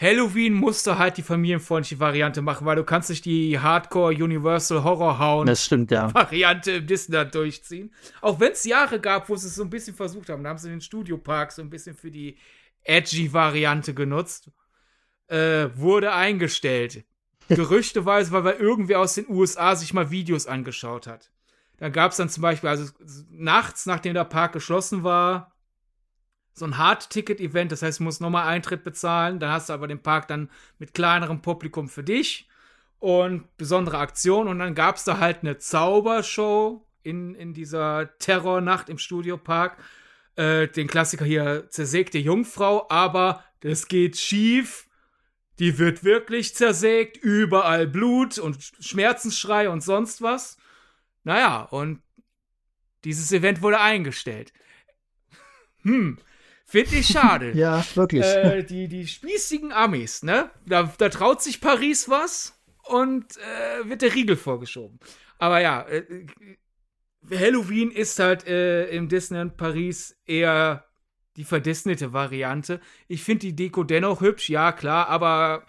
Halloween 0.00 0.54
musste 0.54 0.96
halt 0.96 1.16
die 1.16 1.22
familienfreundliche 1.22 1.98
Variante 1.98 2.40
machen, 2.40 2.64
weil 2.64 2.76
du 2.76 2.84
kannst 2.84 3.10
nicht 3.10 3.24
die 3.24 3.58
Hardcore 3.58 4.14
Universal 4.14 4.84
Horror 4.84 5.18
Hound 5.18 5.48
das 5.48 5.64
stimmt, 5.64 5.90
ja. 5.90 6.14
Variante 6.14 6.70
im 6.70 6.86
Disney 6.86 7.28
durchziehen. 7.28 7.92
Auch 8.20 8.38
wenn 8.38 8.52
es 8.52 8.64
Jahre 8.64 9.00
gab, 9.00 9.28
wo 9.28 9.34
sie 9.34 9.48
es 9.48 9.56
so 9.56 9.64
ein 9.64 9.70
bisschen 9.70 9.96
versucht 9.96 10.28
haben. 10.28 10.44
Da 10.44 10.50
haben 10.50 10.58
sie 10.58 10.68
den 10.68 10.80
Studiopark 10.80 11.50
so 11.50 11.62
ein 11.62 11.70
bisschen 11.70 11.96
für 11.96 12.12
die 12.12 12.38
edgy 12.84 13.32
Variante 13.32 13.92
genutzt. 13.92 14.52
Äh, 15.26 15.68
wurde 15.74 16.12
eingestellt. 16.12 17.04
Gerüchteweise, 17.56 18.32
weil 18.32 18.54
irgendwer 18.54 19.00
aus 19.00 19.14
den 19.14 19.28
USA 19.28 19.74
sich 19.74 19.94
mal 19.94 20.10
Videos 20.10 20.46
angeschaut 20.46 21.06
hat. 21.06 21.30
Da 21.78 21.88
gab 21.88 22.10
es 22.10 22.16
dann 22.16 22.28
zum 22.28 22.42
Beispiel, 22.42 22.68
also 22.68 22.92
nachts, 23.30 23.86
nachdem 23.86 24.14
der 24.14 24.24
Park 24.24 24.52
geschlossen 24.52 25.04
war, 25.04 25.54
so 26.52 26.64
ein 26.64 26.76
Hard-Ticket-Event, 26.76 27.70
das 27.70 27.82
heißt, 27.82 28.00
du 28.00 28.04
musst 28.04 28.20
nochmal 28.20 28.48
Eintritt 28.48 28.82
bezahlen, 28.82 29.38
dann 29.38 29.52
hast 29.52 29.68
du 29.68 29.72
aber 29.72 29.86
den 29.86 30.02
Park 30.02 30.26
dann 30.26 30.50
mit 30.78 30.92
kleinerem 30.92 31.40
Publikum 31.40 31.88
für 31.88 32.02
dich 32.02 32.48
und 32.98 33.56
besondere 33.56 33.98
Aktionen 33.98 34.48
und 34.48 34.58
dann 34.58 34.74
gab 34.74 34.96
es 34.96 35.04
da 35.04 35.18
halt 35.18 35.38
eine 35.42 35.58
Zaubershow 35.58 36.84
in, 37.04 37.34
in 37.36 37.54
dieser 37.54 38.18
Terrornacht 38.18 38.88
im 38.88 38.98
Studiopark. 38.98 39.76
Äh, 40.34 40.66
den 40.66 40.88
Klassiker 40.88 41.24
hier 41.24 41.68
zersägte 41.70 42.18
Jungfrau, 42.18 42.86
aber 42.90 43.44
das 43.60 43.86
geht 43.86 44.16
schief. 44.16 44.87
Die 45.58 45.78
wird 45.78 46.04
wirklich 46.04 46.54
zersägt, 46.54 47.16
überall 47.16 47.86
Blut 47.86 48.38
und 48.38 48.58
Schmerzensschrei 48.80 49.68
und 49.68 49.82
sonst 49.82 50.22
was. 50.22 50.56
Naja, 51.24 51.62
und 51.62 52.00
dieses 53.04 53.32
Event 53.32 53.62
wurde 53.62 53.80
eingestellt. 53.80 54.52
Hm, 55.82 56.18
Finde 56.64 56.96
ich 56.96 57.06
schade. 57.06 57.52
ja, 57.54 57.84
wirklich. 57.94 58.24
Äh, 58.24 58.64
die, 58.64 58.88
die 58.88 59.06
spießigen 59.06 59.72
Amis, 59.72 60.22
ne? 60.24 60.50
Da, 60.66 60.92
da 60.98 61.08
traut 61.08 61.40
sich 61.40 61.60
Paris 61.60 62.08
was 62.08 62.60
und 62.82 63.36
äh, 63.38 63.88
wird 63.88 64.02
der 64.02 64.14
Riegel 64.14 64.36
vorgeschoben. 64.36 64.98
Aber 65.38 65.60
ja, 65.60 65.86
äh, 65.88 66.26
Halloween 67.30 67.90
ist 67.90 68.18
halt 68.18 68.46
äh, 68.46 68.88
im 68.90 69.08
Disneyland 69.08 69.56
Paris 69.56 70.18
eher 70.26 70.87
die 71.38 71.44
verdisnete 71.44 72.12
Variante. 72.12 72.80
Ich 73.06 73.22
finde 73.22 73.46
die 73.46 73.56
Deko 73.56 73.84
dennoch 73.84 74.20
hübsch, 74.20 74.50
ja 74.50 74.72
klar, 74.72 75.08
aber 75.08 75.64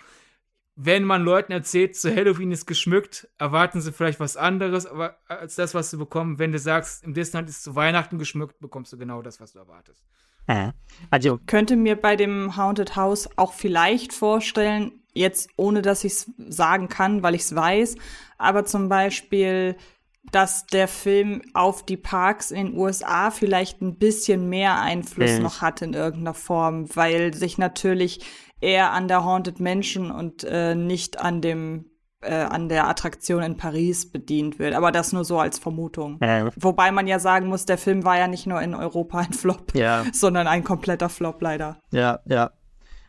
wenn 0.75 1.03
man 1.03 1.23
Leuten 1.23 1.51
erzählt, 1.51 1.95
zu 1.95 2.13
Halloween 2.13 2.51
ist 2.51 2.65
geschmückt, 2.65 3.29
erwarten 3.37 3.79
sie 3.79 3.91
vielleicht 3.91 4.19
was 4.19 4.35
anderes 4.35 4.85
aber 4.85 5.17
als 5.27 5.55
das, 5.55 5.73
was 5.73 5.91
sie 5.91 5.97
bekommen. 5.97 6.39
Wenn 6.39 6.51
du 6.51 6.59
sagst, 6.59 7.03
im 7.03 7.13
Disneyland 7.13 7.49
ist 7.49 7.63
zu 7.63 7.75
Weihnachten 7.75 8.17
geschmückt, 8.17 8.59
bekommst 8.59 8.91
du 8.91 8.97
genau 8.97 9.21
das, 9.21 9.39
was 9.39 9.53
du 9.53 9.59
erwartest. 9.59 10.03
Also 11.11 11.39
könnte 11.45 11.75
mir 11.75 11.95
bei 11.95 12.15
dem 12.15 12.57
Haunted 12.57 12.95
House 12.95 13.29
auch 13.37 13.53
vielleicht 13.53 14.13
vorstellen, 14.13 15.03
jetzt 15.13 15.49
ohne 15.57 15.83
dass 15.83 16.03
ich 16.03 16.13
es 16.13 16.31
sagen 16.47 16.87
kann, 16.87 17.21
weil 17.21 17.35
ich 17.35 17.41
es 17.41 17.53
weiß, 17.53 17.95
aber 18.39 18.65
zum 18.65 18.89
Beispiel, 18.89 19.75
dass 20.31 20.67
der 20.67 20.87
Film 20.87 21.41
auf 21.53 21.83
die 21.83 21.97
Parks 21.97 22.51
in 22.51 22.67
den 22.67 22.77
USA 22.77 23.31
vielleicht 23.31 23.81
ein 23.81 23.97
bisschen 23.97 24.49
mehr 24.49 24.79
Einfluss 24.81 25.37
mhm. 25.37 25.43
noch 25.43 25.61
hat 25.61 25.81
in 25.81 25.93
irgendeiner 25.93 26.33
Form, 26.33 26.93
weil 26.95 27.33
sich 27.33 27.57
natürlich 27.57 28.19
eher 28.61 28.91
an 28.91 29.07
der 29.07 29.23
Haunted 29.23 29.59
Mansion 29.59 30.11
und 30.11 30.43
äh, 30.43 30.75
nicht 30.75 31.19
an 31.19 31.41
dem 31.41 31.85
äh, 32.21 32.33
an 32.33 32.67
der 32.67 32.87
Attraktion 32.87 33.41
in 33.43 33.57
Paris 33.57 34.11
bedient 34.11 34.59
wird. 34.59 34.73
Aber 34.73 34.91
das 34.91 35.13
nur 35.13 35.23
so 35.23 35.39
als 35.39 35.57
Vermutung. 35.57 36.19
Ja. 36.21 36.49
Wobei 36.57 36.91
man 36.91 37.07
ja 37.07 37.17
sagen 37.17 37.47
muss, 37.47 37.65
der 37.65 37.77
Film 37.77 38.03
war 38.03 38.17
ja 38.17 38.27
nicht 38.27 38.45
nur 38.45 38.61
in 38.61 38.75
Europa 38.75 39.19
ein 39.19 39.33
Flop, 39.33 39.73
ja. 39.73 40.03
sondern 40.11 40.47
ein 40.47 40.65
kompletter 40.65 41.07
Flop 41.07 41.41
leider. 41.41 41.79
Ja, 41.91 42.19
ja. 42.25 42.51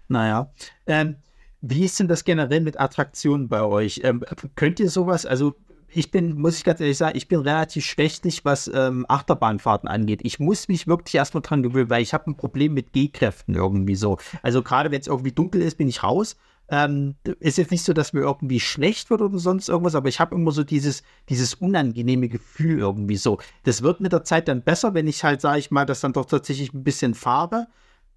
Naja. 0.07 0.53
Ähm, 0.87 1.17
wie 1.61 1.85
ist 1.85 1.99
denn 1.99 2.09
das 2.09 2.25
generell 2.25 2.61
mit 2.61 2.81
Attraktionen 2.81 3.49
bei 3.49 3.63
euch? 3.63 4.01
Ähm, 4.05 4.25
könnt 4.55 4.81
ihr 4.81 4.91
sowas, 4.91 5.27
also 5.27 5.55
ich 5.93 6.11
bin, 6.11 6.39
muss 6.39 6.57
ich 6.57 6.65
ganz 6.65 6.81
ehrlich 6.81 6.97
sagen, 6.97 7.17
ich 7.17 7.29
bin 7.29 7.41
relativ 7.41 7.85
schwächlich, 7.85 8.45
was 8.45 8.71
ähm, 8.73 9.07
Achterbahnfahrten 9.09 9.89
angeht. 9.89 10.21
Ich 10.23 10.39
muss 10.39 10.69
mich 10.69 10.87
wirklich 10.87 11.15
erstmal 11.15 11.43
dran 11.43 11.63
gewöhnen, 11.63 11.91
weil 11.91 12.03
ich 12.03 12.15
habe 12.15 12.31
ein 12.31 12.37
Problem 12.37 12.75
mit 12.75 12.93
G-Kräften 12.93 13.55
irgendwie 13.55 13.95
so. 13.95 14.19
Also 14.43 14.63
gerade 14.63 14.91
wenn 14.91 15.01
es 15.01 15.07
irgendwie 15.07 15.33
dunkel 15.33 15.63
ist, 15.63 15.79
bin 15.79 15.89
ich 15.89 16.03
raus. 16.03 16.37
Ähm, 16.73 17.17
ist 17.41 17.59
jetzt 17.59 17.73
nicht 17.73 17.83
so, 17.83 17.93
dass 17.93 18.13
mir 18.13 18.21
irgendwie 18.21 18.61
schlecht 18.61 19.11
wird 19.11 19.21
oder 19.23 19.39
sonst 19.39 19.69
irgendwas, 19.69 19.97
aber 19.97 20.09
ich 20.09 20.21
habe 20.21 20.37
immer 20.37 20.53
so 20.53 20.63
dieses, 20.63 21.03
dieses 21.29 21.55
unangenehme 21.55 22.29
Gefühl 22.29 22.79
irgendwie 22.79 23.17
so. 23.17 23.39
Das 23.65 23.83
wird 23.83 24.01
mit 24.01 24.13
der 24.13 24.23
Zeit 24.23 24.47
dann 24.47 24.63
besser, 24.63 24.95
wenn 24.95 25.09
ich 25.09 25.25
halt, 25.25 25.41
sage 25.41 25.59
ich 25.59 25.73
mal, 25.73 25.85
das 25.85 26.01
dann 26.01 26.13
doch 26.13 26.27
tatsächlich 26.27 26.73
ein 26.73 26.85
bisschen 26.85 27.15
fahre. 27.15 27.67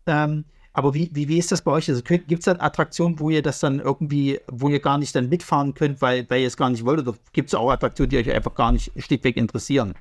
Ähm, 0.06 0.46
aber 0.74 0.96
wie, 0.96 1.10
wie, 1.14 1.28
wie 1.28 1.38
ist 1.38 1.52
das 1.52 1.62
bei 1.62 1.72
euch? 1.72 1.88
Also 1.88 2.02
gibt 2.04 2.32
es 2.32 2.46
dann 2.46 2.60
Attraktionen, 2.60 3.20
wo 3.20 3.30
ihr 3.30 3.44
das 3.44 3.60
dann 3.60 3.80
irgendwie, 3.80 4.40
wo 4.48 4.70
ihr 4.70 4.80
gar 4.80 4.98
nicht 4.98 5.16
dann 5.16 5.30
mitfahren 5.30 5.76
könnt, 5.76 6.02
weil, 6.02 6.28
weil 6.30 6.42
ihr 6.42 6.48
es 6.48 6.58
gar 6.58 6.72
nicht 6.72 6.84
wollt? 6.84 7.00
Oder 7.00 7.16
gibt 7.32 7.50
es 7.50 7.56
auch 7.56 7.70
Attraktionen, 7.70 8.10
die 8.10 8.18
euch 8.18 8.32
einfach 8.32 8.56
gar 8.56 8.72
nicht 8.72 8.92
schlichtweg 8.98 9.38
interessieren? 9.38 9.94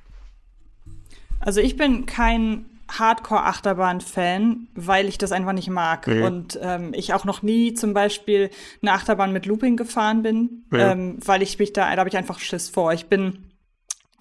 Also 1.39 1.61
ich 1.61 1.77
bin 1.77 2.07
kein 2.07 2.65
Hardcore-Achterbahn-Fan, 2.89 4.67
weil 4.73 5.07
ich 5.07 5.19
das 5.19 5.31
einfach 5.31 5.53
nicht 5.53 5.69
mag. 5.69 6.07
Okay. 6.07 6.23
Und 6.23 6.59
ähm, 6.61 6.91
ich 6.93 7.13
auch 7.13 7.25
noch 7.25 7.43
nie 7.43 7.75
zum 7.75 7.93
Beispiel 7.93 8.49
eine 8.81 8.93
Achterbahn 8.93 9.31
mit 9.31 9.45
Looping 9.45 9.77
gefahren 9.77 10.23
bin, 10.23 10.63
ja. 10.71 10.91
ähm, 10.91 11.17
weil 11.23 11.43
ich 11.43 11.59
mich 11.59 11.73
da, 11.73 11.91
da 11.91 11.99
habe 11.99 12.09
ich 12.09 12.17
einfach 12.17 12.39
Schiss 12.39 12.69
vor. 12.69 12.93
Ich 12.93 13.07
bin 13.07 13.43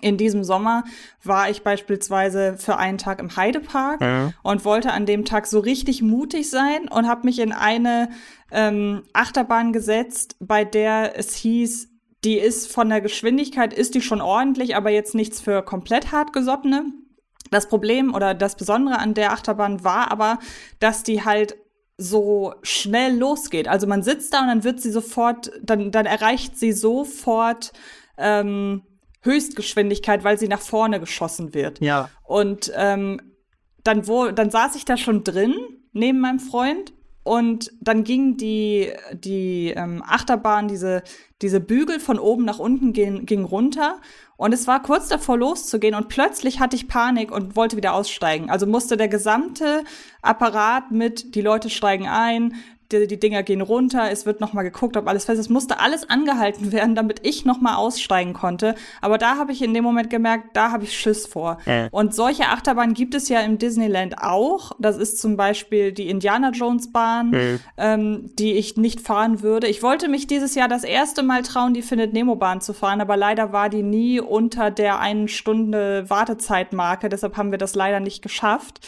in 0.03 0.17
diesem 0.17 0.45
Sommer 0.45 0.85
war 1.23 1.49
ich 1.49 1.63
beispielsweise 1.63 2.57
für 2.59 2.77
einen 2.77 2.99
Tag 2.99 3.21
im 3.21 3.35
Heidepark 3.35 4.01
ja. 4.01 4.33
und 4.43 4.65
wollte 4.65 4.93
an 4.93 5.07
dem 5.07 5.25
Tag 5.25 5.47
so 5.47 5.61
richtig 5.61 6.03
mutig 6.03 6.51
sein 6.51 6.89
und 6.89 7.09
habe 7.09 7.25
mich 7.25 7.39
in 7.39 7.53
eine 7.53 8.11
ähm, 8.51 9.05
Achterbahn 9.13 9.73
gesetzt, 9.73 10.37
bei 10.41 10.65
der 10.65 11.19
es 11.19 11.35
hieß, 11.37 11.89
die 12.25 12.39
ist 12.39 12.71
von 12.71 12.89
der 12.89 13.01
Geschwindigkeit, 13.01 13.73
ist 13.73 13.95
die 13.95 14.01
schon 14.01 14.21
ordentlich, 14.21 14.77
aber 14.77 14.91
jetzt 14.91 15.15
nichts 15.15 15.41
für 15.41 15.63
komplett 15.63 16.13
hartgesottene. 16.13 16.85
Das 17.51 17.69
Problem 17.69 18.15
oder 18.15 18.35
das 18.35 18.57
Besondere 18.57 18.99
an 18.99 19.15
der 19.15 19.33
Achterbahn 19.33 19.85
war 19.85 20.11
aber, 20.11 20.39
dass 20.79 21.03
die 21.03 21.25
halt 21.25 21.57
so 21.99 22.55
schnell 22.63 23.17
losgeht. 23.17 23.69
Also 23.69 23.87
man 23.87 24.03
sitzt 24.03 24.33
da 24.35 24.41
und 24.41 24.49
dann 24.49 24.65
wird 24.65 24.81
sie 24.81 24.91
sofort, 24.91 25.53
dann, 25.63 25.91
dann 25.91 26.07
erreicht 26.07 26.59
sie 26.59 26.73
sofort 26.73 27.73
ähm, 28.17 28.83
Höchstgeschwindigkeit, 29.23 30.25
weil 30.25 30.39
sie 30.39 30.49
nach 30.49 30.61
vorne 30.61 31.01
geschossen 31.01 31.55
wird. 31.55 31.81
Ja. 31.81 32.11
Und 32.25 32.73
ähm, 32.77 33.21
dann, 33.85 34.07
wo, 34.07 34.29
dann 34.29 34.51
saß 34.51 34.77
ich 34.77 34.85
da 34.85 34.97
schon 34.97 35.25
drin, 35.25 35.55
neben 35.93 36.21
meinem 36.21 36.41
Freund. 36.41 36.93
Und 37.25 37.71
dann 37.81 38.03
ging 38.03 38.37
die, 38.37 38.93
die 39.13 39.73
ähm, 39.77 40.03
Achterbahn, 40.05 40.67
diese, 40.67 41.05
diese 41.41 41.61
Bügel 41.61 42.01
von 42.01 42.19
oben 42.19 42.45
nach 42.45 42.59
unten 42.59 42.93
ging, 42.93 43.27
ging 43.27 43.45
runter. 43.45 44.01
Und 44.37 44.53
es 44.53 44.67
war 44.67 44.83
kurz 44.83 45.07
davor 45.07 45.39
loszugehen 45.39 45.95
und 45.95 46.09
plötzlich 46.09 46.59
hatte 46.59 46.75
ich 46.75 46.89
Panik 46.89 47.31
und 47.31 47.55
wollte 47.55 47.77
wieder 47.77 47.95
aussteigen. 47.95 48.51
Also 48.51 48.67
musste 48.67 48.97
der 48.97 49.07
gesamte 49.07 49.85
Apparat 50.21 50.91
mit, 50.91 51.37
die 51.37 51.43
Leute 51.43 51.71
steigen 51.71 52.09
ein, 52.09 52.57
die, 52.93 53.07
die 53.07 53.19
Dinger 53.19 53.43
gehen 53.43 53.61
runter, 53.61 54.11
es 54.11 54.27
wird 54.27 54.41
nochmal 54.41 54.65
geguckt, 54.65 54.97
ob 54.97 55.09
alles 55.09 55.25
fest 55.25 55.39
ist. 55.39 55.47
Es 55.47 55.51
musste 55.51 55.81
alles 55.81 56.09
angehalten 56.09 56.73
werden, 56.73 56.95
damit 56.95 57.21
ich 57.27 57.45
nochmal 57.45 57.77
aussteigen 57.77 58.33
konnte. 58.33 58.75
Aber 59.01 59.19
da 59.19 59.37
habe 59.37 59.53
ich 59.53 59.63
in 59.63 59.75
dem 59.75 59.85
Moment 59.85 60.11
gemerkt, 60.11 60.57
da 60.57 60.71
habe 60.71 60.85
ich 60.85 60.99
Schiss 60.99 61.27
vor. 61.27 61.59
Äh. 61.65 61.89
Und 61.91 62.15
solche 62.15 62.45
Achterbahnen 62.45 62.95
gibt 62.95 63.15
es 63.15 63.29
ja 63.29 63.41
im 63.41 63.59
Disneyland 63.59 64.19
auch. 64.19 64.73
Das 64.79 64.97
ist 64.97 65.21
zum 65.21 65.37
Beispiel 65.37 65.93
die 65.93 66.09
Indiana 66.09 66.51
Jones 66.51 66.93
Bahn, 66.93 67.33
äh. 67.33 67.59
ähm, 67.77 68.31
die 68.39 68.53
ich 68.55 68.77
nicht 68.77 69.01
fahren 69.01 69.43
würde. 69.43 69.67
Ich 69.67 69.83
wollte 69.83 70.09
mich 70.09 70.27
dieses 70.27 70.55
Jahr 70.55 70.69
das 70.69 70.85
erste 70.85 71.23
Mal 71.23 71.43
trauen, 71.43 71.75
die 71.75 71.83
Findet 71.83 72.13
Nemo 72.13 72.37
Bahn 72.37 72.61
zu 72.61 72.73
fahren, 72.73 73.01
aber 73.01 73.17
leider 73.17 73.53
war 73.53 73.69
die 73.69 73.83
nie 73.83 74.21
unter 74.21 74.71
der 74.71 75.01
einen 75.01 75.29
Stunde 75.29 76.09
Wartezeitmarke. 76.09 77.09
Deshalb 77.09 77.37
haben 77.37 77.51
wir 77.51 77.59
das 77.59 77.75
leider 77.75 78.01
nicht 78.01 78.23
geschafft. 78.23 78.81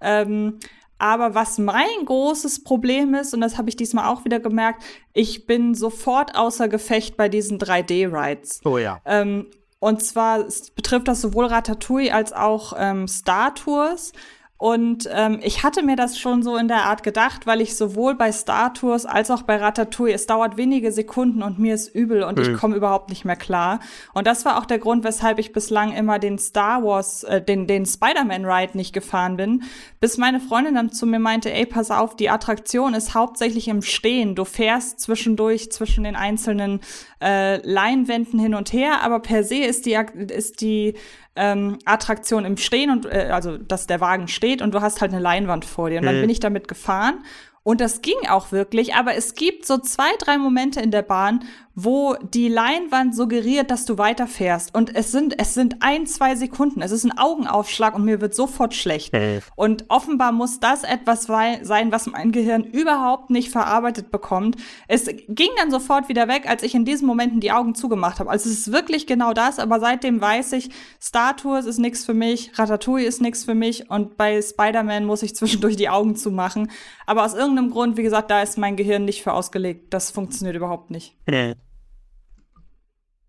Ähm, 0.00 0.58
aber 1.00 1.34
was 1.34 1.58
mein 1.58 2.04
großes 2.04 2.62
Problem 2.62 3.14
ist, 3.14 3.34
und 3.34 3.40
das 3.40 3.58
habe 3.58 3.68
ich 3.68 3.76
diesmal 3.76 4.06
auch 4.06 4.24
wieder 4.24 4.38
gemerkt, 4.38 4.82
ich 5.12 5.46
bin 5.46 5.74
sofort 5.74 6.36
außer 6.36 6.68
Gefecht 6.68 7.16
bei 7.16 7.28
diesen 7.28 7.58
3D-Rides. 7.58 8.60
Oh 8.64 8.78
ja. 8.78 9.00
Ähm, 9.04 9.46
und 9.78 10.02
zwar 10.02 10.44
betrifft 10.76 11.08
das 11.08 11.22
sowohl 11.22 11.46
Ratatouille 11.46 12.12
als 12.12 12.32
auch 12.34 12.74
ähm, 12.76 13.08
Star 13.08 13.54
Tours. 13.54 14.12
Und 14.60 15.08
ähm, 15.10 15.40
ich 15.42 15.62
hatte 15.62 15.82
mir 15.82 15.96
das 15.96 16.18
schon 16.18 16.42
so 16.42 16.58
in 16.58 16.68
der 16.68 16.84
Art 16.84 17.02
gedacht, 17.02 17.46
weil 17.46 17.62
ich 17.62 17.78
sowohl 17.78 18.14
bei 18.14 18.30
Star 18.30 18.74
Tours 18.74 19.06
als 19.06 19.30
auch 19.30 19.40
bei 19.40 19.56
Ratatouille, 19.56 20.12
es 20.12 20.26
dauert 20.26 20.58
wenige 20.58 20.92
Sekunden 20.92 21.42
und 21.42 21.58
mir 21.58 21.74
ist 21.74 21.88
übel 21.88 22.22
und 22.22 22.36
mhm. 22.36 22.44
ich 22.44 22.60
komme 22.60 22.76
überhaupt 22.76 23.08
nicht 23.08 23.24
mehr 23.24 23.36
klar. 23.36 23.80
Und 24.12 24.26
das 24.26 24.44
war 24.44 24.58
auch 24.58 24.66
der 24.66 24.78
Grund, 24.78 25.02
weshalb 25.02 25.38
ich 25.38 25.54
bislang 25.54 25.92
immer 25.92 26.18
den 26.18 26.38
Star 26.38 26.84
Wars, 26.84 27.24
äh, 27.24 27.40
den, 27.40 27.66
den 27.66 27.86
Spider-Man-Ride 27.86 28.76
nicht 28.76 28.92
gefahren 28.92 29.38
bin, 29.38 29.62
bis 29.98 30.18
meine 30.18 30.40
Freundin 30.40 30.74
dann 30.74 30.92
zu 30.92 31.06
mir 31.06 31.20
meinte, 31.20 31.50
ey, 31.50 31.64
pass 31.64 31.90
auf, 31.90 32.14
die 32.14 32.28
Attraktion 32.28 32.92
ist 32.92 33.14
hauptsächlich 33.14 33.66
im 33.66 33.80
Stehen. 33.80 34.34
Du 34.34 34.44
fährst 34.44 35.00
zwischendurch 35.00 35.72
zwischen 35.72 36.04
den 36.04 36.16
einzelnen 36.16 36.80
äh, 37.22 37.66
Leinwänden 37.66 38.38
hin 38.38 38.54
und 38.54 38.74
her, 38.74 39.00
aber 39.00 39.20
per 39.20 39.42
se 39.42 39.56
ist 39.64 39.86
die, 39.86 39.98
ist 40.28 40.60
die 40.60 40.96
ähm, 41.36 41.78
Attraktion 41.84 42.44
im 42.44 42.56
Stehen 42.56 42.90
und 42.90 43.06
äh, 43.06 43.30
also 43.32 43.56
dass 43.56 43.86
der 43.86 44.00
Wagen 44.00 44.28
steht 44.28 44.62
und 44.62 44.74
du 44.74 44.80
hast 44.80 45.00
halt 45.00 45.12
eine 45.12 45.22
Leinwand 45.22 45.64
vor 45.64 45.90
dir. 45.90 46.00
Und 46.00 46.06
dann 46.06 46.16
mhm. 46.16 46.22
bin 46.22 46.30
ich 46.30 46.40
damit 46.40 46.68
gefahren 46.68 47.24
und 47.62 47.80
das 47.80 48.00
ging 48.00 48.16
auch 48.28 48.52
wirklich, 48.52 48.94
aber 48.94 49.14
es 49.14 49.34
gibt 49.34 49.66
so 49.66 49.78
zwei, 49.78 50.10
drei 50.18 50.38
Momente 50.38 50.80
in 50.80 50.90
der 50.90 51.02
Bahn, 51.02 51.44
wo 51.74 52.16
die 52.34 52.48
Leinwand 52.48 53.14
suggeriert, 53.14 53.70
dass 53.70 53.84
du 53.84 53.96
weiterfährst. 53.96 54.74
Und 54.74 54.94
es 54.94 55.12
sind, 55.12 55.38
es 55.38 55.54
sind 55.54 55.76
ein, 55.80 56.06
zwei 56.06 56.34
Sekunden. 56.34 56.82
Es 56.82 56.90
ist 56.90 57.04
ein 57.04 57.16
Augenaufschlag 57.16 57.94
und 57.94 58.04
mir 58.04 58.20
wird 58.20 58.34
sofort 58.34 58.74
schlecht. 58.74 59.12
Und 59.54 59.84
offenbar 59.88 60.32
muss 60.32 60.60
das 60.60 60.82
etwas 60.82 61.24
sein, 61.24 61.92
was 61.92 62.06
mein 62.06 62.32
Gehirn 62.32 62.64
überhaupt 62.64 63.30
nicht 63.30 63.50
verarbeitet 63.50 64.10
bekommt. 64.10 64.56
Es 64.88 65.06
ging 65.28 65.50
dann 65.58 65.70
sofort 65.70 66.08
wieder 66.08 66.28
weg, 66.28 66.48
als 66.48 66.62
ich 66.62 66.74
in 66.74 66.84
diesen 66.84 67.06
Momenten 67.06 67.40
die 67.40 67.52
Augen 67.52 67.74
zugemacht 67.74 68.20
habe. 68.20 68.30
Also 68.30 68.50
es 68.50 68.58
ist 68.58 68.72
wirklich 68.72 69.06
genau 69.06 69.32
das, 69.32 69.58
aber 69.58 69.80
seitdem 69.80 70.20
weiß 70.20 70.52
ich, 70.52 70.70
Star 71.00 71.36
Tours 71.36 71.66
ist 71.66 71.78
nichts 71.78 72.04
für 72.04 72.14
mich, 72.14 72.58
Ratatouille 72.58 73.06
ist 73.06 73.20
nichts 73.20 73.44
für 73.44 73.54
mich 73.54 73.90
und 73.90 74.16
bei 74.16 74.42
Spider-Man 74.42 75.04
muss 75.04 75.22
ich 75.22 75.34
zwischendurch 75.36 75.76
die 75.76 75.88
Augen 75.88 76.16
zumachen. 76.16 76.70
Aber 77.06 77.24
aus 77.24 77.34
irgendeinem 77.34 77.70
Grund, 77.70 77.96
wie 77.96 78.02
gesagt, 78.02 78.30
da 78.30 78.42
ist 78.42 78.58
mein 78.58 78.76
Gehirn 78.76 79.04
nicht 79.04 79.22
für 79.22 79.32
ausgelegt. 79.32 79.92
Das 79.94 80.10
funktioniert 80.10 80.56
überhaupt 80.56 80.90
nicht. 80.90 81.16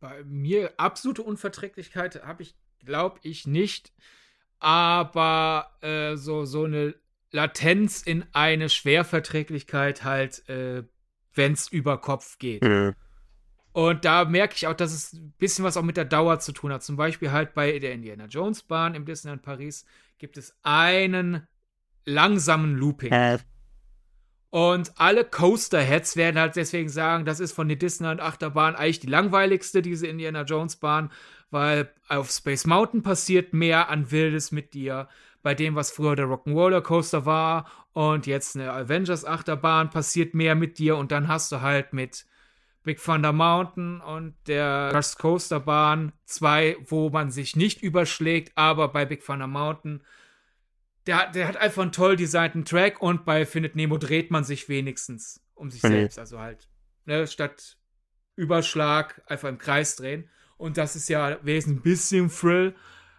Bei 0.02 0.24
mir 0.24 0.74
absolute 0.78 1.22
Unverträglichkeit 1.22 2.24
habe 2.26 2.41
ich, 2.41 2.56
glaube 2.84 3.20
ich, 3.22 3.45
nicht. 3.45 3.93
Aber 4.60 5.72
äh, 5.82 6.18
so, 6.18 6.45
so 6.45 6.66
eine 6.66 6.95
Latenz 7.32 8.02
in 8.02 8.26
eine 8.34 8.70
Schwerverträglichkeit 8.70 10.04
halt, 10.04 10.47
äh, 10.49 10.84
wenn 11.36 11.54
es 11.54 11.68
über 11.68 11.99
Kopf 12.02 12.39
geht. 12.39 12.64
Mhm. 12.64 12.95
Und 13.74 14.04
da 14.04 14.26
merke 14.26 14.56
ich 14.56 14.66
auch, 14.66 14.74
dass 14.74 14.91
es 14.91 15.14
ein 15.14 15.34
bisschen 15.38 15.64
was 15.64 15.78
auch 15.78 15.84
mit 15.84 15.97
der 15.97 16.06
Dauer 16.06 16.39
zu 16.39 16.52
tun 16.52 16.74
hat. 16.74 16.84
Zum 16.84 16.97
Beispiel 16.97 17.32
halt 17.32 17.54
bei 17.54 17.78
der 17.80 17.93
Indiana 17.93 18.26
Jones 18.26 18.64
Bahn 18.64 18.95
im 18.95 19.06
Disneyland 19.06 19.43
Paris 19.43 19.86
gibt 20.18 20.36
es 20.36 20.58
einen 20.64 21.47
langsamen 22.06 22.76
Looping. 22.76 23.12
Äh. 23.12 23.38
Und 24.52 24.91
alle 24.97 25.24
Coaster-Heads 25.24 26.18
werden 26.18 26.39
halt 26.39 26.58
deswegen 26.58 26.89
sagen, 26.89 27.24
das 27.24 27.39
ist 27.39 27.54
von 27.54 27.70
der 27.70 27.78
Disneyland-Achterbahn 27.78 28.76
eigentlich 28.76 28.99
die 28.99 29.08
langweiligste, 29.08 29.82
diese 29.82 30.08
Indiana 30.08 30.43
Jones-Bahn, 30.43 31.10
weil 31.52 31.89
auf 32.10 32.30
Space 32.30 32.68
Mountain 32.68 33.02
passiert 33.02 33.54
mehr 33.54 33.89
an 33.89 34.12
Wildes 34.12 34.52
mit 34.52 34.74
dir. 34.74 35.08
Bei 35.41 35.56
dem, 35.56 35.76
was 35.76 35.91
früher 35.91 36.18
der 36.18 36.26
Rock'n'Roller 36.26 36.82
Coaster 36.82 37.26
war 37.26 37.66
und 37.93 38.28
jetzt 38.28 38.58
eine 38.58 38.72
Avengers-Achterbahn, 38.74 39.89
passiert 39.89 40.34
mehr 40.34 40.56
mit 40.56 40.80
dir. 40.80 40.97
Und 40.97 41.14
dann 41.14 41.30
hast 41.30 41.54
du 41.54 41.62
halt 41.62 41.93
mit 41.93 42.26
Big 42.84 43.02
Thunder 43.02 43.32
Mountain 43.32 44.02
und 44.02 44.36
der 44.47 44.91
Rush 44.93 45.16
Coaster 45.16 45.62
Bahn 45.62 46.12
zwei, 46.26 46.76
wo 46.88 47.10
man 47.10 47.32
sich 47.32 47.56
nicht 47.56 47.82
überschlägt, 47.82 48.52
aber 48.56 48.89
bei 48.89 49.06
Big 49.06 49.26
Thunder 49.26 49.47
Mountain 49.47 50.02
der, 51.08 51.32
der 51.32 51.47
hat 51.47 51.58
einfach 51.58 51.82
einen 51.82 51.91
toll 51.91 52.16
designten 52.16 52.66
Track 52.66 53.02
und 53.02 53.26
bei 53.26 53.45
Findet 53.45 53.76
Nemo 53.76 53.97
dreht 53.97 54.32
man 54.32 54.43
sich 54.43 54.70
wenigstens 54.70 55.43
um 55.56 55.72
sich 55.72 55.84
okay. 55.84 55.93
selbst. 55.93 56.20
Also 56.20 56.39
halt, 56.39 56.68
ne, 57.06 57.28
statt 57.28 57.78
Überschlag 58.36 59.22
einfach 59.28 59.49
im 59.49 59.58
Kreis 59.58 59.95
drehen. 59.95 60.30
Und 60.58 60.78
das 60.78 60.95
ist 60.95 61.10
ja 61.10 61.39
wesentlich 61.43 61.80
ein 61.80 61.84
bisschen 61.84 62.30
Thrill. 62.30 62.76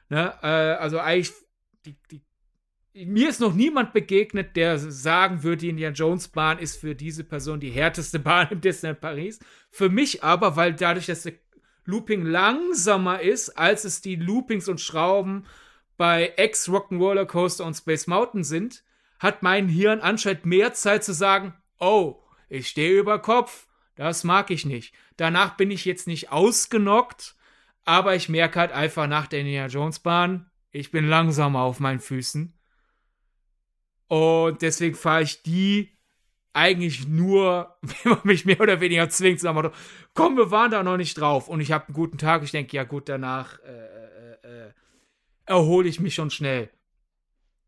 Ne? 0.09 0.33
Äh, 0.43 0.47
also 0.47 0.99
eigentlich, 0.99 1.33
die, 1.85 1.97
die, 2.11 2.23
mir 3.07 3.29
ist 3.29 3.41
noch 3.41 3.55
niemand 3.55 3.93
begegnet, 3.93 4.55
der 4.55 4.79
sagen 4.79 5.43
würde, 5.43 5.59
die 5.59 5.71
Indiana 5.71 5.95
Jones 5.95 6.29
Bahn 6.29 6.59
ist 6.59 6.81
für 6.81 6.95
diese 6.95 7.25
Person 7.25 7.59
die 7.59 7.71
härteste 7.71 8.19
Bahn 8.21 8.49
im 8.51 8.61
Disneyland 8.61 9.01
Paris. 9.01 9.41
Für 9.71 9.89
mich 9.89 10.23
aber, 10.23 10.57
weil 10.57 10.75
dadurch, 10.75 11.07
dass 11.07 11.23
der 11.23 11.35
Looping 11.85 12.25
langsamer 12.25 13.21
ist, 13.21 13.51
als 13.51 13.85
es 13.85 14.01
die 14.03 14.17
Loopings 14.17 14.69
und 14.69 14.81
Schrauben 14.81 15.47
bei 15.97 16.33
Ex 16.37 16.69
Rock'n'Roller 16.69 17.27
Coaster 17.27 17.65
und 17.65 17.75
Space 17.75 18.07
Mountain 18.07 18.45
sind, 18.45 18.85
hat 19.19 19.43
mein 19.43 19.69
Hirn 19.69 20.01
anscheinend 20.01 20.47
mehr 20.47 20.73
Zeit 20.75 21.05
zu 21.05 21.13
sagen, 21.13 21.55
oh, 21.79 22.23
ich 22.49 22.69
stehe 22.69 22.99
über 22.99 23.21
Kopf, 23.21 23.67
das 23.95 24.25
mag 24.25 24.51
ich 24.51 24.67
nicht. 24.67 24.95
Danach 25.17 25.57
bin 25.57 25.71
ich 25.71 25.85
jetzt 25.85 26.07
nicht 26.07 26.33
ausgenockt, 26.33 27.37
Aber 27.85 28.15
ich 28.15 28.29
merke 28.29 28.61
halt 28.61 28.73
einfach 28.73 29.09
nach 29.09 29.27
der 29.27 29.41
Indiana 29.41 29.67
Jones 29.67 29.99
Bahn, 29.99 30.51
ich 30.71 30.91
bin 30.91 31.09
langsamer 31.09 31.63
auf 31.63 31.81
meinen 31.81 32.01
Füßen. 32.01 32.57
Und 34.09 34.63
deswegen 34.63 34.95
fahre 34.95 35.23
ich 35.23 35.43
die 35.43 35.97
eigentlich 36.53 37.09
nur, 37.09 37.77
wenn 37.83 38.13
man 38.13 38.21
mich 38.25 38.45
mehr 38.45 38.61
oder 38.61 38.81
weniger 38.81 39.09
zwingt, 39.09 39.41
sagen, 39.41 39.71
komm, 40.15 40.37
wir 40.37 40.51
waren 40.51 40.71
da 40.71 40.83
noch 40.83 40.97
nicht 40.97 41.19
drauf. 41.19 41.49
Und 41.49 41.61
ich 41.61 41.73
habe 41.73 41.87
einen 41.87 41.95
guten 41.95 42.19
Tag. 42.19 42.43
Ich 42.43 42.51
denke, 42.53 42.77
ja 42.77 42.85
gut, 42.85 43.09
danach 43.09 43.59
äh, 43.61 44.02
erhole 45.47 45.89
ich 45.89 46.01
mich 46.01 46.15
schon 46.15 46.31
schnell. 46.31 46.71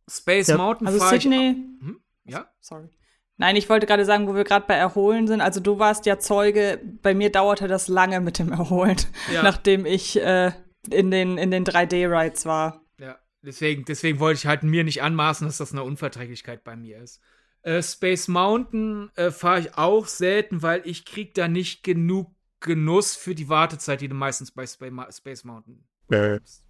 Space 0.09 0.49
ja, 0.49 0.57
Mountain 0.57 0.87
also 0.87 0.99
Sydney. 1.01 1.51
Ich, 1.51 1.87
hm? 1.87 2.01
Ja? 2.25 2.51
Sorry. 2.61 2.89
Nein, 3.37 3.57
ich 3.57 3.68
wollte 3.68 3.87
gerade 3.87 4.05
sagen, 4.05 4.29
wo 4.29 4.35
wir 4.35 4.45
gerade 4.45 4.66
bei 4.66 4.75
Erholen 4.75 5.27
sind. 5.27 5.41
Also 5.41 5.61
du 5.61 5.79
warst 5.79 6.07
ja 6.07 6.18
Zeuge. 6.18 6.81
Bei 7.03 7.14
mir 7.14 7.33
dauerte 7.33 7.66
das 7.66 7.89
lange 7.89 8.20
mit 8.20 8.39
dem 8.39 8.53
Erholen, 8.53 8.97
ja. 9.33 9.43
nachdem 9.43 9.87
ich 9.87 10.20
äh, 10.20 10.53
in 10.91 11.11
den, 11.11 11.39
in 11.39 11.51
den 11.51 11.64
3D-Rides 11.64 12.47
war. 12.47 12.85
Ja, 12.99 13.18
deswegen, 13.43 13.85
deswegen 13.85 14.20
wollte 14.20 14.39
ich 14.39 14.47
halt 14.47 14.62
mir 14.62 14.85
nicht 14.85 15.03
anmaßen, 15.03 15.47
dass 15.47 15.59
das 15.59 15.72
eine 15.72 15.83
Unverträglichkeit 15.83 16.62
bei 16.62 16.77
mir 16.77 16.99
ist. 16.99 17.20
Äh, 17.62 17.83
Space 17.83 18.29
Mountain 18.29 19.11
äh, 19.16 19.31
fahre 19.31 19.61
ich 19.61 19.77
auch 19.77 20.07
selten, 20.07 20.62
weil 20.62 20.83
ich 20.85 21.05
krieg 21.05 21.35
da 21.35 21.49
nicht 21.49 21.83
genug 21.83 22.31
Genuss 22.61 23.14
für 23.14 23.35
die 23.35 23.49
Wartezeit, 23.49 24.01
die 24.01 24.09
du 24.09 24.14
meistens 24.14 24.51
bei 24.51 24.66
Space 24.66 25.45
Mountain 25.45 25.87
hast. 26.11 26.64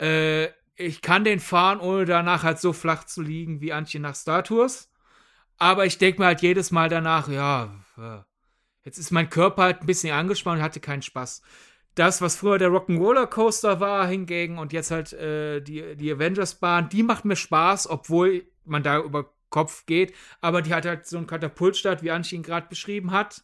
Äh, 0.00 0.48
ich 0.76 1.02
kann 1.02 1.24
den 1.24 1.40
fahren, 1.40 1.80
ohne 1.80 2.04
danach 2.04 2.44
halt 2.44 2.60
so 2.60 2.72
flach 2.72 3.04
zu 3.04 3.20
liegen 3.20 3.60
wie 3.60 3.72
Antje 3.72 4.00
nach 4.00 4.14
Star 4.14 4.44
Tours. 4.44 4.90
Aber 5.58 5.86
ich 5.86 5.98
denke 5.98 6.20
mir 6.20 6.26
halt 6.26 6.40
jedes 6.40 6.70
Mal 6.70 6.88
danach, 6.88 7.28
ja, 7.28 7.74
äh, 7.98 8.20
jetzt 8.84 8.98
ist 8.98 9.10
mein 9.10 9.28
Körper 9.28 9.62
halt 9.62 9.80
ein 9.80 9.86
bisschen 9.86 10.14
angespannt 10.14 10.58
und 10.58 10.64
hatte 10.64 10.80
keinen 10.80 11.02
Spaß. 11.02 11.42
Das, 11.96 12.22
was 12.22 12.36
früher 12.36 12.58
der 12.58 12.70
Rock'n'Roller 12.70 13.26
Coaster 13.26 13.80
war, 13.80 14.06
hingegen 14.06 14.58
und 14.58 14.72
jetzt 14.72 14.92
halt 14.92 15.12
äh, 15.14 15.60
die, 15.60 15.96
die 15.96 16.12
Avengers 16.12 16.54
Bahn, 16.54 16.88
die 16.88 17.02
macht 17.02 17.24
mir 17.24 17.34
Spaß, 17.34 17.90
obwohl 17.90 18.46
man 18.64 18.84
da 18.84 19.00
über 19.00 19.32
Kopf 19.50 19.84
geht. 19.86 20.14
Aber 20.40 20.62
die 20.62 20.72
hat 20.72 20.86
halt 20.86 21.06
so 21.06 21.16
einen 21.16 21.26
Katapultstart, 21.26 22.04
wie 22.04 22.12
Antje 22.12 22.36
ihn 22.36 22.44
gerade 22.44 22.68
beschrieben 22.68 23.10
hat. 23.10 23.42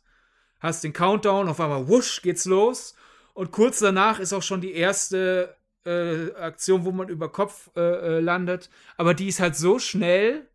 Hast 0.60 0.84
den 0.84 0.92
Countdown, 0.92 1.48
auf 1.48 1.60
einmal 1.60 1.88
wusch 1.88 2.22
geht's 2.22 2.44
los. 2.44 2.94
Und 3.32 3.50
kurz 3.50 3.80
danach 3.80 4.20
ist 4.20 4.32
auch 4.32 4.42
schon 4.42 4.60
die 4.60 4.72
erste 4.72 5.56
äh, 5.84 6.32
Aktion, 6.34 6.84
wo 6.84 6.92
man 6.92 7.08
über 7.08 7.30
Kopf 7.30 7.70
äh, 7.76 7.80
äh 7.80 8.20
landet. 8.20 8.70
Aber 8.96 9.14
die 9.14 9.28
ist 9.28 9.40
halt 9.40 9.56
so 9.56 9.78
schnell, 9.78 10.48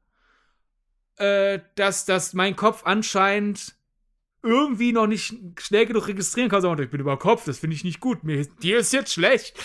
äh, 1.17 1.59
dass, 1.75 2.05
dass 2.05 2.33
mein 2.33 2.55
Kopf 2.55 2.83
anscheinend 2.85 3.75
irgendwie 4.41 4.93
noch 4.93 5.07
nicht 5.07 5.33
schnell 5.59 5.85
genug 5.85 6.07
registrieren 6.07 6.49
kann. 6.49 6.61
Sagen, 6.61 6.81
ich 6.81 6.89
bin 6.89 7.01
über 7.01 7.19
Kopf, 7.19 7.45
das 7.45 7.59
finde 7.59 7.75
ich 7.75 7.83
nicht 7.83 7.99
gut. 7.99 8.23
Mir, 8.23 8.45
dir 8.45 8.79
ist 8.79 8.93
jetzt 8.93 9.13
schlecht. 9.13 9.57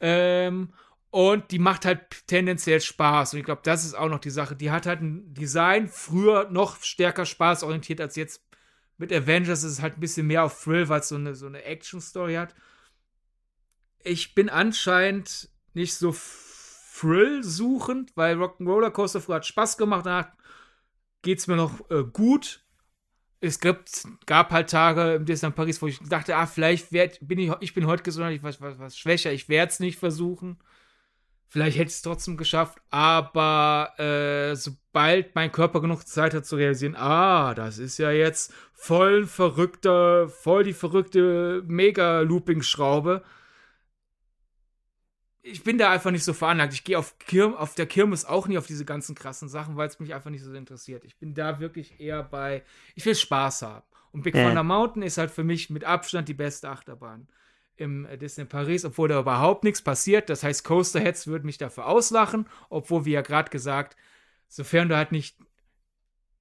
Ähm, 0.00 0.72
und 1.10 1.50
die 1.50 1.58
macht 1.58 1.84
halt 1.84 2.26
tendenziell 2.26 2.80
Spaß. 2.80 3.32
Und 3.32 3.40
ich 3.40 3.44
glaube, 3.44 3.62
das 3.64 3.84
ist 3.84 3.94
auch 3.94 4.08
noch 4.08 4.20
die 4.20 4.30
Sache. 4.30 4.54
Die 4.54 4.70
hat 4.70 4.86
halt 4.86 5.00
ein 5.00 5.34
Design 5.34 5.88
früher 5.88 6.48
noch 6.50 6.82
stärker 6.82 7.26
spaßorientiert 7.26 8.00
als 8.00 8.16
jetzt. 8.16 8.42
Mit 8.96 9.12
Avengers 9.12 9.64
ist 9.64 9.72
es 9.72 9.82
halt 9.82 9.96
ein 9.96 10.00
bisschen 10.00 10.26
mehr 10.26 10.44
auf 10.44 10.62
Thrill, 10.62 10.88
weil 10.88 11.00
es 11.00 11.08
so 11.08 11.16
eine, 11.16 11.34
so 11.34 11.46
eine 11.46 11.64
Action-Story 11.64 12.34
hat. 12.34 12.54
Ich 14.04 14.34
bin 14.34 14.48
anscheinend 14.48 15.48
nicht 15.74 15.94
so 15.94 16.14
Thrill-suchend, 16.98 18.12
weil 18.16 18.36
Rock'n'Roller 18.36 18.90
Coaster 18.90 19.20
früher 19.20 19.36
hat 19.36 19.46
Spaß 19.46 19.78
gemacht. 19.78 20.06
Danach 20.06 20.28
geht 21.22 21.38
es 21.38 21.46
mir 21.46 21.56
noch 21.56 21.90
äh, 21.90 22.04
gut. 22.04 22.64
Es 23.40 23.58
gibt, 23.58 24.06
gab 24.26 24.50
halt 24.50 24.68
Tage 24.68 25.14
im 25.14 25.24
Disneyland 25.24 25.56
Paris, 25.56 25.80
wo 25.80 25.86
ich 25.86 25.98
dachte, 26.00 26.36
ah, 26.36 26.46
vielleicht 26.46 26.92
werd, 26.92 27.18
bin 27.22 27.38
ich, 27.38 27.50
ich 27.60 27.72
bin 27.72 27.86
heute 27.86 28.02
gesundheitlich 28.02 28.42
was, 28.42 28.60
was, 28.60 28.78
was 28.78 28.98
schwächer, 28.98 29.32
ich 29.32 29.48
werde 29.48 29.72
es 29.72 29.80
nicht 29.80 29.98
versuchen. 29.98 30.58
Vielleicht 31.48 31.78
hätte 31.78 31.88
ich 31.88 31.96
es 31.96 32.02
trotzdem 32.02 32.36
geschafft, 32.36 32.78
aber 32.90 33.98
äh, 33.98 34.54
sobald 34.54 35.34
mein 35.34 35.50
Körper 35.50 35.80
genug 35.80 36.06
Zeit 36.06 36.32
hat 36.32 36.46
zu 36.46 36.56
realisieren, 36.56 36.94
ah, 36.96 37.54
das 37.54 37.78
ist 37.78 37.98
ja 37.98 38.12
jetzt 38.12 38.52
voll 38.72 39.26
verrückter, 39.26 40.28
voll 40.28 40.62
die 40.62 40.74
verrückte 40.74 41.64
Mega-Looping-Schraube, 41.66 43.24
ich 45.42 45.64
bin 45.64 45.78
da 45.78 45.90
einfach 45.90 46.10
nicht 46.10 46.24
so 46.24 46.32
veranlagt. 46.32 46.74
Ich 46.74 46.84
gehe 46.84 46.98
auf, 46.98 47.14
auf 47.56 47.74
der 47.74 47.86
Kirmes 47.86 48.24
auch 48.24 48.46
nie 48.46 48.58
auf 48.58 48.66
diese 48.66 48.84
ganzen 48.84 49.14
krassen 49.14 49.48
Sachen, 49.48 49.76
weil 49.76 49.88
es 49.88 49.98
mich 49.98 50.14
einfach 50.14 50.30
nicht 50.30 50.44
so 50.44 50.52
interessiert. 50.52 51.04
Ich 51.04 51.16
bin 51.16 51.34
da 51.34 51.60
wirklich 51.60 51.98
eher 52.00 52.22
bei, 52.22 52.62
ich 52.94 53.04
will 53.06 53.14
Spaß 53.14 53.62
haben. 53.62 53.84
Und 54.12 54.22
Big. 54.22 54.34
Thunder 54.34 54.64
Mountain 54.64 55.02
ist 55.02 55.18
halt 55.18 55.30
für 55.30 55.44
mich 55.44 55.70
mit 55.70 55.84
Abstand 55.84 56.28
die 56.28 56.34
beste 56.34 56.68
Achterbahn 56.68 57.28
im 57.76 58.04
äh, 58.06 58.18
Disney 58.18 58.44
Paris, 58.44 58.84
obwohl 58.84 59.08
da 59.08 59.20
überhaupt 59.20 59.64
nichts 59.64 59.82
passiert. 59.82 60.28
Das 60.28 60.42
heißt, 60.42 60.64
Coasterheads 60.64 61.26
würden 61.26 61.46
mich 61.46 61.58
dafür 61.58 61.86
auslachen, 61.86 62.46
obwohl, 62.68 63.04
wie 63.04 63.12
ja 63.12 63.22
gerade 63.22 63.50
gesagt, 63.50 63.96
sofern 64.48 64.88
du 64.88 64.96
halt 64.96 65.12
nicht 65.12 65.38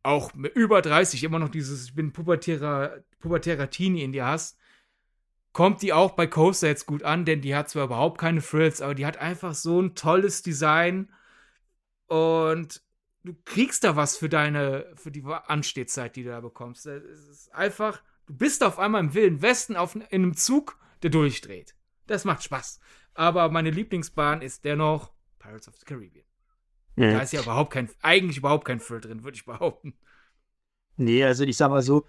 auch 0.03 0.33
über 0.33 0.81
30 0.81 1.23
immer 1.23 1.39
noch 1.39 1.49
dieses, 1.49 1.85
ich 1.85 1.95
bin 1.95 2.11
pubertärer, 2.11 3.03
pubertärer 3.19 3.69
Teenie 3.69 4.03
in 4.03 4.11
dir 4.11 4.25
hast, 4.25 4.57
kommt 5.53 5.81
die 5.81 5.93
auch 5.93 6.11
bei 6.11 6.27
Coaster 6.27 6.67
jetzt 6.67 6.85
gut 6.85 7.03
an, 7.03 7.25
denn 7.25 7.41
die 7.41 7.55
hat 7.55 7.69
zwar 7.69 7.85
überhaupt 7.85 8.19
keine 8.19 8.41
Frills, 8.41 8.81
aber 8.81 8.95
die 8.95 9.05
hat 9.05 9.17
einfach 9.17 9.53
so 9.53 9.81
ein 9.81 9.95
tolles 9.95 10.41
Design 10.41 11.11
und 12.07 12.81
du 13.23 13.35
kriegst 13.45 13.83
da 13.83 13.95
was 13.95 14.17
für 14.17 14.29
deine, 14.29 14.91
für 14.95 15.11
die 15.11 15.23
Anstehzeit, 15.23 16.15
die 16.15 16.23
du 16.23 16.29
da 16.29 16.41
bekommst. 16.41 16.85
Es 16.85 17.27
ist 17.27 17.53
einfach, 17.53 18.01
du 18.27 18.35
bist 18.35 18.63
auf 18.63 18.79
einmal 18.79 19.01
im 19.01 19.13
Wilden 19.13 19.41
Westen 19.41 19.75
auf, 19.75 19.95
in 19.95 20.03
einem 20.03 20.35
Zug, 20.35 20.77
der 21.03 21.09
durchdreht. 21.09 21.75
Das 22.07 22.25
macht 22.25 22.43
Spaß. 22.43 22.79
Aber 23.13 23.49
meine 23.49 23.71
Lieblingsbahn 23.71 24.41
ist 24.41 24.65
dennoch 24.65 25.11
Pirates 25.39 25.67
of 25.67 25.75
the 25.75 25.85
Caribbean. 25.85 26.25
Ja. 26.95 27.11
Da 27.13 27.21
ist 27.21 27.33
ja 27.33 27.41
überhaupt 27.41 27.71
kein, 27.71 27.89
eigentlich 28.01 28.37
überhaupt 28.37 28.65
kein 28.65 28.79
Thrill 28.79 29.01
drin, 29.01 29.23
würde 29.23 29.35
ich 29.35 29.45
behaupten. 29.45 29.93
Nee, 30.97 31.23
also 31.23 31.43
ich 31.45 31.55
sag 31.55 31.69
mal 31.69 31.81
so, 31.81 32.05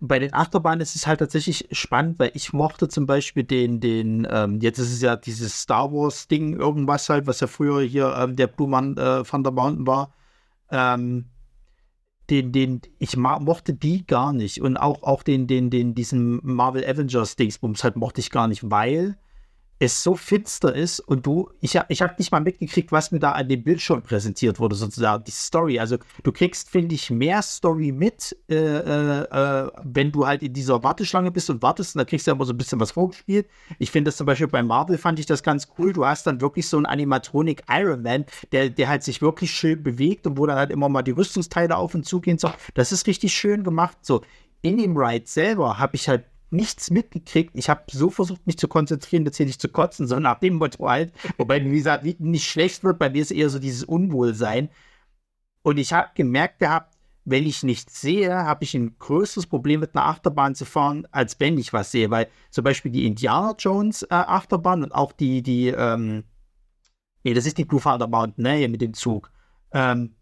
bei 0.00 0.18
den 0.18 0.34
Achterbahnen 0.34 0.80
ist 0.80 0.96
es 0.96 1.06
halt 1.06 1.20
tatsächlich 1.20 1.68
spannend, 1.72 2.18
weil 2.18 2.30
ich 2.34 2.52
mochte 2.52 2.88
zum 2.88 3.06
Beispiel 3.06 3.44
den, 3.44 3.80
den, 3.80 4.26
ähm, 4.30 4.60
jetzt 4.60 4.78
ist 4.78 4.92
es 4.92 5.00
ja 5.00 5.16
dieses 5.16 5.60
Star 5.60 5.92
Wars-Ding, 5.92 6.58
irgendwas 6.58 7.08
halt, 7.08 7.26
was 7.26 7.40
ja 7.40 7.46
früher 7.46 7.80
hier 7.82 8.14
ähm, 8.16 8.36
der 8.36 8.48
Blue 8.48 8.68
Man 8.68 8.96
äh, 8.96 9.22
Thunder 9.22 9.50
Mountain 9.50 9.86
war. 9.86 10.12
Ähm, 10.70 11.26
den, 12.30 12.52
den, 12.52 12.80
ich 12.98 13.16
mochte 13.16 13.74
die 13.74 14.06
gar 14.06 14.32
nicht. 14.32 14.60
Und 14.60 14.76
auch, 14.76 15.02
auch 15.02 15.22
den, 15.22 15.46
den, 15.46 15.70
den, 15.70 15.94
diesen 15.94 16.40
Marvel 16.42 16.84
Avengers 16.84 17.36
Dingsbums 17.36 17.84
halt 17.84 17.96
mochte 17.96 18.20
ich 18.20 18.30
gar 18.30 18.48
nicht, 18.48 18.70
weil 18.70 19.16
es 19.78 20.02
so 20.02 20.14
finster 20.14 20.74
ist 20.74 21.00
und 21.00 21.26
du, 21.26 21.50
ich, 21.60 21.78
ich 21.88 22.02
habe 22.02 22.14
nicht 22.18 22.30
mal 22.30 22.40
mitgekriegt, 22.40 22.92
was 22.92 23.10
mir 23.10 23.18
da 23.18 23.32
an 23.32 23.48
dem 23.48 23.64
Bildschirm 23.64 24.02
präsentiert 24.02 24.60
wurde, 24.60 24.76
sozusagen, 24.76 25.24
die 25.24 25.32
Story. 25.32 25.78
Also 25.78 25.98
du 26.22 26.32
kriegst, 26.32 26.70
finde 26.70 26.94
ich, 26.94 27.10
mehr 27.10 27.42
Story 27.42 27.90
mit, 27.90 28.36
äh, 28.48 28.54
äh, 28.54 29.22
äh, 29.22 29.70
wenn 29.82 30.12
du 30.12 30.26
halt 30.26 30.42
in 30.42 30.52
dieser 30.52 30.82
Warteschlange 30.82 31.30
bist 31.30 31.50
und 31.50 31.62
wartest 31.62 31.94
und 31.94 31.98
da 31.98 32.04
kriegst 32.04 32.26
du 32.26 32.30
immer 32.30 32.44
so 32.44 32.52
ein 32.52 32.56
bisschen 32.56 32.78
was 32.78 32.92
vorgespielt. 32.92 33.48
Ich 33.78 33.90
finde 33.90 34.08
das 34.08 34.16
zum 34.16 34.26
Beispiel 34.26 34.46
bei 34.46 34.62
Marvel 34.62 34.96
fand 34.96 35.18
ich 35.18 35.26
das 35.26 35.42
ganz 35.42 35.68
cool. 35.78 35.92
Du 35.92 36.06
hast 36.06 36.26
dann 36.26 36.40
wirklich 36.40 36.68
so 36.68 36.76
einen 36.76 36.86
Animatronic 36.86 37.64
Iron 37.68 38.02
Man, 38.02 38.26
der, 38.52 38.70
der 38.70 38.88
halt 38.88 39.02
sich 39.02 39.22
wirklich 39.22 39.50
schön 39.50 39.82
bewegt 39.82 40.26
und 40.26 40.38
wo 40.38 40.46
dann 40.46 40.56
halt 40.56 40.70
immer 40.70 40.88
mal 40.88 41.02
die 41.02 41.10
Rüstungsteile 41.10 41.76
auf 41.76 41.94
und 41.94 42.06
zu 42.06 42.20
gehen. 42.20 42.38
So, 42.38 42.50
das 42.74 42.92
ist 42.92 43.06
richtig 43.06 43.34
schön 43.34 43.64
gemacht. 43.64 43.98
So, 44.02 44.22
in 44.62 44.78
dem 44.78 44.96
Ride 44.96 45.26
selber 45.26 45.78
habe 45.78 45.96
ich 45.96 46.08
halt 46.08 46.24
nichts 46.54 46.90
mitgekriegt. 46.90 47.50
Ich 47.54 47.68
habe 47.68 47.82
so 47.90 48.08
versucht, 48.10 48.46
mich 48.46 48.58
zu 48.58 48.68
konzentrieren, 48.68 49.24
jetzt 49.24 49.36
hier 49.36 49.46
nicht 49.46 49.60
zu 49.60 49.68
kotzen, 49.68 50.06
sondern 50.06 50.32
nach 50.32 50.40
dem 50.40 50.54
Motto 50.54 50.88
halt, 50.88 51.12
wobei, 51.36 51.62
wie 51.64 51.76
gesagt, 51.76 52.04
nicht 52.20 52.48
schlecht 52.48 52.84
wird, 52.84 52.98
bei 52.98 53.10
mir 53.10 53.22
ist 53.22 53.30
eher 53.30 53.50
so 53.50 53.58
dieses 53.58 53.84
Unwohlsein. 53.84 54.70
Und 55.62 55.78
ich 55.78 55.92
habe 55.92 56.10
gemerkt 56.14 56.60
gehabt, 56.60 56.94
wenn 57.24 57.46
ich 57.46 57.62
nichts 57.62 58.00
sehe, 58.00 58.34
habe 58.34 58.64
ich 58.64 58.74
ein 58.74 58.98
größeres 58.98 59.46
Problem 59.46 59.80
mit 59.80 59.94
einer 59.94 60.04
Achterbahn 60.06 60.54
zu 60.54 60.66
fahren, 60.66 61.08
als 61.10 61.40
wenn 61.40 61.56
ich 61.58 61.72
was 61.72 61.90
sehe. 61.90 62.10
Weil 62.10 62.28
zum 62.50 62.64
Beispiel 62.64 62.92
die 62.92 63.06
Indiana 63.06 63.54
Jones 63.58 64.02
äh, 64.02 64.08
Achterbahn 64.10 64.82
und 64.82 64.92
auch 64.92 65.12
die, 65.12 65.42
die, 65.42 65.68
ähm, 65.68 66.24
nee, 67.22 67.32
das 67.32 67.46
ist 67.46 67.56
die 67.56 67.64
Blue 67.64 67.80
Thunder 67.80 68.08
Mountain, 68.08 68.42
ne, 68.42 68.56
hier 68.56 68.68
mit 68.68 68.82
dem 68.82 68.92
Zug. 68.92 69.30
Ähm, 69.72 70.14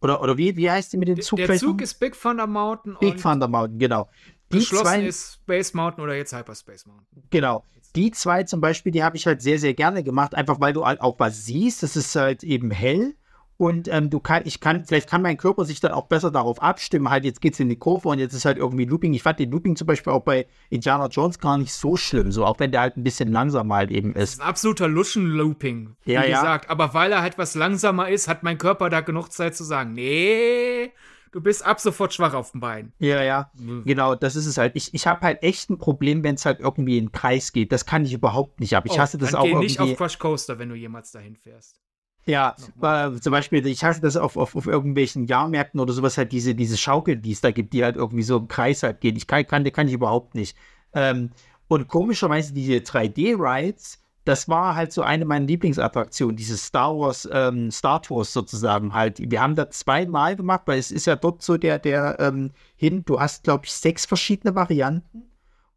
oder, 0.00 0.20
oder 0.20 0.36
wie, 0.36 0.56
wie 0.56 0.70
heißt 0.70 0.92
die 0.92 0.96
mit 0.96 1.08
dem 1.08 1.20
Zug? 1.20 1.38
Der 1.38 1.56
Zug 1.56 1.80
ist 1.80 1.94
Big 1.94 2.20
Thunder 2.20 2.48
Mountain. 2.48 2.96
Big 3.00 3.16
Thunder 3.16 3.46
Mountain, 3.46 3.78
genau 3.78 4.08
die 4.52 4.58
Geschlossen 4.58 4.84
zwei, 4.84 5.06
ist 5.06 5.34
Space 5.34 5.74
Mountain 5.74 6.04
oder 6.04 6.14
jetzt 6.14 6.34
Hyperspace 6.34 6.86
Mountain. 6.86 7.22
Genau. 7.30 7.64
Die 7.94 8.10
zwei 8.10 8.42
zum 8.44 8.60
Beispiel, 8.60 8.92
die 8.92 9.02
habe 9.02 9.16
ich 9.16 9.26
halt 9.26 9.42
sehr, 9.42 9.58
sehr 9.58 9.74
gerne 9.74 10.02
gemacht, 10.04 10.34
einfach 10.34 10.60
weil 10.60 10.72
du 10.72 10.84
halt 10.84 11.00
auch 11.00 11.18
was 11.18 11.46
siehst. 11.46 11.82
Das 11.82 11.96
ist 11.96 12.14
halt 12.14 12.42
eben 12.44 12.70
hell 12.70 13.14
und 13.58 13.88
ähm, 13.88 14.10
du 14.10 14.20
kann, 14.20 14.42
ich 14.44 14.60
kann, 14.60 14.84
vielleicht 14.84 15.08
kann 15.08 15.22
mein 15.22 15.38
Körper 15.38 15.64
sich 15.64 15.80
dann 15.80 15.92
auch 15.92 16.06
besser 16.08 16.30
darauf 16.30 16.60
abstimmen. 16.60 17.08
Halt, 17.08 17.24
jetzt 17.24 17.40
geht's 17.40 17.58
in 17.58 17.70
die 17.70 17.76
Kurve 17.76 18.08
und 18.08 18.18
jetzt 18.18 18.34
ist 18.34 18.44
halt 18.44 18.58
irgendwie 18.58 18.84
Looping. 18.84 19.14
Ich 19.14 19.22
fand 19.22 19.38
den 19.38 19.50
Looping 19.50 19.76
zum 19.76 19.86
Beispiel 19.86 20.12
auch 20.12 20.22
bei 20.22 20.46
Indiana 20.68 21.06
Jones 21.06 21.38
gar 21.38 21.56
nicht 21.56 21.72
so 21.72 21.96
schlimm, 21.96 22.32
so 22.32 22.44
auch 22.44 22.58
wenn 22.60 22.70
der 22.70 22.82
halt 22.82 22.98
ein 22.98 23.04
bisschen 23.04 23.32
langsamer 23.32 23.76
halt 23.76 23.90
eben 23.90 24.10
ist. 24.10 24.16
Das 24.16 24.30
ist 24.34 24.40
ein 24.40 24.48
absoluter 24.48 24.88
Luschen-Looping, 24.88 25.96
wie 26.04 26.12
ja, 26.12 26.26
gesagt. 26.26 26.66
Ja. 26.66 26.70
Aber 26.70 26.92
weil 26.92 27.12
er 27.12 27.22
halt 27.22 27.38
was 27.38 27.54
langsamer 27.54 28.10
ist, 28.10 28.28
hat 28.28 28.42
mein 28.42 28.58
Körper 28.58 28.90
da 28.90 29.00
genug 29.00 29.32
Zeit 29.32 29.56
zu 29.56 29.64
sagen, 29.64 29.94
nee, 29.94 30.92
du 31.32 31.40
bist 31.40 31.64
ab 31.64 31.80
sofort 31.80 32.14
schwach 32.14 32.34
auf 32.34 32.52
dem 32.52 32.60
Bein. 32.60 32.92
Ja, 32.98 33.22
ja, 33.22 33.50
genau, 33.84 34.14
das 34.14 34.36
ist 34.36 34.46
es 34.46 34.58
halt. 34.58 34.76
Ich, 34.76 34.94
ich 34.94 35.06
habe 35.06 35.20
halt 35.20 35.42
echt 35.42 35.70
ein 35.70 35.78
Problem, 35.78 36.22
wenn 36.22 36.34
es 36.36 36.44
halt 36.44 36.60
irgendwie 36.60 36.98
in 36.98 37.06
den 37.06 37.12
Kreis 37.12 37.52
geht. 37.52 37.72
Das 37.72 37.86
kann 37.86 38.04
ich 38.04 38.12
überhaupt 38.12 38.60
nicht 38.60 38.74
ab. 38.76 38.84
Ich 38.86 38.92
oh, 38.92 38.98
hasse 38.98 39.18
das 39.18 39.32
dann 39.32 39.40
auch 39.40 39.44
geh 39.44 39.50
irgendwie. 39.50 39.66
nicht 39.66 39.80
auf 39.80 39.96
Crush 39.96 40.18
Coaster, 40.18 40.58
wenn 40.58 40.68
du 40.68 40.74
jemals 40.74 41.12
dahin 41.12 41.36
fährst. 41.36 41.80
Ja, 42.26 42.56
äh, 42.82 43.20
zum 43.20 43.30
Beispiel, 43.30 43.64
ich 43.66 43.84
hasse 43.84 44.00
das 44.00 44.16
auf, 44.16 44.36
auf, 44.36 44.56
auf 44.56 44.66
irgendwelchen 44.66 45.26
Jahrmärkten 45.26 45.78
oder 45.78 45.92
sowas 45.92 46.18
halt, 46.18 46.32
diese, 46.32 46.56
diese 46.56 46.76
Schaukel, 46.76 47.16
die 47.16 47.32
es 47.32 47.40
da 47.40 47.52
gibt, 47.52 47.72
die 47.72 47.84
halt 47.84 47.94
irgendwie 47.94 48.24
so 48.24 48.38
im 48.38 48.48
Kreis 48.48 48.82
halt 48.82 49.00
gehen. 49.00 49.16
Ich 49.16 49.28
kann, 49.28 49.46
kann, 49.46 49.64
kann 49.72 49.86
ich 49.86 49.94
überhaupt 49.94 50.34
nicht. 50.34 50.56
Ähm, 50.92 51.30
und 51.68 51.86
komischerweise 51.86 52.52
diese 52.52 52.74
3D-Rides, 52.74 54.02
das 54.26 54.48
war 54.48 54.74
halt 54.74 54.92
so 54.92 55.02
eine 55.02 55.24
meiner 55.24 55.46
Lieblingsattraktionen, 55.46 56.36
diese 56.36 56.56
Star 56.56 56.98
Wars, 56.98 57.28
ähm, 57.32 57.70
Star 57.70 58.02
Tours 58.02 58.32
sozusagen 58.32 58.92
halt. 58.92 59.18
Wir 59.30 59.40
haben 59.40 59.54
das 59.54 59.78
zweimal 59.78 60.34
gemacht, 60.34 60.62
weil 60.66 60.80
es 60.80 60.90
ist 60.90 61.06
ja 61.06 61.14
dort 61.14 61.42
so 61.42 61.56
der, 61.56 61.78
der 61.78 62.18
ähm, 62.18 62.50
hin, 62.74 63.04
du 63.04 63.20
hast, 63.20 63.44
glaube 63.44 63.66
ich, 63.66 63.72
sechs 63.72 64.04
verschiedene 64.04 64.56
Varianten 64.56 65.22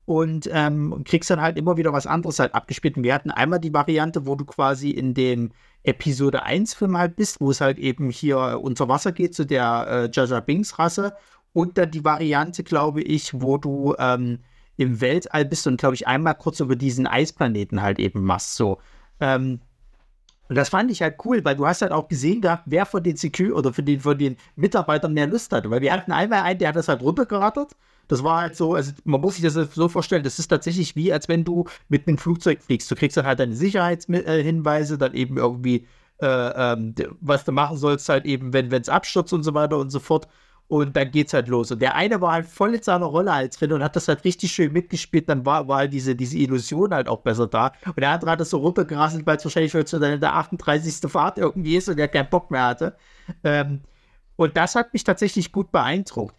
und 0.05 0.49
ähm, 0.51 1.03
kriegst 1.05 1.29
dann 1.29 1.41
halt 1.41 1.57
immer 1.57 1.77
wieder 1.77 1.93
was 1.93 2.07
anderes 2.07 2.39
halt 2.39 2.55
abgespielt. 2.55 2.97
Und 2.97 3.03
wir 3.03 3.13
hatten 3.13 3.29
einmal 3.29 3.59
die 3.59 3.73
Variante, 3.73 4.25
wo 4.25 4.33
du 4.33 4.45
quasi 4.45 4.89
in 4.89 5.13
dem 5.13 5.51
Episode 5.83 6.41
1 6.41 6.73
Film 6.73 6.97
halt 6.97 7.15
bist, 7.15 7.39
wo 7.39 7.51
es 7.51 7.61
halt 7.61 7.77
eben 7.77 8.09
hier 8.09 8.59
unter 8.63 8.89
Wasser 8.89 9.11
geht 9.11 9.35
zu 9.35 9.45
der 9.45 9.85
äh, 9.87 10.09
Jaja 10.11 10.39
Binks 10.39 10.79
Rasse. 10.79 11.13
Und 11.53 11.77
dann 11.77 11.91
die 11.91 12.03
Variante, 12.03 12.63
glaube 12.63 13.03
ich, 13.03 13.39
wo 13.39 13.57
du 13.57 13.93
ähm, 13.99 14.39
im 14.79 15.01
Weltall 15.01 15.43
bist 15.43 15.67
und, 15.67 15.77
glaube 15.77 15.95
ich, 15.95 16.07
einmal 16.07 16.35
kurz 16.35 16.61
über 16.61 16.77
diesen 16.77 17.05
Eisplaneten 17.05 17.81
halt 17.81 17.99
eben 17.99 18.23
machst. 18.23 18.55
So. 18.55 18.79
Ähm, 19.19 19.59
und 20.47 20.55
das 20.55 20.69
fand 20.69 20.89
ich 20.89 21.01
halt 21.01 21.17
cool, 21.25 21.43
weil 21.43 21.57
du 21.57 21.67
hast 21.67 21.81
halt 21.81 21.91
auch 21.91 22.07
gesehen 22.07 22.41
gehabt, 22.41 22.63
wer 22.65 22.85
von 22.85 23.03
den 23.03 23.17
CQ 23.17 23.51
oder 23.51 23.73
von 23.73 23.83
den, 23.83 23.99
von 23.99 24.17
den 24.17 24.37
Mitarbeitern 24.55 25.13
mehr 25.13 25.27
Lust 25.27 25.51
hatte. 25.51 25.69
Weil 25.69 25.81
wir 25.81 25.91
hatten 25.91 26.13
einmal 26.13 26.43
einen, 26.43 26.59
der 26.59 26.69
hat 26.69 26.77
das 26.77 26.87
halt 26.87 27.01
runtergerattert. 27.01 27.75
Das 28.07 28.23
war 28.23 28.41
halt 28.41 28.55
so, 28.55 28.73
also 28.73 28.93
man 29.03 29.19
muss 29.19 29.35
sich 29.35 29.43
das 29.43 29.53
so 29.53 29.89
vorstellen, 29.89 30.23
das 30.23 30.39
ist 30.39 30.47
tatsächlich 30.47 30.95
wie, 30.95 31.11
als 31.11 31.27
wenn 31.27 31.43
du 31.43 31.65
mit 31.89 32.07
einem 32.07 32.17
Flugzeug 32.17 32.61
fliegst. 32.63 32.89
Du 32.89 32.95
kriegst 32.95 33.17
dann 33.17 33.25
halt 33.25 33.39
deine 33.39 33.53
Sicherheitshinweise, 33.53 34.97
dann 34.97 35.13
eben 35.13 35.37
irgendwie, 35.37 35.87
äh, 36.21 36.25
ähm, 36.25 36.95
was 37.19 37.43
du 37.43 37.51
machen 37.51 37.77
sollst, 37.77 38.07
halt 38.07 38.25
eben, 38.25 38.53
wenn 38.53 38.71
es 38.71 38.89
abstürzt 38.89 39.33
und 39.33 39.43
so 39.43 39.53
weiter 39.53 39.77
und 39.77 39.89
so 39.89 39.99
fort. 39.99 40.27
Und 40.69 40.95
dann 40.95 41.09
geht's 41.09 41.33
halt 41.33 41.47
los. 41.47 41.71
Und 41.71 41.81
der 41.81 41.95
eine 41.95 42.21
war 42.21 42.31
halt 42.31 42.45
voll 42.45 42.75
in 42.75 42.81
seiner 42.81 43.07
Rolle 43.07 43.33
halt 43.33 43.59
drin 43.59 43.73
und 43.73 43.83
hat 43.83 43.95
das 43.95 44.07
halt 44.07 44.23
richtig 44.23 44.51
schön 44.51 44.71
mitgespielt. 44.71 45.27
Dann 45.27 45.45
war, 45.45 45.67
war 45.67 45.79
halt 45.79 45.93
diese, 45.93 46.15
diese 46.15 46.37
Illusion 46.37 46.93
halt 46.93 47.09
auch 47.09 47.21
besser 47.21 47.47
da. 47.47 47.73
Und 47.85 47.99
der 47.99 48.11
andere 48.11 48.31
hat 48.31 48.39
das 48.39 48.51
so 48.51 48.59
runtergerasselt, 48.59 49.25
weil 49.25 49.37
es 49.37 49.43
wahrscheinlich 49.43 49.71
schon 49.71 49.85
zu 49.85 49.99
der 49.99 50.21
38. 50.21 51.11
Fahrt 51.11 51.39
irgendwie 51.39 51.75
ist 51.75 51.89
und 51.89 51.97
der 51.97 52.07
keinen 52.07 52.29
Bock 52.29 52.51
mehr 52.51 52.67
hatte. 52.67 52.95
Ähm, 53.43 53.81
und 54.35 54.55
das 54.55 54.75
hat 54.75 54.93
mich 54.93 55.03
tatsächlich 55.03 55.51
gut 55.51 55.71
beeindruckt. 55.71 56.35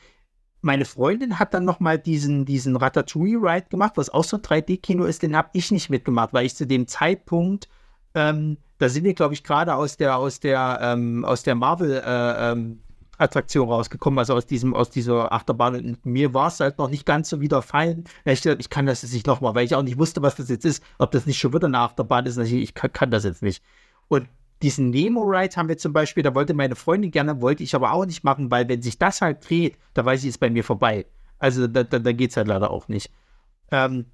Meine 0.62 0.84
Freundin 0.84 1.40
hat 1.40 1.52
dann 1.52 1.64
nochmal 1.64 1.98
diesen, 1.98 2.44
diesen 2.44 2.76
Ratatouille-Ride 2.76 3.66
gemacht, 3.68 3.94
was 3.96 4.10
auch 4.10 4.24
so 4.24 4.36
ein 4.36 4.42
3D-Kino 4.42 5.04
ist. 5.04 5.22
Den 5.22 5.36
habe 5.36 5.50
ich 5.54 5.72
nicht 5.72 5.90
mitgemacht, 5.90 6.32
weil 6.32 6.46
ich 6.46 6.54
zu 6.54 6.66
dem 6.66 6.86
Zeitpunkt 6.86 7.68
ähm, 8.14 8.58
da 8.78 8.88
sind 8.88 9.04
wir, 9.04 9.14
glaube 9.14 9.34
ich, 9.34 9.44
gerade 9.44 9.74
aus 9.74 9.96
der, 9.96 10.16
aus 10.16 10.40
der, 10.40 10.78
ähm, 10.82 11.24
aus 11.24 11.42
der 11.42 11.54
Marvel, 11.54 12.02
äh, 12.04 12.52
ähm, 12.52 12.80
Attraktion 13.20 13.68
rausgekommen, 13.68 14.18
also 14.18 14.34
aus 14.34 14.46
diesem, 14.46 14.74
aus 14.74 14.90
dieser 14.90 15.32
Achterbahn. 15.32 15.74
Und 15.74 16.06
mir 16.06 16.32
war 16.34 16.48
es 16.48 16.60
halt 16.60 16.78
noch 16.78 16.88
nicht 16.88 17.06
ganz 17.06 17.28
so 17.28 17.40
wieder 17.40 17.62
fein. 17.62 18.04
Ich, 18.24 18.44
ich 18.44 18.70
kann 18.70 18.86
das 18.86 19.02
jetzt 19.02 19.12
nicht 19.12 19.26
nochmal, 19.26 19.54
weil 19.54 19.64
ich 19.64 19.74
auch 19.74 19.82
nicht 19.82 19.98
wusste, 19.98 20.22
was 20.22 20.36
das 20.36 20.48
jetzt 20.48 20.64
ist, 20.64 20.82
ob 20.98 21.10
das 21.10 21.26
nicht 21.26 21.38
schon 21.38 21.52
wieder 21.52 21.66
eine 21.66 21.78
Achterbahn 21.78 22.26
ist. 22.26 22.38
Ich 22.38 22.74
kann, 22.74 22.92
kann 22.92 23.10
das 23.10 23.24
jetzt 23.24 23.42
nicht. 23.42 23.62
Und 24.08 24.26
diesen 24.62 24.90
Nemo-Ride 24.90 25.56
haben 25.56 25.68
wir 25.68 25.78
zum 25.78 25.92
Beispiel, 25.92 26.22
da 26.22 26.34
wollte 26.34 26.54
meine 26.54 26.76
Freundin 26.76 27.10
gerne, 27.10 27.40
wollte 27.40 27.62
ich 27.62 27.74
aber 27.74 27.92
auch 27.92 28.06
nicht 28.06 28.24
machen, 28.24 28.50
weil 28.50 28.68
wenn 28.68 28.82
sich 28.82 28.98
das 28.98 29.20
halt 29.20 29.48
dreht, 29.48 29.78
da 29.94 30.04
weiß 30.04 30.22
ich, 30.22 30.30
ist 30.30 30.38
bei 30.38 30.50
mir 30.50 30.64
vorbei. 30.64 31.06
Also 31.38 31.66
da, 31.66 31.82
da, 31.84 31.98
da 31.98 32.12
geht 32.12 32.30
es 32.30 32.36
halt 32.36 32.48
leider 32.48 32.70
auch 32.70 32.88
nicht. 32.88 33.10
Ähm, 33.70 34.06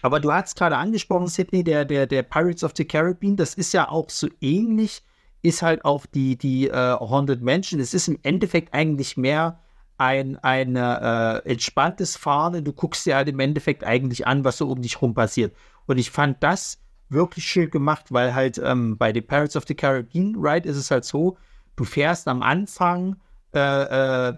aber 0.00 0.20
du 0.20 0.32
hast 0.32 0.56
gerade 0.56 0.76
angesprochen, 0.76 1.26
Sydney, 1.26 1.64
der, 1.64 1.84
der, 1.84 2.06
der 2.06 2.22
Pirates 2.22 2.64
of 2.64 2.72
the 2.76 2.84
Caribbean, 2.84 3.36
das 3.36 3.54
ist 3.54 3.72
ja 3.72 3.88
auch 3.88 4.08
so 4.10 4.28
ähnlich 4.40 5.02
ist 5.42 5.62
halt 5.62 5.84
auch 5.84 6.06
die, 6.06 6.36
die 6.36 6.68
äh, 6.68 6.96
Haunted 6.98 7.42
Mansion. 7.42 7.80
Es 7.80 7.94
ist 7.94 8.08
im 8.08 8.18
Endeffekt 8.22 8.74
eigentlich 8.74 9.16
mehr 9.16 9.60
ein, 9.96 10.36
ein 10.38 10.76
äh, 10.76 11.38
entspanntes 11.38 12.16
Fahren. 12.16 12.64
Du 12.64 12.72
guckst 12.72 13.06
dir 13.06 13.16
halt 13.16 13.28
im 13.28 13.40
Endeffekt 13.40 13.84
eigentlich 13.84 14.26
an, 14.26 14.44
was 14.44 14.58
so 14.58 14.68
um 14.68 14.80
dich 14.82 15.00
rum 15.02 15.14
passiert. 15.14 15.54
Und 15.86 15.98
ich 15.98 16.10
fand 16.10 16.42
das 16.42 16.78
wirklich 17.08 17.44
schön 17.44 17.70
gemacht, 17.70 18.06
weil 18.10 18.34
halt 18.34 18.58
ähm, 18.62 18.96
bei 18.98 19.12
den 19.12 19.26
Pirates 19.26 19.56
of 19.56 19.64
the 19.66 19.74
Caribbean 19.74 20.36
Ride 20.36 20.68
ist 20.68 20.76
es 20.76 20.90
halt 20.90 21.04
so, 21.04 21.36
du 21.76 21.84
fährst 21.84 22.28
am 22.28 22.42
Anfang 22.42 23.16
äh, 23.52 24.34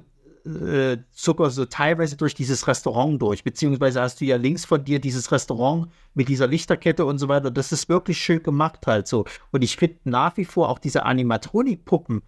äh 0.47 0.99
sogar 1.11 1.51
so 1.51 1.65
teilweise 1.65 2.17
durch 2.17 2.35
dieses 2.35 2.67
Restaurant 2.67 3.21
durch, 3.21 3.45
beziehungsweise 3.45 4.01
hast 4.01 4.21
du 4.21 4.25
ja 4.25 4.37
links 4.37 4.65
von 4.65 4.85
dir 4.85 5.01
dieses 5.01 5.31
Restaurant 5.33 5.91
mit 6.15 6.29
dieser 6.29 6.47
Lichterkette 6.47 7.05
und 7.05 7.19
so 7.19 7.29
weiter. 7.29 7.51
Das 7.51 7.73
ist 7.73 7.89
wirklich 7.89 8.19
schön 8.19 8.43
gemacht 8.43 8.87
halt 8.87 9.07
so. 9.07 9.25
Und 9.53 9.63
ich 9.63 9.77
finde 9.77 9.99
nach 10.05 10.37
wie 10.37 10.45
vor 10.45 10.69
auch 10.69 10.79
diese 10.79 11.05
Animatronik-Puppen, 11.05 12.23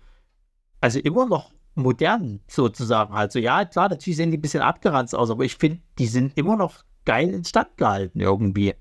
also 0.80 0.98
immer 0.98 1.26
noch 1.26 1.52
modern 1.74 2.40
sozusagen 2.48 3.14
halt 3.14 3.32
so. 3.32 3.38
Ja, 3.38 3.64
klar, 3.64 3.88
natürlich 3.88 4.16
sehen 4.16 4.30
die 4.30 4.38
ein 4.38 4.42
bisschen 4.42 4.62
abgeranzt 4.62 5.14
aus, 5.14 5.30
aber 5.30 5.44
ich 5.44 5.56
finde, 5.56 5.80
die 5.98 6.06
sind 6.06 6.36
immer 6.36 6.56
noch 6.56 6.84
geil 7.04 7.30
instand 7.30 7.76
gehalten 7.76 8.20
irgendwie 8.20 8.74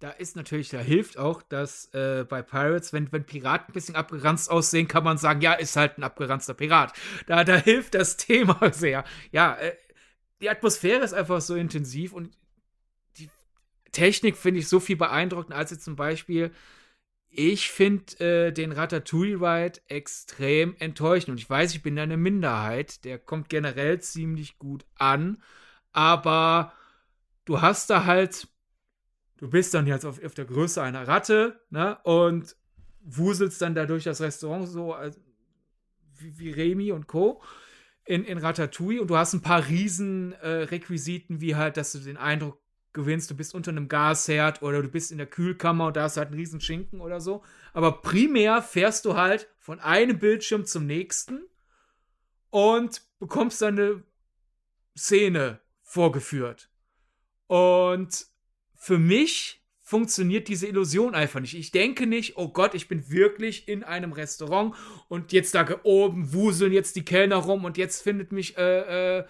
da 0.00 0.10
ist 0.10 0.34
natürlich, 0.34 0.70
da 0.70 0.78
hilft 0.78 1.18
auch, 1.18 1.42
dass 1.42 1.92
äh, 1.92 2.24
bei 2.26 2.40
Pirates, 2.40 2.94
wenn, 2.94 3.12
wenn 3.12 3.24
Piraten 3.24 3.68
ein 3.68 3.74
bisschen 3.74 3.96
abgeranzt 3.96 4.50
aussehen, 4.50 4.88
kann 4.88 5.04
man 5.04 5.18
sagen, 5.18 5.42
ja, 5.42 5.52
ist 5.52 5.76
halt 5.76 5.98
ein 5.98 6.04
abgeranzter 6.04 6.54
Pirat. 6.54 6.94
Da, 7.26 7.44
da 7.44 7.56
hilft 7.56 7.94
das 7.94 8.16
Thema 8.16 8.72
sehr. 8.72 9.04
Ja, 9.30 9.56
äh, 9.56 9.76
die 10.40 10.48
Atmosphäre 10.48 11.04
ist 11.04 11.12
einfach 11.12 11.42
so 11.42 11.54
intensiv 11.54 12.14
und 12.14 12.34
die 13.18 13.28
Technik 13.92 14.38
finde 14.38 14.60
ich 14.60 14.68
so 14.68 14.80
viel 14.80 14.96
beeindruckender 14.96 15.58
als 15.58 15.70
jetzt 15.70 15.84
zum 15.84 15.96
Beispiel. 15.96 16.50
Ich 17.28 17.70
finde 17.70 18.48
äh, 18.48 18.52
den 18.52 18.72
Ratatouille-Ride 18.72 19.80
extrem 19.86 20.74
enttäuschend. 20.78 21.28
Und 21.28 21.38
ich 21.38 21.48
weiß, 21.48 21.74
ich 21.74 21.82
bin 21.82 21.94
da 21.94 22.02
eine 22.02 22.16
Minderheit. 22.16 23.04
Der 23.04 23.18
kommt 23.18 23.50
generell 23.50 24.00
ziemlich 24.00 24.58
gut 24.58 24.86
an. 24.96 25.42
Aber 25.92 26.72
du 27.44 27.60
hast 27.60 27.90
da 27.90 28.06
halt 28.06 28.48
du 29.40 29.48
bist 29.48 29.74
dann 29.74 29.86
jetzt 29.86 30.04
auf, 30.04 30.22
auf 30.22 30.34
der 30.34 30.44
Größe 30.44 30.80
einer 30.82 31.08
Ratte, 31.08 31.60
ne? 31.70 31.98
Und 32.04 32.56
wuselst 33.02 33.60
dann 33.62 33.74
da 33.74 33.86
durch 33.86 34.04
das 34.04 34.20
Restaurant 34.20 34.68
so 34.68 34.92
als, 34.92 35.18
wie, 36.18 36.38
wie 36.38 36.50
Remy 36.50 36.92
und 36.92 37.06
Co. 37.06 37.42
In, 38.04 38.24
in 38.24 38.38
Ratatouille 38.38 39.00
und 39.00 39.08
du 39.08 39.16
hast 39.16 39.34
ein 39.34 39.42
paar 39.42 39.66
Riesenrequisiten, 39.66 41.36
äh, 41.36 41.40
wie 41.40 41.56
halt, 41.56 41.76
dass 41.76 41.92
du 41.92 41.98
den 41.98 42.16
Eindruck 42.16 42.60
gewinnst, 42.92 43.30
du 43.30 43.36
bist 43.36 43.54
unter 43.54 43.70
einem 43.70 43.88
Gasherd 43.88 44.62
oder 44.62 44.82
du 44.82 44.88
bist 44.88 45.12
in 45.12 45.18
der 45.18 45.28
Kühlkammer 45.28 45.86
und 45.86 45.96
da 45.96 46.02
hast 46.02 46.16
du 46.16 46.20
halt 46.20 46.30
einen 46.30 46.38
riesen 46.38 46.60
Schinken 46.60 47.00
oder 47.00 47.20
so. 47.20 47.44
Aber 47.72 48.02
primär 48.02 48.62
fährst 48.62 49.04
du 49.04 49.16
halt 49.16 49.48
von 49.58 49.78
einem 49.80 50.18
Bildschirm 50.18 50.64
zum 50.64 50.86
nächsten 50.86 51.44
und 52.50 53.02
bekommst 53.20 53.62
dann 53.62 53.78
eine 53.78 54.02
Szene 54.96 55.60
vorgeführt. 55.82 56.68
Und 57.46 58.29
für 58.80 58.98
mich 58.98 59.62
funktioniert 59.82 60.48
diese 60.48 60.66
Illusion 60.66 61.14
einfach 61.14 61.40
nicht. 61.40 61.54
Ich 61.54 61.70
denke 61.70 62.06
nicht, 62.06 62.38
oh 62.38 62.48
Gott, 62.48 62.74
ich 62.74 62.88
bin 62.88 63.10
wirklich 63.10 63.68
in 63.68 63.84
einem 63.84 64.12
Restaurant 64.12 64.74
und 65.08 65.32
jetzt 65.32 65.54
da 65.54 65.66
oben 65.82 66.32
wuseln 66.32 66.72
jetzt 66.72 66.96
die 66.96 67.04
Kellner 67.04 67.36
rum 67.36 67.66
und 67.66 67.76
jetzt 67.76 68.00
findet 68.00 68.32
mich 68.32 68.56
äh, 68.56 69.18
äh, 69.18 69.24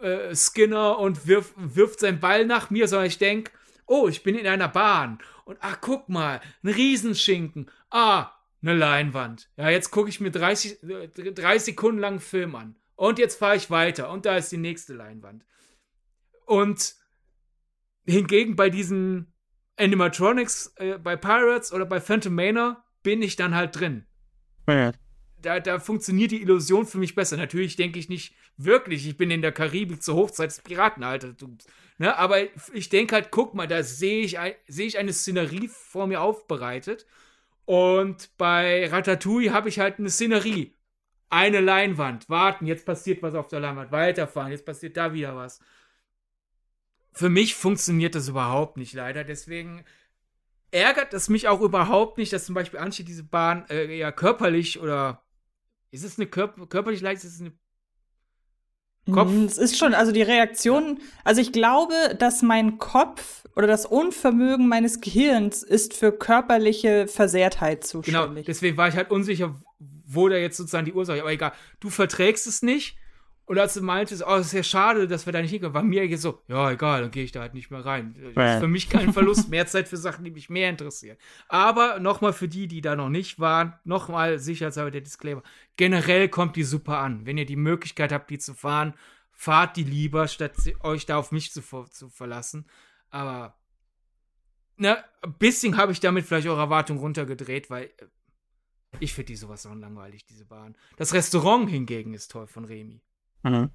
äh, 0.00 0.34
Skinner 0.34 0.98
und 0.98 1.26
wirf, 1.26 1.52
wirft 1.56 2.00
seinen 2.00 2.18
Ball 2.18 2.46
nach 2.46 2.70
mir, 2.70 2.88
sondern 2.88 3.08
ich 3.08 3.18
denke, 3.18 3.52
oh, 3.86 4.08
ich 4.08 4.22
bin 4.22 4.36
in 4.36 4.46
einer 4.46 4.68
Bahn 4.68 5.18
und 5.44 5.58
ach, 5.60 5.82
guck 5.82 6.08
mal, 6.08 6.40
ein 6.62 6.70
Riesenschinken, 6.70 7.70
ah, 7.90 8.32
eine 8.62 8.74
Leinwand. 8.74 9.50
Ja, 9.58 9.68
jetzt 9.68 9.90
gucke 9.90 10.08
ich 10.08 10.18
mir 10.18 10.30
30, 10.30 10.78
30 10.80 11.36
äh, 11.36 11.58
Sekunden 11.58 12.00
lang 12.00 12.12
einen 12.14 12.20
Film 12.20 12.54
an 12.54 12.74
und 12.96 13.18
jetzt 13.18 13.38
fahre 13.38 13.56
ich 13.56 13.70
weiter 13.70 14.10
und 14.10 14.24
da 14.24 14.38
ist 14.38 14.50
die 14.50 14.56
nächste 14.56 14.94
Leinwand. 14.94 15.44
Und 16.46 16.94
Hingegen 18.08 18.56
bei 18.56 18.70
diesen 18.70 19.32
Animatronics, 19.76 20.72
äh, 20.76 20.98
bei 20.98 21.16
Pirates 21.16 21.72
oder 21.72 21.84
bei 21.84 22.00
Phantom 22.00 22.34
Manor 22.34 22.82
bin 23.02 23.22
ich 23.22 23.36
dann 23.36 23.54
halt 23.54 23.78
drin. 23.78 24.06
Ja. 24.66 24.92
Da, 25.40 25.60
da 25.60 25.78
funktioniert 25.78 26.32
die 26.32 26.42
Illusion 26.42 26.86
für 26.86 26.98
mich 26.98 27.14
besser. 27.14 27.36
Natürlich 27.36 27.76
denke 27.76 27.98
ich 27.98 28.08
nicht 28.08 28.34
wirklich, 28.56 29.06
ich 29.06 29.16
bin 29.16 29.30
in 29.30 29.42
der 29.42 29.52
Karibik 29.52 30.02
zur 30.02 30.16
Hochzeit 30.16 30.50
des 30.50 30.60
Piratenaltertums. 30.60 31.66
Ne? 31.98 32.16
Aber 32.16 32.38
ich 32.72 32.88
denke 32.88 33.14
halt, 33.14 33.30
guck 33.30 33.54
mal, 33.54 33.68
da 33.68 33.82
sehe 33.82 34.22
ich, 34.22 34.36
seh 34.66 34.86
ich 34.86 34.98
eine 34.98 35.12
Szenerie 35.12 35.68
vor 35.68 36.06
mir 36.06 36.22
aufbereitet. 36.22 37.06
Und 37.66 38.36
bei 38.38 38.88
Ratatouille 38.88 39.52
habe 39.52 39.68
ich 39.68 39.78
halt 39.78 39.98
eine 39.98 40.10
Szenerie. 40.10 40.74
Eine 41.28 41.60
Leinwand. 41.60 42.28
Warten, 42.30 42.66
jetzt 42.66 42.86
passiert 42.86 43.22
was 43.22 43.34
auf 43.34 43.48
der 43.48 43.60
Leinwand. 43.60 43.92
Weiterfahren, 43.92 44.50
jetzt 44.50 44.64
passiert 44.64 44.96
da 44.96 45.12
wieder 45.12 45.36
was 45.36 45.60
für 47.18 47.28
mich 47.28 47.56
funktioniert 47.56 48.14
das 48.14 48.28
überhaupt 48.28 48.76
nicht, 48.76 48.94
leider. 48.94 49.24
Deswegen 49.24 49.84
ärgert 50.70 51.12
es 51.14 51.28
mich 51.28 51.48
auch 51.48 51.60
überhaupt 51.60 52.16
nicht, 52.16 52.32
dass 52.32 52.44
zum 52.44 52.54
Beispiel 52.54 52.78
Anchi 52.78 53.02
diese 53.02 53.24
Bahn 53.24 53.64
äh, 53.70 53.98
eher 53.98 54.12
körperlich 54.12 54.78
oder 54.78 55.24
ist 55.90 56.04
es 56.04 56.16
eine 56.16 56.28
Kör 56.28 56.54
körperlich 56.68 57.00
leicht, 57.00 57.24
ist 57.24 57.34
es 57.34 57.40
eine 57.40 57.52
Kopf. 59.12 59.32
Es 59.32 59.58
ist 59.58 59.76
schon, 59.76 59.94
also 59.94 60.12
die 60.12 60.22
Reaktion, 60.22 61.00
also 61.24 61.40
ich 61.40 61.50
glaube, 61.50 62.14
dass 62.16 62.42
mein 62.42 62.78
Kopf 62.78 63.44
oder 63.56 63.66
das 63.66 63.84
Unvermögen 63.84 64.68
meines 64.68 65.00
Gehirns 65.00 65.64
ist 65.64 65.94
für 65.94 66.12
körperliche 66.12 67.08
Versehrtheit 67.08 67.84
zuständig. 67.84 68.28
Genau, 68.28 68.42
deswegen 68.46 68.76
war 68.76 68.86
ich 68.86 68.94
halt 68.94 69.10
unsicher, 69.10 69.60
wo 70.06 70.28
da 70.28 70.36
jetzt 70.36 70.56
sozusagen 70.56 70.84
die 70.84 70.92
Ursache, 70.92 71.20
aber 71.20 71.32
egal. 71.32 71.52
Du 71.80 71.90
verträgst 71.90 72.46
es 72.46 72.62
nicht 72.62 72.96
und 73.48 73.58
als 73.58 73.72
du 73.72 73.80
meintest, 73.80 74.22
oh, 74.26 74.34
es 74.34 74.48
ist 74.48 74.52
ja 74.52 74.62
schade, 74.62 75.08
dass 75.08 75.24
wir 75.24 75.32
da 75.32 75.40
nicht 75.40 75.50
hinkommen, 75.50 75.72
war 75.72 75.82
mir 75.82 76.06
jetzt 76.06 76.20
so, 76.20 76.42
ja, 76.48 76.70
egal, 76.70 77.00
dann 77.00 77.10
gehe 77.10 77.24
ich 77.24 77.32
da 77.32 77.40
halt 77.40 77.54
nicht 77.54 77.70
mehr 77.70 77.82
rein. 77.82 78.14
Das 78.34 78.56
ist 78.56 78.60
für 78.60 78.68
mich 78.68 78.90
kein 78.90 79.12
Verlust, 79.14 79.48
mehr 79.48 79.66
Zeit 79.66 79.88
für 79.88 79.96
Sachen, 79.96 80.22
die 80.22 80.30
mich 80.30 80.50
mehr 80.50 80.68
interessieren. 80.68 81.16
Aber 81.48 81.98
nochmal 81.98 82.34
für 82.34 82.46
die, 82.46 82.68
die 82.68 82.82
da 82.82 82.94
noch 82.94 83.08
nicht 83.08 83.40
waren, 83.40 83.72
nochmal 83.84 84.38
sicherheitshalber 84.38 84.90
der 84.90 85.00
Disclaimer. 85.00 85.42
Generell 85.76 86.28
kommt 86.28 86.56
die 86.56 86.62
super 86.62 86.98
an. 86.98 87.24
Wenn 87.24 87.38
ihr 87.38 87.46
die 87.46 87.56
Möglichkeit 87.56 88.12
habt, 88.12 88.28
die 88.28 88.38
zu 88.38 88.52
fahren, 88.52 88.92
fahrt 89.32 89.78
die 89.78 89.84
lieber, 89.84 90.28
statt 90.28 90.52
euch 90.80 91.06
da 91.06 91.16
auf 91.16 91.32
mich 91.32 91.50
zu, 91.50 91.62
zu 91.62 92.10
verlassen. 92.10 92.66
Aber, 93.08 93.56
na, 94.76 95.02
ein 95.22 95.32
bisschen 95.38 95.78
habe 95.78 95.92
ich 95.92 96.00
damit 96.00 96.26
vielleicht 96.26 96.48
eure 96.48 96.60
Erwartung 96.60 96.98
runtergedreht, 96.98 97.70
weil 97.70 97.84
äh, 97.84 98.06
ich 99.00 99.14
finde 99.14 99.28
die 99.28 99.36
sowas 99.36 99.62
so 99.62 99.72
langweilig, 99.72 100.26
diese 100.26 100.44
Bahn. 100.44 100.76
Das 100.98 101.14
Restaurant 101.14 101.70
hingegen 101.70 102.12
ist 102.12 102.30
toll 102.30 102.46
von 102.46 102.66
Remy. 102.66 103.00
Mhm. 103.50 103.70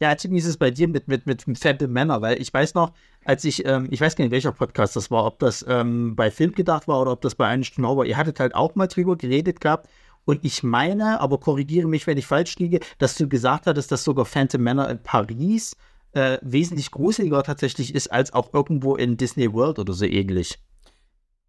Ja, 0.00 0.14
Tim, 0.14 0.32
wie 0.32 0.38
ist 0.38 0.46
es 0.46 0.56
bei 0.56 0.70
dir 0.70 0.88
mit, 0.88 1.08
mit, 1.08 1.26
mit 1.26 1.44
Phantom 1.58 1.90
Männer? 1.90 2.20
Weil 2.20 2.40
ich 2.40 2.52
weiß 2.52 2.74
noch, 2.74 2.92
als 3.24 3.44
ich, 3.44 3.64
ähm, 3.64 3.86
ich 3.90 4.00
weiß 4.00 4.16
gar 4.16 4.24
nicht, 4.24 4.32
welcher 4.32 4.52
Podcast 4.52 4.96
das 4.96 5.10
war, 5.10 5.24
ob 5.24 5.38
das 5.38 5.64
ähm, 5.68 6.16
bei 6.16 6.30
Film 6.30 6.52
gedacht 6.52 6.88
war 6.88 7.00
oder 7.00 7.12
ob 7.12 7.20
das 7.20 7.36
bei 7.36 7.46
einer 7.46 7.64
Stunde 7.64 7.96
war. 7.96 8.04
Ihr 8.04 8.16
hattet 8.16 8.40
halt 8.40 8.54
auch 8.54 8.74
mal 8.74 8.88
drüber 8.88 9.16
geredet 9.16 9.60
gehabt. 9.60 9.88
Und 10.24 10.44
ich 10.44 10.62
meine, 10.62 11.20
aber 11.20 11.38
korrigiere 11.38 11.86
mich, 11.86 12.06
wenn 12.06 12.18
ich 12.18 12.26
falsch 12.26 12.56
liege, 12.56 12.80
dass 12.98 13.14
du 13.14 13.28
gesagt 13.28 13.66
hattest, 13.66 13.92
dass 13.92 14.04
sogar 14.04 14.24
Phantom 14.24 14.62
Männer 14.62 14.88
in 14.90 15.02
Paris 15.02 15.76
äh, 16.12 16.38
wesentlich 16.42 16.90
gruseliger 16.90 17.42
tatsächlich 17.42 17.94
ist 17.94 18.08
als 18.10 18.32
auch 18.32 18.52
irgendwo 18.52 18.96
in 18.96 19.16
Disney 19.16 19.52
World 19.52 19.78
oder 19.78 19.92
so 19.92 20.06
ähnlich. 20.06 20.58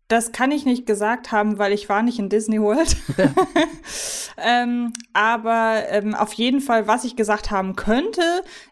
Das 0.07 0.32
kann 0.32 0.52
ich 0.52 0.65
nicht 0.65 0.86
gesagt 0.86 1.32
haben, 1.32 1.57
weil 1.57 1.73
ich 1.73 1.90
war 1.90 2.03
nicht 2.03 2.19
in 2.19 2.30
Disney 2.30 2.61
World. 2.61 2.95
ähm, 4.38 4.94
aber 5.14 5.84
ähm, 5.90 6.14
auf 6.14 6.34
jeden 6.34 6.61
Fall, 6.61 6.88
was 6.88 7.03
ich 7.03 7.15
gesagt 7.15 7.49
haben 7.49 7.76
könnte, 7.76 8.22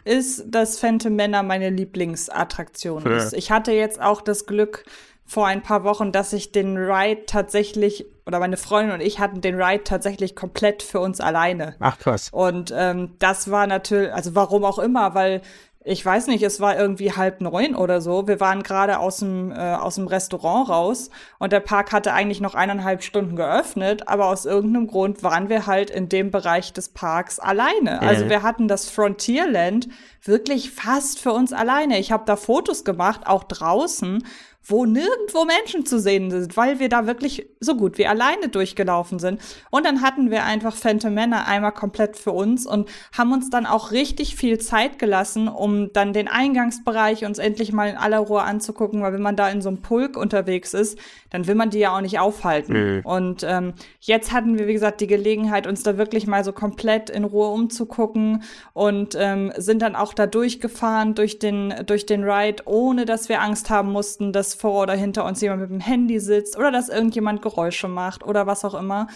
ist, 0.04 0.44
dass 0.48 0.80
Phantom 0.80 1.16
Männer 1.16 1.42
meine 1.42 1.70
Lieblingsattraktion 1.70 3.04
ja. 3.04 3.18
ist. 3.18 3.34
Ich 3.34 3.52
hatte 3.52 3.72
jetzt 3.72 4.00
auch 4.00 4.22
das 4.22 4.46
Glück 4.46 4.86
vor 5.26 5.48
ein 5.48 5.64
paar 5.64 5.84
Wochen, 5.84 6.12
dass 6.12 6.34
ich 6.34 6.52
den 6.52 6.78
Ride 6.78 7.26
tatsächlich, 7.26 8.06
oder 8.28 8.40
meine 8.40 8.58
Freundin 8.58 8.94
und 8.94 9.02
ich 9.02 9.20
hatten 9.20 9.42
den 9.42 9.60
Ride 9.60 9.84
tatsächlich 9.84 10.36
komplett 10.36 10.84
für 10.84 11.00
uns 11.00 11.20
alleine. 11.22 11.76
Ach 11.80 11.98
krass. 11.98 12.30
Und 12.32 12.74
ähm, 12.76 13.16
das 13.20 13.50
war 13.50 13.66
natürlich, 13.66 14.14
also 14.14 14.36
warum 14.36 14.64
auch 14.66 14.80
immer, 14.80 15.16
weil 15.16 15.42
ich 15.86 16.06
weiß 16.06 16.28
nicht, 16.28 16.44
es 16.44 16.62
war 16.62 16.78
irgendwie 16.78 17.12
halb 17.12 17.42
neun 17.42 17.76
oder 17.76 18.00
so. 18.00 18.28
Wir 18.28 18.40
waren 18.40 18.64
gerade 18.64 19.00
aus 19.00 19.18
dem, 19.18 19.52
äh, 19.52 19.74
aus 19.74 19.96
dem 19.96 20.08
Restaurant 20.08 20.70
raus 20.70 21.10
und 21.40 21.52
der 21.52 21.60
Park 21.60 21.92
hatte 21.92 22.14
eigentlich 22.14 22.40
noch 22.40 22.56
eineinhalb 22.56 23.04
Stunden 23.04 23.36
geöffnet, 23.36 24.08
aber 24.08 24.28
aus 24.28 24.46
irgendeinem 24.46 24.88
Grund 24.88 25.24
waren 25.24 25.50
wir 25.50 25.68
halt 25.68 25.90
in 25.90 26.08
dem 26.08 26.32
Bereich 26.32 26.72
des 26.72 26.90
Parks 26.90 27.40
alleine. 27.40 28.02
Äh. 28.02 28.06
Also 28.06 28.30
wir 28.30 28.44
hatten 28.44 28.68
das 28.68 28.90
Frontierland 28.90 29.90
wirklich 30.22 30.72
fast 30.72 31.20
für 31.20 31.34
uns 31.34 31.52
alleine. 31.52 32.00
Ich 32.00 32.12
habe 32.12 32.24
da 32.26 32.38
Fotos 32.38 32.86
gemacht, 32.86 33.22
auch 33.26 33.44
draußen 33.44 34.24
wo 34.66 34.86
nirgendwo 34.86 35.46
Menschen 35.46 35.86
zu 35.86 36.00
sehen 36.00 36.32
sind, 36.32 36.56
weil 36.56 36.80
wir 36.80 36.90
da 36.90 37.06
wirklich 37.06 37.48
so 37.60 37.76
gut 37.76 37.98
wie 37.98 38.08
alleine 38.08 38.48
durchgelaufen 38.50 39.20
sind. 39.20 39.42
Und 39.70 39.86
dann 39.86 40.02
hatten 40.02 40.32
wir 40.32 40.44
einfach 40.46 40.76
Phantom 40.76 41.14
Männer 41.14 41.48
einmal 41.48 41.74
komplett 41.74 42.18
für 42.18 42.32
uns 42.32 42.66
und 42.66 42.90
haben 43.18 43.34
uns 43.34 43.50
dann 43.50 43.66
auch 43.66 43.92
richtig 43.92 44.36
viel 44.36 44.60
Zeit 44.60 45.00
gelassen, 45.00 45.48
um 45.48 45.92
dann 45.92 46.14
den 46.14 46.28
Eingangsbereich 46.28 47.26
uns 47.26 47.40
endlich 47.40 47.74
mal 47.74 47.90
in 47.90 47.98
aller 47.98 48.20
Ruhe 48.20 48.44
anzugucken, 48.44 49.02
weil 49.02 49.14
wenn 49.14 49.22
man 49.22 49.36
da 49.36 49.50
in 49.50 49.62
so 49.62 49.70
einem 49.70 49.82
Pulk 49.82 50.16
unterwegs 50.16 50.74
ist, 50.74 50.98
dann 51.30 51.48
will 51.48 51.56
man 51.56 51.70
die 51.70 51.80
ja 51.80 51.96
auch 51.96 52.02
nicht 52.02 52.20
aufhalten. 52.20 52.74
Mhm. 52.98 53.02
Und 53.04 53.44
ähm, 53.44 53.74
jetzt 54.00 54.32
hatten 54.32 54.58
wir, 54.58 54.68
wie 54.68 54.74
gesagt, 54.74 55.02
die 55.02 55.08
Gelegenheit, 55.08 55.68
uns 55.68 55.84
da 55.84 55.98
wirklich 55.98 56.26
mal 56.28 56.44
so 56.44 56.54
komplett 56.54 57.10
in 57.10 57.26
Ruhe 57.26 57.48
umzugucken 57.48 58.44
und 58.74 59.16
ähm, 59.20 59.52
sind 59.58 59.82
dann 59.82 59.96
auch 59.96 60.14
da 60.14 60.26
durchgefahren 60.26 61.16
durch 61.16 61.40
den, 61.40 61.74
durch 61.86 62.06
den 62.06 62.24
Ride, 62.24 62.64
ohne 62.66 63.06
dass 63.06 63.30
wir 63.30 63.42
Angst 63.42 63.70
haben 63.70 63.92
mussten, 63.92 64.32
dass 64.32 64.53
vor 64.54 64.84
oder 64.84 64.94
hinter 64.94 65.26
uns 65.26 65.42
jemand 65.42 65.62
mit 65.62 65.70
dem 65.70 65.80
Handy 65.80 66.20
sitzt 66.20 66.58
oder 66.58 66.72
dass 66.72 66.90
irgendjemand 66.90 67.42
Geräusche 67.42 67.88
macht 67.88 68.24
oder 68.24 68.48
was 68.48 68.66
auch 68.66 68.74
immer. 68.74 69.08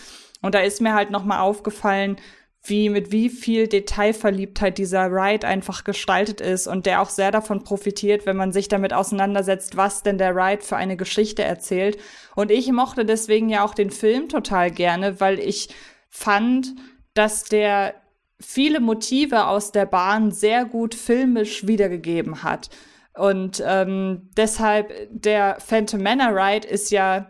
Und 0.41 0.55
da 0.55 0.59
ist 0.59 0.81
mir 0.81 0.93
halt 0.93 1.11
nochmal 1.11 1.39
aufgefallen, 1.39 2.17
wie 2.63 2.89
mit 2.89 3.11
wie 3.11 3.29
viel 3.29 3.67
Detailverliebtheit 3.67 4.77
dieser 4.77 5.09
Ride 5.09 5.47
einfach 5.47 5.83
gestaltet 5.83 6.41
ist 6.41 6.67
und 6.67 6.85
der 6.85 7.01
auch 7.01 7.09
sehr 7.09 7.31
davon 7.31 7.63
profitiert, 7.63 8.25
wenn 8.25 8.35
man 8.35 8.51
sich 8.51 8.67
damit 8.67 8.93
auseinandersetzt, 8.93 9.77
was 9.77 10.03
denn 10.03 10.17
der 10.17 10.35
Ride 10.35 10.63
für 10.63 10.75
eine 10.75 10.97
Geschichte 10.97 11.43
erzählt. 11.43 11.97
Und 12.35 12.51
ich 12.51 12.71
mochte 12.71 13.05
deswegen 13.05 13.49
ja 13.49 13.63
auch 13.63 13.73
den 13.73 13.89
Film 13.89 14.27
total 14.27 14.71
gerne, 14.71 15.19
weil 15.19 15.39
ich 15.39 15.69
fand, 16.09 16.75
dass 17.13 17.45
der 17.45 17.93
viele 18.39 18.79
Motive 18.79 19.47
aus 19.47 19.71
der 19.71 19.85
Bahn 19.85 20.31
sehr 20.31 20.65
gut 20.65 20.93
filmisch 20.93 21.65
wiedergegeben 21.67 22.43
hat. 22.43 22.69
Und 23.17 23.63
ähm, 23.65 24.29
deshalb, 24.37 24.93
der 25.09 25.57
Phantom 25.59 26.01
Manor 26.01 26.35
Ride 26.35 26.67
ist 26.67 26.91
ja, 26.91 27.27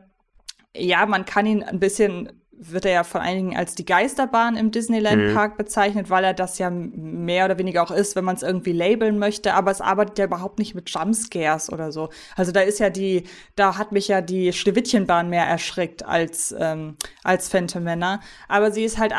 ja, 0.76 1.06
man 1.06 1.26
kann 1.26 1.46
ihn 1.46 1.64
ein 1.64 1.80
bisschen, 1.80 2.30
wird 2.52 2.86
er 2.86 2.92
ja 2.92 3.04
von 3.04 3.22
einigen 3.22 3.56
als 3.56 3.76
die 3.76 3.86
Geisterbahn 3.86 4.58
im 4.58 4.72
Disneyland 4.72 5.30
mhm. 5.30 5.34
Park 5.34 5.54
mhm. 5.54 5.58
bezeichnet, 5.58 6.10
weil 6.10 6.24
er 6.24 6.34
das 6.34 6.58
ja 6.58 6.70
mehr 6.70 7.46
oder 7.46 7.58
weniger 7.58 7.84
auch 7.84 7.92
ist, 7.92 8.16
wenn 8.16 8.26
man 8.26 8.36
es 8.36 8.44
irgendwie 8.44 8.74
labeln 8.74 9.18
möchte. 9.18 9.54
Aber 9.54 9.72
es 9.72 9.80
arbeitet 9.80 10.20
ja 10.20 10.26
überhaupt 10.26 10.60
nicht 10.60 10.76
mit 10.76 10.90
Jumpscares 10.90 11.72
oder 11.72 11.92
so. 11.92 12.10
Also 12.36 12.52
da 12.52 12.62
ist 12.62 12.80
ja 12.80 12.90
die, 12.90 13.24
da 13.56 13.78
hat 13.78 13.92
mich 13.94 14.10
ja 14.10 14.22
die 14.22 14.52
Schneewittchenbahn 14.52 15.30
mehr 15.30 15.46
erschreckt 15.46 16.06
als, 16.06 16.54
ähm, 16.60 16.98
als 17.24 17.48
Phantom 17.48 17.84
Manor. 17.84 18.20
Aber 18.50 18.72
sie 18.72 18.84
ist 18.84 18.98
halt 18.98 19.14
äh, 19.14 19.16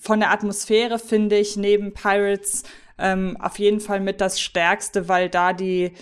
von 0.00 0.20
der 0.20 0.30
Atmosphäre, 0.30 0.98
finde 0.98 1.36
ich, 1.36 1.56
neben 1.56 1.92
Pirates 1.92 2.62
ähm, 2.98 3.36
auf 3.40 3.58
jeden 3.58 3.80
Fall 3.80 4.00
mit 4.00 4.20
das 4.20 4.40
Stärkste, 4.40 5.08
weil 5.08 5.28
da 5.28 5.52
die, 5.52 5.92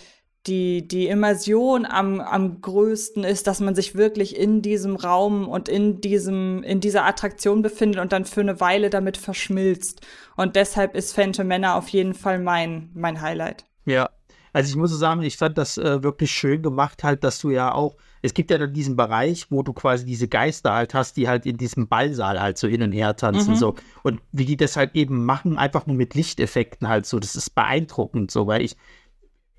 die, 0.46 0.86
die 0.86 1.08
Immersion 1.08 1.86
am, 1.86 2.20
am 2.20 2.60
größten 2.60 3.24
ist, 3.24 3.46
dass 3.46 3.60
man 3.60 3.74
sich 3.74 3.94
wirklich 3.94 4.36
in 4.36 4.62
diesem 4.62 4.96
Raum 4.96 5.48
und 5.48 5.68
in 5.68 6.00
diesem, 6.00 6.62
in 6.62 6.80
dieser 6.80 7.04
Attraktion 7.04 7.62
befindet 7.62 8.00
und 8.00 8.12
dann 8.12 8.24
für 8.24 8.42
eine 8.42 8.60
Weile 8.60 8.90
damit 8.90 9.16
verschmilzt. 9.16 10.02
Und 10.36 10.56
deshalb 10.56 10.94
ist 10.94 11.14
Phantom 11.14 11.46
Männer 11.46 11.76
auf 11.76 11.88
jeden 11.88 12.14
Fall 12.14 12.38
mein, 12.38 12.90
mein 12.94 13.20
Highlight. 13.20 13.64
Ja, 13.86 14.10
also 14.52 14.70
ich 14.70 14.76
muss 14.76 14.96
sagen, 14.96 15.22
ich 15.22 15.36
fand 15.36 15.58
das 15.58 15.78
äh, 15.78 16.02
wirklich 16.02 16.30
schön 16.30 16.62
gemacht, 16.62 17.02
halt, 17.02 17.24
dass 17.24 17.40
du 17.40 17.50
ja 17.50 17.72
auch, 17.72 17.96
es 18.24 18.32
gibt 18.32 18.50
ja 18.50 18.56
dann 18.56 18.72
diesen 18.72 18.96
Bereich, 18.96 19.50
wo 19.50 19.62
du 19.62 19.74
quasi 19.74 20.06
diese 20.06 20.28
Geister 20.28 20.72
halt 20.72 20.94
hast, 20.94 21.18
die 21.18 21.28
halt 21.28 21.44
in 21.44 21.58
diesem 21.58 21.88
Ballsaal 21.88 22.40
halt 22.40 22.56
so 22.56 22.66
hin 22.66 22.80
und 22.80 22.92
her 22.92 23.16
tanzen, 23.16 23.50
mhm. 23.50 23.56
so. 23.58 23.74
Und 24.02 24.22
wie 24.32 24.46
die 24.46 24.56
das 24.56 24.78
halt 24.78 24.94
eben 24.94 25.26
machen, 25.26 25.58
einfach 25.58 25.86
nur 25.86 25.94
mit 25.94 26.14
Lichteffekten 26.14 26.88
halt 26.88 27.04
so, 27.04 27.18
das 27.18 27.36
ist 27.36 27.54
beeindruckend, 27.54 28.30
so, 28.30 28.46
weil 28.46 28.62
ich, 28.62 28.78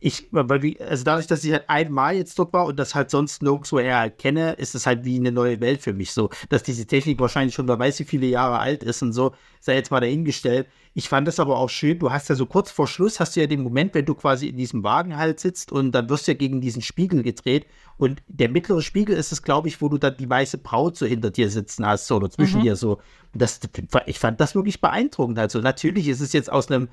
ich, 0.06 0.30
also 0.32 1.03
dadurch, 1.03 1.26
dass 1.26 1.44
ich 1.44 1.52
halt 1.52 1.68
einmal 1.68 2.15
jetzt 2.15 2.38
dort 2.38 2.53
war 2.53 2.68
und 2.68 2.77
das 2.77 2.94
halt 2.94 3.10
sonst 3.10 3.41
nirgendwo 3.41 3.80
her 3.80 3.98
halt 3.98 4.19
kenne, 4.19 4.52
ist 4.53 4.76
es 4.76 4.86
halt 4.86 5.03
wie 5.03 5.18
eine 5.18 5.32
neue 5.32 5.60
Welt 5.61 5.82
für 5.82 5.94
mich 5.94 6.11
so, 6.11 6.30
dass 6.49 6.61
diese 6.61 6.86
Technik 6.86 7.19
wahrscheinlich 7.19 7.56
schon, 7.56 7.68
wer 7.68 7.80
weiß, 7.80 7.99
wie 8.02 8.03
viele 8.03 8.27
Jahre 8.27 8.60
alt 8.60 8.84
ist 8.84 9.02
und 9.02 9.14
so, 9.14 9.34
sei 9.60 9.73
jetzt 9.73 9.90
mal 9.90 10.02
dahingestellt. 10.02 10.68
Ich 10.94 11.10
fand 11.10 11.27
das 11.27 11.40
aber 11.40 11.57
auch 11.57 11.72
schön, 11.72 11.98
du 11.98 12.11
hast 12.11 12.30
ja 12.30 12.36
so 12.36 12.45
kurz 12.45 12.69
vor 12.69 12.88
Schluss, 12.88 13.19
hast 13.19 13.36
du 13.36 13.40
ja 13.40 13.48
den 13.48 13.64
Moment, 13.64 13.95
wenn 13.95 14.06
du 14.06 14.14
quasi 14.14 14.48
in 14.48 14.57
diesem 14.57 14.84
Wagen 14.84 15.18
halt 15.18 15.40
sitzt 15.40 15.72
und 15.72 15.91
dann 15.91 16.07
wirst 16.07 16.27
du 16.27 16.34
ja 16.34 16.38
gegen 16.38 16.61
diesen 16.61 16.84
Spiegel 16.84 17.23
gedreht 17.23 17.65
und 17.98 18.22
der 18.27 18.49
mittlere 18.49 18.84
Spiegel 18.84 19.18
ist 19.18 19.32
es, 19.32 19.41
glaube 19.41 19.69
ich, 19.69 19.82
wo 19.82 19.90
du 19.90 19.98
dann 19.98 20.18
die 20.18 20.30
weiße 20.30 20.60
Braut 20.60 20.98
so 20.98 21.07
hinter 21.07 21.32
dir 21.32 21.49
sitzen 21.49 21.84
hast, 21.84 22.06
so, 22.06 22.18
oder 22.18 22.30
zwischen 22.30 22.60
mhm. 22.60 22.64
dir 22.64 22.76
so. 22.76 23.02
Das, 23.34 23.60
ich 24.06 24.19
fand 24.19 24.40
das 24.40 24.53
wirklich 24.53 24.82
beeindruckend. 24.82 25.40
Also 25.40 25.60
natürlich 25.60 26.07
ist 26.07 26.22
es 26.22 26.32
jetzt 26.32 26.52
aus 26.52 26.69
einem 26.69 26.90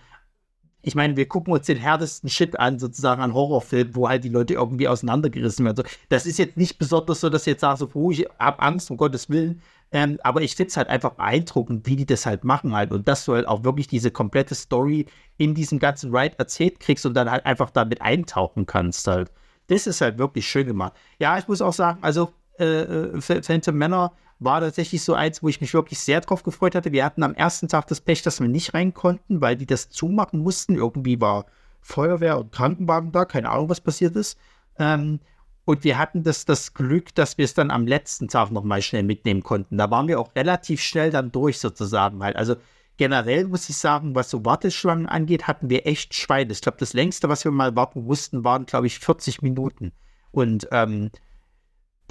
ich 0.82 0.94
meine, 0.94 1.16
wir 1.16 1.26
gucken 1.26 1.52
uns 1.52 1.66
den 1.66 1.78
härtesten 1.78 2.28
Shit 2.28 2.58
an, 2.58 2.78
sozusagen 2.78 3.22
an 3.22 3.34
Horrorfilmen, 3.34 3.94
wo 3.94 4.08
halt 4.08 4.24
die 4.24 4.28
Leute 4.28 4.54
irgendwie 4.54 4.88
auseinandergerissen 4.88 5.64
werden. 5.64 5.84
das 6.08 6.26
ist 6.26 6.38
jetzt 6.38 6.56
nicht 6.56 6.78
besonders 6.78 7.20
so, 7.20 7.30
dass 7.30 7.42
ich 7.42 7.52
jetzt 7.52 7.60
sage, 7.60 7.78
so, 7.78 7.90
oh, 7.94 8.10
ich 8.10 8.26
hab 8.38 8.62
Angst, 8.62 8.90
um 8.90 8.96
Gottes 8.96 9.30
Willen. 9.30 9.62
Ähm, 9.92 10.18
aber 10.22 10.40
ich 10.40 10.56
finde 10.56 10.70
es 10.70 10.76
halt 10.76 10.88
einfach 10.88 11.12
beeindruckend, 11.12 11.86
wie 11.86 11.96
die 11.96 12.06
das 12.06 12.26
halt 12.26 12.44
machen 12.44 12.74
halt. 12.74 12.90
Und 12.92 13.06
dass 13.06 13.24
du 13.24 13.34
halt 13.34 13.46
auch 13.46 13.62
wirklich 13.62 13.86
diese 13.86 14.10
komplette 14.10 14.54
Story 14.54 15.06
in 15.36 15.54
diesem 15.54 15.78
ganzen 15.78 16.14
Ride 16.14 16.38
erzählt 16.38 16.80
kriegst 16.80 17.06
und 17.06 17.14
dann 17.14 17.30
halt 17.30 17.46
einfach 17.46 17.70
damit 17.70 18.00
eintauchen 18.00 18.66
kannst 18.66 19.06
halt. 19.06 19.30
Das 19.68 19.86
ist 19.86 20.00
halt 20.00 20.18
wirklich 20.18 20.48
schön 20.48 20.66
gemacht. 20.66 20.94
Ja, 21.18 21.38
ich 21.38 21.46
muss 21.46 21.62
auch 21.62 21.72
sagen, 21.72 21.98
also 22.02 22.32
äh, 22.62 23.16
äh 23.16 23.42
Phantom 23.42 23.76
Männer 23.76 24.12
war 24.38 24.60
tatsächlich 24.60 25.02
so 25.02 25.14
eins, 25.14 25.42
wo 25.42 25.48
ich 25.48 25.60
mich 25.60 25.74
wirklich 25.74 26.00
sehr 26.00 26.20
drauf 26.20 26.42
gefreut 26.42 26.74
hatte. 26.74 26.92
Wir 26.92 27.04
hatten 27.04 27.22
am 27.22 27.34
ersten 27.34 27.68
Tag 27.68 27.86
das 27.86 28.00
Pech, 28.00 28.22
dass 28.22 28.40
wir 28.40 28.48
nicht 28.48 28.74
rein 28.74 28.94
konnten, 28.94 29.40
weil 29.40 29.56
die 29.56 29.66
das 29.66 29.90
zumachen 29.90 30.40
mussten. 30.40 30.74
Irgendwie 30.74 31.20
war 31.20 31.46
Feuerwehr 31.80 32.38
und 32.38 32.52
Krankenwagen 32.52 33.12
da, 33.12 33.24
keine 33.24 33.50
Ahnung, 33.50 33.68
was 33.68 33.80
passiert 33.80 34.16
ist. 34.16 34.38
Ähm, 34.78 35.20
und 35.64 35.84
wir 35.84 35.96
hatten 35.98 36.24
das, 36.24 36.44
das 36.44 36.74
Glück, 36.74 37.14
dass 37.14 37.38
wir 37.38 37.44
es 37.44 37.54
dann 37.54 37.70
am 37.70 37.86
letzten 37.86 38.28
Tag 38.28 38.50
nochmal 38.50 38.82
schnell 38.82 39.04
mitnehmen 39.04 39.42
konnten. 39.42 39.78
Da 39.78 39.90
waren 39.90 40.08
wir 40.08 40.18
auch 40.18 40.34
relativ 40.34 40.80
schnell 40.80 41.10
dann 41.10 41.30
durch 41.30 41.60
sozusagen 41.60 42.22
halt. 42.22 42.36
Also 42.36 42.56
generell 42.96 43.46
muss 43.46 43.68
ich 43.68 43.76
sagen, 43.76 44.14
was 44.14 44.30
so 44.30 44.44
Warteschlangen 44.44 45.06
angeht, 45.06 45.46
hatten 45.46 45.70
wir 45.70 45.86
echt 45.86 46.14
Schweine. 46.14 46.52
Ich 46.52 46.62
glaube, 46.62 46.78
das 46.78 46.94
längste, 46.94 47.28
was 47.28 47.44
wir 47.44 47.52
mal 47.52 47.76
warten 47.76 48.04
mussten, 48.04 48.42
waren, 48.44 48.66
glaube 48.66 48.88
ich, 48.88 48.98
40 48.98 49.42
Minuten. 49.42 49.92
Und 50.32 50.66
ähm, 50.72 51.10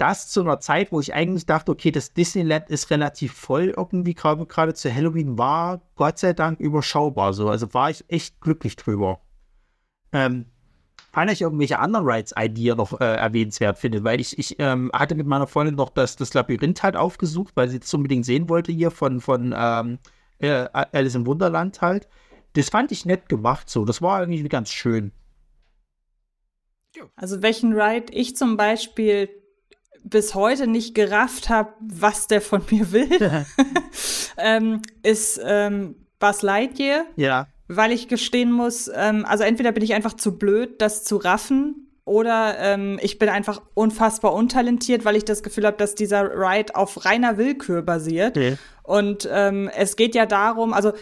das 0.02 0.28
zu 0.28 0.40
einer 0.40 0.58
Zeit, 0.58 0.90
wo 0.90 0.98
ich 0.98 1.14
eigentlich 1.14 1.46
dachte, 1.46 1.70
okay, 1.70 1.92
das 1.92 2.12
Disneyland 2.12 2.68
ist 2.68 2.90
relativ 2.90 3.32
voll 3.34 3.72
irgendwie, 3.76 4.14
gerade 4.14 4.74
zu 4.74 4.92
Halloween 4.92 5.38
war 5.38 5.80
Gott 5.94 6.18
sei 6.18 6.32
Dank 6.32 6.58
überschaubar 6.58 7.32
so. 7.32 7.48
Also 7.48 7.72
war 7.72 7.88
ich 7.88 8.04
echt 8.08 8.40
glücklich 8.40 8.74
drüber. 8.74 9.20
Ähm, 10.10 10.46
fand 11.12 11.30
ich 11.30 11.42
irgendwelche 11.42 11.78
anderen 11.78 12.04
Rides 12.04 12.32
ein, 12.32 12.52
die 12.52 12.64
ihr 12.64 12.74
noch 12.74 13.00
äh, 13.00 13.14
erwähnenswert 13.14 13.78
findet, 13.78 14.02
weil 14.02 14.20
ich, 14.20 14.36
ich 14.40 14.56
ähm, 14.58 14.90
hatte 14.92 15.14
mit 15.14 15.28
meiner 15.28 15.46
Freundin 15.46 15.76
noch 15.76 15.90
das, 15.90 16.16
das 16.16 16.34
Labyrinth 16.34 16.82
halt 16.82 16.96
aufgesucht, 16.96 17.52
weil 17.54 17.68
sie 17.68 17.78
das 17.78 17.94
unbedingt 17.94 18.26
sehen 18.26 18.48
wollte 18.48 18.72
hier 18.72 18.90
von, 18.90 19.20
von 19.20 19.54
ähm, 19.56 20.00
äh, 20.40 20.66
Alice 20.72 21.14
im 21.14 21.26
Wunderland 21.26 21.80
halt. 21.80 22.08
Das 22.54 22.70
fand 22.70 22.90
ich 22.90 23.06
nett 23.06 23.28
gemacht 23.28 23.70
so. 23.70 23.84
Das 23.84 24.02
war 24.02 24.18
irgendwie 24.18 24.42
ganz 24.48 24.72
schön. 24.72 25.12
Also 27.14 27.40
welchen 27.40 27.72
Ride 27.72 28.12
ich 28.12 28.34
zum 28.36 28.56
Beispiel 28.56 29.28
bis 30.04 30.34
heute 30.34 30.66
nicht 30.66 30.94
gerafft 30.94 31.48
habe, 31.48 31.72
was 31.80 32.26
der 32.26 32.40
von 32.40 32.62
mir 32.70 32.92
will, 32.92 33.44
ähm, 34.36 34.82
ist 35.02 35.40
ähm, 35.44 35.96
Buzz 36.18 36.42
Lightyear. 36.42 37.04
Ja. 37.16 37.46
Weil 37.68 37.92
ich 37.92 38.08
gestehen 38.08 38.52
muss, 38.52 38.90
ähm, 38.94 39.24
also 39.24 39.44
entweder 39.44 39.72
bin 39.72 39.82
ich 39.82 39.94
einfach 39.94 40.14
zu 40.14 40.38
blöd, 40.38 40.80
das 40.82 41.04
zu 41.04 41.16
raffen, 41.16 41.82
oder 42.04 42.56
ähm, 42.58 42.98
ich 43.00 43.18
bin 43.18 43.28
einfach 43.28 43.62
unfassbar 43.74 44.32
untalentiert, 44.34 45.04
weil 45.04 45.16
ich 45.16 45.24
das 45.24 45.42
Gefühl 45.42 45.66
habe, 45.66 45.76
dass 45.76 45.94
dieser 45.94 46.30
Ride 46.34 46.74
auf 46.74 47.04
reiner 47.04 47.38
Willkür 47.38 47.82
basiert. 47.82 48.36
Okay. 48.36 48.56
Und 48.82 49.28
ähm, 49.30 49.70
es 49.76 49.94
geht 49.94 50.16
ja 50.16 50.26
darum, 50.26 50.72
also 50.72 50.92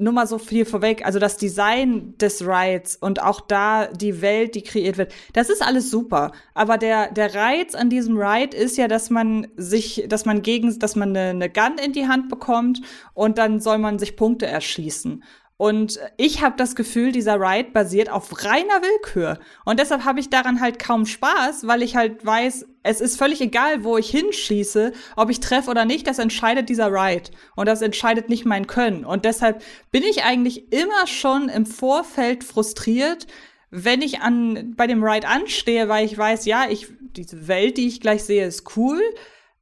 nur 0.00 0.12
mal 0.12 0.26
so 0.26 0.38
viel 0.38 0.64
vorweg, 0.64 1.04
also 1.04 1.18
das 1.18 1.36
Design 1.36 2.14
des 2.18 2.46
Rides 2.46 2.96
und 2.96 3.22
auch 3.22 3.40
da 3.40 3.86
die 3.86 4.22
Welt, 4.22 4.54
die 4.54 4.62
kreiert 4.62 4.98
wird, 4.98 5.12
das 5.32 5.50
ist 5.50 5.62
alles 5.62 5.90
super. 5.90 6.32
Aber 6.54 6.78
der, 6.78 7.12
der 7.12 7.34
Reiz 7.34 7.74
an 7.74 7.90
diesem 7.90 8.16
Ride 8.16 8.56
ist 8.56 8.76
ja, 8.76 8.88
dass 8.88 9.10
man 9.10 9.48
sich, 9.56 10.04
dass 10.08 10.24
man 10.24 10.42
gegen, 10.42 10.78
dass 10.78 10.96
man 10.96 11.10
eine, 11.10 11.30
eine 11.30 11.50
Gun 11.50 11.78
in 11.84 11.92
die 11.92 12.08
Hand 12.08 12.28
bekommt 12.28 12.80
und 13.14 13.38
dann 13.38 13.60
soll 13.60 13.78
man 13.78 13.98
sich 13.98 14.16
Punkte 14.16 14.46
erschließen. 14.46 15.22
Und 15.60 16.00
ich 16.16 16.40
habe 16.40 16.56
das 16.56 16.74
Gefühl, 16.74 17.12
dieser 17.12 17.38
Ride 17.38 17.68
basiert 17.72 18.08
auf 18.08 18.46
reiner 18.46 18.80
Willkür. 18.80 19.38
Und 19.66 19.78
deshalb 19.78 20.06
habe 20.06 20.18
ich 20.18 20.30
daran 20.30 20.58
halt 20.58 20.78
kaum 20.78 21.04
Spaß, 21.04 21.66
weil 21.66 21.82
ich 21.82 21.96
halt 21.96 22.24
weiß, 22.24 22.66
es 22.82 23.02
ist 23.02 23.18
völlig 23.18 23.42
egal, 23.42 23.84
wo 23.84 23.98
ich 23.98 24.08
hinschieße, 24.08 24.92
ob 25.16 25.28
ich 25.28 25.40
treffe 25.40 25.70
oder 25.70 25.84
nicht, 25.84 26.06
das 26.06 26.18
entscheidet 26.18 26.70
dieser 26.70 26.90
Ride. 26.90 27.30
Und 27.56 27.66
das 27.66 27.82
entscheidet 27.82 28.30
nicht 28.30 28.46
mein 28.46 28.68
Können. 28.68 29.04
Und 29.04 29.26
deshalb 29.26 29.62
bin 29.90 30.02
ich 30.02 30.24
eigentlich 30.24 30.72
immer 30.72 31.06
schon 31.06 31.50
im 31.50 31.66
Vorfeld 31.66 32.42
frustriert, 32.42 33.26
wenn 33.70 34.00
ich 34.00 34.22
an, 34.22 34.72
bei 34.78 34.86
dem 34.86 35.04
Ride 35.04 35.28
anstehe, 35.28 35.90
weil 35.90 36.06
ich 36.06 36.16
weiß, 36.16 36.46
ja, 36.46 36.70
ich, 36.70 36.86
diese 37.14 37.48
Welt, 37.48 37.76
die 37.76 37.86
ich 37.86 38.00
gleich 38.00 38.24
sehe, 38.24 38.46
ist 38.46 38.78
cool 38.78 39.02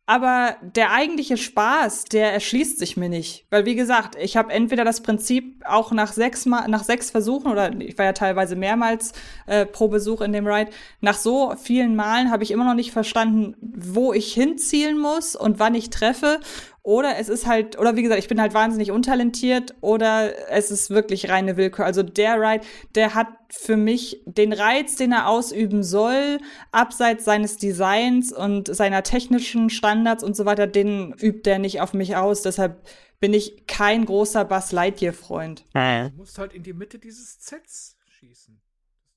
aber 0.09 0.57
der 0.63 0.91
eigentliche 0.93 1.37
Spaß, 1.37 2.05
der 2.05 2.33
erschließt 2.33 2.79
sich 2.79 2.97
mir 2.97 3.11
nicht. 3.11 3.45
Weil, 3.51 3.67
wie 3.67 3.75
gesagt, 3.75 4.17
ich 4.19 4.39
habe 4.39 4.51
entweder 4.51 4.83
das 4.83 5.03
Prinzip 5.03 5.63
auch 5.67 5.93
nach 5.93 6.15
sechs, 6.15 6.47
Mal, 6.47 6.67
nach 6.69 6.83
sechs 6.83 7.11
Versuchen, 7.11 7.53
oder 7.53 7.79
ich 7.79 7.99
war 7.99 8.07
ja 8.07 8.15
teilweise 8.15 8.57
mehrmals 8.57 9.13
äh, 9.45 9.67
pro 9.67 9.89
Besuch 9.89 10.23
in 10.23 10.33
dem 10.33 10.47
Ride, 10.47 10.71
nach 11.03 11.19
so 11.19 11.53
vielen 11.63 11.95
Malen 11.95 12.31
habe 12.31 12.43
ich 12.43 12.53
immer 12.53 12.65
noch 12.65 12.73
nicht 12.73 12.91
verstanden, 12.91 13.55
wo 13.61 14.15
ich 14.15 14.33
hinzielen 14.33 14.99
muss 14.99 15.37
und 15.37 15.59
wann 15.59 15.75
ich 15.75 15.91
treffe. 15.91 16.41
Oder 16.89 17.19
es 17.19 17.29
ist 17.29 17.47
halt, 17.47 17.79
oder 17.79 17.97
wie 17.97 18.03
gesagt, 18.03 18.19
ich 18.19 18.29
bin 18.29 18.41
halt 18.41 18.55
wahnsinnig 18.55 18.93
untalentiert 18.93 19.75
oder 19.83 20.49
es 20.49 20.71
ist 20.71 20.89
wirklich 20.89 21.29
reine 21.29 21.59
Willkür. 21.59 21.85
Also 21.85 22.03
der 22.03 22.41
Ride, 22.41 22.65
der 22.95 23.15
hat 23.15 23.29
für 23.51 23.77
mich 23.77 24.23
den 24.25 24.55
Reiz, 24.55 24.97
den 24.97 25.13
er 25.13 25.29
ausüben 25.29 25.83
soll, 25.83 26.39
abseits 26.73 27.27
seines 27.27 27.59
Designs 27.59 28.33
und 28.33 28.75
seiner 28.75 29.03
technischen 29.03 29.69
Standards 29.69 30.25
und 30.25 30.35
so 30.35 30.47
weiter, 30.47 30.67
den 30.67 31.13
übt 31.13 31.51
er 31.51 31.59
nicht 31.59 31.83
auf 31.83 31.93
mich 31.93 32.17
aus. 32.17 32.41
Deshalb 32.41 32.89
bin 33.21 33.35
ich 33.35 33.67
kein 33.67 34.07
großer 34.07 34.47
Buzz 34.47 34.73
Lightyear-Freund. 34.73 35.67
Du 36.09 36.17
musst 36.17 36.39
halt 36.39 36.55
in 36.55 36.63
die 36.63 36.73
Mitte 36.73 36.99
dieses 36.99 37.37
Sets 37.39 37.99
schießen. 38.19 38.59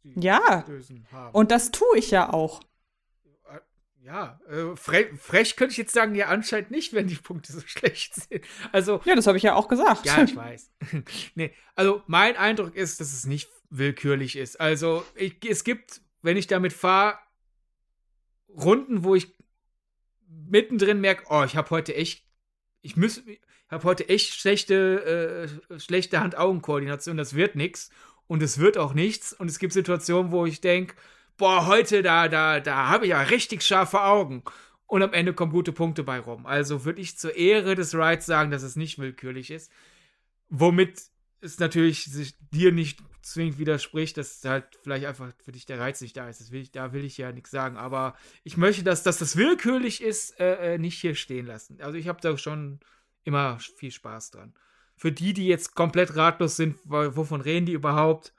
Ja, 0.04 0.66
und 1.32 1.52
das 1.52 1.72
tue 1.72 1.98
ich 1.98 2.12
ja 2.12 2.34
auch. 2.34 2.60
Ja, 4.04 4.40
äh, 4.50 4.76
fre 4.76 5.16
frech 5.16 5.56
könnte 5.56 5.74
ich 5.74 5.78
jetzt 5.78 5.94
sagen, 5.94 6.16
ja, 6.16 6.28
anscheinend 6.28 6.72
nicht, 6.72 6.94
wenn 6.94 7.06
die 7.06 7.16
Punkte 7.16 7.54
so 7.54 7.62
schlecht 7.66 8.16
sind. 8.16 8.44
Also. 8.72 9.00
Ja, 9.06 9.16
das 9.16 9.28
habe 9.28 9.38
ich 9.38 9.44
ja 9.44 9.56
auch 9.56 9.68
gesagt. 9.68 10.06
Ja, 10.06 10.24
ich 10.24 10.36
weiß. 10.36 10.72
nee, 11.36 11.54
also 11.76 12.02
mein 12.08 12.36
Eindruck 12.36 12.76
ist, 12.76 13.00
dass 13.00 13.14
es 13.14 13.26
nicht 13.26 13.50
willkürlich 13.70 14.36
ist. 14.38 14.60
Also, 14.60 15.06
ich, 15.16 15.38
es 15.48 15.64
gibt, 15.64 16.02
wenn 16.24 16.36
ich 16.36 16.48
damit 16.48 16.74
fahre, 16.74 17.20
Runden, 18.50 19.04
wo 19.04 19.16
ich 19.16 19.36
mittendrin 20.28 21.00
merke, 21.00 21.26
oh, 21.30 21.44
ich 21.44 21.56
habe 21.56 21.70
heute 21.70 21.96
echt, 21.96 22.26
ich 22.82 22.98
muss, 22.98 23.22
habe 23.70 23.84
heute 23.84 24.10
echt 24.10 24.34
schlechte, 24.34 25.48
äh, 25.70 25.80
schlechte 25.80 26.20
Hand-Augen-Koordination, 26.20 27.18
das 27.18 27.36
wird 27.36 27.56
nichts. 27.56 27.92
Und 28.28 28.42
es 28.42 28.58
wird 28.58 28.78
auch 28.78 28.94
nichts. 28.94 29.34
Und 29.34 29.50
es 29.50 29.60
gibt 29.60 29.74
Situationen, 29.74 30.32
wo 30.32 30.46
ich 30.46 30.60
denke, 30.62 30.96
boah, 31.42 31.66
heute, 31.66 32.04
da, 32.04 32.28
da, 32.28 32.60
da 32.60 32.88
habe 32.88 33.06
ich 33.06 33.10
ja 33.10 33.22
richtig 33.24 33.64
scharfe 33.64 34.04
Augen. 34.04 34.44
Und 34.86 35.02
am 35.02 35.12
Ende 35.12 35.34
kommen 35.34 35.52
gute 35.52 35.72
Punkte 35.72 36.04
bei 36.04 36.20
rum. 36.20 36.46
Also 36.46 36.86
würde 36.86 37.02
ich 37.02 37.18
zur 37.18 37.36
Ehre 37.36 37.74
des 37.74 37.96
Rides 37.96 38.28
sagen, 38.28 38.52
dass 38.52 38.62
es 38.62 38.76
nicht 38.76 39.00
willkürlich 39.00 39.50
ist. 39.50 39.72
Womit 40.50 41.02
es 41.40 41.58
natürlich 41.58 42.06
sich 42.06 42.36
dir 42.52 42.72
nicht 42.72 43.00
zwingend 43.24 43.58
widerspricht, 43.58 44.18
dass 44.18 44.44
halt 44.46 44.66
vielleicht 44.84 45.06
einfach 45.06 45.32
für 45.44 45.52
dich 45.52 45.66
der 45.66 45.80
Reiz 45.80 46.00
nicht 46.02 46.16
da 46.16 46.30
ist. 46.30 46.52
Will 46.52 46.62
ich, 46.62 46.72
da 46.72 46.94
will 46.94 47.04
ich 47.04 47.18
ja 47.18 47.32
nichts 47.32 47.50
sagen. 47.50 47.76
Aber 47.76 48.16
ich 48.44 48.56
möchte, 48.58 48.84
dass, 48.84 49.02
dass 49.02 49.18
das 49.18 49.36
willkürlich 49.36 50.04
ist, 50.04 50.40
äh, 50.40 50.76
äh 50.76 50.78
nicht 50.78 51.02
hier 51.02 51.16
stehen 51.16 51.48
lassen. 51.48 51.82
Also 51.82 51.98
ich 51.98 52.08
habe 52.08 52.22
da 52.22 52.38
schon 52.38 52.82
immer 53.24 53.58
viel 53.78 53.92
Spaß 53.92 54.30
dran. 54.30 54.54
Für 54.96 55.12
die, 55.12 55.34
die 55.34 55.48
jetzt 55.48 55.74
komplett 55.74 56.16
ratlos 56.16 56.56
sind, 56.56 56.78
wovon 56.84 57.42
reden 57.42 57.66
die 57.66 57.74
überhaupt? 57.74 58.32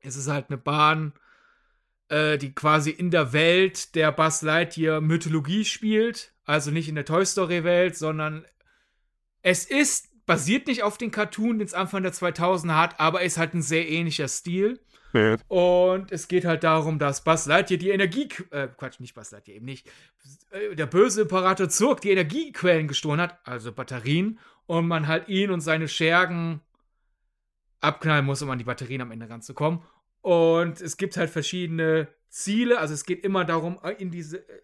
Es 0.00 0.16
ist 0.16 0.28
halt 0.28 0.48
eine 0.48 0.56
Bahn, 0.56 1.12
äh, 2.12 2.36
die 2.36 2.54
quasi 2.54 2.90
in 2.90 3.10
der 3.10 3.32
Welt 3.32 3.94
der 3.94 4.12
Buzz 4.12 4.42
Lightyear 4.42 5.00
Mythologie 5.00 5.64
spielt. 5.64 6.34
Also 6.44 6.70
nicht 6.70 6.88
in 6.88 6.94
der 6.94 7.06
Toy 7.06 7.24
Story 7.24 7.64
Welt, 7.64 7.96
sondern 7.96 8.44
es 9.40 9.64
ist, 9.64 10.10
basiert 10.26 10.66
nicht 10.66 10.82
auf 10.82 10.98
den 10.98 11.10
Cartoon, 11.10 11.58
den 11.58 11.66
es 11.66 11.72
Anfang 11.72 12.02
der 12.02 12.12
2000er 12.12 12.76
hat, 12.76 13.00
aber 13.00 13.22
ist 13.22 13.38
halt 13.38 13.54
ein 13.54 13.62
sehr 13.62 13.88
ähnlicher 13.88 14.28
Stil. 14.28 14.78
Ja. 15.14 15.36
Und 15.48 16.12
es 16.12 16.28
geht 16.28 16.44
halt 16.44 16.64
darum, 16.64 16.98
dass 16.98 17.24
Buzz 17.24 17.46
Lightyear 17.46 17.78
die 17.78 17.90
Energie, 17.90 18.28
äh, 18.50 18.68
Quatsch, 18.68 19.00
nicht 19.00 19.14
Buzz 19.14 19.30
Lightyear, 19.30 19.56
eben 19.56 19.66
nicht, 19.66 19.88
äh, 20.50 20.74
der 20.74 20.86
böse 20.86 21.22
Imperator 21.22 21.70
Zurg 21.70 22.02
die 22.02 22.10
Energiequellen 22.10 22.88
gestohlen 22.88 23.20
hat, 23.20 23.38
also 23.44 23.72
Batterien, 23.72 24.38
und 24.66 24.86
man 24.86 25.08
halt 25.08 25.28
ihn 25.28 25.50
und 25.50 25.62
seine 25.62 25.88
Schergen 25.88 26.60
abknallen 27.80 28.26
muss, 28.26 28.42
um 28.42 28.50
an 28.50 28.58
die 28.58 28.64
Batterien 28.64 29.00
am 29.00 29.10
Ende 29.10 29.28
ranzukommen. 29.28 29.80
Und 30.22 30.80
es 30.80 30.96
gibt 30.96 31.16
halt 31.16 31.30
verschiedene 31.30 32.08
Ziele. 32.28 32.78
Also 32.78 32.94
es 32.94 33.04
geht 33.04 33.24
immer 33.24 33.44
darum, 33.44 33.78
in 33.98 34.10
diese 34.10 34.38
äh, 34.38 34.62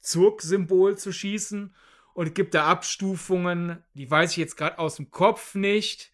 Zurg-Symbol 0.00 0.96
zu 0.96 1.12
schießen. 1.12 1.74
Und 2.14 2.26
es 2.26 2.34
gibt 2.34 2.54
da 2.54 2.66
Abstufungen, 2.66 3.82
die 3.94 4.10
weiß 4.10 4.32
ich 4.32 4.36
jetzt 4.36 4.56
gerade 4.56 4.78
aus 4.78 4.96
dem 4.96 5.10
Kopf 5.10 5.54
nicht. 5.54 6.12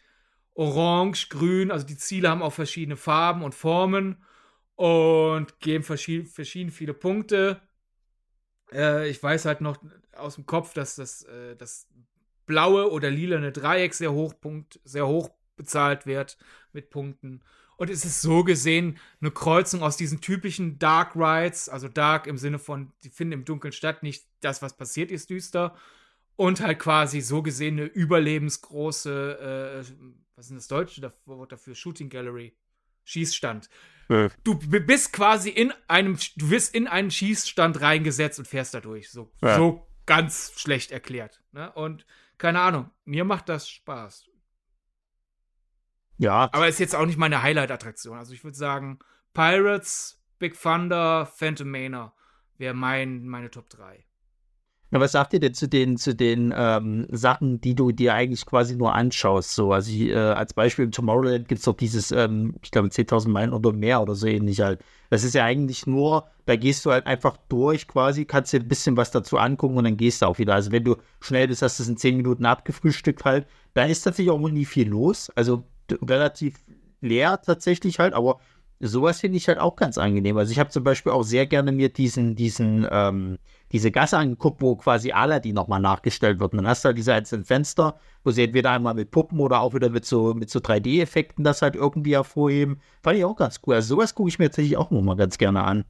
Orange, 0.54 1.28
grün, 1.28 1.70
also 1.70 1.86
die 1.86 1.98
Ziele 1.98 2.30
haben 2.30 2.42
auch 2.42 2.52
verschiedene 2.52 2.96
Farben 2.96 3.42
und 3.42 3.54
Formen 3.54 4.24
und 4.74 5.60
geben 5.60 5.84
verschieden, 5.84 6.26
verschieden 6.26 6.70
viele 6.70 6.94
Punkte. 6.94 7.60
Äh, 8.72 9.08
ich 9.10 9.22
weiß 9.22 9.44
halt 9.44 9.60
noch 9.60 9.78
aus 10.16 10.36
dem 10.36 10.46
Kopf, 10.46 10.72
dass 10.72 10.96
das, 10.96 11.24
äh, 11.24 11.56
das 11.56 11.88
blaue 12.46 12.90
oder 12.90 13.10
lilane 13.10 13.52
Dreieck 13.52 13.92
sehr 13.92 14.12
hoch, 14.12 14.32
Punkt, 14.40 14.80
sehr 14.84 15.06
hoch 15.06 15.30
bezahlt 15.56 16.06
wird 16.06 16.38
mit 16.72 16.88
Punkten. 16.90 17.42
Und 17.76 17.90
es 17.90 18.04
ist 18.04 18.22
so 18.22 18.42
gesehen 18.42 18.98
eine 19.20 19.30
Kreuzung 19.30 19.82
aus 19.82 19.96
diesen 19.96 20.20
typischen 20.20 20.78
Dark 20.78 21.14
Rides, 21.14 21.68
also 21.68 21.88
Dark 21.88 22.26
im 22.26 22.38
Sinne 22.38 22.58
von, 22.58 22.92
die 23.04 23.10
finden 23.10 23.32
im 23.32 23.44
Dunkeln 23.44 23.72
statt, 23.72 24.02
nicht 24.02 24.26
das, 24.40 24.62
was 24.62 24.76
passiert 24.76 25.10
ist, 25.10 25.30
düster. 25.30 25.76
Und 26.36 26.60
halt 26.60 26.78
quasi 26.78 27.20
so 27.20 27.42
gesehen 27.42 27.78
eine 27.78 27.86
überlebensgroße, 27.86 29.84
äh, 29.84 29.94
was 30.36 30.50
ist 30.50 30.56
das 30.56 30.68
deutsche 30.68 31.12
Wort 31.26 31.52
dafür? 31.52 31.74
Shooting 31.74 32.08
Gallery. 32.08 32.54
Schießstand. 33.04 33.68
Ja. 34.08 34.28
Du 34.44 34.58
bist 34.58 35.12
quasi 35.12 35.50
in 35.50 35.72
einem, 35.88 36.18
du 36.36 36.50
wirst 36.50 36.74
in 36.74 36.86
einen 36.86 37.10
Schießstand 37.10 37.80
reingesetzt 37.80 38.38
und 38.38 38.46
fährst 38.46 38.74
dadurch. 38.74 39.10
So, 39.10 39.32
ja. 39.42 39.56
so 39.56 39.86
ganz 40.06 40.52
schlecht 40.56 40.92
erklärt. 40.92 41.42
Ne? 41.52 41.72
Und 41.72 42.06
keine 42.38 42.60
Ahnung, 42.60 42.90
mir 43.04 43.24
macht 43.24 43.48
das 43.48 43.68
Spaß. 43.68 44.28
Ja. 46.18 46.48
Aber 46.52 46.68
ist 46.68 46.80
jetzt 46.80 46.94
auch 46.94 47.06
nicht 47.06 47.18
meine 47.18 47.42
Highlight-Attraktion. 47.42 48.16
Also 48.16 48.32
ich 48.32 48.44
würde 48.44 48.56
sagen, 48.56 48.98
Pirates, 49.34 50.22
Big 50.38 50.60
Thunder, 50.60 51.26
Phantom 51.26 51.70
Manor 51.70 52.14
wäre 52.58 52.74
mein, 52.74 53.26
meine 53.26 53.50
Top 53.50 53.68
3. 53.68 54.06
Ja, 54.92 55.00
was 55.00 55.12
sagt 55.12 55.32
ihr 55.32 55.40
denn 55.40 55.52
zu 55.52 55.68
den, 55.68 55.96
zu 55.96 56.14
den 56.14 56.54
ähm, 56.56 57.08
Sachen, 57.10 57.60
die 57.60 57.74
du 57.74 57.90
dir 57.90 58.14
eigentlich 58.14 58.46
quasi 58.46 58.76
nur 58.76 58.94
anschaust? 58.94 59.52
So, 59.52 59.72
also 59.72 59.90
ich, 59.90 60.02
äh, 60.10 60.14
als 60.14 60.54
Beispiel 60.54 60.84
im 60.84 60.92
Tomorrowland 60.92 61.48
gibt 61.48 61.58
es 61.58 61.64
doch 61.64 61.76
dieses, 61.76 62.12
ähm, 62.12 62.54
ich 62.62 62.70
glaube, 62.70 62.88
10.000 62.88 63.28
Meilen 63.28 63.52
oder 63.52 63.72
mehr 63.72 64.00
oder 64.00 64.14
so 64.14 64.28
ähnlich 64.28 64.60
halt. 64.60 64.80
Das 65.10 65.24
ist 65.24 65.34
ja 65.34 65.44
eigentlich 65.44 65.88
nur, 65.88 66.28
da 66.46 66.54
gehst 66.54 66.86
du 66.86 66.92
halt 66.92 67.04
einfach 67.06 67.36
durch 67.48 67.88
quasi, 67.88 68.26
kannst 68.26 68.52
dir 68.52 68.60
ein 68.60 68.68
bisschen 68.68 68.96
was 68.96 69.10
dazu 69.10 69.38
angucken 69.38 69.76
und 69.76 69.84
dann 69.84 69.96
gehst 69.96 70.22
du 70.22 70.26
auch 70.26 70.38
wieder. 70.38 70.54
Also 70.54 70.70
wenn 70.70 70.84
du 70.84 70.96
schnell 71.20 71.48
bist, 71.48 71.62
hast 71.62 71.80
du 71.80 71.82
es 71.82 71.88
in 71.88 71.96
10 71.96 72.16
Minuten 72.16 72.46
abgefrühstückt 72.46 73.24
halt. 73.24 73.48
Da 73.74 73.86
ist 73.86 74.02
tatsächlich 74.02 74.30
auch 74.30 74.38
nie 74.38 74.64
viel 74.64 74.88
los. 74.88 75.30
Also 75.34 75.64
relativ 76.02 76.56
leer 77.00 77.40
tatsächlich 77.42 77.98
halt, 77.98 78.14
aber 78.14 78.40
sowas 78.80 79.20
finde 79.20 79.38
ich 79.38 79.48
halt 79.48 79.58
auch 79.58 79.76
ganz 79.76 79.98
angenehm. 79.98 80.36
Also 80.36 80.52
ich 80.52 80.58
habe 80.58 80.70
zum 80.70 80.84
Beispiel 80.84 81.12
auch 81.12 81.22
sehr 81.22 81.46
gerne 81.46 81.72
mir 81.72 81.88
diesen, 81.88 82.36
diesen, 82.36 82.86
ähm, 82.90 83.38
diese 83.72 83.90
Gasse 83.90 84.18
angeguckt, 84.18 84.60
wo 84.60 84.76
quasi 84.76 85.12
Aladdin 85.12 85.54
nochmal 85.54 85.80
nachgestellt 85.80 86.40
wird. 86.40 86.52
Und 86.52 86.58
dann 86.58 86.68
hast 86.68 86.84
du 86.84 86.88
halt 86.88 86.98
diese 86.98 87.14
einzelnen 87.14 87.44
Fenster, 87.44 87.98
wo 88.22 88.30
sie 88.30 88.44
entweder 88.44 88.70
einmal 88.70 88.94
mit 88.94 89.10
Puppen 89.10 89.40
oder 89.40 89.60
auch 89.60 89.74
wieder 89.74 89.88
mit 89.88 90.04
so, 90.04 90.34
mit 90.34 90.50
so 90.50 90.58
3D-Effekten 90.58 91.42
das 91.42 91.62
halt 91.62 91.74
irgendwie 91.74 92.14
hervorheben. 92.14 92.80
Fand 93.02 93.16
ich 93.16 93.24
auch 93.24 93.36
ganz 93.36 93.60
cool. 93.66 93.74
Also 93.74 93.94
sowas 93.94 94.14
gucke 94.14 94.28
ich 94.28 94.38
mir 94.38 94.46
tatsächlich 94.46 94.76
auch 94.76 94.90
nochmal 94.90 95.16
ganz 95.16 95.38
gerne 95.38 95.64
an. 95.64 95.84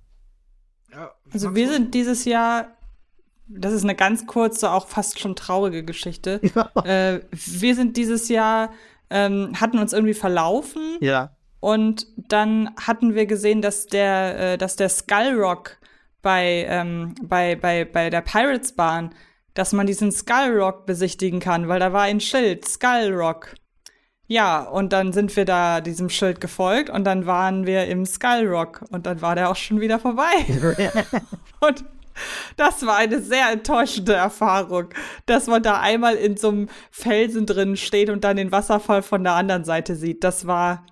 Ja, 0.92 1.10
also 1.32 1.54
wir 1.54 1.68
sind 1.68 1.92
dieses 1.92 2.24
Jahr, 2.24 2.68
das 3.48 3.72
ist 3.72 3.82
eine 3.82 3.94
ganz 3.94 4.26
kurze, 4.26 4.70
auch 4.70 4.86
fast 4.86 5.18
schon 5.18 5.36
traurige 5.36 5.84
Geschichte. 5.84 6.40
Ja. 6.54 6.70
Äh, 6.84 7.20
wir 7.30 7.74
sind 7.74 7.96
dieses 7.96 8.28
Jahr, 8.28 8.70
ähm, 9.10 9.52
hatten 9.60 9.78
uns 9.78 9.92
irgendwie 9.92 10.14
verlaufen. 10.14 10.98
Ja. 11.00 11.36
Und 11.60 12.06
dann 12.16 12.70
hatten 12.76 13.14
wir 13.14 13.26
gesehen, 13.26 13.62
dass 13.62 13.86
der, 13.86 14.52
äh, 14.52 14.58
dass 14.58 14.76
der 14.76 14.88
Skull 14.88 15.34
Rock 15.36 15.78
bei, 16.22 16.66
ähm, 16.68 17.14
bei, 17.22 17.56
bei, 17.56 17.84
bei 17.84 18.10
der 18.10 18.20
Pirates 18.20 18.72
Bahn, 18.72 19.14
dass 19.54 19.72
man 19.72 19.86
diesen 19.86 20.12
Skull 20.12 20.60
Rock 20.60 20.86
besichtigen 20.86 21.40
kann, 21.40 21.68
weil 21.68 21.80
da 21.80 21.92
war 21.92 22.02
ein 22.02 22.20
Schild, 22.20 22.66
Skull 22.68 23.12
Rock. 23.14 23.54
Ja, 24.28 24.62
und 24.62 24.92
dann 24.92 25.12
sind 25.12 25.34
wir 25.36 25.44
da 25.44 25.80
diesem 25.80 26.08
Schild 26.08 26.40
gefolgt 26.40 26.90
und 26.90 27.04
dann 27.04 27.26
waren 27.26 27.64
wir 27.64 27.86
im 27.86 28.04
Skull 28.04 28.46
Rock 28.48 28.84
und 28.90 29.06
dann 29.06 29.22
war 29.22 29.36
der 29.36 29.50
auch 29.50 29.56
schon 29.56 29.80
wieder 29.80 29.98
vorbei. 30.00 30.32
und 31.60 31.84
das 32.56 32.84
war 32.86 32.96
eine 32.96 33.20
sehr 33.20 33.50
enttäuschende 33.50 34.14
Erfahrung, 34.14 34.88
dass 35.26 35.46
man 35.46 35.62
da 35.62 35.80
einmal 35.80 36.16
in 36.16 36.36
so 36.36 36.48
einem 36.48 36.68
Felsen 36.90 37.46
drin 37.46 37.76
steht 37.76 38.10
und 38.10 38.24
dann 38.24 38.36
den 38.36 38.52
Wasserfall 38.52 39.02
von 39.02 39.24
der 39.24 39.34
anderen 39.34 39.64
Seite 39.64 39.96
sieht. 39.96 40.24
Das 40.24 40.46
war, 40.46 40.84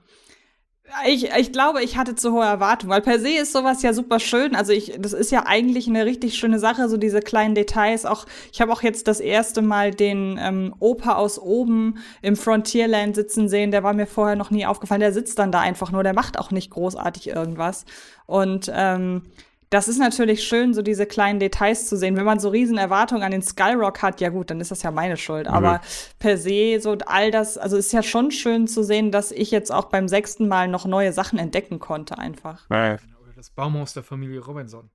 ich, 1.07 1.31
ich 1.37 1.53
glaube, 1.53 1.83
ich 1.83 1.97
hatte 1.97 2.15
zu 2.15 2.33
hohe 2.33 2.45
Erwartungen, 2.45 2.93
weil 2.93 3.01
per 3.01 3.19
se 3.19 3.31
ist 3.31 3.53
sowas 3.53 3.83
ja 3.83 3.93
super 3.93 4.21
schön. 4.21 4.55
Also 4.55 4.73
ich, 4.73 4.95
das 4.99 5.13
ist 5.13 5.33
ja 5.33 5.45
eigentlich 5.47 5.89
eine 5.89 6.05
richtig 6.05 6.37
schöne 6.37 6.59
Sache, 6.59 6.89
so 6.89 6.97
diese 6.97 7.21
kleinen 7.21 7.55
Details. 7.55 8.05
Auch 8.05 8.27
ich 8.53 8.61
habe 8.61 8.73
auch 8.73 8.83
jetzt 8.83 9.09
das 9.09 9.21
erste 9.21 9.63
Mal 9.63 9.93
den 9.93 10.39
ähm, 10.41 10.75
Opa 10.79 11.15
aus 11.15 11.39
oben 11.39 11.99
im 12.23 12.37
Frontierland 12.37 13.15
sitzen 13.15 13.49
sehen. 13.49 13.71
Der 13.71 13.83
war 13.83 13.95
mir 13.95 14.07
vorher 14.07 14.37
noch 14.37 14.51
nie 14.51 14.67
aufgefallen. 14.67 15.01
Der 15.01 15.13
sitzt 15.13 15.39
dann 15.39 15.53
da 15.53 15.61
einfach 15.61 15.91
nur. 15.91 16.03
Der 16.03 16.15
macht 16.15 16.39
auch 16.39 16.51
nicht 16.51 16.71
großartig 16.71 17.29
irgendwas. 17.29 17.87
Und 18.27 18.71
ähm, 18.73 19.23
das 19.71 19.89
ist 19.89 19.99
natürlich 19.99 20.45
schön, 20.45 20.75
so 20.75 20.83
diese 20.83 21.07
kleinen 21.07 21.41
Details 21.41 21.89
zu 21.89 21.97
sehen. 21.97 22.17
Wenn 22.17 22.25
man 22.25 22.39
so 22.39 22.49
riesen 22.49 22.79
Erwartungen 22.79 23.23
an 23.23 23.33
den 23.33 23.43
Skyrock 23.43 24.03
hat, 24.03 24.21
ja 24.21 24.29
gut, 24.29 24.51
dann 24.51 24.61
ist 24.61 24.71
das 24.71 24.83
ja 24.83 24.91
meine 24.91 25.17
Schuld. 25.17 25.47
Mhm. 25.47 25.55
Aber 25.55 25.81
per 26.19 26.39
se, 26.39 26.79
so 26.81 26.97
all 27.07 27.31
das, 27.31 27.59
also 27.59 27.77
ist 27.77 27.93
ja 27.93 28.03
schon 28.03 28.31
schön 28.31 28.67
zu 28.67 28.83
sehen, 28.83 29.11
dass 29.11 29.33
ich 29.33 29.51
jetzt 29.51 29.73
auch 29.73 29.87
beim 29.87 30.09
sechsten 30.09 30.49
Mal 30.49 30.69
noch 30.69 30.87
neue 30.87 31.13
Sachen 31.13 31.39
entdecken 31.39 31.79
konnte, 31.79 32.19
einfach. 32.19 32.69
Ja. 32.71 32.95
Oder 33.23 33.33
das 33.35 33.51
Baumhaus 33.51 33.95
der 33.95 34.03
Familie 34.03 34.41
Robinson. 34.41 34.91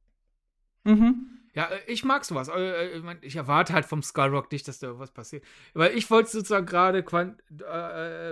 Mhm. 0.83 1.39
Ja, 1.53 1.65
äh, 1.65 1.79
ich 1.87 2.03
mag 2.03 2.25
sowas. 2.25 2.47
Äh, 2.47 2.97
äh, 2.97 3.15
ich 3.21 3.35
erwarte 3.35 3.73
halt 3.73 3.85
vom 3.85 4.01
Skyrock 4.01 4.51
nicht, 4.51 4.67
dass 4.67 4.79
da 4.79 4.99
was 4.99 5.11
passiert. 5.11 5.43
Weil 5.73 5.97
ich 5.97 6.09
wollte 6.09 6.29
sozusagen 6.29 6.65
gerade 6.65 7.03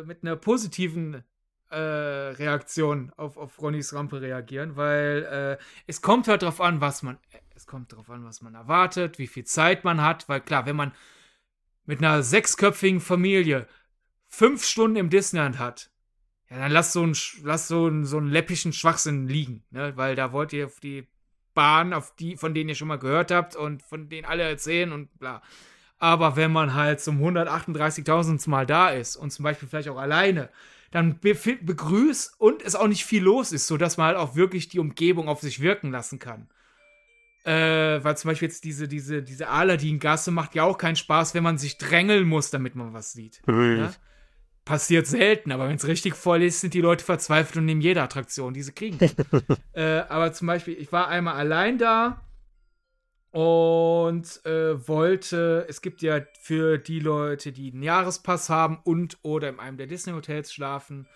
mit 0.05 0.23
einer 0.23 0.35
positiven 0.35 1.23
äh, 1.69 1.77
Reaktion 1.77 3.11
auf, 3.18 3.38
auf 3.38 3.61
Ronnys 3.61 3.94
Rampe 3.94 4.22
reagieren, 4.22 4.76
weil 4.76 5.57
äh, 5.60 5.64
es 5.85 6.02
kommt 6.02 6.27
halt 6.27 6.41
drauf 6.44 6.61
an, 6.61 6.81
was 6.81 7.03
man, 7.03 7.18
es 7.56 7.68
kommt 7.68 7.94
drauf 7.94 8.10
an, 8.10 8.23
was 8.23 8.41
man 8.41 8.56
erwartet, 8.56 9.19
wie 9.19 9.27
viel 9.27 9.44
Zeit 9.44 9.84
man 9.84 10.02
hat, 10.02 10.30
weil 10.30 10.41
klar, 10.41 10.65
wenn 10.65 10.76
man 10.76 10.94
mit 11.85 11.99
einer 11.99 12.23
sechsköpfigen 12.23 12.99
Familie 12.99 13.68
fünf 14.27 14.64
Stunden 14.65 14.98
im 14.98 15.10
Disneyland 15.10 15.60
hat, 15.60 15.89
ja, 16.49 16.60
dann 16.60 16.72
lass 16.72 16.94
so 16.94 17.03
einen, 17.03 17.15
lass 17.44 17.68
so 17.68 17.88
einen, 17.88 18.06
so 18.06 18.18
einen 18.18 18.30
läppischen 18.30 18.72
Schwachsinn 18.72 19.27
liegen, 19.27 19.64
ne? 19.69 19.94
weil 19.98 20.15
da 20.15 20.31
wollt 20.31 20.53
ihr 20.53 20.68
auf 20.68 20.80
die 20.80 21.07
Bahn, 21.53 21.94
auf 21.94 22.15
die, 22.15 22.38
von 22.38 22.53
denen 22.53 22.69
ihr 22.69 22.76
schon 22.76 22.88
mal 22.88 22.99
gehört 22.99 23.31
habt 23.31 23.56
und 23.56 23.81
von 23.84 24.10
denen 24.10 24.26
alle 24.26 24.44
erzählen 24.44 24.91
und 24.91 25.18
bla. 25.18 25.41
Aber 25.98 26.35
wenn 26.35 26.52
man 26.52 26.76
halt 26.76 27.02
zum 27.02 27.19
138.000. 27.19 28.48
Mal 28.49 28.65
da 28.65 28.89
ist 28.89 29.15
und 29.15 29.31
zum 29.31 29.44
Beispiel 29.44 29.68
vielleicht 29.68 29.89
auch 29.89 29.98
alleine, 29.98 30.49
dann 30.91 31.19
be 31.19 31.35
begrüßt 31.61 32.39
und 32.39 32.61
es 32.61 32.76
auch 32.76 32.88
nicht 32.88 33.05
viel 33.05 33.23
los 33.23 33.51
ist, 33.51 33.68
sodass 33.68 33.97
man 33.97 34.07
halt 34.07 34.18
auch 34.18 34.35
wirklich 34.35 34.69
die 34.69 34.80
Umgebung 34.80 35.27
auf 35.27 35.41
sich 35.41 35.61
wirken 35.61 35.91
lassen 35.91 36.19
kann. 36.19 36.47
Äh, 37.43 38.03
weil 38.03 38.18
zum 38.18 38.30
Beispiel 38.30 38.49
jetzt 38.49 38.65
diese, 38.65 38.88
diese, 38.88 39.23
diese 39.23 39.47
Aladdin-Gasse 39.47 40.31
macht 40.31 40.53
ja 40.55 40.64
auch 40.64 40.77
keinen 40.77 40.97
Spaß, 40.97 41.34
wenn 41.34 41.43
man 41.43 41.57
sich 41.57 41.77
drängeln 41.77 42.27
muss, 42.27 42.49
damit 42.49 42.76
man 42.76 42.93
was 42.93 43.14
sieht. 43.14 43.41
Ja? 43.47 43.93
Passiert 44.65 45.07
selten, 45.07 45.53
aber 45.53 45.69
wenn 45.69 45.77
es 45.77 45.88
richtig 45.88 46.15
voll 46.15 46.43
ist, 46.43 46.59
sind 46.59 46.73
die 46.73 46.81
Leute 46.81 47.05
verzweifelt 47.05 47.55
und 47.55 47.65
nehmen 47.65 47.80
jede 47.80 48.01
Attraktion, 48.01 48.53
die 48.53 48.64
sie 48.64 48.73
kriegen. 48.73 48.99
äh, 49.73 49.99
aber 50.09 50.34
zum 50.34 50.47
Beispiel, 50.47 50.73
ich 50.73 50.91
war 50.91 51.07
einmal 51.07 51.35
allein 51.35 51.77
da 51.77 52.27
und 53.32 54.45
äh, 54.45 54.88
wollte, 54.88 55.66
es 55.68 55.82
gibt 55.82 56.02
ja 56.02 56.22
für 56.41 56.78
die 56.78 56.99
Leute, 56.99 57.52
die 57.52 57.72
einen 57.72 57.84
Jahrespass 57.84 58.49
haben 58.49 58.80
und 58.84 59.18
oder 59.22 59.49
in 59.49 59.60
einem 59.60 59.78
der 59.78 59.88
Disney-Hotels 59.88 60.54
schlafen, 60.54 61.08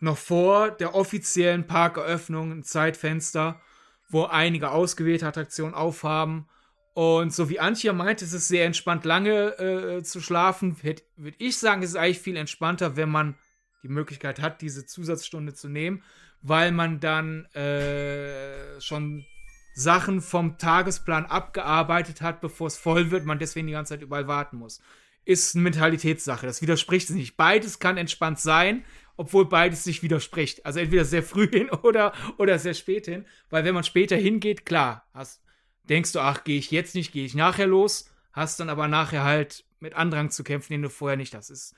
noch 0.00 0.18
vor 0.18 0.70
der 0.70 0.94
offiziellen 0.94 1.66
Parkeröffnung 1.66 2.50
ein 2.50 2.62
Zeitfenster, 2.64 3.60
wo 4.08 4.24
einige 4.24 4.70
ausgewählte 4.70 5.26
Attraktionen 5.26 5.74
aufhaben. 5.74 6.48
Und 6.94 7.32
so 7.32 7.48
wie 7.48 7.60
Antje 7.60 7.92
meint, 7.92 8.20
ist 8.20 8.32
es 8.32 8.48
sehr 8.48 8.66
entspannt, 8.66 9.04
lange 9.04 9.58
äh, 9.58 10.02
zu 10.02 10.20
schlafen. 10.20 10.76
Würde 10.82 11.36
ich 11.38 11.58
sagen, 11.58 11.82
es 11.82 11.90
ist 11.90 11.96
eigentlich 11.96 12.18
viel 12.18 12.36
entspannter, 12.36 12.96
wenn 12.96 13.10
man 13.10 13.36
die 13.82 13.88
Möglichkeit 13.88 14.40
hat, 14.40 14.60
diese 14.60 14.84
Zusatzstunde 14.86 15.54
zu 15.54 15.68
nehmen, 15.68 16.02
weil 16.42 16.72
man 16.72 17.00
dann 17.00 17.44
äh, 17.54 18.80
schon 18.80 19.24
Sachen 19.72 20.20
vom 20.20 20.58
Tagesplan 20.58 21.26
abgearbeitet 21.26 22.20
hat, 22.22 22.40
bevor 22.40 22.66
es 22.66 22.76
voll 22.76 23.10
wird, 23.10 23.24
man 23.24 23.38
deswegen 23.38 23.66
die 23.66 23.72
ganze 23.72 23.94
Zeit 23.94 24.02
überall 24.02 24.28
warten 24.28 24.56
muss. 24.56 24.80
Ist 25.24 25.54
eine 25.54 25.64
Mentalitätssache. 25.64 26.46
Das 26.46 26.62
widerspricht 26.62 27.08
sich 27.08 27.16
nicht. 27.16 27.36
Beides 27.36 27.78
kann 27.78 27.96
entspannt 27.96 28.40
sein, 28.40 28.84
obwohl 29.16 29.48
beides 29.48 29.84
sich 29.84 30.02
widerspricht. 30.02 30.64
Also 30.66 30.80
entweder 30.80 31.04
sehr 31.04 31.22
früh 31.22 31.48
hin 31.48 31.70
oder, 31.82 32.12
oder 32.38 32.58
sehr 32.58 32.74
spät 32.74 33.06
hin. 33.06 33.24
Weil 33.48 33.64
wenn 33.64 33.74
man 33.74 33.84
später 33.84 34.16
hingeht, 34.16 34.66
klar, 34.66 35.06
hast, 35.14 35.42
denkst 35.84 36.12
du, 36.12 36.20
ach, 36.20 36.44
gehe 36.44 36.58
ich 36.58 36.70
jetzt 36.70 36.94
nicht, 36.94 37.12
gehe 37.12 37.24
ich 37.24 37.34
nachher 37.34 37.66
los, 37.66 38.10
hast 38.32 38.60
dann 38.60 38.70
aber 38.70 38.88
nachher 38.88 39.24
halt 39.24 39.64
mit 39.78 39.94
Andrang 39.94 40.30
zu 40.30 40.44
kämpfen, 40.44 40.72
den 40.72 40.82
du 40.82 40.90
vorher 40.90 41.16
nicht 41.16 41.34
hast. 41.34 41.50
Es 41.50 41.74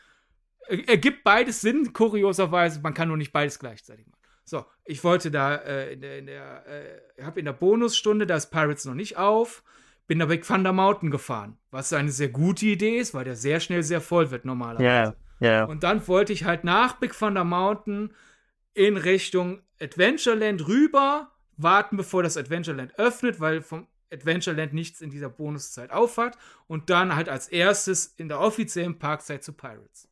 ergibt 0.68 1.24
beides 1.24 1.60
Sinn, 1.60 1.92
kurioserweise, 1.92 2.80
man 2.80 2.94
kann 2.94 3.08
nur 3.08 3.16
nicht 3.16 3.32
beides 3.32 3.58
gleichzeitig 3.58 4.06
machen. 4.06 4.21
So, 4.44 4.64
ich 4.84 5.02
wollte 5.04 5.30
da 5.30 5.54
äh, 5.54 5.92
in 5.92 6.00
der, 6.00 6.18
in 6.18 6.26
der 6.26 6.66
äh, 6.66 7.22
habe 7.22 7.38
in 7.38 7.46
der 7.46 7.52
Bonusstunde, 7.52 8.26
da 8.26 8.36
ist 8.36 8.50
Pirates 8.50 8.84
noch 8.84 8.94
nicht 8.94 9.16
auf, 9.16 9.62
bin 10.06 10.18
da 10.18 10.26
Big 10.26 10.46
Thunder 10.46 10.72
Mountain 10.72 11.10
gefahren, 11.10 11.56
was 11.70 11.92
eine 11.92 12.10
sehr 12.10 12.28
gute 12.28 12.66
Idee 12.66 12.98
ist, 12.98 13.14
weil 13.14 13.24
der 13.24 13.36
sehr 13.36 13.60
schnell 13.60 13.82
sehr 13.82 14.00
voll 14.00 14.30
wird 14.30 14.44
normalerweise. 14.44 14.84
Ja, 14.84 15.02
yeah, 15.02 15.14
ja. 15.40 15.48
Yeah. 15.48 15.64
Und 15.64 15.82
dann 15.84 16.06
wollte 16.08 16.32
ich 16.32 16.44
halt 16.44 16.64
nach 16.64 16.98
Big 16.98 17.16
Thunder 17.16 17.44
Mountain 17.44 18.12
in 18.74 18.96
Richtung 18.96 19.62
Adventureland 19.80 20.66
rüber, 20.66 21.30
warten, 21.56 21.96
bevor 21.96 22.22
das 22.22 22.36
Adventureland 22.36 22.98
öffnet, 22.98 23.40
weil 23.40 23.62
vom 23.62 23.86
Adventureland 24.12 24.74
nichts 24.74 25.00
in 25.00 25.10
dieser 25.10 25.30
Bonuszeit 25.30 25.90
aufhat 25.90 26.36
und 26.66 26.90
dann 26.90 27.16
halt 27.16 27.28
als 27.28 27.48
erstes 27.48 28.06
in 28.16 28.28
der 28.28 28.40
offiziellen 28.40 28.98
Parkzeit 28.98 29.42
zu 29.42 29.52
Pirates. 29.52 30.08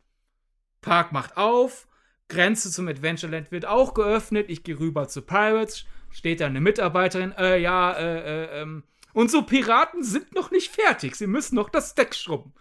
Park 0.81 1.13
macht 1.13 1.37
auf, 1.37 1.87
Grenze 2.31 2.71
zum 2.71 2.89
Adventureland 2.89 3.53
wird 3.53 3.67
auch 3.67 3.93
geöffnet. 3.93 4.47
Ich 4.49 4.65
gehe 4.65 4.79
rüber 4.79 5.09
zu 5.09 5.21
Pirates. 5.23 5.85
Steht 6.11 6.41
da 6.41 6.47
eine 6.47 6.61
Mitarbeiterin. 6.61 7.33
Äh, 7.33 7.59
ja, 7.59 7.93
äh, 7.93 8.45
äh, 8.45 8.63
ähm. 8.63 8.85
Unsere 9.13 9.43
Piraten 9.45 10.03
sind 10.03 10.35
noch 10.35 10.51
nicht 10.51 10.71
fertig. 10.71 11.17
Sie 11.17 11.27
müssen 11.27 11.57
noch 11.57 11.69
das 11.69 11.95
Deck 11.95 12.15
schrubben. 12.15 12.55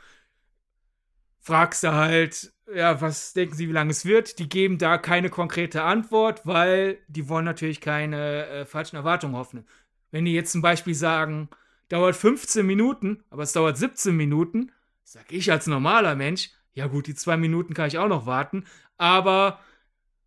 Fragst 1.39 1.83
du 1.83 1.93
halt, 1.93 2.51
ja, 2.73 2.99
was 3.01 3.33
denken 3.33 3.55
Sie, 3.55 3.69
wie 3.69 3.73
lange 3.73 3.91
es 3.91 4.05
wird? 4.05 4.39
Die 4.39 4.49
geben 4.49 4.77
da 4.77 4.97
keine 4.97 5.29
konkrete 5.29 5.83
Antwort, 5.83 6.45
weil 6.45 6.99
die 7.07 7.29
wollen 7.29 7.45
natürlich 7.45 7.81
keine 7.81 8.45
äh, 8.47 8.65
falschen 8.65 8.97
Erwartungen 8.97 9.35
hoffen. 9.35 9.65
Wenn 10.11 10.25
die 10.25 10.33
jetzt 10.33 10.51
zum 10.51 10.61
Beispiel 10.61 10.95
sagen, 10.95 11.49
dauert 11.87 12.15
15 12.15 12.65
Minuten, 12.65 13.23
aber 13.29 13.43
es 13.43 13.53
dauert 13.53 13.77
17 13.77 14.15
Minuten, 14.15 14.71
sag 15.03 15.31
ich 15.31 15.51
als 15.51 15.67
normaler 15.67 16.15
Mensch, 16.15 16.51
ja 16.73 16.87
gut, 16.87 17.07
die 17.07 17.15
zwei 17.15 17.37
Minuten 17.37 17.73
kann 17.73 17.87
ich 17.87 17.97
auch 17.97 18.07
noch 18.07 18.25
warten, 18.25 18.65
aber 18.99 19.59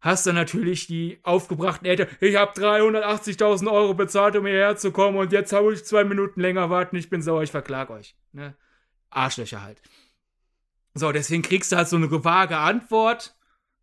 hast 0.01 0.27
dann 0.27 0.35
natürlich 0.35 0.89
die 0.89 1.21
aufgebrachten 1.23 1.87
Eltern, 1.87 2.09
ich 2.21 2.35
habe 2.35 2.53
380.000 2.53 3.71
Euro 3.71 3.95
bezahlt, 3.95 4.35
um 4.35 4.47
hierher 4.47 4.77
zu 4.77 4.91
kommen 4.91 5.17
und 5.17 5.31
jetzt 5.31 5.53
habe 5.53 5.73
ich 5.73 5.85
zwei 5.85 6.03
Minuten 6.03 6.41
länger 6.41 6.71
warten, 6.71 6.97
ich 6.97 7.09
bin 7.09 7.23
sauer, 7.23 7.45
ich 7.45 7.53
verklag 7.53 7.91
euch. 7.91 8.17
Ne? 8.33 8.57
Arschlöcher 9.11 9.63
halt. 9.63 9.81
So, 10.95 11.13
deswegen 11.13 11.43
kriegst 11.43 11.71
du 11.71 11.77
halt 11.77 11.89
so 11.89 11.97
eine 11.97 12.11
vage 12.11 12.57
Antwort, 12.57 13.37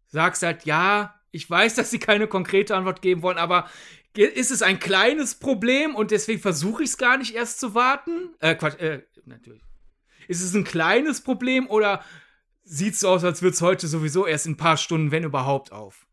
sagst 0.08 0.44
halt, 0.44 0.66
ja, 0.66 1.16
ich 1.32 1.50
weiß, 1.50 1.76
dass 1.76 1.92
sie 1.92 2.00
keine 2.00 2.28
konkrete 2.28 2.76
Antwort 2.76 3.02
geben 3.02 3.22
wollen, 3.22 3.38
aber 3.38 3.70
ist 4.16 4.52
es 4.52 4.62
ein 4.62 4.80
kleines 4.80 5.36
Problem 5.36 5.96
und 5.96 6.12
deswegen 6.12 6.42
versuche 6.42 6.84
ich 6.84 6.90
es 6.90 6.98
gar 6.98 7.18
nicht 7.18 7.36
erst 7.36 7.60
zu 7.60 7.76
warten? 7.76 8.36
Äh, 8.40 8.56
Quatsch, 8.56 8.80
äh, 8.80 9.04
natürlich. 9.26 9.64
Ist 10.28 10.42
es 10.42 10.54
ein 10.54 10.64
kleines 10.64 11.22
Problem 11.22 11.70
oder 11.70 12.04
sieht 12.70 12.96
so 12.96 13.10
aus, 13.10 13.24
als 13.24 13.42
würde 13.42 13.56
es 13.56 13.62
heute 13.62 13.88
sowieso 13.88 14.28
erst 14.28 14.46
in 14.46 14.54
ein 14.54 14.58
paar 14.58 14.78
Stunden, 14.78 15.12
wenn 15.12 15.24
überhaupt, 15.24 15.72
auf? 15.72 16.06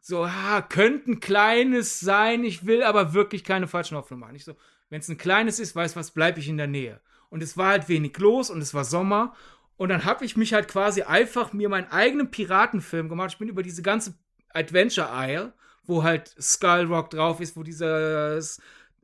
So, 0.00 0.30
ha, 0.30 0.62
könnte 0.62 1.10
ein 1.10 1.20
kleines 1.20 2.00
sein, 2.00 2.44
ich 2.44 2.66
will 2.66 2.82
aber 2.82 3.14
wirklich 3.14 3.44
keine 3.44 3.66
falschen 3.66 3.96
Hoffnungen 3.96 4.20
machen. 4.20 4.36
Ich 4.36 4.44
so, 4.44 4.54
wenn 4.90 5.00
es 5.00 5.08
ein 5.08 5.18
kleines 5.18 5.58
ist, 5.58 5.74
weiß 5.74 5.96
was, 5.96 6.12
bleibe 6.12 6.38
ich 6.38 6.48
in 6.48 6.56
der 6.56 6.68
Nähe. 6.68 7.00
Und 7.30 7.42
es 7.42 7.56
war 7.56 7.70
halt 7.70 7.88
wenig 7.88 8.16
los 8.18 8.48
und 8.48 8.60
es 8.60 8.74
war 8.74 8.84
Sommer. 8.84 9.34
Und 9.76 9.88
dann 9.88 10.04
habe 10.04 10.24
ich 10.24 10.36
mich 10.36 10.54
halt 10.54 10.68
quasi 10.68 11.02
einfach 11.02 11.52
mir 11.52 11.68
meinen 11.68 11.90
eigenen 11.90 12.30
Piratenfilm 12.30 13.08
gemacht. 13.08 13.32
Ich 13.32 13.38
bin 13.38 13.48
über 13.48 13.62
diese 13.62 13.82
ganze 13.82 14.14
Adventure 14.50 15.08
Isle, 15.12 15.52
wo 15.84 16.04
halt 16.04 16.34
Skull 16.40 16.86
Rock 16.86 17.10
drauf 17.10 17.40
ist, 17.40 17.56
wo 17.56 17.62
dieses 17.64 18.60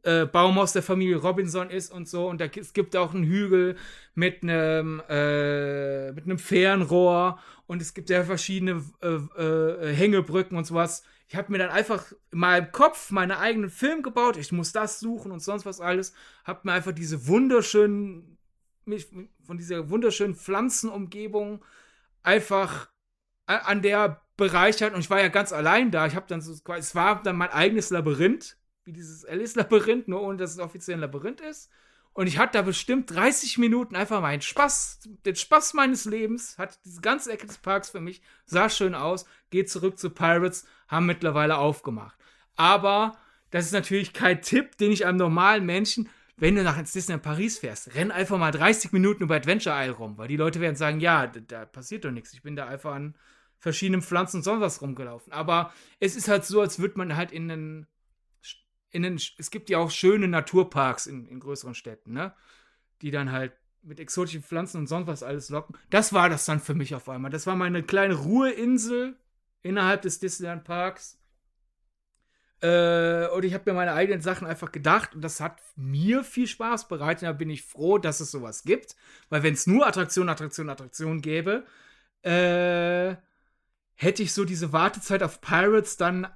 äh, 0.09 0.27
Baumhaus 0.27 0.73
der 0.73 0.83
Familie 0.83 1.17
Robinson 1.17 1.69
ist 1.69 1.93
und 1.93 2.09
so. 2.09 2.29
Und 2.29 2.41
da, 2.41 2.47
es 2.47 2.73
gibt 2.73 2.97
auch 2.97 3.15
einen 3.15 3.25
Hügel 3.25 3.77
mit 4.15 4.43
einem 4.43 5.03
äh, 5.09 6.13
mit 6.13 6.25
einem 6.25 6.39
Fernrohr 6.39 7.39
und 7.67 7.83
es 7.83 7.93
gibt 7.93 8.09
ja 8.09 8.25
verschiedene 8.25 8.83
äh, 9.03 9.09
äh, 9.43 9.95
Hängebrücken 9.95 10.57
und 10.57 10.65
sowas. 10.65 11.03
Ich 11.29 11.37
habe 11.37 11.53
mir 11.53 11.59
dann 11.59 11.71
einfach 11.71 12.11
in 12.33 12.39
meinem 12.39 12.73
Kopf 12.73 13.11
meinen 13.11 13.33
eigenen 13.33 13.69
Film 13.69 14.03
gebaut. 14.03 14.39
Ich 14.39 14.51
muss 14.51 14.73
das 14.73 14.99
suchen 14.99 15.31
und 15.31 15.41
sonst 15.41 15.67
was 15.67 15.81
alles. 15.81 16.15
Hab 16.45 16.65
mir 16.65 16.73
einfach 16.73 16.93
diese 16.93 17.27
wunderschönen, 17.27 18.39
mich 18.87 19.09
von 19.45 19.59
dieser 19.59 19.91
wunderschönen 19.91 20.35
Pflanzenumgebung 20.35 21.63
einfach 22.23 22.89
an 23.45 23.83
der 23.83 24.23
bereichert 24.39 24.95
und 24.95 25.01
ich 25.01 25.11
war 25.11 25.21
ja 25.21 25.29
ganz 25.29 25.53
allein 25.53 25.91
da. 25.91 26.07
Ich 26.07 26.15
habe 26.15 26.27
dann 26.29 26.41
so, 26.41 26.55
es 26.75 26.95
war 26.95 27.23
dann 27.23 27.37
mein 27.37 27.51
eigenes 27.51 27.91
Labyrinth, 27.91 28.57
wie 28.89 28.93
dieses 28.93 29.25
Alice-Labyrinth, 29.27 30.09
nur 30.09 30.23
ohne 30.23 30.39
dass 30.39 30.53
es 30.53 30.59
offiziell 30.59 30.97
ein 30.97 31.03
Labyrinth 31.03 31.43
ist. 31.43 31.71
Und 32.15 32.27
ich 32.27 32.39
hatte 32.39 32.59
da 32.59 32.63
bestimmt 32.63 33.15
30 33.15 33.59
Minuten 33.59 33.95
einfach 33.95 34.23
meinen 34.23 34.41
Spaß, 34.41 35.09
den 35.27 35.37
Spaß 35.37 35.75
meines 35.75 36.07
Lebens, 36.07 36.57
hat 36.57 36.81
diese 36.85 37.03
ganze 37.03 37.31
Ecke 37.31 37.47
des 37.47 37.59
Parks 37.59 37.91
für 37.91 38.01
mich, 38.01 38.23
sah 38.47 38.71
schön 38.71 38.95
aus, 38.95 39.27
geht 39.51 39.71
zurück 39.71 39.99
zu 39.99 40.11
Pirates, 40.11 40.67
haben 40.89 41.07
mittlerweile 41.07 41.59
aufgemacht. 41.59 42.19
Aber 42.57 43.17
das 43.51 43.67
ist 43.67 43.73
natürlich 43.73 44.15
kein 44.15 44.41
Tipp, 44.41 44.79
den 44.79 44.91
ich 44.91 45.07
einem 45.07 45.19
normalen 45.19 45.67
Menschen, 45.67 46.09
wenn 46.39 46.57
du 46.57 46.63
nach 46.63 46.81
Disneyland 46.81 47.23
Paris 47.23 47.59
fährst, 47.59 47.95
renn 47.95 48.11
einfach 48.11 48.39
mal 48.39 48.53
30 48.53 48.93
Minuten 48.93 49.25
über 49.25 49.37
Adventure 49.37 49.77
Isle 49.77 49.93
rum, 49.93 50.17
weil 50.17 50.29
die 50.29 50.37
Leute 50.37 50.61
werden 50.61 50.77
sagen, 50.77 51.01
ja, 51.01 51.27
da, 51.27 51.41
da 51.41 51.65
passiert 51.67 52.05
doch 52.05 52.11
nichts. 52.11 52.33
Ich 52.33 52.43
bin 52.43 52.57
da 52.57 52.67
einfach 52.67 52.95
an 52.95 53.17
verschiedenen 53.59 54.03
Pflanzen 54.03 54.39
und 54.39 54.43
sonst 54.45 54.61
was 54.61 54.81
rumgelaufen. 54.81 55.33
Aber 55.33 55.73
es 56.01 56.17
ist 56.17 56.29
halt 56.29 56.45
so, 56.45 56.61
als 56.61 56.79
würde 56.79 56.97
man 56.97 57.17
halt 57.17 57.33
in 57.33 57.51
einen, 57.51 57.87
in 58.91 59.05
einen, 59.05 59.21
es 59.39 59.51
gibt 59.51 59.71
ja 59.71 59.79
auch 59.79 59.91
schöne 59.91 60.29
Naturparks 60.29 61.07
in, 61.07 61.27
in 61.27 61.41
größeren 61.41 61.75
Städten, 61.75 62.13
ne? 62.13 62.35
Die 63.03 63.11
dann 63.11 63.33
halt 63.33 63.53
mit 63.83 64.01
exotischen 64.01 64.43
Pflanzen 64.43 64.79
und 64.79 64.87
sonst 64.87 65.07
was 65.07 65.23
alles 65.23 65.51
locken. 65.51 65.77
Das 65.91 66.13
war 66.13 66.29
das 66.29 66.45
dann 66.45 66.61
für 66.61 66.75
mich 66.75 66.95
auf 66.95 67.09
einmal. 67.09 67.31
Das 67.31 67.47
war 67.47 67.57
meine 67.57 67.83
kleine 67.83 68.15
Ruheinsel 68.15 69.17
innerhalb 69.63 70.03
des 70.03 70.19
Disneyland 70.19 70.65
Parks. 70.65 71.19
Äh, 72.61 73.29
und 73.29 73.45
ich 73.45 73.55
habe 73.55 73.71
mir 73.71 73.77
meine 73.77 73.93
eigenen 73.93 74.21
Sachen 74.21 74.47
einfach 74.47 74.73
gedacht 74.73 75.15
und 75.15 75.23
das 75.23 75.41
hat 75.41 75.61
mir 75.77 76.25
viel 76.25 76.47
Spaß 76.47 76.89
bereitet. 76.89 77.25
Da 77.25 77.33
bin 77.33 77.51
ich 77.51 77.63
froh, 77.63 77.99
dass 77.99 78.21
es 78.21 78.31
sowas 78.31 78.65
gibt. 78.65 78.97
Weil 79.29 79.43
wenn 79.43 79.55
es 79.55 79.67
nur 79.67 79.87
Attraktion, 79.87 80.29
Attraktion, 80.29 80.69
Attraktion 80.69 81.21
gäbe, 81.21 81.65
äh, 82.23 83.17
hätte 83.95 84.23
ich 84.23 84.33
so 84.33 84.45
diese 84.45 84.73
Wartezeit 84.73 85.23
auf 85.23 85.41
Pirates 85.41 85.97
dann 85.97 86.27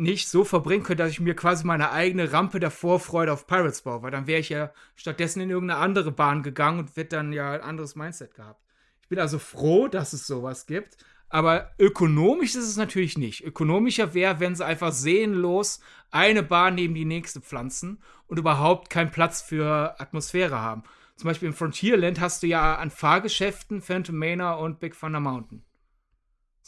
nicht 0.00 0.28
so 0.28 0.44
verbringen 0.44 0.82
können, 0.82 0.98
dass 0.98 1.10
ich 1.10 1.20
mir 1.20 1.36
quasi 1.36 1.66
meine 1.66 1.92
eigene 1.92 2.32
Rampe 2.32 2.58
der 2.58 2.70
Vorfreude 2.70 3.32
auf 3.32 3.46
Pirates 3.46 3.82
baue, 3.82 4.02
weil 4.02 4.10
dann 4.10 4.26
wäre 4.26 4.40
ich 4.40 4.48
ja 4.48 4.72
stattdessen 4.96 5.40
in 5.40 5.50
irgendeine 5.50 5.80
andere 5.80 6.10
Bahn 6.10 6.42
gegangen 6.42 6.80
und 6.80 6.96
hätte 6.96 7.16
dann 7.16 7.32
ja 7.32 7.52
ein 7.52 7.60
anderes 7.60 7.96
Mindset 7.96 8.34
gehabt. 8.34 8.64
Ich 9.02 9.08
bin 9.08 9.18
also 9.18 9.38
froh, 9.38 9.88
dass 9.88 10.12
es 10.14 10.26
sowas 10.26 10.66
gibt, 10.66 10.96
aber 11.28 11.70
ökonomisch 11.78 12.56
ist 12.56 12.68
es 12.68 12.76
natürlich 12.76 13.18
nicht. 13.18 13.44
Ökonomischer 13.44 14.14
wäre, 14.14 14.40
wenn 14.40 14.56
sie 14.56 14.64
einfach 14.64 14.92
sehenlos 14.92 15.80
eine 16.10 16.42
Bahn 16.42 16.76
neben 16.76 16.94
die 16.94 17.04
nächste 17.04 17.40
pflanzen 17.40 18.02
und 18.26 18.38
überhaupt 18.38 18.88
keinen 18.88 19.10
Platz 19.10 19.42
für 19.42 20.00
Atmosphäre 20.00 20.60
haben. 20.60 20.82
Zum 21.16 21.28
Beispiel 21.28 21.48
im 21.48 21.54
Frontierland 21.54 22.20
hast 22.20 22.42
du 22.42 22.46
ja 22.46 22.76
an 22.76 22.90
Fahrgeschäften 22.90 23.82
Phantom 23.82 24.16
Manor 24.16 24.58
und 24.60 24.80
Big 24.80 24.98
Thunder 24.98 25.20
Mountain. 25.20 25.62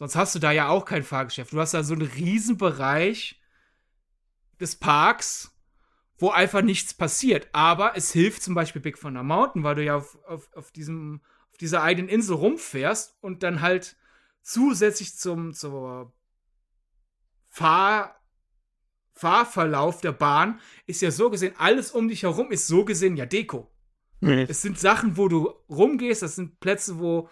Sonst 0.03 0.17
hast 0.17 0.35
du 0.35 0.41
da 0.41 0.51
ja 0.51 0.69
auch 0.69 0.85
kein 0.85 1.05
Fahrgeschäft. 1.05 1.53
Du 1.53 1.61
hast 1.61 1.75
da 1.75 1.85
so 1.85 1.95
einen 1.95 2.03
Riesenbereich 2.03 3.41
des 4.59 4.75
Parks, 4.75 5.57
wo 6.19 6.31
einfach 6.31 6.61
nichts 6.61 6.93
passiert. 6.93 7.47
Aber 7.53 7.97
es 7.97 8.11
hilft 8.11 8.43
zum 8.43 8.57
Beispiel 8.57 8.83
Big 8.83 8.99
Thunder 8.99 9.23
Mountain, 9.23 9.63
weil 9.63 9.77
du 9.77 9.85
ja 9.85 9.95
auf, 9.95 10.19
auf, 10.25 10.53
auf, 10.55 10.73
diesem, 10.73 11.21
auf 11.53 11.57
dieser 11.59 11.85
eigenen 11.85 12.09
Insel 12.09 12.35
rumfährst 12.35 13.17
und 13.21 13.45
dann 13.45 13.61
halt 13.61 13.95
zusätzlich 14.43 15.17
zum 15.17 15.55
zur 15.55 16.13
Fahr, 17.49 18.21
Fahrverlauf 19.13 20.01
der 20.01 20.11
Bahn 20.11 20.59
ist 20.85 21.01
ja 21.01 21.13
so 21.13 21.31
gesehen, 21.31 21.55
alles 21.59 21.93
um 21.93 22.09
dich 22.09 22.25
herum 22.25 22.51
ist 22.51 22.67
so 22.67 22.85
gesehen 22.85 23.17
ja 23.17 23.25
Deko. 23.25 23.73
Nee. 24.19 24.47
Es 24.49 24.63
sind 24.63 24.81
Sachen, 24.81 25.17
wo 25.17 25.29
du 25.29 25.55
rumgehst, 25.69 26.23
das 26.23 26.35
sind 26.35 26.59
Plätze, 26.59 26.99
wo 26.99 27.31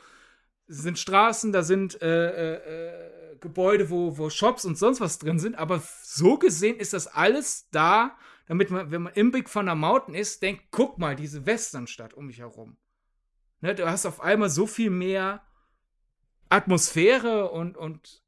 sind 0.70 1.00
Straßen, 1.00 1.52
da 1.52 1.64
sind 1.64 2.00
äh, 2.00 2.28
äh, 2.28 3.32
äh, 3.32 3.36
Gebäude, 3.40 3.90
wo, 3.90 4.16
wo 4.16 4.30
Shops 4.30 4.64
und 4.64 4.78
sonst 4.78 5.00
was 5.00 5.18
drin 5.18 5.40
sind. 5.40 5.56
Aber 5.56 5.82
so 6.02 6.38
gesehen 6.38 6.76
ist 6.76 6.92
das 6.92 7.08
alles 7.08 7.68
da, 7.70 8.16
damit 8.46 8.70
man, 8.70 8.90
wenn 8.92 9.02
man 9.02 9.12
im 9.14 9.32
Big 9.32 9.50
Thunder 9.50 9.74
Mountain 9.74 10.14
ist, 10.14 10.42
denkt, 10.42 10.64
guck 10.70 10.98
mal, 10.98 11.16
diese 11.16 11.44
Westernstadt 11.44 12.14
um 12.14 12.26
mich 12.26 12.38
herum. 12.38 12.76
Ne, 13.60 13.74
du 13.74 13.90
hast 13.90 14.06
auf 14.06 14.20
einmal 14.20 14.48
so 14.48 14.66
viel 14.66 14.90
mehr 14.90 15.42
Atmosphäre 16.48 17.50
und, 17.50 17.76
und 17.76 18.22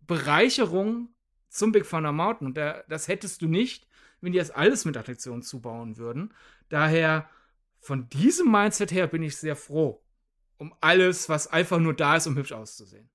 Bereicherung 0.00 1.14
zum 1.48 1.70
Big 1.70 1.88
Thunder 1.88 2.12
Mountain. 2.12 2.48
Und 2.48 2.56
da, 2.56 2.82
das 2.88 3.06
hättest 3.06 3.40
du 3.40 3.46
nicht, 3.46 3.86
wenn 4.20 4.32
die 4.32 4.38
das 4.38 4.50
alles 4.50 4.84
mit 4.84 4.96
Attraktionen 4.96 5.42
zubauen 5.42 5.96
würden. 5.96 6.34
Daher, 6.70 7.30
von 7.78 8.08
diesem 8.08 8.50
Mindset 8.50 8.90
her 8.90 9.06
bin 9.06 9.22
ich 9.22 9.36
sehr 9.36 9.54
froh 9.54 10.03
um 10.58 10.72
alles, 10.80 11.28
was 11.28 11.46
einfach 11.46 11.78
nur 11.78 11.94
da 11.94 12.16
ist, 12.16 12.26
um 12.26 12.36
hübsch 12.36 12.52
auszusehen. 12.52 13.08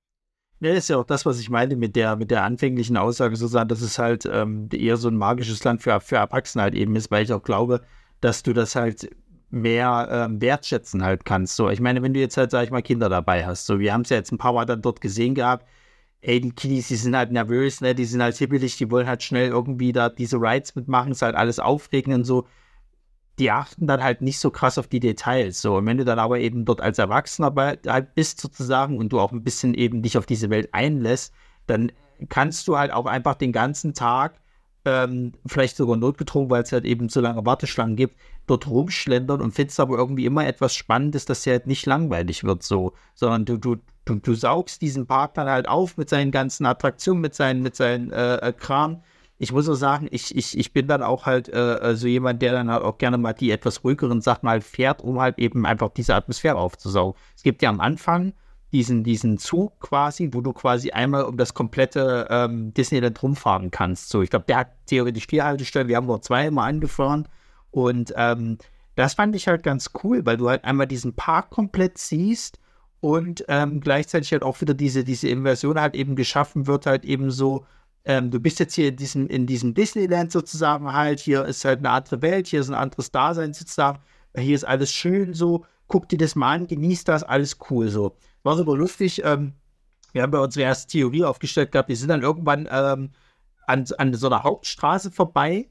Ja, 0.61 0.70
das 0.74 0.80
ist 0.80 0.90
ja 0.90 0.98
auch 0.98 1.06
das, 1.06 1.26
was 1.26 1.40
ich 1.40 1.49
meinte 1.49 1.78
mit 1.78 1.95
der, 1.95 2.18
mit 2.18 2.32
der 2.32 2.44
anfänglichen 2.44 2.98
Aussage, 2.98 3.36
sozusagen, 3.38 3.70
dass 3.70 3.82
es 3.82 3.98
halt 3.98 4.26
ähm, 4.30 4.68
eher 4.74 4.98
so 4.98 5.07
ein 5.07 5.16
magisches 5.16 5.64
Land 5.64 5.82
für, 5.82 5.99
für 6.02 6.18
Erwachsene 6.18 6.64
halt 6.64 6.76
eben 6.76 6.95
ist, 6.98 7.11
weil 7.11 7.24
ich 7.24 7.32
auch 7.32 7.44
glaube, 7.44 7.82
dass 8.20 8.44
du 8.44 8.52
das 8.52 8.76
halt 8.76 9.10
mehr 9.52 10.10
ähm, 10.11 10.41
wertschätzen 10.41 11.03
halt 11.03 11.24
kannst. 11.24 11.56
So, 11.56 11.70
ich 11.70 11.80
meine, 11.80 12.03
wenn 12.03 12.14
du 12.14 12.20
jetzt 12.20 12.36
halt, 12.36 12.52
sag 12.52 12.66
ich 12.66 12.72
mal, 12.72 12.82
Kinder 12.82 13.07
dabei 13.07 13.45
hast, 13.45 13.66
so, 13.66 13.80
wir 13.80 13.94
haben 13.94 14.02
es 14.02 14.10
ja 14.10 14.18
jetzt 14.18 14.32
ein 14.32 14.38
paar 14.38 14.53
Mal 14.53 14.66
dann 14.66 14.82
dort 14.82 14.99
gesehen 14.99 15.34
gehabt, 15.34 15.66
ey, 16.22 16.41
die 16.41 16.52
Kiddies, 16.52 16.90
die 16.90 16.95
sind 16.95 17.16
halt 17.16 17.32
nervös, 17.32 17.80
ne, 17.80 17.95
die 17.95 18.06
sind 18.06 18.22
halt 18.22 18.36
hippelig, 18.36 18.78
die 18.78 18.91
wollen 18.91 19.07
halt 19.07 19.24
schnell 19.24 19.49
irgendwie 19.49 19.94
da 19.94 20.10
diese 20.10 20.38
Rides 20.38 20.76
mitmachen, 20.76 21.14
ist 21.14 21.22
halt 21.22 21.36
alles 21.36 21.60
aufregend 21.60 22.14
und 22.14 22.24
so 22.26 22.45
die 23.40 23.52
achten 23.52 23.88
dann 23.88 24.03
halt 24.03 24.22
nicht 24.22 24.40
so 24.40 24.52
krass 24.52 24.78
auf 24.78 24.88
die 24.88 24.99
Details. 24.99 25.61
So, 25.61 25.78
und 25.78 25.86
wenn 25.86 25.98
du 25.98 26.06
dann 26.06 26.20
aber 26.20 26.40
eben 26.40 26.66
dort 26.66 26.82
als 26.82 26.99
Erwachsener 26.99 27.52
bist 28.16 28.41
sozusagen 28.41 28.98
und 28.98 29.10
du 29.10 29.20
auch 29.20 29.32
ein 29.32 29.44
bisschen 29.44 29.74
eben 29.74 30.02
dich 30.02 30.18
auf 30.18 30.26
diese 30.26 30.49
Welt 30.49 30.70
einlässt, 30.74 31.34
dann 31.66 31.91
kannst 32.28 32.68
du 32.68 32.78
halt 32.78 32.91
auch 32.91 33.06
einfach 33.06 33.36
den 33.36 33.53
ganzen 33.53 33.94
Tag, 33.94 34.41
ähm, 34.84 35.34
vielleicht 35.45 35.78
sogar 35.78 35.95
notgedrungen, 35.95 36.49
weil 36.49 36.64
es 36.64 36.72
halt 36.72 36.86
eben 36.86 37.07
so 37.07 37.22
lange 37.22 37.45
Warteschlangen 37.45 37.95
gibt, 37.95 38.16
dort 38.45 38.68
rumschlendern 38.68 39.41
und 39.41 39.53
findest 39.53 39.80
aber 39.80 39.98
irgendwie 39.98 40.26
immer 40.26 40.45
etwas 40.45 40.76
Spannendes, 40.76 41.26
dass 41.26 41.44
dir 41.44 41.53
halt 41.53 41.68
nicht 41.68 41.86
langweilig 41.86 42.44
wird, 42.44 42.64
so, 42.64 42.94
sondern 43.14 43.45
du, 43.45 43.57
du, 43.57 43.78
du, 44.06 44.16
du 44.16 44.34
saugst 44.34 44.82
diesen 44.82 45.07
Park 45.07 45.36
dann 45.36 45.48
halt 45.48 45.68
auf 45.68 45.95
mit 45.95 46.10
seinen 46.10 46.32
ganzen 46.32 46.66
Attraktionen, 46.66 47.22
mit 47.22 47.36
seinen, 47.36 47.61
mit 47.61 47.76
seinen 47.76 48.11
äh, 48.11 48.36
äh 48.38 48.53
Kram 48.53 49.02
ich 49.41 49.53
muss 49.53 49.70
auch 49.70 49.76
sagen, 49.76 50.07
ich, 50.11 50.36
ich, 50.36 50.57
ich 50.57 50.74
bin 50.74 50.88
dann 50.88 51.02
auch 51.02 51.26
halt 51.26 51.48
äh, 51.48 51.76
äh, 51.76 51.95
so 51.95 52.07
jemand, 52.07 52.41
der 52.41 52.52
dann 52.52 52.70
halt 52.70 52.84
auch 52.84 52.98
gerne 52.98 53.18
mal 53.18 53.32
die 53.32 53.52
etwas 53.52 53.86
ruhigeren 53.86 54.20
Sachen 54.20 54.45
mal 54.45 54.60
fährt, 54.60 55.02
um 55.02 55.22
halt 55.22 55.40
eben 55.40 55.66
einfach 55.66 55.90
diese 55.90 56.14
Atmosphäre 56.14 56.57
aufzusaugen. 56.57 57.20
Es 57.38 57.44
gibt 57.44 57.61
ja 57.61 57.70
am 57.70 57.80
Anfang 57.80 58.34
diesen, 58.74 59.06
diesen 59.06 59.38
Zug 59.38 59.80
quasi, 59.80 60.30
wo 60.34 60.41
du 60.41 60.52
quasi 60.52 60.91
einmal 60.91 61.24
um 61.24 61.38
das 61.38 61.53
komplette 61.53 62.28
ähm, 62.30 62.74
Disneyland 62.74 63.24
rumfahren 63.24 63.72
kannst. 63.72 64.10
So, 64.10 64.22
ich 64.22 64.30
glaube, 64.30 64.45
der 64.45 64.57
hat 64.57 64.72
theoretisch 64.88 65.28
vier 65.28 65.45
Haltestellen, 65.45 65.88
wir 65.88 65.95
haben 65.95 66.07
nur 66.07 66.22
zwei 66.22 66.48
immer 66.48 66.64
angefahren 66.64 67.28
und 67.72 68.14
ähm, 68.18 68.57
das 68.95 69.14
fand 69.14 69.38
ich 69.38 69.48
halt 69.48 69.64
ganz 69.64 69.91
cool, 70.03 70.26
weil 70.26 70.36
du 70.36 70.49
halt 70.49 70.66
einmal 70.66 70.86
diesen 70.86 71.16
Park 71.16 71.49
komplett 71.49 71.98
siehst 71.98 72.60
und 72.99 73.45
ähm, 73.48 73.80
gleichzeitig 73.80 74.34
halt 74.34 74.44
auch 74.44 74.60
wieder 74.60 74.74
diese, 74.74 75.06
diese 75.06 75.30
Inversion 75.30 75.80
halt 75.80 75.95
eben 75.95 76.18
geschaffen 76.18 76.68
wird, 76.68 76.86
halt 76.86 77.06
eben 77.06 77.32
so, 77.32 77.66
ähm, 78.05 78.31
du 78.31 78.39
bist 78.39 78.59
jetzt 78.59 78.76
hier 78.76 78.89
in 78.89 78.95
diesem, 78.95 79.27
in 79.27 79.45
diesem 79.45 79.73
Disneyland 79.73 80.31
sozusagen 80.31 80.91
halt, 80.91 81.19
hier 81.19 81.45
ist 81.45 81.65
halt 81.65 81.80
eine 81.80 81.91
andere 81.91 82.21
Welt, 82.21 82.47
hier 82.47 82.61
ist 82.61 82.69
ein 82.69 82.76
anderes 82.76 83.11
Dasein 83.11 83.53
sozusagen, 83.53 83.99
hier 84.35 84.55
ist 84.55 84.63
alles 84.63 84.91
schön 84.91 85.34
so, 85.34 85.65
guck 85.88 86.07
dir 86.09 86.17
das 86.17 86.35
mal 86.35 86.53
an, 86.53 86.67
genieß 86.67 87.03
das, 87.03 87.23
alles 87.23 87.57
cool 87.69 87.89
so. 87.89 88.15
War 88.43 88.55
super 88.55 88.76
lustig, 88.76 89.23
ähm, 89.23 89.53
wir 90.13 90.23
haben 90.23 90.31
bei 90.31 90.39
unsere 90.39 90.63
erste 90.63 90.88
Theorie 90.91 91.23
aufgestellt 91.23 91.71
gehabt, 91.71 91.89
wir 91.89 91.97
sind 91.97 92.09
dann 92.09 92.23
irgendwann 92.23 92.67
ähm, 92.71 93.11
an, 93.67 93.85
an 93.97 94.13
so 94.13 94.27
einer 94.27 94.43
Hauptstraße 94.43 95.11
vorbei 95.11 95.69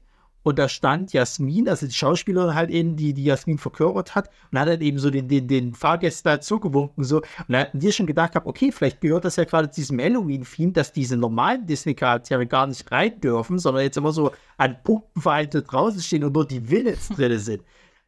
und 0.49 0.59
da 0.59 0.67
stand 0.67 1.13
Jasmin, 1.13 1.69
also 1.69 1.85
die 1.85 1.93
Schauspielerin 1.93 2.55
halt 2.55 2.69
eben, 2.69 2.95
die, 2.95 3.13
die 3.13 3.23
Jasmin 3.23 3.57
verkörpert 3.57 4.15
hat, 4.15 4.29
und 4.51 4.59
hat 4.59 4.67
dann 4.67 4.81
eben 4.81 4.97
so 4.99 5.09
den, 5.09 5.27
den, 5.27 5.47
den 5.47 5.73
Fahrgästen 5.73 6.31
da 6.31 6.41
zugewunken, 6.41 7.03
so. 7.03 7.17
Und 7.17 7.25
da 7.49 7.59
hatten 7.59 7.81
wir 7.81 7.91
schon 7.91 8.07
gedacht, 8.07 8.35
hab, 8.35 8.45
okay, 8.45 8.71
vielleicht 8.71 8.99
gehört 9.01 9.25
das 9.25 9.35
ja 9.35 9.43
gerade 9.43 9.69
zu 9.69 9.81
diesem 9.81 9.99
Halloween-Theme, 9.99 10.73
dass 10.73 10.91
diese 10.91 11.15
normalen 11.17 11.65
Disney-Charaktere 11.65 12.47
gar 12.47 12.67
nicht 12.67 12.91
rein 12.91 13.19
dürfen, 13.21 13.59
sondern 13.59 13.83
jetzt 13.83 13.97
immer 13.97 14.11
so 14.11 14.31
an 14.57 14.77
Punkten 14.83 15.21
vereinzelt 15.21 15.71
draußen 15.71 16.01
stehen 16.01 16.23
und 16.23 16.33
nur 16.33 16.47
die 16.47 16.69
Villains 16.69 17.09
drin 17.15 17.37
sind. 17.39 17.63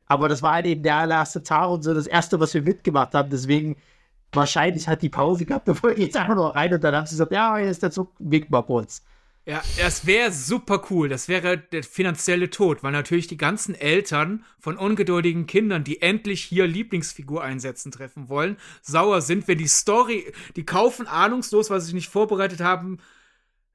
Aber 0.07 0.27
das 0.27 0.41
war 0.41 0.53
halt 0.55 0.65
eben 0.65 0.84
der 0.84 0.95
allererste 0.95 1.43
Tag 1.43 1.69
und 1.69 1.84
so 1.84 1.93
das 1.93 2.07
erste, 2.07 2.39
was 2.39 2.53
wir 2.53 2.63
mitgemacht 2.63 3.13
haben. 3.13 3.30
Deswegen, 3.30 3.77
wahrscheinlich 4.34 4.88
hat 4.88 5.01
die 5.01 5.09
Pause 5.09 5.45
gehabt, 5.45 5.65
bevor 5.65 5.91
ich 5.91 5.99
jetzt 5.99 6.18
einfach 6.18 6.35
nur 6.35 6.55
rein 6.55 6.73
und 6.73 6.84
dann 6.84 6.95
haben 6.95 7.05
sie 7.05 7.13
gesagt, 7.13 7.31
ja, 7.31 7.55
hier 7.57 7.69
ist 7.69 7.84
der 7.84 7.91
Zug, 7.91 8.11
weg 8.19 8.47
bei 8.49 8.59
uns. 8.59 9.03
Ja, 9.52 9.61
das 9.78 10.06
wäre 10.06 10.32
super 10.32 10.82
cool. 10.90 11.10
Das 11.10 11.28
wäre 11.28 11.57
der 11.57 11.84
finanzielle 11.84 12.49
Tod, 12.49 12.84
weil 12.84 12.94
natürlich 12.94 13.28
die 13.28 13.36
ganzen 13.36 13.76
Eltern 13.76 14.45
von 14.57 14.78
ungeduldigen 14.78 15.45
Kindern, 15.45 15.84
die 15.84 16.02
endlich 16.02 16.41
hier 16.41 16.65
Lieblingsfigur 16.68 17.44
einsetzen 17.44 17.91
treffen 17.91 18.30
wollen, 18.30 18.56
sauer 18.82 19.19
sind, 19.19 19.49
wenn 19.49 19.57
die 19.57 19.68
Story, 19.68 20.32
die 20.56 20.64
kaufen 20.64 21.06
ahnungslos, 21.06 21.69
was 21.69 21.86
sie 21.86 21.94
nicht 21.94 22.07
vorbereitet 22.07 22.61
haben, 22.61 22.99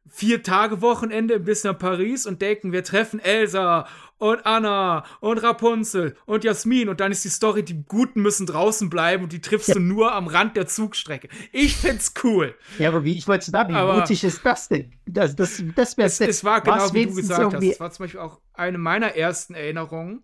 vier 0.09 0.43
Tage 0.43 0.81
Wochenende 0.81 1.41
bis 1.41 1.65
nach 1.65 1.79
Paris 1.79 2.27
und 2.27 2.43
denken, 2.43 2.73
wir 2.73 2.85
treffen 2.85 3.21
Elsa 3.21 3.87
und 4.19 4.47
Anna 4.47 5.05
und 5.21 5.39
Rapunzel 5.39 6.17
und 6.25 6.45
Jasmin 6.45 6.89
und 6.89 7.01
dann 7.01 7.13
ist 7.13 7.25
die 7.25 7.29
Story, 7.29 7.63
die 7.63 7.85
Guten 7.85 8.23
müssen 8.23 8.47
draußen 8.47 8.89
bleiben 8.89 9.25
und 9.25 9.33
die 9.33 9.41
triffst 9.41 9.69
ja. 9.69 9.75
du 9.75 9.81
nur 9.81 10.15
am 10.15 10.27
Rand 10.27 10.57
der 10.57 10.67
Zugstrecke. 10.67 11.29
Ich 11.53 11.77
find's 11.77 12.15
cool. 12.25 12.55
Ja, 12.79 12.89
aber 12.89 13.05
wie 13.05 13.17
ich 13.17 13.29
wollte 13.29 13.51
sagen, 13.51 13.75
wie 13.75 13.79
aber 13.79 13.99
mutig 13.99 14.25
ist 14.25 14.41
das 14.45 14.69
denn? 14.69 14.93
Das, 15.07 15.37
das, 15.37 15.63
das 15.75 15.97
wäre 15.99 16.07
es, 16.07 16.21
es 16.21 16.45
war 16.45 16.61
genau 16.61 16.93
wie 16.95 17.07
du 17.07 17.15
gesagt 17.15 17.55
hast. 17.55 17.63
Das 17.63 17.81
war 17.81 17.91
zum 17.91 18.05
Beispiel 18.05 18.21
auch 18.21 18.41
eine 18.55 18.79
meiner 18.79 19.15
ersten 19.17 19.55
Erinnerungen, 19.55 20.23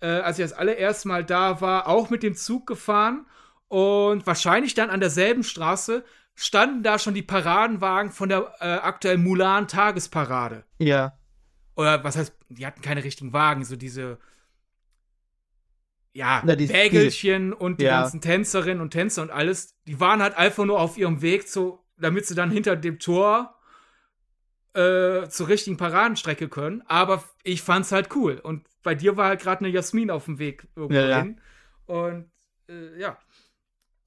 äh, 0.00 0.06
als 0.06 0.38
ich 0.38 0.44
das 0.44 0.52
allererste 0.52 1.08
Mal 1.08 1.24
da 1.24 1.60
war, 1.60 1.88
auch 1.88 2.10
mit 2.10 2.22
dem 2.22 2.34
Zug 2.34 2.66
gefahren 2.66 3.26
und 3.68 4.26
wahrscheinlich 4.26 4.74
dann 4.74 4.90
an 4.90 5.00
derselben 5.00 5.42
Straße 5.42 6.04
standen 6.34 6.82
da 6.82 6.98
schon 6.98 7.14
die 7.14 7.22
Paradenwagen 7.22 8.10
von 8.10 8.28
der 8.28 8.54
äh, 8.60 8.64
aktuellen 8.64 9.22
Mulan-Tagesparade. 9.22 10.64
Ja. 10.78 11.18
Oder 11.76 12.04
was 12.04 12.16
heißt, 12.16 12.34
die 12.48 12.66
hatten 12.66 12.82
keine 12.82 13.04
richtigen 13.04 13.32
Wagen, 13.32 13.64
so 13.64 13.76
diese 13.76 14.18
ja, 16.14 16.42
Na, 16.44 16.56
die, 16.56 16.68
Wägelchen 16.68 17.50
die, 17.50 17.56
und 17.56 17.80
die 17.80 17.84
ja. 17.84 18.02
ganzen 18.02 18.20
Tänzerinnen 18.20 18.82
und 18.82 18.90
Tänzer 18.90 19.22
und 19.22 19.30
alles, 19.30 19.76
die 19.86 19.98
waren 19.98 20.20
halt 20.20 20.36
einfach 20.36 20.64
nur 20.64 20.78
auf 20.78 20.98
ihrem 20.98 21.22
Weg, 21.22 21.48
zu, 21.48 21.78
damit 21.96 22.26
sie 22.26 22.34
dann 22.34 22.50
hinter 22.50 22.76
dem 22.76 22.98
Tor 22.98 23.54
äh, 24.74 25.28
zur 25.28 25.48
richtigen 25.48 25.76
Paradenstrecke 25.76 26.48
können. 26.48 26.82
Aber 26.86 27.24
ich 27.44 27.62
fand's 27.62 27.92
halt 27.92 28.14
cool. 28.14 28.38
Und 28.42 28.66
bei 28.82 28.94
dir 28.94 29.16
war 29.16 29.28
halt 29.28 29.40
gerade 29.40 29.64
eine 29.64 29.68
Jasmin 29.68 30.10
auf 30.10 30.26
dem 30.26 30.38
Weg 30.38 30.66
irgendwo 30.76 31.00
ja, 31.00 31.22
hin. 31.22 31.40
Ja. 31.88 31.94
Und 31.94 32.30
äh, 32.68 33.00
ja. 33.00 33.18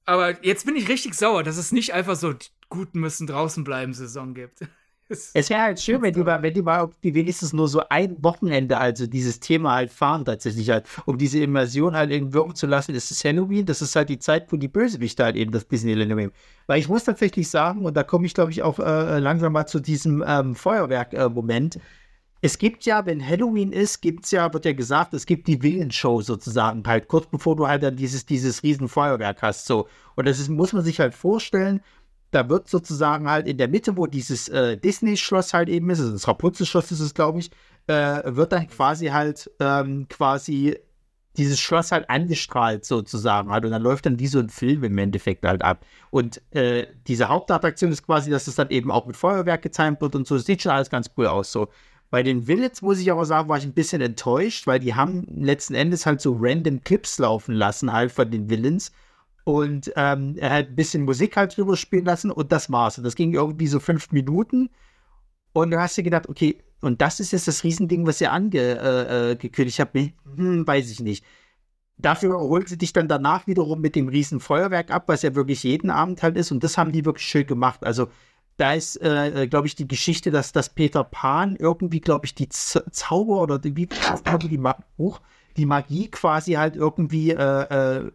Aber 0.06 0.42
jetzt 0.44 0.64
bin 0.64 0.76
ich 0.76 0.88
richtig 0.88 1.14
sauer, 1.14 1.42
dass 1.42 1.56
es 1.56 1.72
nicht 1.72 1.92
einfach 1.92 2.16
so 2.16 2.32
die 2.32 2.46
Guten 2.68 3.00
müssen 3.00 3.26
draußen 3.26 3.64
bleiben 3.64 3.92
Saison 3.92 4.34
gibt. 4.34 4.60
Es 5.08 5.50
wäre 5.50 5.60
halt 5.60 5.80
schön, 5.80 6.02
wenn 6.02 6.12
die, 6.12 6.24
mal, 6.24 6.42
wenn 6.42 6.52
die 6.52 6.62
mal 6.62 6.90
wenigstens 7.00 7.52
nur 7.52 7.68
so 7.68 7.80
ein 7.90 8.16
Wochenende 8.24 8.76
also 8.78 9.06
dieses 9.06 9.38
Thema 9.38 9.74
halt 9.74 9.92
fahren 9.92 10.24
tatsächlich 10.24 10.68
halt, 10.70 10.86
um 11.04 11.16
diese 11.16 11.38
Immersion 11.38 11.94
halt 11.94 12.10
irgendwie 12.10 12.34
wirken 12.34 12.56
zu 12.56 12.66
lassen. 12.66 12.92
Das 12.92 13.12
ist 13.12 13.24
Halloween, 13.24 13.66
das 13.66 13.82
ist 13.82 13.94
halt 13.94 14.08
die 14.08 14.18
Zeit, 14.18 14.50
wo 14.50 14.56
die 14.56 14.66
Bösewichte 14.66 15.22
halt 15.22 15.36
eben 15.36 15.52
das 15.52 15.68
Disneyland 15.68 16.12
nehmen. 16.12 16.32
Weil 16.66 16.80
ich 16.80 16.88
muss 16.88 17.04
tatsächlich 17.04 17.48
sagen, 17.48 17.84
und 17.84 17.96
da 17.96 18.02
komme 18.02 18.26
ich 18.26 18.34
glaube 18.34 18.50
ich 18.50 18.64
auch 18.64 18.80
äh, 18.80 19.20
langsam 19.20 19.52
mal 19.52 19.66
zu 19.66 19.78
diesem 19.78 20.24
ähm, 20.26 20.56
Feuerwerk-Moment. 20.56 21.76
Äh, 21.76 21.80
es 22.42 22.58
gibt 22.58 22.84
ja, 22.84 23.06
wenn 23.06 23.26
Halloween 23.26 23.72
ist, 23.72 24.00
gibt 24.02 24.24
es 24.24 24.30
ja, 24.30 24.52
wird 24.52 24.64
ja 24.64 24.72
gesagt, 24.72 25.14
es 25.14 25.26
gibt 25.26 25.48
die 25.48 25.62
Willenshow 25.62 26.20
sozusagen, 26.20 26.82
halt 26.86 27.08
kurz 27.08 27.26
bevor 27.26 27.56
du 27.56 27.66
halt 27.66 27.82
dann 27.82 27.96
dieses, 27.96 28.26
dieses 28.26 28.62
riesen 28.62 28.88
Feuerwerk 28.88 29.42
hast, 29.42 29.66
so. 29.66 29.88
Und 30.14 30.26
das 30.26 30.38
ist, 30.38 30.48
muss 30.48 30.72
man 30.72 30.84
sich 30.84 31.00
halt 31.00 31.14
vorstellen, 31.14 31.80
da 32.30 32.48
wird 32.48 32.68
sozusagen 32.68 33.30
halt 33.30 33.46
in 33.46 33.56
der 33.56 33.68
Mitte, 33.68 33.96
wo 33.96 34.06
dieses 34.06 34.48
äh, 34.48 34.76
Disney-Schloss 34.76 35.54
halt 35.54 35.68
eben 35.68 35.88
ist, 35.90 36.00
also 36.00 36.12
das 36.12 36.28
Rapunzel-Schloss 36.28 36.92
ist 36.92 37.00
es, 37.00 37.14
glaube 37.14 37.38
ich, 37.38 37.50
äh, 37.86 38.22
wird 38.26 38.52
dann 38.52 38.68
quasi 38.68 39.06
halt 39.06 39.50
ähm, 39.60 40.06
quasi 40.08 40.76
dieses 41.36 41.60
Schloss 41.60 41.92
halt 41.92 42.08
angestrahlt 42.08 42.84
sozusagen 42.84 43.50
halt 43.50 43.64
und 43.64 43.70
dann 43.70 43.82
läuft 43.82 44.06
dann 44.06 44.18
wie 44.18 44.26
so 44.26 44.38
ein 44.38 44.48
Film 44.48 44.84
im 44.84 44.98
Endeffekt 44.98 45.44
halt 45.44 45.62
ab. 45.62 45.84
Und 46.10 46.40
äh, 46.54 46.86
diese 47.06 47.28
Hauptattraktion 47.28 47.92
ist 47.92 48.04
quasi, 48.04 48.30
dass 48.30 48.46
es 48.46 48.54
dann 48.54 48.70
eben 48.70 48.90
auch 48.90 49.06
mit 49.06 49.16
Feuerwerk 49.16 49.62
gezeigt 49.62 50.00
wird 50.00 50.14
und 50.14 50.26
so. 50.26 50.36
Das 50.36 50.46
sieht 50.46 50.62
schon 50.62 50.72
alles 50.72 50.90
ganz 50.90 51.10
cool 51.16 51.26
aus 51.26 51.52
so. 51.52 51.68
Bei 52.10 52.22
den 52.22 52.46
Villains 52.46 52.82
muss 52.82 53.00
ich 53.00 53.10
aber 53.10 53.24
sagen, 53.24 53.48
war 53.48 53.58
ich 53.58 53.64
ein 53.64 53.72
bisschen 53.72 54.00
enttäuscht, 54.00 54.66
weil 54.66 54.78
die 54.78 54.94
haben 54.94 55.26
letzten 55.40 55.74
Endes 55.74 56.06
halt 56.06 56.20
so 56.20 56.36
random 56.38 56.82
Clips 56.82 57.18
laufen 57.18 57.54
lassen 57.54 57.92
halt 57.92 58.12
von 58.12 58.30
den 58.30 58.48
Villains 58.48 58.92
und 59.46 59.92
ähm, 59.94 60.34
er 60.38 60.50
hat 60.50 60.66
ein 60.70 60.74
bisschen 60.74 61.04
Musik 61.04 61.36
halt 61.36 61.56
drüber 61.56 61.76
spielen 61.76 62.04
lassen 62.04 62.32
und 62.32 62.50
das 62.50 62.68
war's. 62.72 62.98
Und 62.98 63.04
das 63.04 63.14
ging 63.14 63.32
irgendwie 63.32 63.68
so 63.68 63.78
fünf 63.78 64.10
Minuten. 64.10 64.70
Und 65.52 65.70
du 65.70 65.80
hast 65.80 65.96
dir 65.96 66.02
gedacht, 66.02 66.28
okay, 66.28 66.58
und 66.80 67.00
das 67.00 67.20
ist 67.20 67.30
jetzt 67.30 67.46
das 67.46 67.62
Riesending, 67.62 68.08
was 68.08 68.20
ihr 68.20 68.32
angekündigt 68.32 69.78
äh, 69.78 69.82
äh, 69.82 69.86
habt. 69.86 69.94
Hm, 70.36 70.66
weiß 70.66 70.90
ich 70.90 70.98
nicht. 70.98 71.24
Dafür 71.96 72.40
holt 72.40 72.68
sie 72.68 72.76
dich 72.76 72.92
dann 72.92 73.06
danach 73.06 73.46
wiederum 73.46 73.80
mit 73.80 73.94
dem 73.94 74.08
riesen 74.08 74.40
Feuerwerk 74.40 74.90
ab, 74.90 75.04
was 75.06 75.22
ja 75.22 75.36
wirklich 75.36 75.62
jeden 75.62 75.90
Abend 75.90 76.24
halt 76.24 76.36
ist. 76.36 76.50
Und 76.50 76.64
das 76.64 76.76
haben 76.76 76.90
die 76.90 77.04
wirklich 77.04 77.26
schön 77.26 77.46
gemacht. 77.46 77.84
Also 77.84 78.08
da 78.56 78.72
ist, 78.74 78.96
äh, 78.96 79.42
äh 79.42 79.46
glaube 79.46 79.66
ich, 79.66 79.74
die 79.74 79.88
Geschichte, 79.88 80.30
dass 80.30 80.52
das 80.52 80.68
Peter 80.68 81.04
Pan 81.04 81.56
irgendwie, 81.56 82.00
glaube 82.00 82.26
ich, 82.26 82.34
die 82.34 82.48
Z 82.48 82.84
Zauber 82.94 83.42
oder 83.42 83.58
die, 83.58 83.76
wie, 83.76 83.88
die, 84.48 84.58
Ma 84.58 84.76
die 85.56 85.66
Magie 85.66 86.10
quasi 86.10 86.52
halt 86.52 86.76
irgendwie 86.76 87.30
äh, 87.30 87.98
äh 87.98 88.10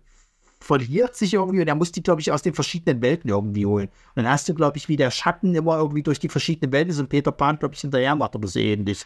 verliert 0.62 1.16
sich 1.16 1.34
irgendwie 1.34 1.62
und 1.62 1.68
er 1.68 1.76
muss 1.76 1.92
die, 1.92 2.04
glaube 2.04 2.22
ich, 2.22 2.32
aus 2.32 2.44
den 2.44 2.54
verschiedenen 2.54 3.02
Welten 3.02 3.30
irgendwie 3.30 3.66
holen. 3.66 3.88
Und 4.16 4.24
dann 4.24 4.30
hast 4.30 4.48
du, 4.48 4.54
glaube 4.54 4.78
ich, 4.78 4.88
wie 4.88 4.96
der 4.96 5.10
Schatten 5.10 5.56
immer 5.56 5.78
irgendwie 5.78 6.04
durch 6.04 6.20
die 6.20 6.30
verschiedenen 6.30 6.72
Welten 6.72 6.92
ist 6.92 7.00
und 7.00 7.10
Peter 7.10 7.32
Pan, 7.32 7.58
glaube 7.58 7.74
ich, 7.74 7.82
hinterher 7.82 8.16
macht 8.16 8.36
oder 8.36 8.48
so 8.48 8.60
ähnlich. 8.60 9.06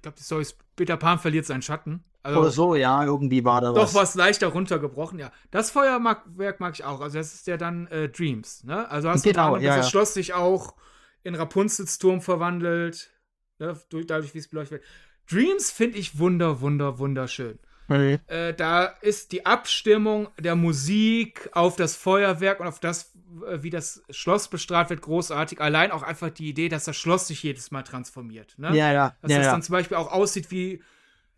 Ich 0.00 0.02
glaube, 0.02 0.16
die 0.16 0.24
Story 0.24 0.40
ist, 0.40 0.56
Peter 0.76 0.96
Pan 0.96 1.18
verliert 1.18 1.44
seinen 1.44 1.60
Schatten. 1.60 2.02
Also, 2.22 2.40
oder 2.40 2.50
so, 2.50 2.74
ja, 2.74 3.04
irgendwie 3.04 3.44
war 3.44 3.60
da 3.60 3.74
was. 3.74 3.92
Doch 3.92 4.00
was 4.00 4.14
leichter 4.14 4.46
runtergebrochen, 4.46 5.18
ja. 5.18 5.30
Das 5.50 5.70
Feuerwerk 5.70 6.58
mag 6.58 6.72
ich 6.72 6.84
auch. 6.84 7.02
Also, 7.02 7.18
das 7.18 7.34
ist 7.34 7.46
ja 7.46 7.58
dann 7.58 7.86
äh, 7.88 8.08
Dreams, 8.08 8.64
ne? 8.64 8.90
Also, 8.90 9.10
hast 9.10 9.24
genau, 9.24 9.56
du 9.56 9.62
ja, 9.62 9.76
das 9.76 9.86
ja. 9.86 9.90
Schloss 9.90 10.14
sich 10.14 10.32
auch 10.32 10.74
in 11.22 11.34
Rapunzels 11.34 11.98
Turm 11.98 12.22
verwandelt, 12.22 13.10
ne? 13.58 13.78
dadurch, 14.06 14.32
wie 14.32 14.38
es 14.38 14.48
beleuchtet 14.48 14.80
wird. 14.80 14.84
Dreams 15.30 15.70
finde 15.70 15.98
ich 15.98 16.18
wunder, 16.18 16.62
wunder, 16.62 16.98
wunderschön. 16.98 17.58
Nee. 17.98 18.20
Äh, 18.28 18.54
da 18.54 18.84
ist 18.84 19.32
die 19.32 19.46
Abstimmung 19.46 20.28
der 20.38 20.54
Musik 20.54 21.50
auf 21.52 21.76
das 21.76 21.96
Feuerwerk 21.96 22.60
und 22.60 22.68
auf 22.68 22.78
das, 22.78 23.12
äh, 23.46 23.62
wie 23.62 23.70
das 23.70 24.02
Schloss 24.10 24.48
bestrahlt 24.48 24.90
wird, 24.90 25.02
großartig. 25.02 25.60
Allein 25.60 25.90
auch 25.90 26.02
einfach 26.02 26.30
die 26.30 26.48
Idee, 26.48 26.68
dass 26.68 26.84
das 26.84 26.96
Schloss 26.96 27.26
sich 27.26 27.42
jedes 27.42 27.70
Mal 27.72 27.82
transformiert. 27.82 28.54
Ne? 28.58 28.76
Ja, 28.76 28.92
ja. 28.92 29.16
Dass 29.22 29.30
ja, 29.32 29.38
das 29.38 29.46
ja. 29.46 29.52
dann 29.52 29.62
zum 29.62 29.72
Beispiel 29.72 29.96
auch 29.96 30.12
aussieht 30.12 30.50
wie, 30.50 30.82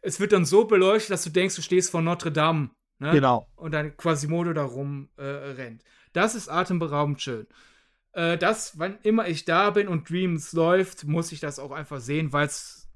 es 0.02 0.20
wird 0.20 0.32
dann 0.32 0.44
so 0.44 0.66
beleuchtet, 0.66 1.10
dass 1.10 1.24
du 1.24 1.30
denkst, 1.30 1.56
du 1.56 1.62
stehst 1.62 1.90
vor 1.90 2.02
Notre 2.02 2.30
Dame. 2.30 2.70
Ne? 2.98 3.12
Genau. 3.12 3.48
Und 3.56 3.72
dann 3.72 3.96
Quasimodo 3.96 4.52
da 4.52 4.64
rum 4.64 5.08
äh, 5.16 5.22
rennt. 5.24 5.82
Das 6.12 6.34
ist 6.34 6.50
atemberaubend 6.50 7.22
schön. 7.22 7.46
Äh, 8.12 8.36
das, 8.36 8.78
wann 8.78 8.98
immer 9.02 9.26
ich 9.26 9.46
da 9.46 9.70
bin 9.70 9.88
und 9.88 10.10
Dreams 10.10 10.52
läuft, 10.52 11.04
muss 11.04 11.32
ich 11.32 11.40
das 11.40 11.58
auch 11.58 11.72
einfach 11.72 12.00
sehen, 12.00 12.32
weil 12.34 12.46
es 12.46 12.90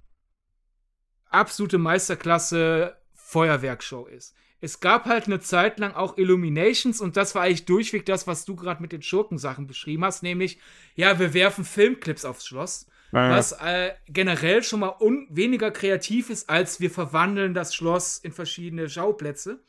absolute 1.31 1.79
Meisterklasse 1.79 2.97
Feuerwerkshow 3.27 4.07
ist. 4.07 4.37
Es 4.61 4.79
gab 4.79 5.07
halt 5.07 5.27
eine 5.27 5.41
Zeit 5.41 5.81
lang 5.81 5.95
auch 5.95 6.17
Illuminations 6.17 7.01
und 7.01 7.17
das 7.17 7.35
war 7.35 7.43
eigentlich 7.43 7.67
durchweg 7.67 8.07
das, 8.07 8.29
was 8.29 8.45
du 8.45 8.55
gerade 8.55 8.81
mit 8.81 8.93
den 8.93 9.03
Schurkensachen 9.03 9.67
beschrieben 9.67 10.05
hast, 10.05 10.23
nämlich, 10.23 10.59
ja, 10.95 11.19
wir 11.19 11.35
werfen 11.35 11.65
Filmclips 11.65 12.25
aufs 12.25 12.47
Schloss, 12.47 12.87
ja. 13.11 13.31
was 13.31 13.51
äh, 13.53 13.93
generell 14.07 14.63
schon 14.63 14.81
mal 14.81 14.95
weniger 15.29 15.73
kreativ 15.73 16.31
ist, 16.31 16.49
als 16.49 16.79
wir 16.81 16.91
verwandeln 16.91 17.53
das 17.53 17.75
Schloss 17.75 18.19
in 18.19 18.31
verschiedene 18.31 18.89
Schauplätze. 18.89 19.61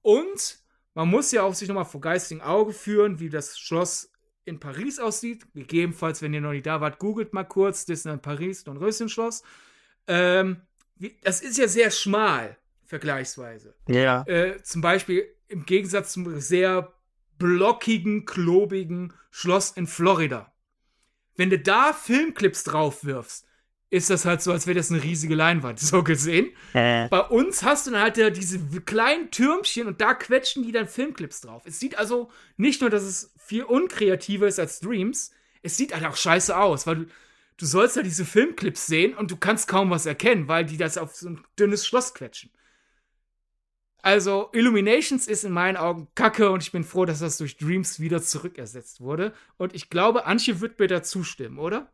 Und 0.00 0.58
man 0.94 1.08
muss 1.08 1.32
ja 1.32 1.42
auch 1.42 1.54
sich 1.54 1.68
nochmal 1.68 1.84
vor 1.84 2.00
geistigem 2.00 2.42
Auge 2.42 2.72
führen, 2.72 3.20
wie 3.20 3.28
das 3.28 3.58
Schloss 3.58 4.10
in 4.46 4.58
Paris 4.58 4.98
aussieht. 4.98 5.46
Gegebenenfalls, 5.54 6.22
wenn 6.22 6.32
ihr 6.32 6.40
noch 6.40 6.52
nicht 6.52 6.66
da 6.66 6.80
wart, 6.80 6.98
googelt 6.98 7.34
mal 7.34 7.44
kurz 7.44 7.84
Disneyland 7.84 8.22
Paris, 8.22 8.64
Dornröschenschloss. 8.64 9.42
Ähm, 10.06 10.62
wie, 10.94 11.18
das 11.22 11.42
ist 11.42 11.58
ja 11.58 11.68
sehr 11.68 11.90
schmal 11.90 12.56
vergleichsweise. 12.86 13.74
Ja. 13.88 14.22
Äh, 14.26 14.62
zum 14.62 14.80
Beispiel 14.80 15.28
im 15.48 15.66
Gegensatz 15.66 16.12
zum 16.12 16.40
sehr 16.40 16.92
blockigen, 17.38 18.24
klobigen 18.24 19.12
Schloss 19.30 19.72
in 19.72 19.86
Florida. 19.86 20.52
Wenn 21.36 21.50
du 21.50 21.58
da 21.58 21.92
Filmclips 21.92 22.64
drauf 22.64 23.04
wirfst, 23.04 23.46
ist 23.90 24.10
das 24.10 24.24
halt 24.24 24.42
so, 24.42 24.52
als 24.52 24.66
wäre 24.66 24.76
das 24.76 24.90
eine 24.90 25.02
riesige 25.02 25.34
Leinwand, 25.34 25.78
so 25.80 26.02
gesehen. 26.02 26.50
Äh. 26.72 27.08
Bei 27.08 27.20
uns 27.20 27.62
hast 27.62 27.86
du 27.86 27.92
dann 27.92 28.02
halt 28.02 28.16
ja 28.16 28.30
diese 28.30 28.58
kleinen 28.80 29.30
Türmchen 29.30 29.86
und 29.86 30.00
da 30.00 30.14
quetschen 30.14 30.62
die 30.62 30.72
dann 30.72 30.88
Filmclips 30.88 31.42
drauf. 31.42 31.62
Es 31.66 31.78
sieht 31.78 31.98
also 31.98 32.30
nicht 32.56 32.80
nur, 32.80 32.90
dass 32.90 33.02
es 33.02 33.32
viel 33.36 33.64
unkreativer 33.64 34.46
ist 34.46 34.58
als 34.58 34.80
Dreams, 34.80 35.32
es 35.62 35.76
sieht 35.76 35.94
halt 35.94 36.04
auch 36.04 36.16
scheiße 36.16 36.56
aus, 36.56 36.86
weil 36.86 36.96
du, 36.96 37.06
du 37.56 37.66
sollst 37.66 37.96
ja 37.96 38.02
diese 38.02 38.24
Filmclips 38.24 38.86
sehen 38.86 39.14
und 39.14 39.30
du 39.30 39.36
kannst 39.36 39.68
kaum 39.68 39.90
was 39.90 40.06
erkennen, 40.06 40.48
weil 40.48 40.64
die 40.64 40.76
das 40.76 40.98
auf 40.98 41.14
so 41.14 41.28
ein 41.28 41.44
dünnes 41.58 41.86
Schloss 41.86 42.14
quetschen. 42.14 42.50
Also, 44.06 44.50
Illuminations 44.52 45.26
ist 45.26 45.42
in 45.42 45.50
meinen 45.50 45.76
Augen 45.76 46.06
kacke 46.14 46.52
und 46.52 46.62
ich 46.62 46.70
bin 46.70 46.84
froh, 46.84 47.06
dass 47.06 47.18
das 47.18 47.38
durch 47.38 47.56
Dreams 47.56 47.98
wieder 47.98 48.22
zurückersetzt 48.22 49.00
wurde. 49.00 49.32
Und 49.56 49.74
ich 49.74 49.90
glaube, 49.90 50.26
Antje 50.26 50.60
wird 50.60 50.78
mir 50.78 50.86
da 50.86 51.02
zustimmen, 51.02 51.58
oder? 51.58 51.88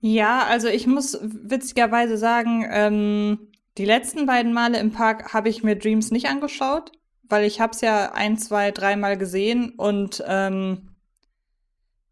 Ja, 0.00 0.44
also 0.44 0.68
ich 0.68 0.86
muss 0.86 1.18
witzigerweise 1.22 2.18
sagen, 2.18 2.66
ähm, 2.68 3.48
die 3.78 3.86
letzten 3.86 4.26
beiden 4.26 4.52
Male 4.52 4.78
im 4.78 4.92
Park 4.92 5.32
habe 5.32 5.48
ich 5.48 5.62
mir 5.62 5.74
Dreams 5.74 6.10
nicht 6.10 6.26
angeschaut, 6.28 6.92
weil 7.22 7.46
ich 7.46 7.62
habe 7.62 7.72
es 7.72 7.80
ja 7.80 8.12
ein, 8.12 8.36
zwei, 8.36 8.70
dreimal 8.70 9.16
gesehen 9.16 9.70
und 9.78 10.22
ähm, 10.26 10.96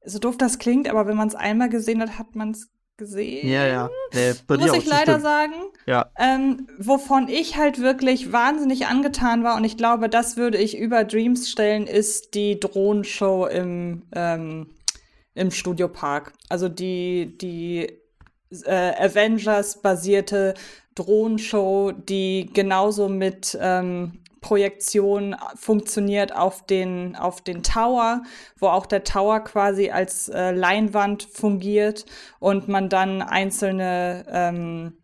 so 0.03 0.19
doof 0.19 0.39
das 0.39 0.59
klingt, 0.59 0.89
aber 0.89 1.07
wenn 1.07 1.17
man 1.19 1.29
es 1.29 1.35
einmal 1.35 1.69
gesehen 1.69 2.01
hat, 2.01 2.19
hat 2.19 2.35
man 2.35 2.53
es 2.53 2.71
gesehen. 2.99 3.49
Ja, 3.49 3.67
ja. 3.67 3.91
Äh, 4.13 4.35
Muss 4.49 4.75
ich 4.75 4.87
leider 4.87 5.21
sagen. 5.21 5.55
Ja. 5.87 6.11
Ähm, 6.19 6.67
wovon 6.79 7.29
ich 7.29 7.57
halt 7.57 7.81
wirklich 7.81 8.33
wahnsinnig 8.33 8.87
angetan 8.87 9.45
war 9.45 9.57
und 9.57 9.65
ich 9.65 9.79
glaube, 9.79 10.11
das 10.11 10.37
würde 10.37 10.59
ich 10.59 10.77
über 10.77 11.05
Dreams 11.05 11.49
stellen, 11.49 11.87
ist 11.87 12.35
die 12.35 12.61
Drohnenshow 12.61 13.47
im, 13.47 14.03
ähm, 14.15 14.67
im 15.35 15.51
Studiopark. 15.51 16.33
Also 16.51 16.69
die, 16.69 17.39
die 17.39 17.89
äh, 18.65 19.07
Avengers-basierte 19.07 20.55
Drohnenshow, 20.95 21.93
die 21.93 22.51
genauso 22.53 23.09
mit 23.09 23.57
ähm, 23.61 24.21
Projektion 24.41 25.37
funktioniert 25.55 26.35
auf 26.35 26.67
den, 26.67 27.17
auf 27.17 27.41
den 27.41 27.63
Tower, 27.63 28.23
wo 28.59 28.69
auch 28.69 28.87
der 28.87 29.05
Tower 29.05 29.41
quasi 29.41 29.91
als 29.91 30.29
äh, 30.29 30.53
Leinwand 30.53 31.25
fungiert 31.25 32.07
und 32.39 32.69
man 32.69 32.89
dann 32.89 33.23
einzelne, 33.23 34.25
ähm, 34.31 34.99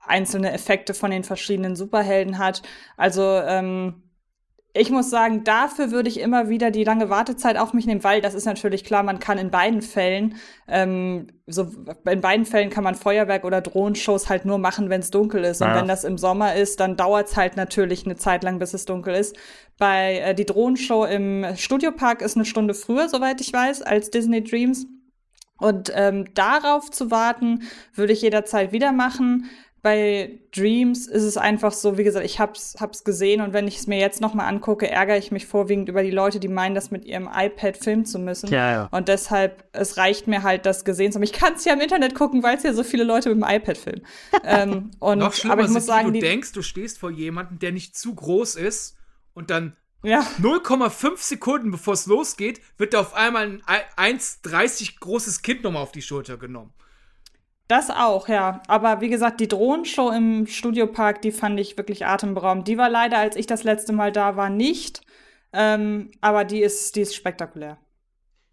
einzelne 0.00 0.52
Effekte 0.52 0.94
von 0.94 1.10
den 1.10 1.24
verschiedenen 1.24 1.76
Superhelden 1.76 2.38
hat. 2.38 2.62
Also 2.96 3.22
ähm, 3.22 4.07
ich 4.74 4.90
muss 4.90 5.08
sagen, 5.08 5.44
dafür 5.44 5.90
würde 5.90 6.08
ich 6.08 6.20
immer 6.20 6.50
wieder 6.50 6.70
die 6.70 6.84
lange 6.84 7.08
Wartezeit 7.08 7.56
auf 7.56 7.72
mich 7.72 7.86
nehmen, 7.86 8.04
weil 8.04 8.20
das 8.20 8.34
ist 8.34 8.44
natürlich 8.44 8.84
klar, 8.84 9.02
man 9.02 9.18
kann 9.18 9.38
in 9.38 9.50
beiden 9.50 9.80
Fällen, 9.80 10.36
ähm, 10.68 11.28
so 11.46 11.70
in 12.04 12.20
beiden 12.20 12.44
Fällen 12.44 12.68
kann 12.68 12.84
man 12.84 12.94
Feuerwerk 12.94 13.44
oder 13.44 13.62
Drohenshows 13.62 14.28
halt 14.28 14.44
nur 14.44 14.58
machen, 14.58 14.90
wenn 14.90 15.00
es 15.00 15.10
dunkel 15.10 15.44
ist. 15.44 15.62
Ja. 15.62 15.68
Und 15.68 15.80
wenn 15.80 15.88
das 15.88 16.04
im 16.04 16.18
Sommer 16.18 16.54
ist, 16.54 16.80
dann 16.80 16.96
dauert 16.96 17.28
es 17.28 17.36
halt 17.36 17.56
natürlich 17.56 18.04
eine 18.04 18.16
Zeit 18.16 18.44
lang, 18.44 18.58
bis 18.58 18.74
es 18.74 18.84
dunkel 18.84 19.14
ist. 19.14 19.36
Bei 19.78 20.18
äh, 20.18 20.34
die 20.34 20.46
Drohnenshow 20.46 21.04
im 21.04 21.46
Studiopark 21.56 22.20
ist 22.20 22.36
eine 22.36 22.44
Stunde 22.44 22.74
früher, 22.74 23.08
soweit 23.08 23.40
ich 23.40 23.52
weiß, 23.52 23.82
als 23.82 24.10
Disney 24.10 24.44
Dreams. 24.44 24.86
Und 25.60 25.90
ähm, 25.94 26.32
darauf 26.34 26.90
zu 26.90 27.10
warten, 27.10 27.62
würde 27.94 28.12
ich 28.12 28.22
jederzeit 28.22 28.70
wieder 28.70 28.92
machen 28.92 29.50
bei 29.80 30.40
Dreams 30.54 31.06
ist 31.06 31.22
es 31.22 31.36
einfach 31.36 31.72
so, 31.72 31.98
wie 31.98 32.04
gesagt, 32.04 32.24
ich 32.24 32.40
hab's, 32.40 32.76
hab's 32.80 33.04
gesehen 33.04 33.40
und 33.40 33.52
wenn 33.52 33.68
ich 33.68 33.78
es 33.78 33.86
mir 33.86 33.98
jetzt 33.98 34.20
nochmal 34.20 34.48
angucke, 34.48 34.90
ärgere 34.90 35.16
ich 35.16 35.30
mich 35.30 35.46
vorwiegend 35.46 35.88
über 35.88 36.02
die 36.02 36.10
Leute, 36.10 36.40
die 36.40 36.48
meinen, 36.48 36.74
das 36.74 36.90
mit 36.90 37.04
ihrem 37.04 37.28
iPad 37.32 37.76
filmen 37.76 38.04
zu 38.04 38.18
müssen. 38.18 38.48
Ja, 38.48 38.72
ja. 38.72 38.88
Und 38.90 39.08
deshalb, 39.08 39.64
es 39.72 39.96
reicht 39.96 40.26
mir 40.26 40.42
halt, 40.42 40.66
das 40.66 40.84
gesehen 40.84 41.12
zu 41.12 41.16
haben. 41.16 41.22
Ich 41.22 41.32
kann 41.32 41.54
es 41.54 41.64
ja 41.64 41.74
im 41.74 41.80
Internet 41.80 42.14
gucken, 42.14 42.42
weil 42.42 42.56
es 42.56 42.64
ja 42.64 42.72
so 42.72 42.82
viele 42.82 43.04
Leute 43.04 43.32
mit 43.32 43.38
dem 43.38 43.48
iPad 43.48 43.78
filmen. 43.78 44.06
ähm, 44.44 44.90
und, 44.98 45.18
Noch 45.18 45.32
schlimmer 45.32 45.54
aber 45.54 45.64
ich 45.64 45.70
muss 45.70 45.86
sagen, 45.86 46.12
du 46.12 46.18
denkst, 46.18 46.52
du 46.52 46.62
stehst 46.62 46.98
vor 46.98 47.10
jemandem, 47.10 47.60
der 47.60 47.70
nicht 47.72 47.96
zu 47.96 48.14
groß 48.14 48.56
ist 48.56 48.96
und 49.34 49.50
dann 49.50 49.76
ja. 50.02 50.20
0,5 50.40 51.16
Sekunden 51.18 51.70
bevor 51.70 51.94
es 51.94 52.06
losgeht, 52.06 52.60
wird 52.78 52.94
da 52.94 53.00
auf 53.00 53.14
einmal 53.14 53.60
ein 53.96 54.18
1,30 54.18 54.98
großes 55.00 55.42
Kind 55.42 55.62
nochmal 55.62 55.82
auf 55.82 55.92
die 55.92 56.02
Schulter 56.02 56.36
genommen. 56.36 56.72
Das 57.68 57.90
auch, 57.90 58.28
ja. 58.28 58.62
Aber 58.66 59.02
wie 59.02 59.10
gesagt, 59.10 59.40
die 59.40 59.48
Drohnenshow 59.48 60.10
im 60.10 60.46
Studiopark, 60.46 61.20
die 61.20 61.32
fand 61.32 61.60
ich 61.60 61.76
wirklich 61.76 62.06
atemberaubend. 62.06 62.66
Die 62.66 62.78
war 62.78 62.88
leider, 62.88 63.18
als 63.18 63.36
ich 63.36 63.46
das 63.46 63.62
letzte 63.62 63.92
Mal 63.92 64.10
da 64.10 64.36
war, 64.36 64.48
nicht. 64.48 65.02
Ähm, 65.52 66.10
aber 66.22 66.44
die 66.44 66.60
ist, 66.60 66.96
die 66.96 67.02
ist 67.02 67.14
spektakulär. 67.14 67.76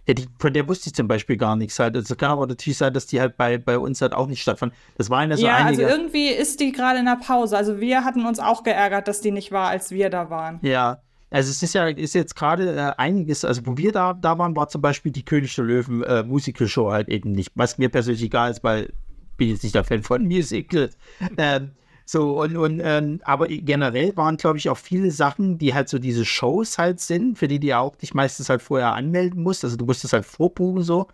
Ja, 0.07 0.13
die, 0.13 0.27
von 0.37 0.53
der 0.53 0.67
wusste 0.67 0.89
ich 0.89 0.95
zum 0.95 1.07
Beispiel 1.07 1.37
gar 1.37 1.55
nichts 1.55 1.79
halt. 1.79 1.95
Also 1.95 2.15
kann 2.15 2.29
aber 2.29 2.45
natürlich 2.45 2.77
sein, 2.77 2.93
dass 2.93 3.07
die 3.07 3.19
halt 3.19 3.37
bei, 3.37 3.57
bei 3.57 3.79
uns 3.79 4.01
halt 4.01 4.13
auch 4.13 4.27
nicht 4.27 4.41
stattfand. 4.41 4.73
Das 4.97 5.09
waren 5.09 5.31
ja 5.31 5.37
so 5.37 5.45
ja, 5.45 5.55
einige. 5.55 5.81
Ja, 5.81 5.87
also 5.87 5.97
irgendwie 5.97 6.27
ist 6.27 6.59
die 6.59 6.73
gerade 6.73 6.99
in 6.99 7.05
der 7.05 7.15
Pause. 7.15 7.57
Also 7.57 7.79
wir 7.79 8.03
hatten 8.03 8.25
uns 8.25 8.39
auch 8.39 8.63
geärgert, 8.63 9.07
dass 9.07 9.21
die 9.21 9.31
nicht 9.31 9.51
war, 9.51 9.69
als 9.69 9.91
wir 9.91 10.09
da 10.09 10.29
waren. 10.29 10.59
Ja, 10.61 11.01
also 11.31 11.49
es 11.49 11.63
ist 11.63 11.73
ja 11.73 11.87
ist 11.87 12.13
jetzt 12.13 12.35
gerade 12.35 12.75
äh, 12.75 13.01
einiges, 13.01 13.43
also 13.43 13.65
wo 13.65 13.77
wir 13.77 13.91
da, 13.91 14.13
da 14.13 14.37
waren, 14.37 14.55
war 14.55 14.67
zum 14.67 14.81
Beispiel 14.81 15.11
die 15.11 15.25
König 15.25 15.55
der 15.55 15.65
Löwen 15.65 16.03
äh, 16.03 16.23
Musical 16.23 16.67
Show 16.67 16.91
halt 16.91 17.09
eben 17.09 17.31
nicht. 17.31 17.51
Was 17.55 17.77
mir 17.77 17.89
persönlich 17.89 18.23
egal 18.23 18.51
ist, 18.51 18.63
weil 18.63 18.93
bin 19.37 19.49
jetzt 19.49 19.63
nicht 19.63 19.75
der 19.75 19.83
Fan 19.83 20.03
von 20.03 20.25
Musicals. 20.25 20.97
ähm, 21.37 21.71
so, 22.05 22.39
und, 22.39 22.55
und 22.55 22.81
ähm, 22.83 23.19
aber 23.23 23.47
generell 23.47 24.15
waren, 24.15 24.37
glaube 24.37 24.59
ich, 24.59 24.69
auch 24.69 24.77
viele 24.77 25.09
Sachen, 25.09 25.57
die 25.57 25.73
halt 25.73 25.89
so 25.89 25.97
diese 25.97 26.23
Shows 26.23 26.77
halt 26.77 26.99
sind, 26.99 27.37
für 27.37 27.47
die 27.47 27.59
du 27.59 27.67
ja 27.67 27.79
auch 27.79 27.95
dich 27.95 28.13
meistens 28.13 28.47
halt 28.49 28.61
vorher 28.61 28.93
anmelden 28.93 29.41
musst. 29.41 29.63
Also 29.63 29.75
du 29.75 29.85
musstest 29.85 30.13
halt 30.13 30.25
vorbuchen 30.25 30.83
so. 30.83 31.07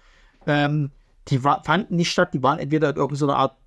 Ähm, 0.45 0.91
die 1.29 1.43
war, 1.43 1.63
fanden 1.63 1.95
nicht 1.95 2.11
statt, 2.11 2.33
die 2.33 2.43
waren 2.43 2.59
entweder 2.59 2.89
in 2.89 2.97
irgendeiner 2.97 3.37
Art 3.37 3.57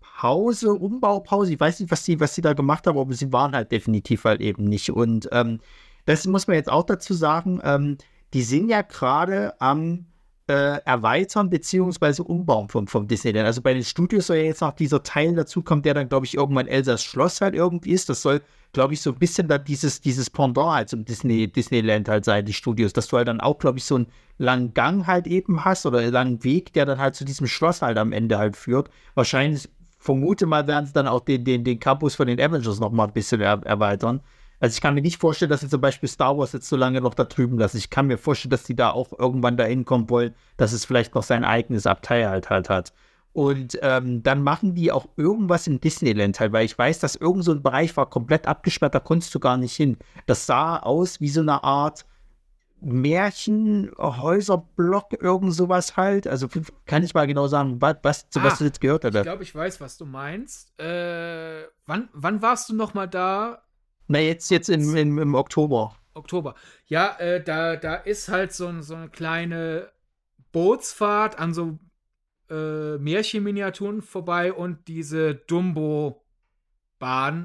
Pause, 0.00 0.74
Umbaupause. 0.74 1.54
Ich 1.54 1.60
weiß 1.60 1.80
nicht, 1.80 1.90
was 1.90 2.04
die, 2.04 2.20
was 2.20 2.34
die 2.34 2.42
da 2.42 2.52
gemacht 2.52 2.86
haben, 2.86 2.98
aber 2.98 3.12
sie 3.14 3.32
waren 3.32 3.54
halt 3.54 3.72
definitiv 3.72 4.24
halt 4.24 4.40
eben 4.40 4.64
nicht. 4.64 4.90
Und 4.90 5.28
ähm, 5.32 5.60
das 6.04 6.26
muss 6.26 6.46
man 6.46 6.56
jetzt 6.56 6.70
auch 6.70 6.84
dazu 6.84 7.14
sagen. 7.14 7.60
Ähm, 7.64 7.96
die 8.34 8.42
sind 8.42 8.68
ja 8.68 8.82
gerade 8.82 9.60
am 9.60 10.06
äh, 10.46 10.78
erweitern 10.84 11.48
bzw. 11.48 12.22
umbauen 12.22 12.68
vom, 12.68 12.86
vom 12.86 13.08
Disneyland. 13.08 13.46
Also 13.46 13.62
bei 13.62 13.72
den 13.72 13.84
Studios 13.84 14.26
soll 14.26 14.36
ja 14.36 14.42
jetzt 14.44 14.60
noch 14.60 14.72
dieser 14.72 15.02
Teil 15.02 15.34
dazukommen, 15.34 15.82
der 15.82 15.94
dann, 15.94 16.08
glaube 16.08 16.26
ich, 16.26 16.34
irgendwann 16.34 16.66
Elsas 16.66 17.02
Schloss 17.02 17.40
halt 17.40 17.54
irgendwie 17.54 17.90
ist. 17.90 18.08
Das 18.10 18.20
soll, 18.20 18.42
glaube 18.72 18.92
ich, 18.92 19.00
so 19.00 19.12
ein 19.12 19.18
bisschen 19.18 19.48
dann 19.48 19.64
dieses, 19.64 20.00
dieses 20.00 20.28
Pendant 20.28 20.74
halt 20.74 20.88
zum 20.90 21.04
Disney, 21.04 21.50
Disneyland 21.50 22.08
halt 22.08 22.26
sein, 22.26 22.44
die 22.44 22.52
Studios, 22.52 22.92
dass 22.92 23.08
du 23.08 23.16
halt 23.16 23.28
dann 23.28 23.40
auch, 23.40 23.58
glaube 23.58 23.78
ich, 23.78 23.84
so 23.84 23.96
einen 23.96 24.06
langen 24.36 24.74
Gang 24.74 25.06
halt 25.06 25.26
eben 25.26 25.64
hast 25.64 25.86
oder 25.86 26.00
einen 26.00 26.12
langen 26.12 26.44
Weg, 26.44 26.74
der 26.74 26.84
dann 26.84 26.98
halt 26.98 27.14
zu 27.14 27.24
diesem 27.24 27.46
Schloss 27.46 27.80
halt 27.80 27.96
am 27.96 28.12
Ende 28.12 28.36
halt 28.36 28.56
führt. 28.56 28.90
Wahrscheinlich, 29.14 29.68
vermute 29.98 30.44
mal, 30.44 30.66
werden 30.66 30.84
sie 30.84 30.92
dann 30.92 31.08
auch 31.08 31.20
den, 31.20 31.44
den, 31.44 31.64
den 31.64 31.80
Campus 31.80 32.16
von 32.16 32.26
den 32.26 32.38
Avengers 32.38 32.80
noch 32.80 32.92
mal 32.92 33.06
ein 33.06 33.14
bisschen 33.14 33.40
er 33.40 33.64
erweitern. 33.64 34.20
Also 34.60 34.74
ich 34.74 34.80
kann 34.80 34.94
mir 34.94 35.02
nicht 35.02 35.20
vorstellen, 35.20 35.50
dass 35.50 35.60
sie 35.60 35.68
zum 35.68 35.80
Beispiel 35.80 36.08
Star 36.08 36.38
Wars 36.38 36.52
jetzt 36.52 36.68
so 36.68 36.76
lange 36.76 37.00
noch 37.00 37.14
da 37.14 37.24
drüben 37.24 37.58
lassen. 37.58 37.76
Ich 37.76 37.90
kann 37.90 38.06
mir 38.06 38.18
vorstellen, 38.18 38.50
dass 38.50 38.64
die 38.64 38.76
da 38.76 38.90
auch 38.90 39.18
irgendwann 39.18 39.56
dahin 39.56 39.84
kommen 39.84 40.08
wollen, 40.08 40.34
dass 40.56 40.72
es 40.72 40.84
vielleicht 40.84 41.14
noch 41.14 41.22
sein 41.22 41.44
eigenes 41.44 41.86
Abteil 41.86 42.28
halt, 42.28 42.50
halt 42.50 42.70
hat. 42.70 42.92
Und 43.34 43.78
ähm, 43.82 44.22
dann 44.22 44.42
machen 44.44 44.76
die 44.76 44.92
auch 44.92 45.08
irgendwas 45.16 45.66
in 45.66 45.80
Disneyland 45.80 46.38
halt, 46.38 46.52
weil 46.52 46.64
ich 46.64 46.78
weiß, 46.78 47.00
dass 47.00 47.16
irgend 47.16 47.42
so 47.42 47.50
ein 47.50 47.64
Bereich 47.64 47.96
war 47.96 48.08
komplett 48.08 48.46
abgesperrt, 48.46 48.94
da 48.94 49.00
konntest 49.00 49.34
du 49.34 49.40
gar 49.40 49.56
nicht 49.56 49.74
hin. 49.74 49.96
Das 50.26 50.46
sah 50.46 50.78
aus 50.78 51.20
wie 51.20 51.28
so 51.28 51.40
eine 51.40 51.64
Art 51.64 52.06
Märchenhäuserblock, 52.80 55.20
irgend 55.20 55.52
sowas 55.52 55.96
halt. 55.96 56.28
Also 56.28 56.46
kann 56.86 57.02
ich 57.02 57.12
mal 57.12 57.26
genau 57.26 57.48
sagen, 57.48 57.80
was, 57.80 57.96
was, 58.02 58.30
zu 58.30 58.38
ah, 58.38 58.44
was 58.44 58.58
du 58.58 58.66
jetzt 58.66 58.80
gehört 58.80 59.04
hast. 59.04 59.16
Ich 59.16 59.22
glaube, 59.22 59.42
ich 59.42 59.52
weiß, 59.54 59.80
was 59.80 59.96
du 59.96 60.06
meinst. 60.06 60.78
Äh, 60.78 61.64
wann, 61.86 62.08
wann 62.12 62.40
warst 62.40 62.68
du 62.68 62.74
noch 62.74 62.94
mal 62.94 63.08
da? 63.08 63.63
Na, 64.06 64.18
jetzt, 64.18 64.50
jetzt 64.50 64.68
im, 64.68 64.96
im, 64.96 65.18
im 65.18 65.34
Oktober. 65.34 65.96
Oktober. 66.14 66.54
Ja, 66.86 67.16
äh, 67.18 67.42
da, 67.42 67.76
da 67.76 67.94
ist 67.96 68.28
halt 68.28 68.52
so, 68.52 68.80
so 68.82 68.94
eine 68.94 69.08
kleine 69.08 69.90
Bootsfahrt 70.52 71.38
an 71.38 71.52
so 71.54 71.78
äh, 72.50 72.98
Märchenminiaturen 72.98 74.02
vorbei 74.02 74.52
und 74.52 74.86
diese 74.88 75.34
Dumbo-Bahn, 75.34 76.20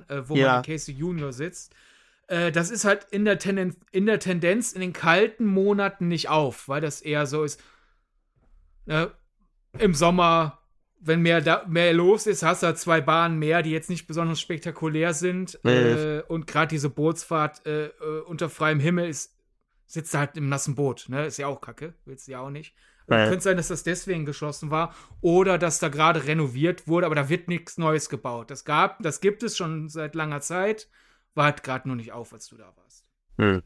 äh, 0.10 0.28
wo 0.28 0.36
ja. 0.36 0.48
man 0.48 0.58
in 0.58 0.64
Casey 0.72 0.94
Junior 0.94 1.34
sitzt. 1.34 1.74
Äh, 2.28 2.52
das 2.52 2.70
ist 2.70 2.86
halt 2.86 3.08
in 3.10 3.26
der, 3.26 3.40
Tendenz, 3.40 3.76
in 3.92 4.06
der 4.06 4.20
Tendenz 4.20 4.74
in 4.74 4.82
den 4.82 4.94
kalten 4.94 5.46
Monaten 5.46 6.08
nicht 6.08 6.30
auf, 6.30 6.68
weil 6.68 6.82
das 6.82 7.02
eher 7.02 7.26
so 7.26 7.44
ist. 7.44 7.60
Ne, 8.86 9.12
Im 9.78 9.96
Sommer 9.96 10.59
wenn 11.02 11.22
mehr, 11.22 11.42
da, 11.42 11.66
mehr 11.68 11.94
los 11.94 12.28
ist, 12.28 12.44
hast 12.44 12.64
du 12.64 12.68
halt 12.68 12.78
zwei 12.78 13.02
Bahnen 13.02 13.40
mehr, 13.40 13.62
die 13.64 13.72
jetzt 13.72 13.90
nicht 13.90 14.08
besonders 14.08 14.40
spektakulär 14.40 15.14
sind. 15.14 15.64
Äh, 15.64 16.24
und 16.28 16.48
gerade 16.48 16.68
diese 16.68 16.90
Bootsfahrt 16.90 17.66
äh, 17.66 17.88
äh, 17.88 18.22
unter 18.26 18.50
freiem 18.50 18.80
Himmel 18.80 19.08
ist, 19.08 19.36
sitzt 19.86 20.14
halt 20.14 20.38
im 20.38 20.50
nassen 20.50 20.76
Boot. 20.76 21.06
Ne? 21.08 21.26
Ist 21.26 21.38
ja 21.38 21.48
auch 21.48 21.62
kacke, 21.62 21.94
willst 22.06 22.28
du 22.28 22.34
ja 22.34 22.42
auch 22.42 22.50
nicht. 22.50 22.76
Äh. 23.08 23.28
Könnte 23.28 23.42
sein, 23.42 23.58
dass 23.58 23.70
das 23.70 23.84
deswegen 23.84 24.26
geschlossen 24.26 24.70
war 24.70 24.94
oder 25.22 25.58
dass 25.58 25.80
da 25.80 25.90
gerade 25.90 26.26
renoviert 26.26 26.88
wurde, 26.88 27.06
aber 27.06 27.16
da 27.16 27.30
wird 27.30 27.48
nichts 27.48 27.78
Neues 27.78 28.10
gebaut. 28.10 28.52
Das 28.52 28.66
gab, 28.66 29.02
das 29.02 29.20
gibt 29.20 29.42
es 29.42 29.58
schon 29.58 29.90
seit 29.90 30.16
langer 30.16 30.42
Zeit, 30.42 30.90
war 31.34 31.46
halt 31.46 31.64
gerade 31.64 31.88
nur 31.88 31.96
nicht 31.96 32.12
auf, 32.12 32.34
als 32.34 32.48
du 32.48 32.58
da 32.58 32.72
warst. 32.76 33.06
Hm. 33.38 33.64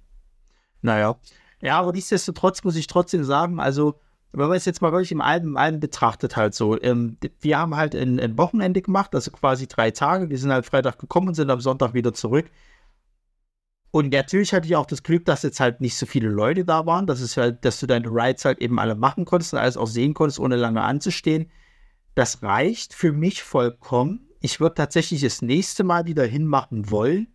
Naja, 0.82 1.20
Ja, 1.62 1.80
aber 1.80 1.94
nichtsdestotrotz 1.94 2.64
muss 2.64 2.76
ich 2.76 2.88
trotzdem 2.88 3.24
sagen, 3.24 3.60
also 3.60 4.00
wenn 4.34 4.48
man 4.48 4.58
es 4.58 4.66
jetzt 4.66 4.82
mal 4.82 4.92
wirklich 4.92 5.12
im 5.12 5.22
Alben, 5.22 5.50
im 5.50 5.58
Alben 5.58 5.80
betrachtet 5.80 6.36
halt 6.36 6.56
so, 6.56 6.82
ähm, 6.82 7.18
wir 7.40 7.58
haben 7.58 7.76
halt 7.76 7.96
ein, 7.96 8.20
ein, 8.20 8.38
Wochenende 8.38 8.82
gemacht, 8.82 9.14
also 9.14 9.32
quasi 9.32 9.68
drei 9.68 9.92
Tage. 9.92 10.30
Wir 10.30 10.38
sind 10.40 10.52
halt 10.52 10.66
Freitag 10.66 10.98
gekommen 10.98 11.30
und 11.30 11.36
sind 11.36 11.52
am 11.52 11.62
Sonntag 11.62 11.94
wieder 11.94 12.14
zurück. 12.14 12.46
Und 13.92 14.12
natürlich 14.12 14.54
hatte 14.54 14.66
ich 14.66 14.76
auch 14.76 14.88
das 14.88 15.04
Glück, 15.04 15.26
dass 15.26 15.44
jetzt 15.44 15.60
halt 15.60 15.80
nicht 15.80 15.96
so 15.96 16.08
viele 16.08 16.30
Leute 16.30 16.66
da 16.66 16.88
waren, 16.88 17.06
dass 17.06 17.22
es 17.22 17.38
halt, 17.38 17.64
dass 17.64 17.80
du 17.80 17.86
deine 17.86 18.08
Rides 18.08 18.44
halt 18.44 18.60
eben 18.60 18.80
alle 18.80 18.96
machen 18.96 19.24
konntest 19.26 19.54
und 19.54 19.60
alles 19.60 19.78
auch 19.78 19.88
sehen 19.88 20.16
konntest, 20.16 20.40
ohne 20.40 20.56
lange 20.56 20.82
anzustehen. 20.82 21.52
Das 22.16 22.42
reicht 22.42 22.96
für 22.96 23.12
mich 23.12 23.44
vollkommen. 23.44 24.28
Ich 24.40 24.60
würde 24.60 24.76
tatsächlich 24.76 25.22
das 25.22 25.44
nächste 25.44 25.84
Mal 25.84 26.08
wieder 26.08 26.26
hinmachen 26.26 26.90
wollen, 26.90 27.28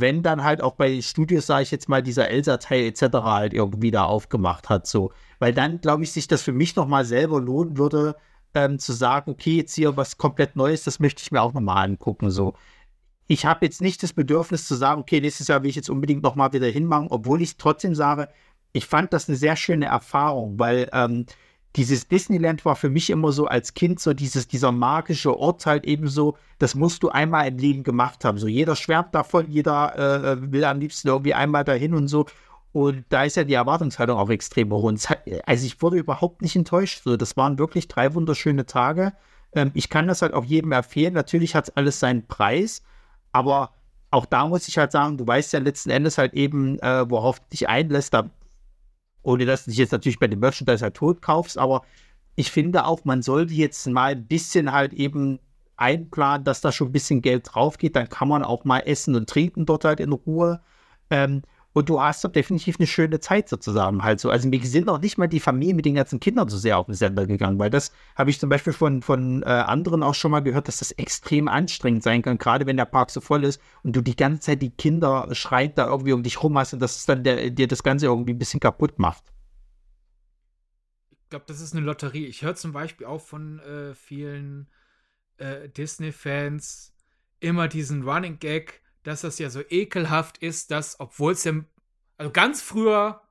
wenn 0.00 0.22
dann 0.22 0.42
halt 0.42 0.62
auch 0.62 0.74
bei 0.74 1.00
Studios, 1.02 1.46
sage 1.46 1.64
ich 1.64 1.70
jetzt 1.70 1.88
mal, 1.88 2.02
dieser 2.02 2.28
Elsa-Teil 2.28 2.84
etc. 2.84 3.02
halt 3.22 3.54
irgendwie 3.54 3.90
da 3.90 4.04
aufgemacht 4.04 4.68
hat, 4.68 4.86
so. 4.86 5.12
Weil 5.38 5.52
dann, 5.52 5.80
glaube 5.80 6.02
ich, 6.02 6.12
sich 6.12 6.28
das 6.28 6.42
für 6.42 6.52
mich 6.52 6.76
nochmal 6.76 7.04
selber 7.04 7.40
lohnen 7.40 7.76
würde, 7.76 8.16
ähm, 8.54 8.78
zu 8.78 8.92
sagen, 8.92 9.32
okay, 9.32 9.56
jetzt 9.56 9.74
hier 9.74 9.96
was 9.96 10.18
komplett 10.18 10.56
Neues, 10.56 10.84
das 10.84 11.00
möchte 11.00 11.22
ich 11.22 11.32
mir 11.32 11.42
auch 11.42 11.52
nochmal 11.52 11.84
angucken, 11.84 12.30
so 12.30 12.54
ich 13.32 13.46
habe 13.46 13.64
jetzt 13.64 13.80
nicht 13.80 14.02
das 14.02 14.12
Bedürfnis 14.12 14.66
zu 14.66 14.74
sagen, 14.74 15.00
okay, 15.00 15.20
nächstes 15.20 15.48
Jahr 15.48 15.62
will 15.62 15.70
ich 15.70 15.76
jetzt 15.76 15.88
unbedingt 15.90 16.22
nochmal 16.22 16.52
wieder 16.52 16.66
hinmachen, 16.66 17.08
obwohl 17.10 17.40
ich 17.40 17.56
trotzdem 17.56 17.94
sage, 17.94 18.28
ich 18.72 18.86
fand 18.86 19.12
das 19.12 19.28
eine 19.28 19.38
sehr 19.38 19.56
schöne 19.56 19.86
Erfahrung, 19.86 20.58
weil 20.58 20.88
ähm, 20.92 21.26
dieses 21.76 22.06
Disneyland 22.06 22.64
war 22.64 22.76
für 22.76 22.90
mich 22.90 23.08
immer 23.08 23.32
so 23.32 23.46
als 23.46 23.74
Kind 23.74 23.98
so 23.98 24.12
dieses, 24.12 24.46
dieser 24.46 24.72
magische 24.72 25.36
Ort 25.38 25.64
halt 25.64 25.86
eben 25.86 26.08
so, 26.08 26.36
das 26.58 26.74
musst 26.74 27.02
du 27.02 27.08
einmal 27.08 27.48
im 27.48 27.58
Leben 27.58 27.82
gemacht 27.82 28.24
haben. 28.24 28.38
So 28.38 28.46
jeder 28.46 28.76
schwärmt 28.76 29.14
davon, 29.14 29.50
jeder 29.50 29.96
äh, 29.98 30.52
will 30.52 30.64
am 30.64 30.80
liebsten 30.80 31.08
irgendwie 31.08 31.34
einmal 31.34 31.64
dahin 31.64 31.94
und 31.94 32.08
so. 32.08 32.26
Und 32.72 33.04
da 33.10 33.24
ist 33.24 33.36
ja 33.36 33.44
die 33.44 33.54
Erwartungshaltung 33.54 34.18
auch 34.18 34.30
extrem 34.30 34.70
hoch. 34.72 34.82
Und 34.82 35.08
hat, 35.08 35.20
also 35.46 35.66
ich 35.66 35.80
wurde 35.82 35.98
überhaupt 35.98 36.42
nicht 36.42 36.56
enttäuscht. 36.56 37.02
So, 37.04 37.16
das 37.16 37.36
waren 37.36 37.58
wirklich 37.58 37.88
drei 37.88 38.14
wunderschöne 38.14 38.66
Tage. 38.66 39.12
Ähm, 39.54 39.70
ich 39.74 39.88
kann 39.88 40.08
das 40.08 40.22
halt 40.22 40.34
auch 40.34 40.44
jedem 40.44 40.72
empfehlen. 40.72 41.14
Natürlich 41.14 41.54
hat 41.54 41.68
es 41.68 41.76
alles 41.76 42.00
seinen 42.00 42.26
Preis. 42.26 42.82
Aber 43.32 43.70
auch 44.10 44.26
da 44.26 44.46
muss 44.46 44.68
ich 44.68 44.78
halt 44.78 44.92
sagen, 44.92 45.16
du 45.18 45.26
weißt 45.26 45.52
ja 45.54 45.58
letzten 45.58 45.90
Endes 45.90 46.18
halt 46.18 46.34
eben, 46.34 46.78
äh, 46.80 47.10
worauf 47.10 47.40
du 47.40 47.46
dich 47.50 47.68
einlässt, 47.68 48.14
da, 48.14 48.30
ohne 49.22 49.46
dass 49.46 49.64
du 49.64 49.70
dich 49.70 49.78
jetzt 49.78 49.92
natürlich 49.92 50.18
bei 50.18 50.28
dem 50.28 50.40
Merchandise 50.40 50.82
halt 50.82 50.94
tot 50.94 51.22
kaufst, 51.22 51.58
aber 51.58 51.82
ich 52.34 52.50
finde 52.50 52.86
auch, 52.86 53.04
man 53.04 53.22
sollte 53.22 53.52
jetzt 53.54 53.86
mal 53.86 54.12
ein 54.12 54.26
bisschen 54.26 54.72
halt 54.72 54.92
eben 54.92 55.38
einplanen, 55.76 56.44
dass 56.44 56.60
da 56.60 56.72
schon 56.72 56.88
ein 56.88 56.92
bisschen 56.92 57.22
Geld 57.22 57.48
drauf 57.52 57.78
geht, 57.78 57.96
dann 57.96 58.08
kann 58.08 58.28
man 58.28 58.44
auch 58.44 58.64
mal 58.64 58.80
essen 58.80 59.14
und 59.14 59.28
trinken 59.28 59.66
dort 59.66 59.84
halt 59.84 60.00
in 60.00 60.12
Ruhe. 60.12 60.60
Ähm, 61.10 61.42
und 61.72 61.88
du 61.88 62.00
hast 62.00 62.24
doch 62.24 62.30
definitiv 62.30 62.76
eine 62.78 62.86
schöne 62.86 63.20
Zeit 63.20 63.48
sozusagen 63.48 64.02
halt 64.02 64.20
so. 64.20 64.30
Also 64.30 64.48
mir 64.48 64.64
sind 64.64 64.88
auch 64.88 65.00
nicht 65.00 65.18
mal 65.18 65.26
die 65.26 65.40
Familie 65.40 65.74
mit 65.74 65.84
den 65.84 65.94
ganzen 65.94 66.20
Kindern 66.20 66.48
so 66.48 66.56
sehr 66.56 66.78
auf 66.78 66.86
den 66.86 66.94
Sender 66.94 67.26
gegangen, 67.26 67.58
weil 67.58 67.70
das 67.70 67.92
habe 68.14 68.30
ich 68.30 68.38
zum 68.38 68.48
Beispiel 68.48 68.72
von, 68.72 69.02
von 69.02 69.42
äh, 69.42 69.46
anderen 69.46 70.02
auch 70.02 70.14
schon 70.14 70.30
mal 70.30 70.40
gehört, 70.40 70.68
dass 70.68 70.78
das 70.78 70.92
extrem 70.92 71.48
anstrengend 71.48 72.02
sein 72.02 72.22
kann, 72.22 72.38
gerade 72.38 72.66
wenn 72.66 72.76
der 72.76 72.84
Park 72.84 73.10
so 73.10 73.20
voll 73.20 73.44
ist 73.44 73.60
und 73.82 73.96
du 73.96 74.02
die 74.02 74.16
ganze 74.16 74.40
Zeit 74.40 74.62
die 74.62 74.70
Kinder 74.70 75.28
schreit 75.32 75.78
da 75.78 75.86
irgendwie 75.88 76.12
um 76.12 76.22
dich 76.22 76.42
rum 76.42 76.58
hast 76.58 76.74
und 76.74 76.80
das 76.80 76.96
ist 76.96 77.08
dann 77.08 77.24
der, 77.24 77.50
dir 77.50 77.68
das 77.68 77.82
Ganze 77.82 78.06
irgendwie 78.06 78.32
ein 78.32 78.38
bisschen 78.38 78.60
kaputt 78.60 78.98
macht. 78.98 79.24
Ich 81.10 81.30
glaube, 81.30 81.46
das 81.48 81.62
ist 81.62 81.74
eine 81.74 81.84
Lotterie. 81.84 82.26
Ich 82.26 82.42
höre 82.42 82.54
zum 82.54 82.72
Beispiel 82.72 83.06
auch 83.06 83.22
von 83.22 83.58
äh, 83.60 83.94
vielen 83.94 84.68
äh, 85.38 85.70
Disney-Fans 85.70 86.92
immer 87.40 87.68
diesen 87.68 88.02
Running 88.02 88.38
Gag, 88.38 88.81
dass 89.02 89.22
das 89.22 89.38
ja 89.38 89.50
so 89.50 89.62
ekelhaft 89.68 90.38
ist, 90.38 90.70
dass, 90.70 90.98
obwohl 91.00 91.32
es 91.32 91.44
ja, 91.44 91.52
also 92.16 92.32
ganz 92.32 92.62
früher, 92.62 93.22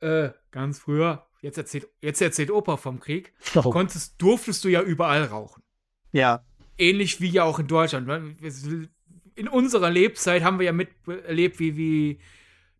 äh, 0.00 0.30
ganz 0.50 0.78
früher, 0.78 1.26
jetzt 1.40 1.58
erzählt, 1.58 1.88
jetzt 2.00 2.20
erzählt 2.20 2.50
Opa 2.50 2.76
vom 2.76 3.00
Krieg, 3.00 3.32
oh. 3.54 3.70
konntest, 3.70 4.20
durftest 4.20 4.64
du 4.64 4.68
ja 4.68 4.82
überall 4.82 5.24
rauchen. 5.24 5.62
Ja. 6.12 6.44
Ähnlich 6.78 7.20
wie 7.20 7.28
ja 7.28 7.44
auch 7.44 7.58
in 7.58 7.66
Deutschland. 7.66 8.08
In 9.34 9.48
unserer 9.48 9.90
Lebzeit 9.90 10.42
haben 10.42 10.58
wir 10.58 10.66
ja 10.66 10.72
miterlebt, 10.72 11.58
wie, 11.58 11.76
wie 11.76 12.20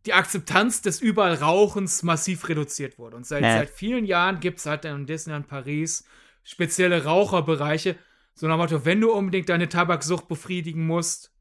die 0.06 0.12
Akzeptanz 0.12 0.82
des 0.82 1.00
überall 1.00 1.34
Rauchens 1.34 2.02
massiv 2.02 2.48
reduziert 2.48 2.98
wurde. 2.98 3.16
Und 3.16 3.26
seit, 3.26 3.42
äh. 3.42 3.52
seit 3.52 3.70
vielen 3.70 4.04
Jahren 4.04 4.40
gibt 4.40 4.58
es 4.58 4.66
halt 4.66 4.84
in 4.84 5.06
Disneyland 5.06 5.48
Paris 5.48 6.04
spezielle 6.44 7.04
Raucherbereiche. 7.04 7.96
So 8.34 8.46
nach 8.46 8.54
dem 8.54 8.58
Motto, 8.58 8.84
wenn 8.84 9.00
du 9.00 9.12
unbedingt 9.12 9.48
deine 9.48 9.68
Tabaksucht 9.68 10.28
befriedigen 10.28 10.86
musst, 10.86 11.32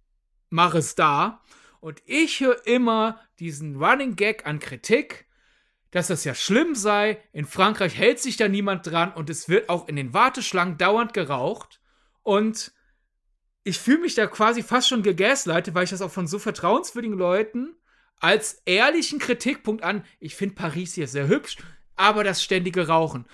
mach 0.50 0.76
es 0.76 0.96
da. 0.96 1.42
Und 1.80 2.02
ich 2.06 2.40
höre 2.40 2.66
immer 2.66 3.20
diesen 3.40 3.76
Running 3.84 4.16
Gag 4.16 4.46
an 4.46 4.60
Kritik, 4.60 5.26
dass 5.92 6.08
das 6.08 6.24
ja 6.24 6.34
schlimm 6.34 6.76
sei. 6.76 7.22
In 7.32 7.46
Frankreich 7.46 7.96
hält 7.96 8.20
sich 8.20 8.38
da 8.38 8.48
niemand 8.48 8.88
dran 8.88 9.14
und 9.14 9.30
es 9.30 9.48
wird 9.50 9.70
auch 9.70 9.88
in 9.88 9.96
den 9.96 10.14
Warteschlangen 10.14 10.78
dauernd 10.78 11.14
geraucht. 11.14 11.80
Und 12.24 12.74
ich 13.64 13.80
fühle 13.80 14.00
mich 14.00 14.16
da 14.16 14.28
quasi 14.28 14.64
fast 14.64 14.88
schon 14.88 15.04
gegaslightet, 15.04 15.74
weil 15.74 15.84
ich 15.84 15.90
das 15.90 16.02
auch 16.02 16.12
von 16.12 16.28
so 16.28 16.40
vertrauenswürdigen 16.40 17.18
Leuten 17.18 17.76
als 18.20 18.62
ehrlichen 18.66 19.20
Kritikpunkt 19.20 19.84
an. 19.84 20.06
Ich 20.20 20.36
finde 20.36 20.56
Paris 20.56 20.94
hier 20.94 21.08
sehr 21.08 21.28
hübsch, 21.28 21.58
aber 21.96 22.24
das 22.24 22.44
ständige 22.44 22.88
Rauchen. 22.88 23.26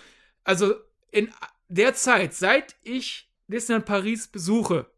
Also 0.44 0.76
in 1.12 1.30
der 1.68 1.94
Zeit, 1.94 2.34
seit 2.34 2.76
ich 2.84 3.30
Disneyland 3.48 3.86
Paris 3.86 4.28
besuche, 4.28 4.92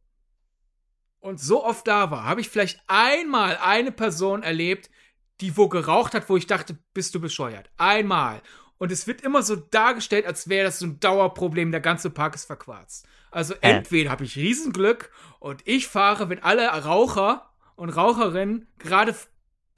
und 1.23 1.39
so 1.39 1.63
oft 1.63 1.87
da 1.87 2.11
war, 2.11 2.25
habe 2.25 2.41
ich 2.41 2.49
vielleicht 2.49 2.81
einmal 2.87 3.57
eine 3.57 3.93
Person 3.93 4.43
erlebt, 4.43 4.89
die 5.39 5.55
wo 5.55 5.69
geraucht 5.69 6.13
hat, 6.13 6.27
wo 6.27 6.35
ich 6.35 6.47
dachte, 6.47 6.77
bist 6.93 7.15
du 7.15 7.21
bescheuert. 7.21 7.71
Einmal. 7.77 8.41
Und 8.77 8.91
es 8.91 9.07
wird 9.07 9.21
immer 9.21 9.41
so 9.41 9.55
dargestellt, 9.55 10.25
als 10.25 10.49
wäre 10.49 10.65
das 10.65 10.79
so 10.79 10.85
ein 10.85 10.99
Dauerproblem, 10.99 11.71
der 11.71 11.79
ganze 11.79 12.09
Park 12.09 12.35
ist 12.35 12.45
verquarzt. 12.45 13.07
Also 13.31 13.53
entweder 13.61 14.11
habe 14.11 14.25
ich 14.25 14.35
Riesenglück 14.35 15.11
und 15.39 15.61
ich 15.65 15.87
fahre, 15.87 16.27
wenn 16.27 16.43
alle 16.43 16.67
Raucher 16.67 17.49
und 17.75 17.89
Raucherinnen 17.89 18.67
gerade 18.77 19.15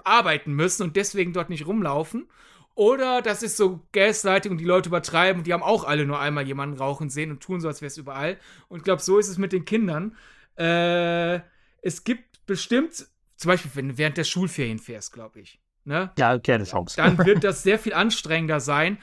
arbeiten 0.04 0.52
müssen 0.52 0.82
und 0.82 0.96
deswegen 0.96 1.32
dort 1.32 1.52
nicht 1.52 1.68
rumlaufen. 1.68 2.28
Oder 2.74 3.22
das 3.22 3.44
ist 3.44 3.56
so 3.56 3.82
Gaslighting 3.92 4.52
und 4.52 4.58
die 4.58 4.66
Leute 4.66 4.90
übertreiben, 4.90 5.44
die 5.44 5.54
haben 5.54 5.64
auch 5.64 5.84
alle 5.84 6.08
nur 6.08 6.20
einmal 6.20 6.48
jemanden 6.48 6.78
rauchen 6.78 7.12
sehen 7.12 7.30
und 7.30 7.42
tun 7.42 7.62
so, 7.62 7.68
als 7.68 7.82
wäre 7.82 7.88
es 7.88 7.98
überall. 7.98 8.40
Und 8.68 8.80
ich 8.80 8.84
glaube, 8.84 9.04
so 9.04 9.20
ist 9.20 9.30
es 9.30 9.38
mit 9.38 9.54
den 9.54 9.64
Kindern. 9.64 10.18
Äh, 10.58 11.42
es 11.82 12.04
gibt 12.04 12.46
bestimmt, 12.46 13.08
zum 13.36 13.50
Beispiel, 13.50 13.72
wenn 13.76 13.90
du 13.90 13.98
während 13.98 14.18
der 14.18 14.24
Schulferien 14.24 14.80
fährst, 14.80 15.14
glaube 15.14 15.42
ich. 15.42 15.60
Ne? 15.84 16.12
Ja, 16.18 16.40
keine 16.40 16.64
Chance. 16.64 16.96
Dann 16.98 17.18
wird 17.26 17.44
das 17.44 17.64
sehr 17.64 17.78
viel 17.78 17.94
anstrengender 17.94 18.60
sein. 18.60 18.98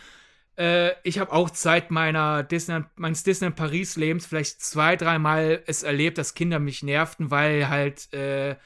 Äh, 0.57 0.93
ich 1.05 1.19
habe 1.19 1.33
auch 1.33 1.51
Zeit 1.51 1.91
meiner 1.91 2.43
Disneyland, 2.43 2.87
meines 2.97 3.23
Disneyland 3.23 3.57
Paris-Lebens 3.57 4.27
vielleicht 4.27 4.61
zwei, 4.61 4.97
dreimal 4.97 5.63
es 5.67 5.83
erlebt, 5.83 6.19
dass 6.19 6.35
Kinder 6.35 6.59
mich 6.59 6.83
nervten, 6.83 7.31
weil 7.31 7.69
halt 7.69 8.13
äh, 8.13 8.57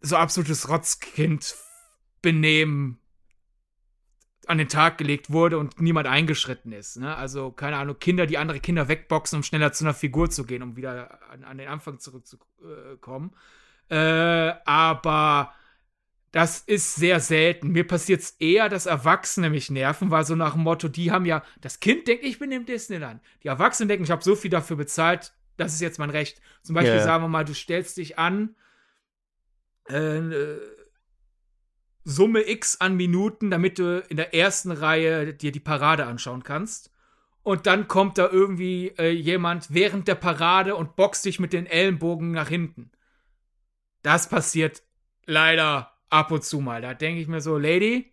so 0.00 0.16
absolutes 0.16 0.68
Rotzkind-Benehmen 0.68 2.99
an 4.46 4.58
den 4.58 4.68
Tag 4.68 4.98
gelegt 4.98 5.30
wurde 5.30 5.58
und 5.58 5.80
niemand 5.80 6.06
eingeschritten 6.06 6.72
ist. 6.72 6.96
Ne? 6.96 7.14
Also, 7.14 7.50
keine 7.50 7.76
Ahnung, 7.76 7.98
Kinder, 7.98 8.26
die 8.26 8.38
andere 8.38 8.60
Kinder 8.60 8.88
wegboxen, 8.88 9.36
um 9.36 9.42
schneller 9.42 9.72
zu 9.72 9.84
einer 9.84 9.94
Figur 9.94 10.30
zu 10.30 10.44
gehen, 10.44 10.62
um 10.62 10.76
wieder 10.76 11.20
an, 11.30 11.44
an 11.44 11.58
den 11.58 11.68
Anfang 11.68 11.98
zurückzukommen. 11.98 13.32
Äh, 13.88 14.54
aber 14.64 15.52
das 16.32 16.60
ist 16.60 16.94
sehr 16.94 17.20
selten. 17.20 17.70
Mir 17.70 17.86
passiert 17.86 18.20
es 18.20 18.30
eher, 18.38 18.68
dass 18.68 18.86
Erwachsene 18.86 19.50
mich 19.50 19.70
nerven, 19.70 20.10
weil 20.10 20.24
so 20.24 20.36
nach 20.36 20.52
dem 20.52 20.62
Motto, 20.62 20.88
die 20.88 21.10
haben 21.10 21.26
ja, 21.26 21.42
das 21.60 21.80
Kind 21.80 22.06
denkt, 22.06 22.24
ich 22.24 22.38
bin 22.38 22.52
im 22.52 22.66
Disneyland. 22.66 23.20
Die 23.42 23.48
Erwachsenen 23.48 23.88
denken, 23.88 24.04
ich 24.04 24.10
habe 24.10 24.22
so 24.22 24.36
viel 24.36 24.50
dafür 24.50 24.76
bezahlt, 24.76 25.32
das 25.56 25.74
ist 25.74 25.80
jetzt 25.80 25.98
mein 25.98 26.10
Recht. 26.10 26.40
Zum 26.62 26.74
Beispiel 26.74 26.94
yeah. 26.94 27.04
sagen 27.04 27.24
wir 27.24 27.28
mal, 27.28 27.44
du 27.44 27.52
stellst 27.52 27.96
dich 27.96 28.18
an, 28.18 28.54
äh, 29.88 30.56
Summe 32.04 32.48
X 32.48 32.80
an 32.80 32.96
Minuten, 32.96 33.50
damit 33.50 33.78
du 33.78 34.00
in 34.08 34.16
der 34.16 34.34
ersten 34.34 34.70
Reihe 34.70 35.34
dir 35.34 35.52
die 35.52 35.60
Parade 35.60 36.06
anschauen 36.06 36.42
kannst. 36.42 36.92
Und 37.42 37.66
dann 37.66 37.88
kommt 37.88 38.18
da 38.18 38.28
irgendwie 38.28 38.88
äh, 38.98 39.10
jemand 39.10 39.72
während 39.72 40.08
der 40.08 40.14
Parade 40.14 40.76
und 40.76 40.96
boxt 40.96 41.24
dich 41.24 41.40
mit 41.40 41.52
den 41.52 41.66
Ellenbogen 41.66 42.32
nach 42.32 42.48
hinten. 42.48 42.90
Das 44.02 44.28
passiert 44.28 44.82
leider 45.26 45.92
ab 46.10 46.30
und 46.30 46.44
zu 46.44 46.60
mal. 46.60 46.82
Da 46.82 46.94
denke 46.94 47.20
ich 47.20 47.28
mir 47.28 47.40
so, 47.40 47.56
Lady, 47.56 48.12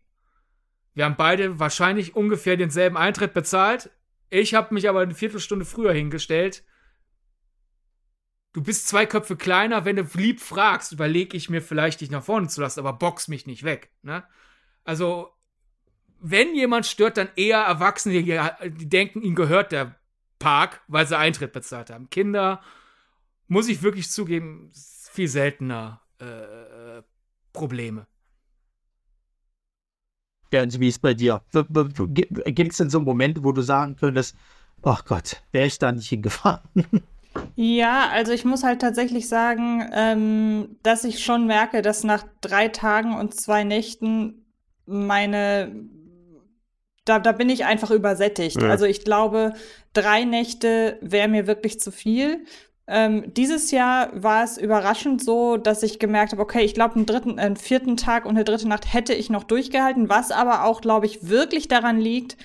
wir 0.94 1.06
haben 1.06 1.16
beide 1.18 1.60
wahrscheinlich 1.60 2.16
ungefähr 2.16 2.58
denselben 2.58 2.98
Eintritt 2.98 3.34
bezahlt. 3.34 3.90
Ich 4.30 4.54
habe 4.54 4.74
mich 4.74 4.90
aber 4.90 5.02
eine 5.02 5.14
Viertelstunde 5.14 5.66
früher 5.66 5.94
hingestellt 5.94 6.64
du 8.58 8.64
bist 8.64 8.88
zwei 8.88 9.06
Köpfe 9.06 9.36
kleiner, 9.36 9.86
wenn 9.86 9.98
du 9.98 10.08
lieb 10.16 10.42
fragst, 10.42 10.92
überlege 10.92 11.38
ich 11.38 11.48
mir 11.48 11.62
vielleicht, 11.62 12.02
dich 12.02 12.10
nach 12.10 12.24
vorne 12.24 12.48
zu 12.48 12.60
lassen, 12.60 12.80
aber 12.80 12.92
box 12.92 13.28
mich 13.28 13.46
nicht 13.46 13.62
weg. 13.62 13.92
Ne? 14.02 14.24
Also, 14.84 15.30
wenn 16.20 16.56
jemand 16.56 16.88
stört, 16.88 17.18
dann 17.18 17.30
eher 17.36 17.60
Erwachsene, 17.60 18.24
die, 18.24 18.90
denken, 18.90 19.22
ihnen 19.22 19.36
gehört 19.36 19.72
der 19.72 19.96
Park, 20.40 20.82
weil 20.88 21.06
sie 21.06 21.16
Eintritt 21.16 21.54
bezahlt 21.54 21.92
haben. 21.92 22.10
Kinder, 22.10 22.64
muss 23.48 23.70
ich 23.70 23.84
wirklich 23.84 24.10
zugeben, 24.10 24.72
viel 24.74 25.28
seltener 25.28 26.02
äh, 26.18 27.04
Probleme. 27.54 28.08
Bernd, 30.50 30.80
wie 30.80 30.88
ist 30.88 31.04
bei 31.04 31.14
dir? 31.14 31.44
Gibt 31.52 32.72
es 32.72 32.78
denn 32.78 32.90
so 32.90 33.02
Momente, 33.02 33.44
wo 33.44 33.52
du 33.52 33.62
sagen 33.62 33.98
könntest, 33.98 34.36
ach 34.82 35.06
Gott, 35.06 35.44
wäre 35.52 35.68
ich 35.68 35.78
da 35.78 35.92
nicht 35.92 36.10
hingefahren? 36.10 36.68
Ja, 37.56 38.10
also 38.12 38.32
ich 38.32 38.46
muss 38.46 38.64
halt 38.64 38.82
tatsächlich 38.82 39.28
sagen, 39.28 39.90
ähm, 39.94 40.78
dass 40.84 41.04
ich 41.04 41.24
schon 41.24 41.48
merke, 41.48 41.82
dass 41.82 42.04
nach 42.04 42.26
drei 42.42 42.68
Tagen 42.68 43.16
und 43.16 43.34
zwei 43.34 43.64
Nächten 43.64 44.46
meine 44.86 45.72
da, 47.08 47.20
da 47.20 47.32
bin 47.32 47.50
ich 47.50 47.66
einfach 47.66 47.92
übersättigt. 47.92 48.62
Ja. 48.62 48.70
Also 48.70 48.86
ich 48.86 49.04
glaube, 49.04 49.54
drei 49.94 50.26
Nächte 50.26 50.98
wäre 51.02 51.28
mir 51.28 51.48
wirklich 51.48 51.80
zu 51.80 51.92
viel. 51.92 52.46
Ähm, 52.86 53.34
dieses 53.34 53.72
Jahr 53.72 54.12
war 54.14 54.44
es 54.44 54.58
überraschend 54.58 55.24
so, 55.24 55.58
dass 55.58 55.84
ich 55.84 56.00
gemerkt 56.00 56.32
habe, 56.32 56.42
okay, 56.42 56.64
ich 56.64 56.74
glaube, 56.74 56.96
einen 56.96 57.06
dritten, 57.06 57.38
einen 57.38 57.58
vierten 57.58 57.98
Tag 57.98 58.26
und 58.26 58.32
eine 58.32 58.46
dritte 58.46 58.68
Nacht 58.68 58.94
hätte 58.94 59.14
ich 59.14 59.30
noch 59.30 59.44
durchgehalten, 59.44 60.10
was 60.10 60.32
aber 60.32 60.64
auch, 60.64 60.82
glaube 60.82 61.06
ich, 61.06 61.28
wirklich 61.28 61.68
daran 61.68 62.00
liegt, 62.00 62.38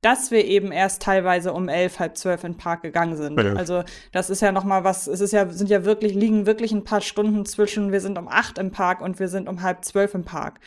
dass 0.00 0.30
wir 0.30 0.44
eben 0.44 0.72
erst 0.72 1.02
teilweise 1.02 1.52
um 1.52 1.68
elf, 1.68 1.98
halb 1.98 2.16
zwölf 2.16 2.44
in 2.44 2.52
den 2.52 2.58
Park 2.58 2.82
gegangen 2.82 3.16
sind. 3.16 3.38
Ja. 3.38 3.54
Also 3.54 3.82
das 4.12 4.30
ist 4.30 4.40
ja 4.40 4.50
noch 4.52 4.64
mal 4.64 4.84
was, 4.84 5.06
es 5.06 5.20
ist 5.20 5.32
ja, 5.32 5.48
sind 5.48 5.68
ja 5.68 5.84
wirklich, 5.84 6.14
liegen 6.14 6.46
wirklich 6.46 6.72
ein 6.72 6.84
paar 6.84 7.02
Stunden 7.02 7.44
zwischen, 7.44 7.92
wir 7.92 8.00
sind 8.00 8.18
um 8.18 8.28
acht 8.28 8.58
im 8.58 8.70
Park 8.70 9.02
und 9.02 9.18
wir 9.18 9.28
sind 9.28 9.48
um 9.48 9.62
halb 9.62 9.84
zwölf 9.84 10.14
im 10.14 10.24
Park. 10.24 10.60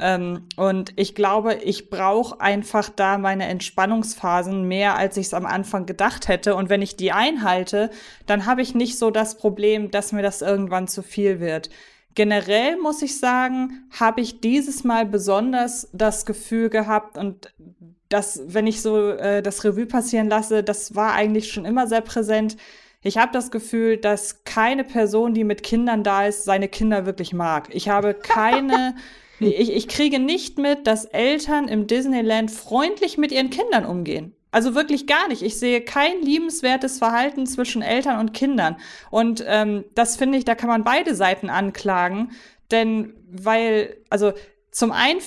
Ähm, 0.00 0.46
und 0.56 0.94
ich 0.96 1.14
glaube, 1.14 1.54
ich 1.54 1.90
brauche 1.90 2.40
einfach 2.40 2.88
da 2.88 3.18
meine 3.18 3.46
Entspannungsphasen 3.46 4.66
mehr, 4.66 4.96
als 4.96 5.16
ich 5.18 5.26
es 5.26 5.34
am 5.34 5.46
Anfang 5.46 5.84
gedacht 5.84 6.26
hätte. 6.26 6.54
Und 6.56 6.70
wenn 6.70 6.82
ich 6.82 6.96
die 6.96 7.12
einhalte, 7.12 7.90
dann 8.26 8.46
habe 8.46 8.62
ich 8.62 8.74
nicht 8.74 8.98
so 8.98 9.10
das 9.10 9.36
Problem, 9.36 9.90
dass 9.90 10.12
mir 10.12 10.22
das 10.22 10.40
irgendwann 10.40 10.88
zu 10.88 11.02
viel 11.02 11.38
wird. 11.38 11.68
Generell 12.14 12.76
muss 12.78 13.02
ich 13.02 13.20
sagen, 13.20 13.88
habe 13.98 14.22
ich 14.22 14.40
dieses 14.40 14.84
Mal 14.84 15.06
besonders 15.06 15.88
das 15.92 16.26
Gefühl 16.26 16.70
gehabt 16.70 17.16
und 17.18 17.54
das, 18.10 18.42
wenn 18.46 18.66
ich 18.66 18.82
so 18.82 19.10
äh, 19.10 19.42
das 19.42 19.64
Revue 19.64 19.86
passieren 19.86 20.28
lasse, 20.28 20.62
das 20.62 20.94
war 20.94 21.14
eigentlich 21.14 21.50
schon 21.50 21.64
immer 21.64 21.86
sehr 21.86 22.02
präsent. 22.02 22.58
Ich 23.02 23.16
habe 23.16 23.32
das 23.32 23.50
Gefühl, 23.50 23.96
dass 23.96 24.44
keine 24.44 24.84
Person, 24.84 25.32
die 25.32 25.44
mit 25.44 25.62
Kindern 25.62 26.04
da 26.04 26.26
ist, 26.26 26.44
seine 26.44 26.68
Kinder 26.68 27.06
wirklich 27.06 27.32
mag. 27.32 27.68
Ich 27.72 27.88
habe 27.88 28.12
keine 28.12 28.94
ich, 29.40 29.72
ich 29.72 29.88
kriege 29.88 30.18
nicht 30.18 30.58
mit, 30.58 30.86
dass 30.86 31.06
Eltern 31.06 31.68
im 31.68 31.86
Disneyland 31.86 32.50
freundlich 32.50 33.18
mit 33.18 33.32
ihren 33.32 33.50
Kindern 33.50 33.84
umgehen. 33.86 34.34
Also 34.52 34.74
wirklich 34.74 35.06
gar 35.06 35.28
nicht. 35.28 35.42
Ich 35.42 35.58
sehe 35.58 35.80
kein 35.80 36.22
liebenswertes 36.22 36.98
Verhalten 36.98 37.46
zwischen 37.46 37.82
Eltern 37.82 38.18
und 38.18 38.34
Kindern. 38.34 38.76
Und 39.10 39.44
ähm, 39.46 39.84
das 39.94 40.16
finde 40.16 40.38
ich, 40.38 40.44
da 40.44 40.54
kann 40.54 40.68
man 40.68 40.84
beide 40.84 41.14
Seiten 41.14 41.48
anklagen. 41.50 42.32
Denn 42.70 43.14
weil, 43.30 43.96
also 44.10 44.32
zum 44.72 44.92
einen 44.92 45.20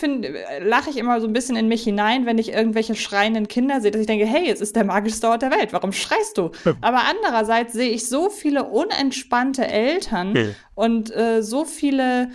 lache 0.62 0.90
ich 0.90 0.98
immer 0.98 1.20
so 1.20 1.28
ein 1.28 1.34
bisschen 1.34 1.58
in 1.58 1.68
mich 1.68 1.84
hinein, 1.84 2.26
wenn 2.26 2.38
ich 2.38 2.54
irgendwelche 2.54 2.96
schreienden 2.96 3.48
Kinder 3.48 3.82
sehe, 3.82 3.92
dass 3.92 4.02
ich 4.02 4.08
denke, 4.08 4.26
hey, 4.26 4.50
es 4.50 4.62
ist 4.62 4.76
der 4.76 4.86
magischste 4.86 5.28
Ort 5.28 5.42
der 5.42 5.52
Welt, 5.52 5.74
warum 5.74 5.92
schreist 5.92 6.38
du? 6.38 6.52
Aber 6.82 7.04
andererseits 7.04 7.74
sehe 7.74 7.90
ich 7.90 8.08
so 8.08 8.30
viele 8.30 8.64
unentspannte 8.64 9.68
Eltern 9.68 10.36
ja. 10.36 10.46
und 10.76 11.14
äh, 11.14 11.44
so 11.44 11.66
viele 11.66 12.30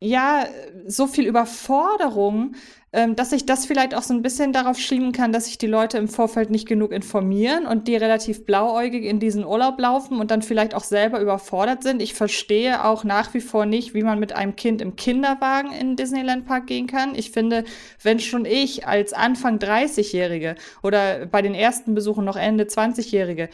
ja, 0.00 0.46
so 0.86 1.08
viel 1.08 1.26
Überforderung, 1.26 2.54
ähm, 2.92 3.16
dass 3.16 3.32
ich 3.32 3.44
das 3.44 3.66
vielleicht 3.66 3.94
auch 3.94 4.02
so 4.02 4.14
ein 4.14 4.22
bisschen 4.22 4.52
darauf 4.52 4.78
schieben 4.78 5.12
kann, 5.12 5.32
dass 5.32 5.46
sich 5.46 5.58
die 5.58 5.66
Leute 5.66 5.98
im 5.98 6.08
Vorfeld 6.08 6.50
nicht 6.50 6.66
genug 6.66 6.92
informieren 6.92 7.66
und 7.66 7.86
die 7.86 7.96
relativ 7.96 8.46
blauäugig 8.46 9.04
in 9.04 9.20
diesen 9.20 9.44
Urlaub 9.44 9.78
laufen 9.78 10.18
und 10.18 10.30
dann 10.30 10.40
vielleicht 10.40 10.74
auch 10.74 10.84
selber 10.84 11.20
überfordert 11.20 11.82
sind. 11.82 12.00
Ich 12.00 12.14
verstehe 12.14 12.84
auch 12.84 13.04
nach 13.04 13.34
wie 13.34 13.40
vor 13.40 13.66
nicht, 13.66 13.92
wie 13.92 14.02
man 14.02 14.18
mit 14.18 14.32
einem 14.32 14.56
Kind 14.56 14.80
im 14.80 14.96
Kinderwagen 14.96 15.72
in 15.72 15.88
den 15.88 15.96
Disneyland 15.96 16.46
Park 16.46 16.66
gehen 16.66 16.86
kann. 16.86 17.14
Ich 17.14 17.30
finde, 17.30 17.64
wenn 18.02 18.20
schon 18.20 18.46
ich 18.46 18.86
als 18.86 19.12
Anfang 19.12 19.58
30-Jährige 19.58 20.54
oder 20.82 21.26
bei 21.26 21.42
den 21.42 21.54
ersten 21.54 21.94
Besuchen 21.94 22.24
noch 22.24 22.36
Ende 22.36 22.64
20-Jährige 22.64 23.50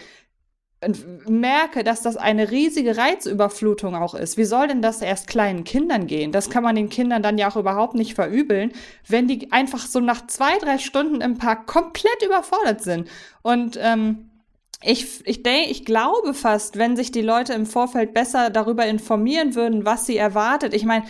merke, 1.28 1.84
dass 1.84 2.02
das 2.02 2.16
eine 2.16 2.50
riesige 2.50 2.96
Reizüberflutung 2.96 3.94
auch 3.94 4.14
ist. 4.14 4.36
Wie 4.36 4.44
soll 4.44 4.68
denn 4.68 4.82
das 4.82 5.02
erst 5.02 5.26
kleinen 5.26 5.64
Kindern 5.64 6.06
gehen? 6.06 6.32
Das 6.32 6.50
kann 6.50 6.62
man 6.62 6.76
den 6.76 6.88
Kindern 6.88 7.22
dann 7.22 7.38
ja 7.38 7.50
auch 7.50 7.56
überhaupt 7.56 7.94
nicht 7.94 8.14
verübeln, 8.14 8.72
wenn 9.08 9.28
die 9.28 9.52
einfach 9.52 9.86
so 9.86 10.00
nach 10.00 10.26
zwei, 10.26 10.58
drei 10.58 10.78
Stunden 10.78 11.20
im 11.20 11.38
Park 11.38 11.66
komplett 11.66 12.22
überfordert 12.24 12.82
sind. 12.82 13.08
Und 13.42 13.78
ähm, 13.80 14.30
ich, 14.82 15.26
ich 15.26 15.42
denke, 15.42 15.70
ich 15.70 15.84
glaube 15.84 16.34
fast, 16.34 16.76
wenn 16.78 16.96
sich 16.96 17.10
die 17.10 17.22
Leute 17.22 17.54
im 17.54 17.66
Vorfeld 17.66 18.12
besser 18.12 18.50
darüber 18.50 18.86
informieren 18.86 19.54
würden, 19.54 19.84
was 19.84 20.06
sie 20.06 20.16
erwartet. 20.16 20.74
Ich 20.74 20.84
meine, 20.84 21.04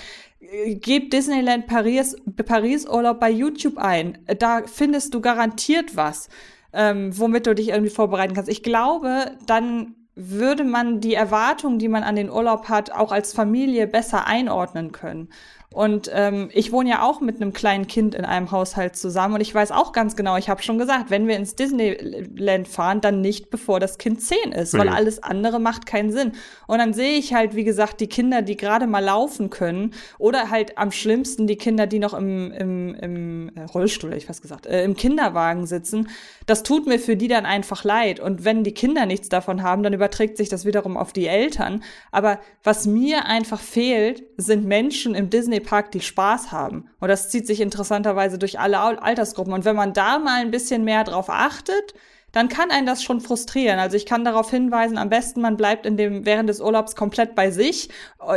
gebt 0.67 1.13
Disneyland 1.13 1.67
Paris, 1.67 2.17
Paris 2.45 2.87
Urlaub 2.87 3.21
bei 3.21 3.31
YouTube 3.31 3.79
ein. 3.79 4.19
Da 4.39 4.63
findest 4.67 5.15
du 5.15 5.21
garantiert 5.21 5.97
was 5.97 6.29
ähm, 6.75 7.19
womit 7.19 7.47
du 7.47 7.55
dich 7.55 7.69
irgendwie 7.69 7.91
vorbereiten 7.91 8.35
kannst. 8.35 8.51
Ich 8.51 8.63
glaube, 8.63 9.33
dann 9.47 9.95
würde 10.17 10.65
man 10.65 11.01
die 11.01 11.15
Erwartungen, 11.15 11.79
die 11.79 11.89
man 11.89 12.05
an 12.05 12.17
den 12.17 12.31
Urlaub 12.31 12.69
hat, 12.69 12.93
auch 12.93 13.11
als 13.11 13.33
Familie 13.33 13.87
besser 13.87 14.27
einordnen 14.27 14.93
können. 14.93 15.29
Und 15.75 16.09
ähm, 16.15 16.51
ich 16.53 16.71
wohne 16.71 16.89
ja 16.89 17.03
auch 17.03 17.21
mit 17.21 17.43
einem 17.43 17.53
kleinen 17.53 17.89
Kind 17.89 18.15
in 18.15 18.25
einem 18.25 18.53
Haushalt 18.53 18.95
zusammen 18.95 19.35
und 19.35 19.41
ich 19.41 19.53
weiß 19.53 19.73
auch 19.73 19.91
ganz 19.91 20.15
genau, 20.15 20.37
ich 20.37 20.49
habe 20.49 20.63
schon 20.63 20.79
gesagt, 20.79 21.11
wenn 21.11 21.27
wir 21.27 21.37
ins 21.37 21.57
Disneyland 21.57 22.69
fahren, 22.69 23.01
dann 23.01 23.21
nicht 23.21 23.51
bevor 23.51 23.81
das 23.81 23.99
Kind 23.99 24.23
zehn 24.23 24.53
ist, 24.53 24.75
weil 24.75 24.87
mhm. 24.87 24.95
alles 24.95 25.21
andere 25.25 25.59
macht 25.59 25.85
keinen 25.85 26.13
Sinn. 26.13 26.31
Und 26.69 26.79
dann 26.79 26.93
sehe 26.93 27.19
ich 27.19 27.35
halt, 27.35 27.57
wie 27.57 27.65
gesagt, 27.65 27.99
die 27.99 28.07
Kinder, 28.07 28.41
die 28.41 28.57
gerade 28.57 28.87
mal 28.87 29.03
laufen 29.03 29.51
können 29.51 29.95
oder 30.19 30.49
halt 30.49 30.79
am 30.79 30.93
schlimmsten 30.93 31.49
die 31.49 31.57
Kinder, 31.57 31.89
die 31.89 31.99
noch 31.99 32.15
im, 32.15 32.53
im, 32.53 32.95
im 32.95 33.51
Rollstuhl, 33.75 34.11
hätte 34.11 34.19
ich 34.19 34.27
fast 34.27 34.43
gesagt, 34.43 34.67
äh, 34.67 34.85
im 34.85 34.95
Kinderwagen 34.95 35.67
sitzen. 35.67 36.09
Das 36.47 36.63
tut 36.63 36.87
mir 36.87 36.99
für 36.99 37.17
die 37.17 37.29
dann 37.29 37.47
einfach 37.47 37.85
leid. 37.85 38.21
Und 38.21 38.45
wenn 38.45 38.65
die 38.65 38.75
Kinder 38.75 39.07
nichts 39.07 39.29
davon 39.29 39.63
haben, 39.63 39.83
dann 39.83 39.93
überträgt 39.93 40.37
sich 40.37 40.49
das 40.49 40.65
wiederum 40.65 40.97
auf 40.97 41.13
die 41.13 41.27
Eltern. 41.27 41.83
Aber 42.13 42.39
was 42.63 42.87
mir 42.87 43.27
einfach 43.27 43.61
fehlt, 43.61 44.23
sind 44.37 44.65
Menschen 44.65 45.15
im 45.15 45.31
Disney 45.31 45.61
Park, 45.61 45.91
die 45.93 46.01
Spaß 46.01 46.53
haben. 46.53 46.91
Und 47.01 47.09
das 47.09 47.31
zieht 47.31 47.47
sich 47.47 47.61
interessanterweise 47.61 48.39
durch 48.39 48.59
alle 48.61 48.81
Altersgruppen. 48.81 49.53
Und 49.55 49.65
wenn 49.65 49.77
man 49.77 49.93
da 49.93 50.19
mal 50.19 50.41
ein 50.41 50.51
bisschen 50.51 50.85
mehr 50.85 51.05
drauf 51.05 51.31
achtet, 51.31 51.95
dann 52.33 52.49
kann 52.49 52.73
einen 52.73 52.85
das 52.85 53.01
schon 53.01 53.21
frustrieren. 53.21 53.79
Also 53.79 53.97
ich 53.97 54.07
kann 54.07 54.25
darauf 54.25 54.51
hinweisen, 54.51 54.99
am 54.99 55.09
besten 55.09 55.41
man 55.41 55.57
bleibt 55.57 55.87
in 55.87 55.97
dem, 55.97 56.27
während 56.27 56.49
des 56.49 56.61
Urlaubs 56.61 56.97
komplett 56.97 57.37
bei 57.37 57.53
sich, 57.53 57.91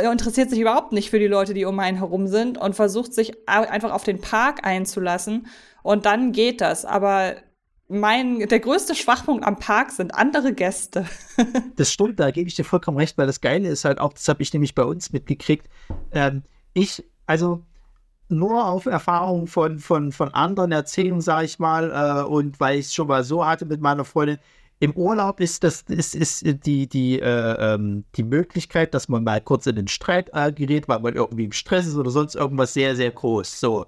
interessiert 0.04 0.50
sich 0.50 0.60
überhaupt 0.60 0.92
nicht 0.92 1.10
für 1.10 1.18
die 1.18 1.26
Leute, 1.26 1.52
die 1.52 1.64
um 1.64 1.80
einen 1.80 1.98
herum 1.98 2.28
sind 2.28 2.58
und 2.58 2.76
versucht 2.76 3.12
sich 3.12 3.48
einfach 3.48 3.92
auf 3.92 4.04
den 4.04 4.20
Park 4.20 4.64
einzulassen. 4.64 5.48
Und 5.82 6.06
dann 6.06 6.30
geht 6.30 6.60
das. 6.60 6.84
Aber 6.84 7.34
mein, 7.88 8.38
der 8.40 8.60
größte 8.60 8.94
Schwachpunkt 8.94 9.44
am 9.44 9.58
Park 9.58 9.90
sind 9.90 10.14
andere 10.14 10.52
Gäste. 10.52 11.06
das 11.76 11.92
stimmt, 11.92 12.20
da 12.20 12.30
gebe 12.30 12.48
ich 12.48 12.54
dir 12.54 12.64
vollkommen 12.64 12.98
recht, 12.98 13.16
weil 13.16 13.26
das 13.26 13.40
Geile 13.40 13.68
ist 13.68 13.84
halt 13.84 13.98
auch, 13.98 14.12
das 14.12 14.28
habe 14.28 14.42
ich 14.42 14.52
nämlich 14.52 14.74
bei 14.74 14.84
uns 14.84 15.12
mitgekriegt. 15.12 15.68
Ähm, 16.12 16.42
ich 16.74 17.04
also 17.28 17.62
nur 18.28 18.66
auf 18.66 18.86
Erfahrung 18.86 19.46
von, 19.46 19.78
von, 19.78 20.12
von 20.12 20.34
anderen 20.34 20.72
erzählen, 20.72 21.20
sage 21.20 21.46
ich 21.46 21.58
mal, 21.58 21.90
äh, 21.90 22.24
und 22.24 22.58
weil 22.58 22.78
ich 22.78 22.86
es 22.86 22.94
schon 22.94 23.08
mal 23.08 23.22
so 23.22 23.46
hatte 23.46 23.66
mit 23.66 23.80
meiner 23.80 24.04
Freundin, 24.04 24.38
im 24.80 24.92
Urlaub 24.92 25.40
ist 25.40 25.64
das 25.64 25.82
ist, 25.82 26.14
ist 26.14 26.44
die, 26.64 26.88
die, 26.88 27.20
äh, 27.20 27.74
ähm, 27.74 28.04
die 28.14 28.22
Möglichkeit, 28.22 28.94
dass 28.94 29.08
man 29.08 29.24
mal 29.24 29.40
kurz 29.40 29.66
in 29.66 29.76
den 29.76 29.88
Streit 29.88 30.30
äh, 30.32 30.52
gerät, 30.52 30.88
weil 30.88 31.00
man 31.00 31.14
irgendwie 31.14 31.44
im 31.44 31.52
Stress 31.52 31.86
ist 31.86 31.96
oder 31.96 32.10
sonst 32.10 32.36
irgendwas 32.36 32.74
sehr, 32.74 32.94
sehr 32.94 33.10
groß. 33.10 33.58
So. 33.58 33.86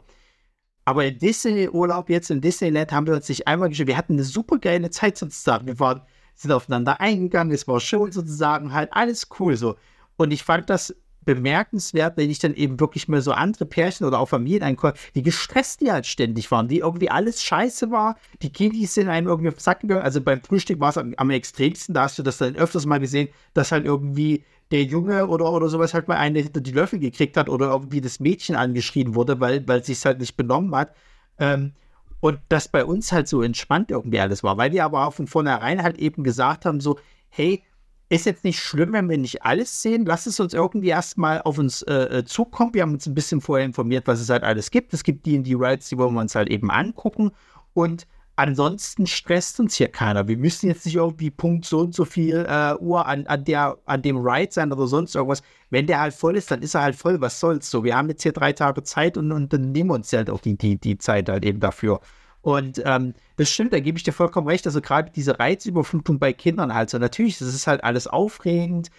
Aber 0.84 1.04
in 1.04 1.18
Disney-Urlaub 1.18 2.08
jetzt 2.10 2.30
in 2.30 2.40
Disneyland 2.40 2.92
haben 2.92 3.06
wir 3.06 3.14
uns 3.14 3.28
nicht 3.28 3.46
einmal 3.46 3.68
geschafft. 3.68 3.88
Wir 3.88 3.96
hatten 3.96 4.14
eine 4.14 4.24
super 4.24 4.58
geile 4.58 4.90
Zeit 4.90 5.18
sozusagen. 5.18 5.66
Wir 5.66 5.78
waren, 5.78 6.02
sind 6.34 6.52
aufeinander 6.52 7.00
eingegangen, 7.00 7.52
es 7.52 7.68
war 7.68 7.80
schön 7.80 8.12
sozusagen, 8.12 8.72
halt 8.72 8.92
alles 8.92 9.28
cool 9.38 9.56
so. 9.56 9.76
Und 10.16 10.32
ich 10.32 10.42
fand 10.42 10.70
das 10.70 10.94
bemerkenswert, 11.24 12.16
wenn 12.16 12.30
ich 12.30 12.38
dann 12.38 12.54
eben 12.54 12.80
wirklich 12.80 13.08
mal 13.08 13.20
so 13.20 13.32
andere 13.32 13.66
Pärchen 13.66 14.06
oder 14.06 14.18
auch 14.18 14.28
Familien 14.28 14.62
einkomme, 14.62 14.94
die 15.14 15.22
gestresst 15.22 15.80
die 15.80 15.92
halt 15.92 16.06
ständig 16.06 16.50
waren, 16.50 16.68
die 16.68 16.78
irgendwie 16.78 17.10
alles 17.10 17.42
scheiße 17.42 17.90
war, 17.90 18.16
die 18.42 18.50
Kiddies 18.50 18.94
sind 18.94 19.08
einem 19.08 19.28
irgendwie 19.28 19.48
auf 19.48 19.54
den 19.54 19.60
Sack 19.60 19.80
gegangen, 19.80 20.02
also 20.02 20.20
beim 20.20 20.42
Frühstück 20.42 20.80
war 20.80 20.90
es 20.90 20.98
am, 20.98 21.14
am, 21.16 21.30
extremsten, 21.30 21.94
da 21.94 22.04
hast 22.04 22.18
du 22.18 22.22
das 22.22 22.38
dann 22.38 22.56
öfters 22.56 22.86
mal 22.86 22.98
gesehen, 22.98 23.28
dass 23.54 23.70
halt 23.70 23.84
irgendwie 23.84 24.44
der 24.70 24.84
Junge 24.84 25.26
oder, 25.26 25.50
oder 25.52 25.68
sowas 25.68 25.94
halt 25.94 26.08
mal 26.08 26.16
eine 26.16 26.40
hinter 26.40 26.60
die 26.60 26.72
Löffel 26.72 26.98
gekriegt 26.98 27.36
hat 27.36 27.48
oder 27.48 27.70
irgendwie 27.70 28.00
das 28.00 28.20
Mädchen 28.20 28.54
angeschrien 28.54 29.14
wurde, 29.14 29.40
weil, 29.40 29.66
weil 29.66 29.82
sich 29.84 30.04
halt 30.04 30.20
nicht 30.20 30.36
benommen 30.36 30.74
hat. 30.74 30.94
Ähm, 31.38 31.72
und 32.20 32.38
das 32.48 32.68
bei 32.68 32.84
uns 32.84 33.12
halt 33.12 33.28
so 33.28 33.42
entspannt 33.42 33.90
irgendwie 33.90 34.20
alles 34.20 34.42
war, 34.44 34.58
weil 34.58 34.72
wir 34.72 34.84
aber 34.84 35.06
auch 35.06 35.14
von 35.14 35.26
vornherein 35.26 35.82
halt 35.82 35.98
eben 35.98 36.22
gesagt 36.22 36.66
haben, 36.66 36.80
so, 36.80 36.98
hey, 37.30 37.62
ist 38.10 38.26
jetzt 38.26 38.44
nicht 38.44 38.58
schlimm, 38.58 38.92
wenn 38.92 39.08
wir 39.08 39.18
nicht 39.18 39.44
alles 39.44 39.82
sehen. 39.82 40.04
Lass 40.04 40.26
es 40.26 40.40
uns 40.40 40.52
irgendwie 40.52 40.88
erstmal 40.88 41.40
auf 41.42 41.58
uns 41.58 41.82
äh, 41.82 42.18
äh, 42.18 42.24
zukommen. 42.24 42.74
Wir 42.74 42.82
haben 42.82 42.92
uns 42.92 43.06
ein 43.06 43.14
bisschen 43.14 43.40
vorher 43.40 43.64
informiert, 43.64 44.08
was 44.08 44.20
es 44.20 44.28
halt 44.28 44.42
alles 44.42 44.72
gibt. 44.72 44.92
Es 44.92 45.04
gibt 45.04 45.26
die 45.26 45.36
in 45.36 45.44
die 45.44 45.54
Rides, 45.54 45.88
die 45.88 45.96
wollen 45.96 46.14
wir 46.14 46.20
uns 46.20 46.34
halt 46.34 46.50
eben 46.50 46.72
angucken. 46.72 47.30
Und 47.72 48.08
ansonsten 48.40 49.06
stresst 49.06 49.60
uns 49.60 49.74
hier 49.74 49.88
keiner. 49.88 50.26
Wir 50.26 50.38
müssen 50.38 50.68
jetzt 50.68 50.86
nicht 50.86 50.96
irgendwie 50.96 51.30
Punkt 51.30 51.66
so 51.66 51.80
und 51.80 51.94
so 51.94 52.06
viel 52.06 52.46
äh, 52.48 52.74
Uhr 52.76 53.06
an, 53.06 53.26
an, 53.26 53.44
der, 53.44 53.76
an 53.84 54.00
dem 54.00 54.16
Ride 54.16 54.50
sein 54.50 54.72
oder 54.72 54.86
sonst 54.86 55.14
irgendwas. 55.14 55.42
Wenn 55.68 55.86
der 55.86 56.00
halt 56.00 56.14
voll 56.14 56.36
ist, 56.36 56.50
dann 56.50 56.62
ist 56.62 56.74
er 56.74 56.80
halt 56.80 56.96
voll. 56.96 57.20
Was 57.20 57.38
soll's 57.38 57.70
so? 57.70 57.84
Wir 57.84 57.96
haben 57.96 58.08
jetzt 58.08 58.22
hier 58.22 58.32
drei 58.32 58.54
Tage 58.54 58.82
Zeit 58.82 59.18
und, 59.18 59.30
und 59.30 59.52
dann 59.52 59.72
nehmen 59.72 59.90
wir 59.90 59.94
uns 59.94 60.10
halt 60.14 60.30
auch 60.30 60.40
die, 60.40 60.56
die, 60.56 60.80
die 60.80 60.96
Zeit 60.96 61.28
halt 61.28 61.44
eben 61.44 61.60
dafür. 61.60 62.00
Und 62.40 62.82
ähm, 62.86 63.12
das 63.36 63.50
stimmt, 63.50 63.74
da 63.74 63.80
gebe 63.80 63.98
ich 63.98 64.04
dir 64.04 64.12
vollkommen 64.12 64.48
recht. 64.48 64.66
Also 64.66 64.80
gerade 64.80 65.12
diese 65.14 65.38
Reizüberflutung 65.38 66.18
bei 66.18 66.32
Kindern 66.32 66.72
halt 66.74 66.88
so. 66.88 66.96
Natürlich, 66.96 67.38
das 67.38 67.48
ist 67.48 67.66
halt 67.66 67.84
alles 67.84 68.06
aufregend. 68.06 68.90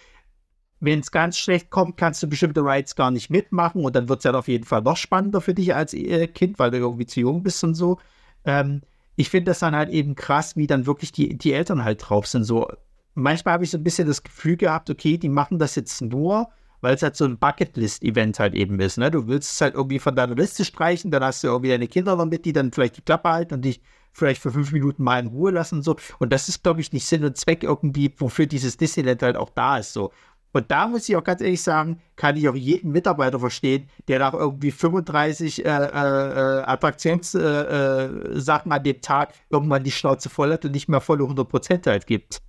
Wenn 0.78 1.00
es 1.00 1.10
ganz 1.10 1.36
schlecht 1.36 1.70
kommt, 1.70 1.96
kannst 1.96 2.22
du 2.22 2.28
bestimmte 2.28 2.60
Rides 2.60 2.94
gar 2.94 3.10
nicht 3.10 3.28
mitmachen 3.28 3.84
und 3.84 3.96
dann 3.96 4.08
wird 4.08 4.20
es 4.20 4.24
ja 4.24 4.34
auf 4.34 4.48
jeden 4.48 4.64
Fall 4.64 4.82
noch 4.82 4.96
spannender 4.96 5.40
für 5.40 5.54
dich 5.54 5.74
als 5.74 5.94
äh, 5.94 6.28
Kind, 6.28 6.60
weil 6.60 6.70
du 6.70 6.78
irgendwie 6.78 7.06
zu 7.06 7.20
jung 7.20 7.42
bist 7.42 7.64
und 7.64 7.74
so. 7.74 7.98
Ähm, 8.44 8.82
ich 9.16 9.30
finde 9.30 9.50
das 9.50 9.58
dann 9.58 9.76
halt 9.76 9.90
eben 9.90 10.14
krass, 10.14 10.56
wie 10.56 10.66
dann 10.66 10.86
wirklich 10.86 11.12
die, 11.12 11.36
die 11.36 11.52
Eltern 11.52 11.84
halt 11.84 12.08
drauf 12.08 12.26
sind. 12.26 12.44
So, 12.44 12.68
manchmal 13.14 13.54
habe 13.54 13.64
ich 13.64 13.70
so 13.70 13.78
ein 13.78 13.84
bisschen 13.84 14.08
das 14.08 14.22
Gefühl 14.22 14.56
gehabt, 14.56 14.90
okay, 14.90 15.18
die 15.18 15.28
machen 15.28 15.58
das 15.58 15.74
jetzt 15.74 16.00
nur, 16.00 16.48
weil 16.80 16.94
es 16.94 17.02
halt 17.02 17.16
so 17.16 17.24
ein 17.24 17.38
Bucketlist-Event 17.38 18.38
halt 18.38 18.54
eben 18.54 18.80
ist. 18.80 18.98
Ne? 18.98 19.10
Du 19.10 19.26
willst 19.28 19.52
es 19.52 19.60
halt 19.60 19.74
irgendwie 19.74 19.98
von 19.98 20.16
deiner 20.16 20.34
Liste 20.34 20.64
streichen, 20.64 21.10
dann 21.10 21.22
hast 21.22 21.44
du 21.44 21.48
irgendwie 21.48 21.70
deine 21.70 21.88
Kinder 21.88 22.16
noch 22.16 22.26
mit, 22.26 22.44
die 22.44 22.52
dann 22.52 22.72
vielleicht 22.72 22.96
die 22.96 23.02
Klappe 23.02 23.28
halten 23.30 23.54
und 23.54 23.64
dich 23.64 23.80
vielleicht 24.12 24.42
für 24.42 24.50
fünf 24.50 24.72
Minuten 24.72 25.02
mal 25.02 25.20
in 25.20 25.28
Ruhe 25.28 25.50
lassen 25.50 25.76
und 25.76 25.82
so. 25.82 25.96
Und 26.18 26.32
das 26.32 26.48
ist, 26.48 26.62
glaube 26.62 26.80
ich, 26.80 26.92
nicht 26.92 27.06
Sinn 27.06 27.24
und 27.24 27.36
Zweck 27.36 27.62
irgendwie, 27.62 28.12
wofür 28.18 28.46
dieses 28.46 28.76
Disneyland 28.76 29.22
halt 29.22 29.36
auch 29.36 29.50
da 29.50 29.78
ist. 29.78 29.92
So. 29.92 30.12
Und 30.52 30.70
da 30.70 30.86
muss 30.86 31.08
ich 31.08 31.16
auch 31.16 31.24
ganz 31.24 31.40
ehrlich 31.40 31.62
sagen, 31.62 32.00
kann 32.16 32.36
ich 32.36 32.48
auch 32.48 32.54
jeden 32.54 32.92
Mitarbeiter 32.92 33.40
verstehen, 33.40 33.88
der 34.08 34.18
nach 34.18 34.34
irgendwie 34.34 34.70
35 34.70 35.64
äh, 35.64 35.68
äh, 35.68 36.62
Attraktionssachen 36.64 38.72
äh, 38.72 38.74
äh 38.74 38.74
an 38.74 38.82
dem 38.82 39.00
Tag 39.00 39.34
irgendwann 39.50 39.82
die 39.82 39.90
Schnauze 39.90 40.28
voll 40.28 40.52
hat 40.52 40.64
und 40.64 40.72
nicht 40.72 40.88
mehr 40.88 41.00
volle 41.00 41.24
100% 41.24 41.86
halt 41.86 42.06
gibt. 42.06 42.42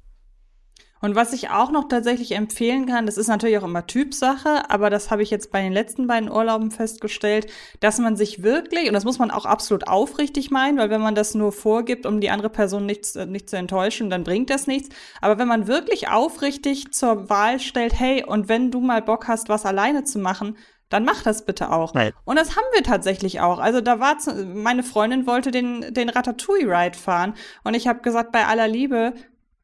Und 1.03 1.15
was 1.15 1.33
ich 1.33 1.49
auch 1.49 1.69
noch 1.69 1.89
tatsächlich 1.89 2.31
empfehlen 2.31 2.85
kann, 2.85 3.05
das 3.05 3.17
ist 3.17 3.27
natürlich 3.27 3.57
auch 3.57 3.65
immer 3.65 3.85
Typsache, 3.85 4.69
aber 4.69 4.89
das 4.89 5.11
habe 5.11 5.21
ich 5.21 5.29
jetzt 5.31 5.51
bei 5.51 5.61
den 5.61 5.73
letzten 5.73 6.07
beiden 6.07 6.31
Urlauben 6.31 6.71
festgestellt, 6.71 7.51
dass 7.81 7.99
man 7.99 8.15
sich 8.15 8.41
wirklich, 8.41 8.87
und 8.87 8.93
das 8.93 9.03
muss 9.03 9.19
man 9.19 9.29
auch 9.29 9.43
absolut 9.45 9.89
aufrichtig 9.89 10.49
meinen, 10.49 10.77
weil 10.77 10.89
wenn 10.89 11.01
man 11.01 11.13
das 11.13 11.35
nur 11.35 11.51
vorgibt, 11.51 12.05
um 12.05 12.21
die 12.21 12.29
andere 12.29 12.49
Person 12.49 12.85
nicht, 12.85 13.17
äh, 13.17 13.25
nicht 13.25 13.49
zu 13.49 13.57
enttäuschen, 13.57 14.09
dann 14.09 14.23
bringt 14.23 14.49
das 14.49 14.65
nichts. 14.65 14.95
Aber 15.19 15.37
wenn 15.37 15.49
man 15.49 15.67
wirklich 15.67 16.07
aufrichtig 16.07 16.93
zur 16.93 17.29
Wahl 17.29 17.59
stellt, 17.59 17.99
hey, 17.99 18.23
und 18.23 18.47
wenn 18.47 18.71
du 18.71 18.79
mal 18.79 19.01
Bock 19.01 19.27
hast, 19.27 19.49
was 19.49 19.65
alleine 19.65 20.05
zu 20.05 20.19
machen, 20.19 20.55
dann 20.87 21.03
mach 21.03 21.21
das 21.21 21.45
bitte 21.45 21.73
auch. 21.73 21.93
Nein. 21.93 22.13
Und 22.23 22.37
das 22.37 22.55
haben 22.55 22.67
wir 22.73 22.83
tatsächlich 22.83 23.41
auch. 23.41 23.59
Also 23.59 23.81
da 23.81 23.99
war 23.99 24.15
meine 24.53 24.83
Freundin 24.83 25.27
wollte 25.27 25.51
den 25.51 25.93
den 25.93 26.07
Ratatouille 26.07 26.67
Ride 26.67 26.97
fahren 26.97 27.33
und 27.63 27.73
ich 27.73 27.87
habe 27.87 28.01
gesagt 28.01 28.31
bei 28.31 28.45
aller 28.45 28.67
Liebe, 28.67 29.13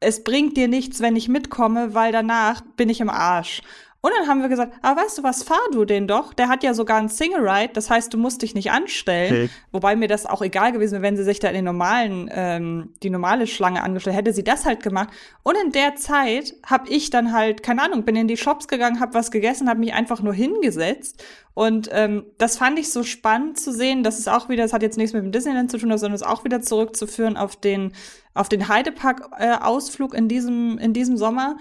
es 0.00 0.24
bringt 0.24 0.56
dir 0.56 0.66
nichts, 0.66 1.00
wenn 1.00 1.16
ich 1.16 1.28
mitkomme, 1.28 1.94
weil 1.94 2.10
danach 2.10 2.62
bin 2.76 2.88
ich 2.88 3.00
im 3.00 3.10
Arsch. 3.10 3.62
Und 4.02 4.12
dann 4.18 4.28
haben 4.28 4.40
wir 4.40 4.48
gesagt, 4.48 4.72
ah, 4.80 4.96
weißt 4.96 5.18
du 5.18 5.22
was, 5.22 5.42
fahr 5.42 5.58
du 5.72 5.84
den 5.84 6.08
doch. 6.08 6.32
Der 6.32 6.48
hat 6.48 6.62
ja 6.62 6.72
sogar 6.72 6.96
einen 6.96 7.10
Single 7.10 7.46
Ride, 7.46 7.74
das 7.74 7.90
heißt, 7.90 8.14
du 8.14 8.16
musst 8.16 8.40
dich 8.40 8.54
nicht 8.54 8.70
anstellen. 8.70 9.44
Okay. 9.44 9.50
Wobei 9.72 9.94
mir 9.94 10.08
das 10.08 10.24
auch 10.24 10.40
egal 10.40 10.72
gewesen 10.72 10.92
wäre, 10.94 11.02
wenn 11.02 11.18
sie 11.18 11.24
sich 11.24 11.38
da 11.38 11.48
in 11.48 11.54
den 11.54 11.66
normalen, 11.66 12.30
ähm, 12.32 12.94
die 13.02 13.10
normale 13.10 13.46
Schlange 13.46 13.82
angestellt 13.82 14.16
hätte, 14.16 14.32
sie 14.32 14.42
das 14.42 14.64
halt 14.64 14.82
gemacht. 14.82 15.10
Und 15.42 15.56
in 15.62 15.72
der 15.72 15.96
Zeit 15.96 16.54
habe 16.64 16.88
ich 16.88 17.10
dann 17.10 17.34
halt, 17.34 17.62
keine 17.62 17.82
Ahnung, 17.82 18.04
bin 18.04 18.16
in 18.16 18.26
die 18.26 18.38
Shops 18.38 18.68
gegangen, 18.68 19.00
habe 19.00 19.12
was 19.12 19.30
gegessen, 19.30 19.68
habe 19.68 19.80
mich 19.80 19.92
einfach 19.92 20.22
nur 20.22 20.32
hingesetzt. 20.32 21.22
Und 21.52 21.90
ähm, 21.92 22.24
das 22.38 22.56
fand 22.56 22.78
ich 22.78 22.90
so 22.90 23.02
spannend 23.02 23.60
zu 23.60 23.70
sehen. 23.70 24.02
Das 24.02 24.18
ist 24.18 24.30
auch 24.30 24.48
wieder, 24.48 24.62
das 24.62 24.72
hat 24.72 24.80
jetzt 24.80 24.96
nichts 24.96 25.12
mit 25.12 25.22
dem 25.22 25.32
Disneyland 25.32 25.70
zu 25.70 25.76
tun, 25.76 25.90
sondern 25.98 26.14
ist 26.14 26.26
auch 26.26 26.44
wieder 26.44 26.62
zurückzuführen 26.62 27.36
auf 27.36 27.56
den, 27.56 27.92
auf 28.32 28.48
den 28.48 28.66
Heidepark-Ausflug 28.68 30.14
äh, 30.14 30.18
in 30.18 30.28
diesem, 30.28 30.78
in 30.78 30.94
diesem 30.94 31.18
Sommer. 31.18 31.58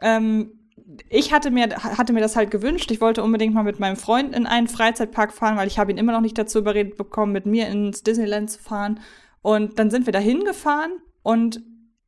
Ähm, 0.00 0.61
ich 1.08 1.32
hatte 1.32 1.50
mir, 1.50 1.68
hatte 1.76 2.12
mir 2.12 2.20
das 2.20 2.36
halt 2.36 2.50
gewünscht. 2.50 2.90
Ich 2.90 3.00
wollte 3.00 3.22
unbedingt 3.22 3.54
mal 3.54 3.62
mit 3.62 3.80
meinem 3.80 3.96
Freund 3.96 4.34
in 4.34 4.46
einen 4.46 4.68
Freizeitpark 4.68 5.32
fahren, 5.32 5.56
weil 5.56 5.68
ich 5.68 5.78
habe 5.78 5.90
ihn 5.90 5.98
immer 5.98 6.12
noch 6.12 6.20
nicht 6.20 6.38
dazu 6.38 6.58
überredet 6.58 6.96
bekommen, 6.96 7.32
mit 7.32 7.46
mir 7.46 7.68
ins 7.68 8.02
Disneyland 8.02 8.50
zu 8.50 8.58
fahren. 8.60 9.00
Und 9.42 9.78
dann 9.78 9.90
sind 9.90 10.06
wir 10.06 10.12
da 10.12 10.18
hingefahren 10.18 10.92
und 11.22 11.62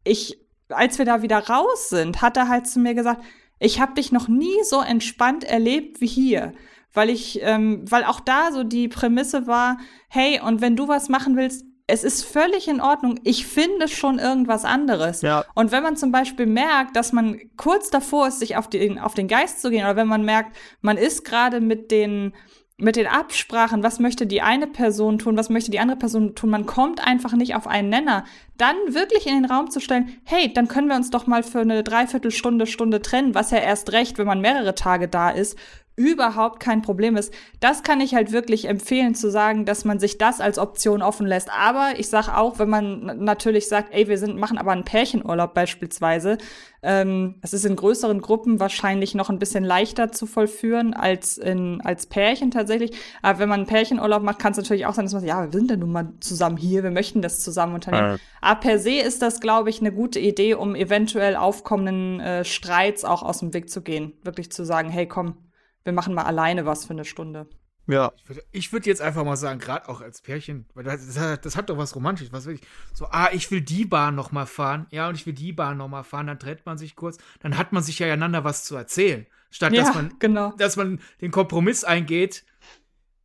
ich, 0.05 0.39
als 0.69 0.99
wir 0.99 1.05
da 1.05 1.23
wieder 1.23 1.39
raus 1.39 1.89
sind, 1.89 2.23
hat 2.23 2.37
er 2.37 2.49
halt 2.49 2.67
zu 2.67 2.79
mir 2.79 2.95
gesagt, 2.95 3.23
ich 3.59 3.81
habe 3.81 3.95
dich 3.95 4.13
noch 4.13 4.29
nie 4.29 4.63
so 4.63 4.81
entspannt 4.81 5.45
erlebt 5.45 6.01
wie 6.01 6.07
hier. 6.07 6.53
Weil 6.93 7.11
ich, 7.11 7.41
ähm, 7.43 7.85
weil 7.91 8.05
auch 8.05 8.21
da 8.21 8.53
so 8.53 8.63
die 8.63 8.89
Prämisse 8.89 9.47
war, 9.47 9.79
hey, 10.09 10.41
und 10.41 10.61
wenn 10.61 10.77
du 10.77 10.87
was 10.87 11.09
machen 11.09 11.37
willst, 11.37 11.65
es 11.87 12.03
ist 12.03 12.25
völlig 12.25 12.67
in 12.67 12.81
Ordnung. 12.81 13.21
Ich 13.25 13.47
finde 13.47 13.89
schon 13.89 14.19
irgendwas 14.19 14.65
anderes. 14.65 15.23
Ja. 15.23 15.45
Und 15.55 15.71
wenn 15.71 15.83
man 15.83 15.97
zum 15.97 16.13
Beispiel 16.13 16.47
merkt, 16.47 16.97
dass 16.97 17.13
man 17.13 17.39
kurz 17.57 17.91
davor 17.91 18.29
ist, 18.29 18.39
sich 18.39 18.57
auf 18.57 18.69
den, 18.69 18.99
auf 18.99 19.15
den 19.15 19.29
Geist 19.29 19.61
zu 19.61 19.71
gehen, 19.71 19.85
oder 19.85 19.97
wenn 19.97 20.09
man 20.09 20.25
merkt, 20.25 20.57
man 20.81 20.97
ist 20.97 21.25
gerade 21.25 21.61
mit 21.61 21.91
den, 21.91 22.33
mit 22.79 22.97
den 22.97 23.07
Absprachen, 23.07 23.83
was 23.83 24.01
möchte 24.01 24.27
die 24.27 24.41
eine 24.41 24.67
Person 24.67 25.19
tun, 25.19 25.37
was 25.37 25.51
möchte 25.51 25.71
die 25.71 25.79
andere 25.79 25.99
Person 25.99 26.35
tun, 26.35 26.51
man 26.51 26.65
kommt 26.65 27.07
einfach 27.07 27.35
nicht 27.35 27.55
auf 27.55 27.67
einen 27.67 27.91
Nenner, 27.91 28.25
dann 28.57 28.77
wirklich 28.89 29.27
in 29.27 29.35
den 29.35 29.45
Raum 29.45 29.71
zu 29.71 29.79
stellen, 29.79 30.17
hey, 30.25 30.53
dann 30.53 30.69
können 30.69 30.89
wir 30.89 30.97
uns 30.97 31.11
doch 31.11 31.27
mal 31.27 31.43
für 31.43 31.61
eine 31.61 31.85
Dreiviertelstunde, 31.85 32.67
Stunde 32.67 33.03
trennen, 33.03 33.35
was 33.35 33.51
ja 33.51 33.59
erst 33.59 33.93
recht, 33.93 34.17
wenn 34.19 34.27
man 34.27 34.41
mehrere 34.41 34.75
Tage 34.75 35.07
da 35.07 35.31
ist, 35.31 35.59
überhaupt 35.97 36.61
kein 36.61 36.83
Problem 36.83 37.17
ist. 37.17 37.33
Das 37.61 37.83
kann 37.83 38.01
ich 38.01 38.15
halt 38.15 38.33
wirklich 38.33 38.69
empfehlen 38.69 39.15
zu 39.15 39.31
sagen, 39.31 39.65
dass 39.65 39.85
man 39.85 40.01
sich 40.01 40.19
das 40.19 40.41
als 40.41 40.59
Option 40.59 41.03
offen 41.03 41.27
lässt. 41.27 41.51
Aber 41.51 41.93
ich 41.99 42.09
sage 42.09 42.37
auch, 42.37 42.59
wenn 42.59 42.69
man 42.69 43.25
natürlich 43.25 43.69
sagt, 43.69 43.95
ey, 43.95 44.09
wir 44.09 44.19
sind 44.19 44.37
machen 44.37 44.59
aber 44.59 44.73
einen 44.73 44.85
Pärchenurlaub 44.85 45.55
beispielsweise, 45.55 46.39
ähm, 46.85 47.37
es 47.41 47.55
ist 47.55 47.65
in 47.65 47.77
größeren 47.77 48.21
Gruppen 48.21 48.61
wahrscheinlich 48.61 49.15
noch 49.15 49.31
ein 49.31 49.39
bisschen 49.39 49.65
leichter 49.65 50.13
zu 50.13 50.27
vollführen 50.27 50.93
als 50.93 51.39
in 51.39 51.81
als 51.81 52.07
Pärchen 52.07 52.51
tatsächlich. 52.51 52.91
Aber 53.23 53.39
wenn 53.39 53.49
man 53.49 53.61
einen 53.61 53.67
Pärchenurlaub 53.67 54.23
macht, 54.23 54.39
kann 54.39 54.53
es 54.53 54.59
natürlich 54.59 54.85
auch 54.85 54.95
sein, 54.95 55.07
dass 55.07 55.15
man 55.15 55.23
sagt, 55.23 55.29
ja, 55.29 55.45
wir 55.45 55.59
sind 55.59 55.71
ja 55.71 55.77
nun 55.79 55.93
mal 55.93 56.13
zusammen 56.21 56.59
hier, 56.59 56.83
wir 56.83 56.91
möchten 56.91 57.23
das 57.23 57.41
zusammen 57.41 57.75
unternehmen. 57.75 58.11
Ja. 58.15 58.17
Aber 58.43 58.61
per 58.61 58.79
se 58.79 58.97
ist 58.97 59.23
das, 59.23 59.41
glaube 59.41 59.71
ich, 59.71 59.81
eine 59.81 59.93
gute 59.93 60.21
Idee, 60.21 60.55
um 60.55 60.75
eventuell 60.75 61.37
aufkommenden 61.37 62.21
äh, 62.21 62.45
Streits 62.45 63.05
auch 63.05 63.23
aus 63.23 63.39
dem 63.39 63.55
Weg 63.55 63.71
zu 63.71 63.81
gehen. 63.81 64.13
Wirklich 64.23 64.53
zu 64.53 64.65
sagen, 64.65 64.91
hey, 64.91 65.09
komm, 65.09 65.37
wir 65.85 65.93
machen 65.93 66.15
mal 66.15 66.25
alleine 66.25 66.67
was 66.67 66.85
für 66.85 66.93
eine 66.93 67.05
Stunde. 67.05 67.47
Ja. 67.87 68.13
Ich 68.51 68.73
würde 68.73 68.73
würd 68.73 68.87
jetzt 68.87 69.03
einfach 69.03 69.25
mal 69.25 69.37
sagen, 69.37 69.61
gerade 69.61 69.89
auch 69.89 70.01
als 70.01 70.23
Pärchen, 70.23 70.67
weil 70.75 70.85
das, 70.85 71.15
das, 71.15 71.41
das, 71.41 71.57
hat 71.57 71.69
doch 71.69 71.77
was 71.77 71.95
Romantisches. 71.95 72.33
Was 72.33 72.47
will 72.47 72.55
ich? 72.55 72.63
So, 72.95 73.07
ah, 73.11 73.29
ich 73.33 73.51
will 73.51 73.61
die 73.61 73.85
Bahn 73.85 74.15
noch 74.15 74.33
mal 74.33 74.47
fahren. 74.47 74.87
Ja, 74.91 75.09
und 75.09 75.17
ich 75.17 75.27
will 75.27 75.35
die 75.35 75.53
Bahn 75.53 75.77
noch 75.77 75.89
mal 75.89 76.03
fahren. 76.03 76.27
Dann 76.27 76.39
trennt 76.39 76.65
man 76.65 76.79
sich 76.79 76.97
kurz. 76.97 77.19
Dann 77.41 77.59
hat 77.59 77.73
man 77.73 77.83
sich 77.83 77.99
ja 77.99 78.11
einander 78.13 78.43
was 78.43 78.65
zu 78.65 78.75
erzählen. 78.75 79.27
Statt 79.51 79.73
ja, 79.73 79.85
dass 79.85 79.95
man, 79.95 80.15
genau. 80.19 80.53
dass 80.57 80.77
man 80.77 81.01
den 81.21 81.31
Kompromiss 81.31 81.85
eingeht. 81.85 82.45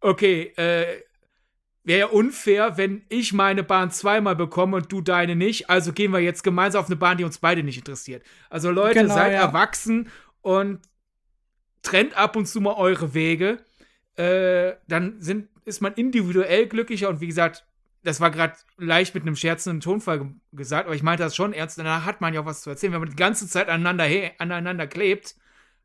Okay, 0.02 0.54
äh, 0.58 1.04
wäre 1.84 2.00
ja 2.00 2.06
unfair, 2.08 2.78
wenn 2.78 3.04
ich 3.10 3.34
meine 3.34 3.64
Bahn 3.64 3.92
zweimal 3.92 4.36
bekomme 4.36 4.78
und 4.78 4.92
du 4.92 5.02
deine 5.02 5.36
nicht. 5.36 5.70
Also 5.70 5.94
gehen 5.94 6.12
wir 6.12 6.20
jetzt 6.20 6.44
gemeinsam 6.44 6.82
auf 6.82 6.88
eine 6.88 6.98
Bahn, 6.98 7.18
die 7.18 7.24
uns 7.24 7.40
beide 7.40 7.64
nicht 7.64 7.78
interessiert. 7.78 8.24
Also 8.50 8.72
Leute, 8.72 9.00
genau, 9.00 9.14
seid 9.14 9.32
ja. 9.32 9.40
erwachsen 9.40 10.10
und 10.42 10.80
trennt 11.82 12.18
ab 12.18 12.36
und 12.36 12.48
zu 12.48 12.62
mal 12.62 12.74
eure 12.74 13.14
Wege. 13.14 13.64
Äh, 14.16 14.74
dann 14.88 15.22
sind, 15.22 15.50
ist 15.66 15.82
man 15.82 15.94
individuell 15.94 16.68
glücklicher 16.68 17.10
und 17.10 17.22
wie 17.22 17.28
gesagt, 17.28 17.66
das 18.04 18.22
war 18.22 18.32
gerade 18.32 18.56
leicht 18.78 19.14
mit 19.14 19.24
einem 19.24 19.36
scherzenden 19.36 19.82
Tonfall 19.82 20.34
gesagt, 20.54 20.86
aber 20.86 20.96
ich 20.96 21.04
meinte 21.04 21.24
das 21.24 21.36
schon 21.36 21.54
ernst. 21.54 21.78
Danach 21.78 22.06
hat 22.06 22.22
man 22.22 22.34
ja 22.34 22.42
auch 22.42 22.46
was 22.46 22.62
zu 22.62 22.70
erzählen. 22.70 22.94
Wenn 22.94 23.02
man 23.02 23.10
die 23.10 23.16
ganze 23.16 23.48
Zeit 23.48 23.68
aneinander, 23.68 24.08
aneinander 24.38 24.88
klebt, 24.88 25.36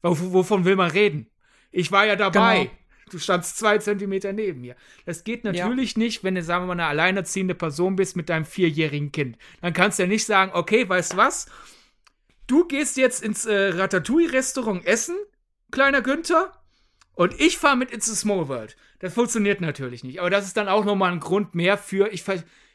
wovon 0.02 0.64
will 0.64 0.76
man 0.76 0.90
reden? 0.90 1.28
Ich 1.72 1.90
war 1.90 2.06
ja 2.06 2.16
dabei. 2.16 2.64
Genau. 2.64 2.70
Du 3.10 3.18
standst 3.18 3.58
zwei 3.58 3.78
Zentimeter 3.78 4.32
neben 4.32 4.62
mir. 4.62 4.76
Das 5.04 5.24
geht 5.24 5.44
natürlich 5.44 5.94
ja. 5.94 5.98
nicht, 5.98 6.24
wenn 6.24 6.36
du, 6.36 6.42
sagen 6.42 6.62
wir 6.62 6.68
mal, 6.68 6.72
eine 6.72 6.86
alleinerziehende 6.86 7.54
Person 7.54 7.96
bist 7.96 8.16
mit 8.16 8.30
deinem 8.30 8.46
vierjährigen 8.46 9.12
Kind. 9.12 9.36
Dann 9.60 9.74
kannst 9.74 9.98
du 9.98 10.04
ja 10.04 10.08
nicht 10.08 10.24
sagen, 10.24 10.52
okay, 10.54 10.88
weißt 10.88 11.12
du 11.12 11.16
was? 11.18 11.46
Du 12.46 12.66
gehst 12.66 12.96
jetzt 12.96 13.22
ins 13.22 13.44
äh, 13.44 13.70
Ratatouille-Restaurant 13.74 14.86
essen 14.86 15.16
kleiner 15.74 16.00
Günther. 16.00 16.52
Und 17.14 17.38
ich 17.40 17.58
fahre 17.58 17.76
mit 17.76 17.92
It's 17.92 18.10
a 18.10 18.14
Small 18.14 18.48
World. 18.48 18.76
Das 19.00 19.14
funktioniert 19.14 19.60
natürlich 19.60 20.02
nicht. 20.02 20.20
Aber 20.20 20.30
das 20.30 20.46
ist 20.46 20.56
dann 20.56 20.68
auch 20.68 20.84
nochmal 20.84 21.12
ein 21.12 21.20
Grund 21.20 21.54
mehr 21.54 21.76
für, 21.78 22.12
ich 22.12 22.24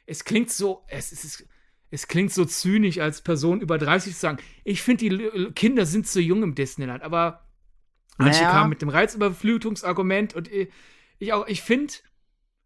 es 0.06 0.24
klingt 0.24 0.50
so, 0.52 0.86
es 0.88 1.12
ist, 1.12 1.46
es 1.92 2.08
klingt 2.08 2.32
so 2.32 2.46
zynisch 2.46 3.00
als 3.00 3.22
Person 3.22 3.62
über 3.62 3.78
30 3.78 4.14
zu 4.14 4.20
sagen, 4.20 4.38
ich 4.64 4.82
finde, 4.82 5.10
die 5.10 5.52
Kinder 5.54 5.86
sind 5.86 6.08
zu 6.08 6.22
jung 6.22 6.44
im 6.44 6.56
Disneyland. 6.56 7.04
Aber 7.04 7.48
manche 8.18 8.42
naja. 8.42 8.52
kamen 8.52 8.70
mit 8.70 8.82
dem 8.82 8.90
Reizüberflutungsargument 8.90 10.36
und 10.36 10.50
ich 11.20 11.34
auch, 11.34 11.48
ich 11.48 11.62
finde, 11.62 11.94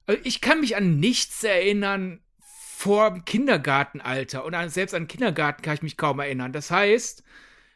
also 0.05 0.21
ich 0.23 0.41
kann 0.41 0.59
mich 0.59 0.75
an 0.75 0.99
nichts 0.99 1.43
erinnern 1.43 2.21
vor 2.39 3.23
Kindergartenalter. 3.23 4.45
Und 4.45 4.55
selbst 4.69 4.93
an 4.93 5.07
Kindergarten 5.07 5.61
kann 5.61 5.75
ich 5.75 5.81
mich 5.81 5.97
kaum 5.97 6.19
erinnern. 6.19 6.51
Das 6.51 6.69
heißt, 6.69 7.23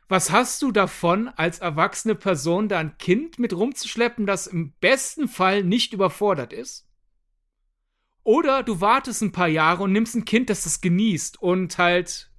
was 0.09 0.31
hast 0.31 0.61
du 0.61 0.71
davon, 0.71 1.27
als 1.27 1.59
erwachsene 1.59 2.15
Person 2.15 2.69
da 2.69 2.79
ein 2.79 2.97
Kind 2.97 3.39
mit 3.39 3.53
rumzuschleppen, 3.53 4.25
das 4.25 4.47
im 4.47 4.73
besten 4.79 5.27
Fall 5.27 5.63
nicht 5.63 5.93
überfordert 5.93 6.53
ist? 6.53 6.87
Oder 8.23 8.63
du 8.63 8.81
wartest 8.81 9.21
ein 9.21 9.31
paar 9.31 9.47
Jahre 9.47 9.83
und 9.83 9.91
nimmst 9.91 10.15
ein 10.15 10.25
Kind, 10.25 10.49
das 10.49 10.63
das 10.63 10.81
genießt 10.81 11.41
und 11.41 11.77
halt 11.77 12.29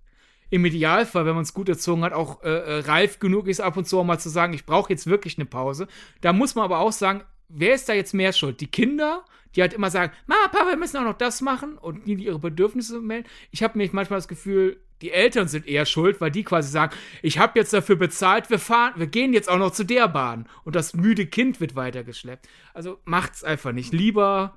im 0.51 0.65
Idealfall, 0.65 1.27
wenn 1.27 1.35
man 1.35 1.43
es 1.43 1.55
gut 1.55 1.69
erzogen 1.69 2.05
hat, 2.05 2.13
auch 2.13 2.43
äh, 2.43 2.49
äh, 2.49 2.79
reif 2.81 3.19
genug 3.19 3.49
ist, 3.49 3.61
ab 3.61 3.77
und 3.77 3.87
zu 3.87 3.99
auch 3.99 4.05
mal 4.05 4.19
zu 4.19 4.29
sagen, 4.29 4.55
ich 4.55 4.65
brauche 4.65 4.93
jetzt 4.93 5.07
wirklich 5.07 5.37
eine 5.37 5.47
Pause. 5.47 5.89
Da 6.21 6.33
muss 6.33 6.55
man 6.55 6.65
aber 6.65 6.79
auch 6.79 6.93
sagen, 6.93 7.23
wer 7.49 7.75
ist 7.75 7.89
da 7.89 7.93
jetzt 7.93 8.15
mehr 8.15 8.33
schuld? 8.33 8.61
Die 8.61 8.71
Kinder, 8.71 9.25
die 9.55 9.61
halt 9.61 9.75
immer 9.75 9.91
sagen, 9.91 10.13
Mama, 10.27 10.49
Papa, 10.49 10.69
wir 10.71 10.77
müssen 10.77 10.97
auch 10.99 11.05
noch 11.05 11.19
das 11.19 11.41
machen 11.41 11.77
und 11.77 12.07
nie 12.07 12.15
ihre 12.15 12.39
Bedürfnisse 12.39 13.01
melden. 13.01 13.29
Ich 13.51 13.63
habe 13.63 13.77
nämlich 13.77 13.93
manchmal 13.93 14.19
das 14.19 14.29
Gefühl, 14.29 14.83
die 15.03 15.13
Eltern 15.13 15.49
sind 15.49 15.67
eher 15.67 15.87
schuld, 15.87 16.21
weil 16.21 16.31
die 16.31 16.45
quasi 16.45 16.71
sagen, 16.71 16.95
ich 17.23 17.39
habe 17.39 17.59
jetzt 17.59 17.73
dafür 17.73 17.97
bezahlt, 17.97 18.51
wir 18.51 18.59
fahren, 18.59 18.95
wir 18.97 19.07
gehen 19.07 19.33
jetzt 19.33 19.49
auch 19.49 19.59
noch 19.59 19.73
zu 19.73 19.85
der 19.85 20.09
Bahn 20.09 20.49
und 20.65 20.77
das 20.77 20.95
müde 20.95 21.27
Kind 21.27 21.61
wird 21.61 21.77
weitergeschleppt. 21.77 22.49
Also 22.75 22.99
macht's 23.05 23.45
einfach 23.45 23.73
nicht. 23.73 23.93
Lieber 23.93 24.57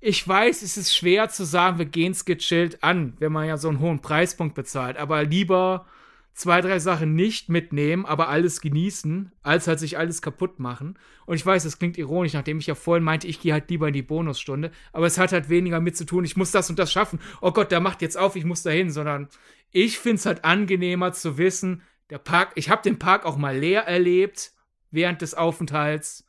ich 0.00 0.26
weiß, 0.26 0.62
es 0.62 0.76
ist 0.76 0.94
schwer 0.94 1.28
zu 1.30 1.44
sagen, 1.44 1.78
wir 1.78 1.86
gehen 1.86 2.12
es 2.12 2.24
gechillt 2.24 2.82
an, 2.82 3.14
wenn 3.18 3.32
man 3.32 3.48
ja 3.48 3.56
so 3.56 3.68
einen 3.68 3.80
hohen 3.80 4.00
Preispunkt 4.00 4.54
bezahlt. 4.54 4.98
Aber 4.98 5.24
lieber 5.24 5.86
zwei, 6.34 6.60
drei 6.60 6.78
Sachen 6.78 7.14
nicht 7.14 7.48
mitnehmen, 7.48 8.04
aber 8.04 8.28
alles 8.28 8.60
genießen, 8.60 9.32
als 9.42 9.66
halt 9.66 9.80
sich 9.80 9.96
alles 9.96 10.20
kaputt 10.20 10.60
machen. 10.60 10.98
Und 11.24 11.36
ich 11.36 11.46
weiß, 11.46 11.64
das 11.64 11.78
klingt 11.78 11.96
ironisch, 11.96 12.34
nachdem 12.34 12.58
ich 12.58 12.66
ja 12.66 12.74
vorhin 12.74 13.04
meinte, 13.04 13.26
ich 13.26 13.40
gehe 13.40 13.54
halt 13.54 13.70
lieber 13.70 13.88
in 13.88 13.94
die 13.94 14.02
Bonusstunde. 14.02 14.70
Aber 14.92 15.06
es 15.06 15.16
hat 15.18 15.32
halt 15.32 15.48
weniger 15.48 15.80
mit 15.80 15.96
zu 15.96 16.04
tun, 16.04 16.24
ich 16.24 16.36
muss 16.36 16.50
das 16.50 16.68
und 16.68 16.78
das 16.78 16.92
schaffen. 16.92 17.18
Oh 17.40 17.52
Gott, 17.52 17.72
der 17.72 17.80
macht 17.80 18.02
jetzt 18.02 18.18
auf, 18.18 18.36
ich 18.36 18.44
muss 18.44 18.62
da 18.62 18.70
hin. 18.70 18.90
Sondern 18.90 19.28
ich 19.76 19.98
finde 19.98 20.16
es 20.16 20.24
halt 20.24 20.44
angenehmer 20.46 21.12
zu 21.12 21.36
wissen, 21.36 21.82
der 22.08 22.16
Park, 22.16 22.52
ich 22.54 22.70
habe 22.70 22.82
den 22.82 22.98
Park 22.98 23.26
auch 23.26 23.36
mal 23.36 23.56
leer 23.58 23.82
erlebt 23.82 24.52
während 24.90 25.20
des 25.20 25.34
Aufenthalts 25.34 26.24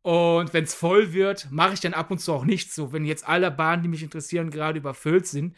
und 0.00 0.54
wenn 0.54 0.64
es 0.64 0.72
voll 0.72 1.12
wird, 1.12 1.48
mache 1.50 1.74
ich 1.74 1.80
dann 1.80 1.92
ab 1.92 2.10
und 2.10 2.18
zu 2.18 2.32
auch 2.32 2.46
nichts. 2.46 2.74
So, 2.74 2.92
wenn 2.94 3.04
jetzt 3.04 3.28
alle 3.28 3.50
Bahnen, 3.50 3.82
die 3.82 3.90
mich 3.90 4.02
interessieren, 4.02 4.50
gerade 4.50 4.78
überfüllt 4.78 5.26
sind, 5.26 5.54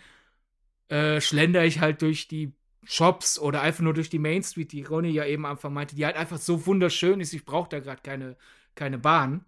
äh, 0.89 1.21
schlender 1.21 1.65
ich 1.65 1.79
halt 1.81 2.03
durch 2.03 2.27
die 2.27 2.53
Shops 2.83 3.39
oder 3.39 3.61
einfach 3.61 3.85
nur 3.85 3.95
durch 3.95 4.11
die 4.11 4.19
Main 4.19 4.43
Street, 4.43 4.73
die 4.73 4.83
Ronny 4.83 5.11
ja 5.11 5.25
eben 5.25 5.47
Anfang 5.47 5.73
meinte, 5.73 5.95
die 5.95 6.05
halt 6.05 6.17
einfach 6.17 6.39
so 6.39 6.67
wunderschön 6.67 7.21
ist, 7.21 7.33
ich 7.33 7.45
brauche 7.45 7.69
da 7.69 7.79
gerade 7.79 8.03
keine, 8.03 8.37
keine 8.75 8.99
Bahn. 8.99 9.45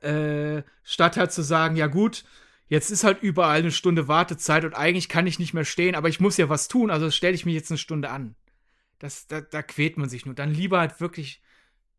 Äh, 0.00 0.62
statt 0.82 1.18
halt 1.18 1.32
zu 1.32 1.42
sagen, 1.42 1.76
ja 1.76 1.88
gut, 1.88 2.24
jetzt 2.70 2.90
ist 2.90 3.04
halt 3.04 3.20
überall 3.22 3.58
eine 3.58 3.72
Stunde 3.72 4.08
Wartezeit 4.08 4.64
und 4.64 4.74
eigentlich 4.74 5.10
kann 5.10 5.26
ich 5.26 5.38
nicht 5.38 5.52
mehr 5.52 5.66
stehen, 5.66 5.94
aber 5.94 6.08
ich 6.08 6.20
muss 6.20 6.38
ja 6.38 6.48
was 6.48 6.68
tun, 6.68 6.90
also 6.90 7.10
stelle 7.10 7.34
ich 7.34 7.44
mich 7.44 7.54
jetzt 7.54 7.70
eine 7.70 7.78
Stunde 7.78 8.08
an. 8.10 8.36
Das, 8.98 9.26
da, 9.26 9.40
da 9.40 9.62
quält 9.62 9.98
man 9.98 10.08
sich 10.08 10.24
nur. 10.24 10.34
Dann 10.34 10.54
lieber 10.54 10.78
halt 10.78 11.00
wirklich 11.00 11.42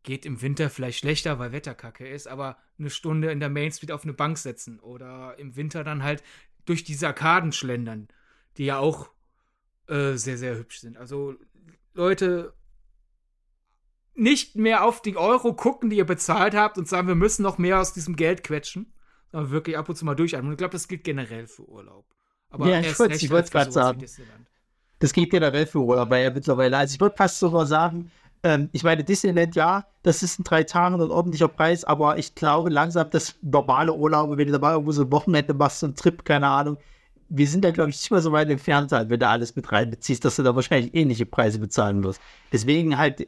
geht 0.02 0.26
im 0.26 0.40
Winter 0.42 0.70
vielleicht 0.70 0.98
schlechter, 0.98 1.38
weil 1.38 1.52
Wetterkacke 1.52 2.08
ist, 2.08 2.26
aber 2.26 2.56
eine 2.78 2.90
Stunde 2.90 3.30
in 3.30 3.38
der 3.38 3.50
Main 3.50 3.70
Street 3.70 3.92
auf 3.92 4.02
eine 4.02 4.14
Bank 4.14 4.38
setzen 4.38 4.80
oder 4.80 5.38
im 5.38 5.54
Winter 5.54 5.84
dann 5.84 6.02
halt 6.02 6.24
durch 6.64 6.82
diese 6.82 7.06
Arkaden 7.06 7.52
schlendern, 7.52 8.08
die 8.56 8.64
ja 8.64 8.78
auch 8.78 9.10
äh, 9.88 10.14
sehr, 10.14 10.38
sehr 10.38 10.56
hübsch 10.56 10.80
sind. 10.80 10.96
Also 10.96 11.36
Leute, 11.92 12.54
nicht 14.14 14.56
mehr 14.56 14.84
auf 14.84 15.02
die 15.02 15.16
Euro 15.16 15.54
gucken, 15.54 15.90
die 15.90 15.96
ihr 15.96 16.06
bezahlt 16.06 16.54
habt 16.54 16.78
und 16.78 16.88
sagen, 16.88 17.08
wir 17.08 17.14
müssen 17.14 17.42
noch 17.42 17.58
mehr 17.58 17.80
aus 17.80 17.92
diesem 17.92 18.16
Geld 18.16 18.42
quetschen, 18.42 18.92
sondern 19.32 19.50
wirklich 19.50 19.76
ab 19.76 19.88
und 19.88 19.96
zu 19.96 20.04
mal 20.04 20.14
durchatmen. 20.14 20.52
Ich 20.52 20.58
glaube, 20.58 20.72
das 20.72 20.86
gilt 20.86 21.04
generell 21.04 21.46
für 21.46 21.68
Urlaub. 21.68 22.04
Aber 22.50 22.68
ja, 22.68 22.80
ich 22.80 22.98
wollte 22.98 23.14
es 23.14 23.50
gerade 23.50 23.72
sagen. 23.72 24.04
Das 24.98 25.12
geht 25.12 25.30
generell 25.30 25.66
für 25.66 25.80
Urlaub, 25.80 26.10
weil 26.10 26.22
ja 26.22 26.30
mittlerweile, 26.30 26.76
also 26.76 26.94
ich 26.94 27.00
würde 27.00 27.16
fast 27.16 27.40
sogar 27.40 27.66
sagen, 27.66 28.12
ähm, 28.44 28.68
ich 28.72 28.84
meine, 28.84 29.02
Disneyland, 29.02 29.56
ja, 29.56 29.86
das 30.02 30.22
ist 30.22 30.38
in 30.38 30.44
drei 30.44 30.62
Tagen 30.62 31.00
ein 31.00 31.10
ordentlicher 31.10 31.48
Preis, 31.48 31.82
aber 31.82 32.18
ich 32.18 32.34
glaube 32.34 32.70
langsam, 32.70 33.10
dass 33.10 33.34
normale 33.42 33.92
Urlaube, 33.92 34.36
wenn 34.36 34.46
du 34.46 34.52
da 34.52 34.58
mal 34.58 34.72
irgendwo 34.72 34.92
so 34.92 35.02
ein 35.02 35.10
Wochenende 35.10 35.54
machst, 35.54 35.80
so 35.80 35.86
ein 35.86 35.96
Trip, 35.96 36.24
keine 36.24 36.46
Ahnung, 36.46 36.76
wir 37.28 37.46
sind 37.48 37.64
da, 37.64 37.70
glaube 37.70 37.90
ich, 37.90 37.96
nicht 37.96 38.10
mehr 38.10 38.20
so 38.20 38.30
weit 38.30 38.50
entfernt, 38.50 38.92
halt, 38.92 39.08
wenn 39.08 39.18
du 39.18 39.26
alles 39.26 39.56
mit 39.56 39.72
reinbeziehst, 39.72 40.24
dass 40.24 40.36
du 40.36 40.42
da 40.42 40.54
wahrscheinlich 40.54 40.94
ähnliche 40.94 41.24
Preise 41.24 41.58
bezahlen 41.58 42.04
wirst. 42.04 42.20
Deswegen 42.52 42.98
halt 42.98 43.24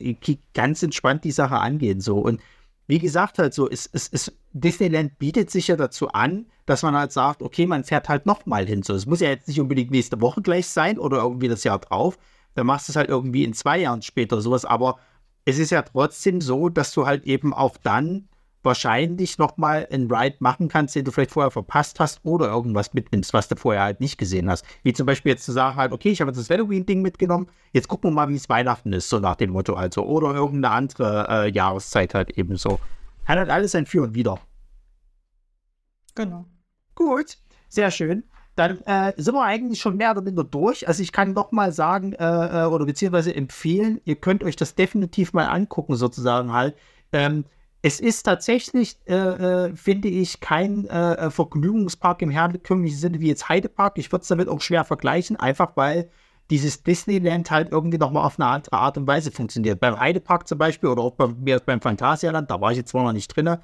ganz 0.53 0.83
entspannt 0.83 1.25
die 1.25 1.33
Sache 1.33 1.57
angehen, 1.57 2.01
so. 2.01 2.19
Und 2.19 2.41
wie 2.87 2.99
gesagt, 2.99 3.39
halt 3.39 3.55
so, 3.55 3.69
es, 3.69 3.89
es, 3.93 4.09
es, 4.13 4.33
Disneyland 4.55 5.19
bietet 5.19 5.51
sich 5.51 5.69
ja 5.69 5.77
dazu 5.77 6.09
an, 6.09 6.47
dass 6.65 6.83
man 6.83 6.95
halt 6.95 7.13
sagt, 7.13 7.43
okay, 7.43 7.67
man 7.67 7.83
fährt 7.83 8.09
halt 8.09 8.25
nochmal 8.25 8.67
hin. 8.67 8.83
So, 8.83 8.95
es 8.95 9.05
muss 9.05 9.21
ja 9.21 9.29
jetzt 9.29 9.49
nicht 9.49 9.61
unbedingt 9.61 9.91
nächste 9.91 10.21
Woche 10.21 10.43
gleich 10.43 10.69
sein 10.69 10.99
oder 10.99 11.19
irgendwie 11.19 11.49
das 11.49 11.65
Jahr 11.65 11.81
drauf, 11.81 12.19
dann 12.55 12.67
machst 12.67 12.89
du 12.89 12.93
es 12.93 12.97
halt 12.97 13.09
irgendwie 13.09 13.43
in 13.43 13.53
zwei 13.53 13.79
Jahren 13.81 14.03
später 14.03 14.41
sowas. 14.41 14.65
Aber 14.65 14.99
es 15.45 15.59
ist 15.59 15.71
ja 15.71 15.83
trotzdem 15.83 16.41
so, 16.41 16.69
dass 16.69 16.93
du 16.93 17.05
halt 17.05 17.25
eben 17.25 17.53
auch 17.53 17.77
dann 17.83 18.29
wahrscheinlich 18.63 19.39
nochmal 19.39 19.87
einen 19.91 20.11
Ride 20.11 20.37
machen 20.39 20.69
kannst, 20.69 20.95
den 20.95 21.05
du 21.05 21.11
vielleicht 21.11 21.33
vorher 21.33 21.51
verpasst 21.51 22.01
hast 22.01 22.21
oder 22.25 22.47
irgendwas 22.47 22.95
mitnimmst, 22.95 23.35
was 23.35 23.49
du 23.49 23.57
vorher 23.57 23.83
halt 23.83 24.01
nicht 24.01 24.19
gesehen 24.19 24.49
hast. 24.49 24.65
Wie 24.85 24.93
zum 24.93 25.05
Beispiel 25.05 25.33
jetzt 25.33 25.45
zu 25.45 25.53
sagen 25.53 25.77
halt, 25.77 25.93
okay, 25.93 26.11
ich 26.11 26.21
habe 26.21 26.31
jetzt 26.31 26.39
das 26.39 26.49
Halloween-Ding 26.49 27.03
mitgenommen, 27.03 27.49
jetzt 27.73 27.89
gucken 27.89 28.11
wir 28.11 28.15
mal, 28.15 28.29
wie 28.29 28.37
es 28.37 28.49
Weihnachten 28.49 28.93
ist, 28.93 29.09
so 29.09 29.19
nach 29.19 29.37
dem 29.37 29.51
Motto 29.51 29.75
also. 29.75 30.05
Oder 30.05 30.35
irgendeine 30.35 30.75
andere 30.75 31.27
äh, 31.29 31.51
Jahreszeit 31.51 32.15
halt 32.15 32.39
eben 32.39 32.57
so. 32.57 32.79
Hat 33.27 33.39
halt 33.39 33.51
alles 33.51 33.75
ein 33.75 33.87
Für 33.87 34.03
und 34.03 34.15
Wider. 34.15 34.39
Genau. 36.15 36.47
Gut, 36.95 37.39
sehr 37.69 37.91
schön 37.91 38.25
dann 38.57 38.81
äh, 38.83 39.13
sind 39.17 39.35
wir 39.35 39.43
eigentlich 39.43 39.81
schon 39.81 39.97
mehr 39.97 40.13
oder 40.13 40.23
minder 40.23 40.45
durch. 40.45 40.87
Also 40.87 41.03
ich 41.03 41.13
kann 41.13 41.33
noch 41.33 41.53
mal 41.53 41.73
sagen 41.73 42.13
äh, 42.13 42.63
äh, 42.63 42.67
oder 42.67 42.87
beziehungsweise 42.87 43.35
empfehlen, 43.35 44.01
ihr 44.05 44.17
könnt 44.17 44.45
euch 44.45 44.57
das 44.57 44.75
definitiv 44.75 45.33
mal 45.33 45.47
angucken 45.47 45.97
sozusagen 45.97 46.53
halt. 46.53 46.77
Ähm, 47.13 47.45
es 47.83 48.01
ist 48.01 48.23
tatsächlich, 48.23 48.97
äh, 49.07 49.15
äh 49.15 49.77
finde 49.77 50.09
ich, 50.09 50.41
kein 50.41 50.87
äh, 50.87 51.31
Vergnügungspark 51.31 52.23
im 52.23 52.31
herkömmlichen 52.31 52.97
Sinne 52.97 53.21
wie 53.21 53.29
jetzt 53.29 53.49
Heidepark. 53.49 53.99
Ich 53.99 54.11
würde 54.11 54.23
es 54.23 54.29
damit 54.29 54.49
auch 54.49 54.61
schwer 54.61 54.85
vergleichen, 54.85 55.37
einfach 55.37 55.77
weil 55.77 56.09
dieses 56.51 56.83
Disneyland 56.83 57.51
halt 57.51 57.71
irgendwie 57.73 57.99
nochmal 57.99 58.25
auf 58.25 58.39
eine 58.39 58.49
andere 58.49 58.77
Art 58.77 58.99
und 58.99 59.07
Weise 59.07 59.31
funktioniert. 59.31 59.81
Beim 59.81 59.99
Heidepark 59.99 60.47
zum 60.47 60.59
Beispiel 60.59 60.91
oder 60.91 61.03
auch 61.03 61.13
bei 61.13 61.29
mir 61.29 61.61
beim 61.61 61.81
Phantasialand, 61.81 62.51
da 62.51 62.61
war 62.61 62.71
ich 62.71 62.79
jetzt 62.79 62.91
zwar 62.91 63.05
noch 63.05 63.13
nicht 63.13 63.29
drin, 63.29 63.57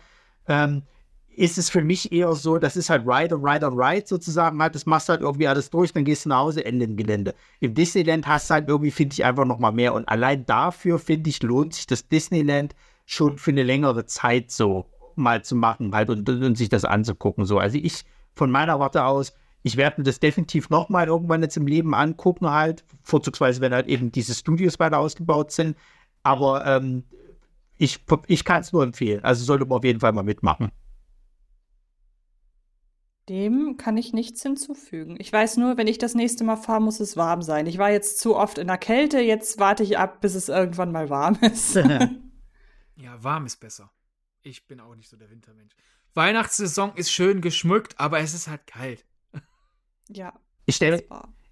ähm, 0.48 0.82
ist 1.36 1.59
es 1.59 1.70
für 1.70 1.82
mich 1.82 2.12
eher 2.12 2.32
so, 2.35 2.59
das 2.59 2.77
ist 2.77 2.90
halt 2.90 3.07
Ride 3.07 3.36
on 3.36 3.44
Ride 3.47 3.66
on 3.66 3.78
Ride 3.78 4.07
sozusagen, 4.07 4.61
halt, 4.61 4.74
das 4.74 4.86
machst 4.86 5.09
du 5.09 5.12
halt 5.12 5.23
irgendwie 5.23 5.48
alles 5.48 5.70
durch, 5.70 5.93
dann 5.93 6.05
gehst 6.05 6.24
du 6.24 6.31
nach 6.31 6.39
Hause, 6.39 6.65
Ende 6.65 6.85
im 6.85 6.97
Gelände. 6.97 7.35
Im 7.61 7.74
Disneyland 7.74 8.27
hast 8.27 8.51
du 8.51 8.55
halt 8.55 8.69
irgendwie, 8.69 8.90
finde 8.90 9.15
ich, 9.15 9.24
einfach 9.24 9.44
nochmal 9.44 9.73
mehr 9.73 9.94
und 9.94 10.09
allein 10.09 10.44
dafür, 10.47 10.98
finde 10.98 11.31
ich, 11.31 11.43
lohnt 11.43 11.74
sich 11.74 11.86
das 11.86 12.09
Disneyland 12.09 12.74
schon 13.07 13.39
für 13.39 13.52
eine 13.52 13.62
längere 13.62 14.07
Zeit 14.07 14.51
so 14.51 14.86
mal 15.16 15.43
zu 15.43 15.55
machen 15.55 15.94
halt 15.94 16.11
und, 16.11 16.28
und 16.28 16.57
sich 16.57 16.69
das 16.69 16.85
anzugucken 16.85 17.44
so. 17.44 17.59
Also 17.59 17.78
ich, 17.78 18.05
von 18.35 18.51
meiner 18.51 18.81
Warte 18.81 19.05
aus, 19.05 19.32
ich 19.62 19.77
werde 19.77 20.01
mir 20.01 20.05
das 20.05 20.20
definitiv 20.20 20.70
nochmal 20.70 21.07
irgendwann 21.07 21.43
jetzt 21.43 21.57
im 21.57 21.66
Leben 21.66 21.95
angucken 21.95 22.49
halt, 22.51 22.85
vorzugsweise, 23.03 23.61
wenn 23.61 23.74
halt 23.74 23.87
eben 23.87 24.12
diese 24.12 24.35
Studios 24.35 24.78
weiter 24.78 24.99
ausgebaut 24.99 25.53
sind, 25.53 25.77
aber 26.23 26.66
ähm, 26.66 27.05
ich, 27.77 28.01
ich 28.27 28.45
kann 28.45 28.61
es 28.61 28.73
nur 28.73 28.82
empfehlen, 28.82 29.24
also 29.24 29.45
sollte 29.45 29.65
man 29.65 29.78
auf 29.78 29.85
jeden 29.85 30.01
Fall 30.01 30.12
mal 30.12 30.23
mitmachen. 30.23 30.70
Dem 33.28 33.77
kann 33.77 33.97
ich 33.97 34.12
nichts 34.12 34.43
hinzufügen. 34.43 35.16
Ich 35.20 35.32
weiß 35.32 35.57
nur, 35.59 35.77
wenn 35.77 35.87
ich 35.87 35.99
das 35.99 36.16
nächste 36.16 36.43
Mal 36.43 36.57
fahre, 36.57 36.82
muss 36.82 36.99
es 36.99 37.16
warm 37.16 37.43
sein. 37.43 37.66
Ich 37.66 37.78
war 37.78 37.91
jetzt 37.91 38.19
zu 38.19 38.35
oft 38.35 38.59
in 38.59 38.66
der 38.66 38.78
Kälte, 38.78 39.20
jetzt 39.20 39.61
warte 39.61 39.85
ich 39.85 39.99
ab, 39.99 40.20
bis 40.20 40.35
es 40.35 40.49
irgendwann 40.49 40.91
mal 40.91 41.11
warm 41.11 41.39
ist. 41.41 41.74
ja, 42.97 43.23
warm 43.23 43.47
ist 43.47 43.59
besser. 43.59 43.93
Ich 44.43 44.66
bin 44.66 44.81
auch 44.81 44.97
nicht 44.97 45.09
so 45.09 45.16
der 45.16 45.31
Wintermensch. 45.31 45.74
Weihnachtssaison 46.15 46.97
ist 46.97 47.12
schön 47.12 47.41
geschmückt, 47.41 48.01
aber 48.01 48.19
es 48.19 48.35
ist 48.35 48.49
halt 48.49 48.66
kalt. 48.66 49.05
Ja. 50.12 50.32
Ich 50.66 50.77
stelle, 50.77 51.05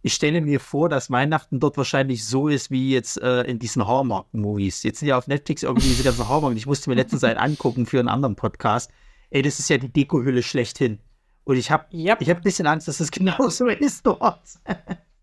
ich 0.03 0.15
stelle 0.15 0.41
mir 0.41 0.61
vor, 0.61 0.89
dass 0.89 1.11
Weihnachten 1.11 1.61
dort 1.61 1.77
wahrscheinlich 1.77 2.25
so 2.25 2.49
ist 2.49 2.71
wie 2.71 2.93
jetzt 2.93 3.21
äh, 3.21 3.43
in 3.43 3.59
diesen 3.59 3.87
Hallmark-Movies. 3.87 4.83
Jetzt 4.83 5.01
sind 5.01 5.09
ja 5.09 5.19
auf 5.19 5.27
Netflix 5.27 5.63
irgendwie 5.63 5.89
diese 5.89 6.05
ganzen 6.05 6.29
Hallmark. 6.29 6.57
Ich 6.57 6.67
musste 6.67 6.91
mir 6.91 6.97
letztens 6.97 7.25
einen 7.25 7.39
angucken 7.39 7.87
für 7.87 7.99
einen 7.99 8.09
anderen 8.09 8.37
Podcast. 8.37 8.91
Ey, 9.31 9.43
das 9.43 9.59
ist 9.59 9.69
ja 9.69 9.79
die 9.79 9.93
Dekohülle 9.93 10.43
schlechthin. 10.43 11.01
Und 11.45 11.57
ich 11.57 11.71
habe 11.71 11.87
yep. 11.93 12.21
hab 12.21 12.37
ein 12.37 12.43
bisschen 12.43 12.67
Angst, 12.67 12.89
dass 12.89 13.01
es 13.01 13.11
genauso 13.11 13.67
ist 13.69 14.07
dort. 14.07 14.43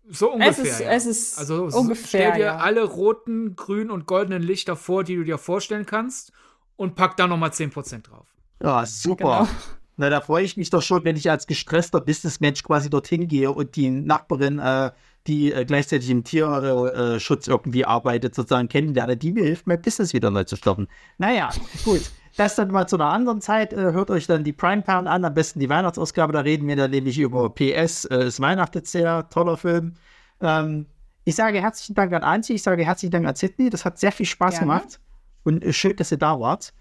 So 0.08 0.32
ungefähr. 0.32 0.50
Es 0.50 0.58
ist, 0.58 0.80
ja. 0.80 0.90
es 0.90 1.06
ist 1.06 1.38
also 1.38 1.64
ungefähr, 1.64 2.06
stell 2.06 2.32
dir 2.32 2.46
ja. 2.46 2.56
alle 2.58 2.84
roten, 2.84 3.56
grünen 3.56 3.90
und 3.90 4.06
goldenen 4.06 4.42
Lichter 4.42 4.76
vor, 4.76 5.04
die 5.04 5.16
du 5.16 5.24
dir 5.24 5.38
vorstellen 5.38 5.86
kannst 5.86 6.32
und 6.76 6.94
pack 6.94 7.16
da 7.16 7.26
nochmal 7.26 7.50
10% 7.50 8.02
drauf. 8.02 8.26
Ja, 8.62 8.84
super. 8.86 9.48
Genau. 9.48 9.48
Na, 9.96 10.10
da 10.10 10.20
freue 10.20 10.44
ich 10.44 10.56
mich 10.56 10.70
doch 10.70 10.82
schon, 10.82 11.04
wenn 11.04 11.16
ich 11.16 11.30
als 11.30 11.46
gestresster 11.46 12.00
Businessmensch 12.00 12.62
quasi 12.62 12.90
dorthin 12.90 13.28
gehe 13.28 13.50
und 13.50 13.76
die 13.76 13.90
Nachbarin, 13.90 14.58
äh, 14.58 14.90
die 15.26 15.52
äh, 15.52 15.64
gleichzeitig 15.64 16.10
im 16.10 16.22
Tierschutz 16.22 17.48
irgendwie 17.48 17.84
arbeitet, 17.84 18.34
sozusagen 18.34 18.68
kennenlerne, 18.68 19.16
die 19.16 19.32
mir 19.32 19.44
hilft, 19.44 19.66
mein 19.66 19.80
Business 19.80 20.12
wieder 20.12 20.30
neu 20.30 20.44
zu 20.44 20.56
stoppen. 20.56 20.86
Naja, 21.18 21.50
gut. 21.84 22.02
Das 22.36 22.54
dann 22.54 22.70
mal 22.70 22.86
zu 22.86 22.96
einer 22.96 23.06
anderen 23.06 23.40
Zeit. 23.40 23.72
Äh, 23.72 23.76
hört 23.76 24.10
euch 24.10 24.26
dann 24.26 24.44
die 24.44 24.52
Prime 24.52 24.82
Perlen 24.82 25.06
an, 25.06 25.24
am 25.24 25.32
besten 25.32 25.58
die 25.58 25.70
Weihnachtsausgabe. 25.70 26.34
Da 26.34 26.40
reden 26.40 26.68
wir 26.68 26.76
dann 26.76 26.90
nämlich 26.90 27.18
über 27.18 27.48
PS. 27.48 28.04
Äh, 28.04 28.30
weihnachtet 28.38 28.86
sehr, 28.86 29.28
toller 29.30 29.56
Film. 29.56 29.94
Ähm, 30.42 30.86
ich 31.24 31.34
sage 31.34 31.60
herzlichen 31.60 31.94
Dank 31.94 32.12
an 32.12 32.22
Antje, 32.22 32.54
ich 32.54 32.62
sage 32.62 32.84
herzlichen 32.84 33.10
Dank 33.10 33.26
an 33.26 33.34
Sydney. 33.34 33.70
Das 33.70 33.86
hat 33.86 33.98
sehr 33.98 34.12
viel 34.12 34.26
Spaß 34.26 34.58
Gerne. 34.58 34.66
gemacht. 34.66 35.00
Und 35.44 35.64
äh, 35.64 35.72
schön, 35.72 35.96
dass 35.96 36.12
ihr 36.12 36.18
da 36.18 36.38
wart. 36.38 36.74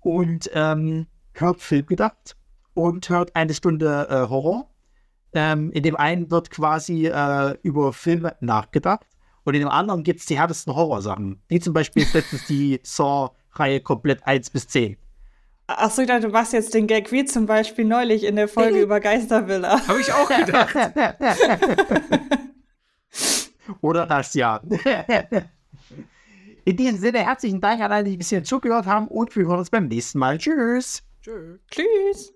Und 0.00 0.50
ähm, 0.54 1.06
hört 1.34 1.60
Film 1.60 1.86
gedacht. 1.86 2.36
Und 2.76 3.08
hört 3.08 3.34
eine 3.34 3.54
Stunde 3.54 4.06
äh, 4.08 4.28
Horror. 4.28 4.70
Ähm, 5.32 5.72
in 5.72 5.82
dem 5.82 5.96
einen 5.96 6.30
wird 6.30 6.50
quasi 6.50 7.06
äh, 7.06 7.56
über 7.62 7.92
Filme 7.92 8.36
nachgedacht 8.40 9.06
und 9.44 9.54
in 9.54 9.60
dem 9.60 9.68
anderen 9.68 10.02
gibt 10.02 10.20
es 10.20 10.26
die 10.26 10.38
härtesten 10.38 10.74
Horrorsachen. 10.74 11.42
Wie 11.48 11.60
zum 11.60 11.72
Beispiel 11.72 12.02
ist 12.02 12.14
letztens 12.14 12.46
die 12.46 12.80
Saw-Reihe 12.82 13.80
komplett 13.80 14.26
1 14.26 14.50
bis 14.50 14.68
10. 14.68 14.96
Achso, 15.68 16.02
ich 16.02 16.08
dachte, 16.08 16.28
du 16.28 16.32
machst 16.32 16.52
jetzt 16.52 16.74
den 16.74 16.86
Gag 16.86 17.10
wie 17.10 17.24
zum 17.24 17.46
Beispiel 17.46 17.84
neulich 17.84 18.24
in 18.24 18.36
der 18.36 18.46
Folge 18.46 18.80
über 18.80 19.00
Geistervilla. 19.00 19.80
Habe 19.88 20.00
ich 20.00 20.12
auch 20.12 20.28
gedacht. 20.28 20.76
Oder 23.80 24.06
das, 24.06 24.34
ja. 24.34 24.60
In 26.64 26.76
diesem 26.76 26.98
Sinne, 26.98 27.18
herzlichen 27.18 27.60
Dank 27.60 27.80
an 27.80 27.92
alle, 27.92 28.04
die 28.04 28.16
ein 28.16 28.18
bisschen 28.18 28.44
zugehört 28.44 28.86
haben 28.86 29.08
und 29.08 29.34
wir 29.36 29.46
hören 29.46 29.60
uns 29.60 29.70
beim 29.70 29.86
nächsten 29.86 30.18
Mal. 30.18 30.38
Tschüss. 30.38 31.04
Tschüss. 31.22 31.60
Tschüss. 31.70 32.35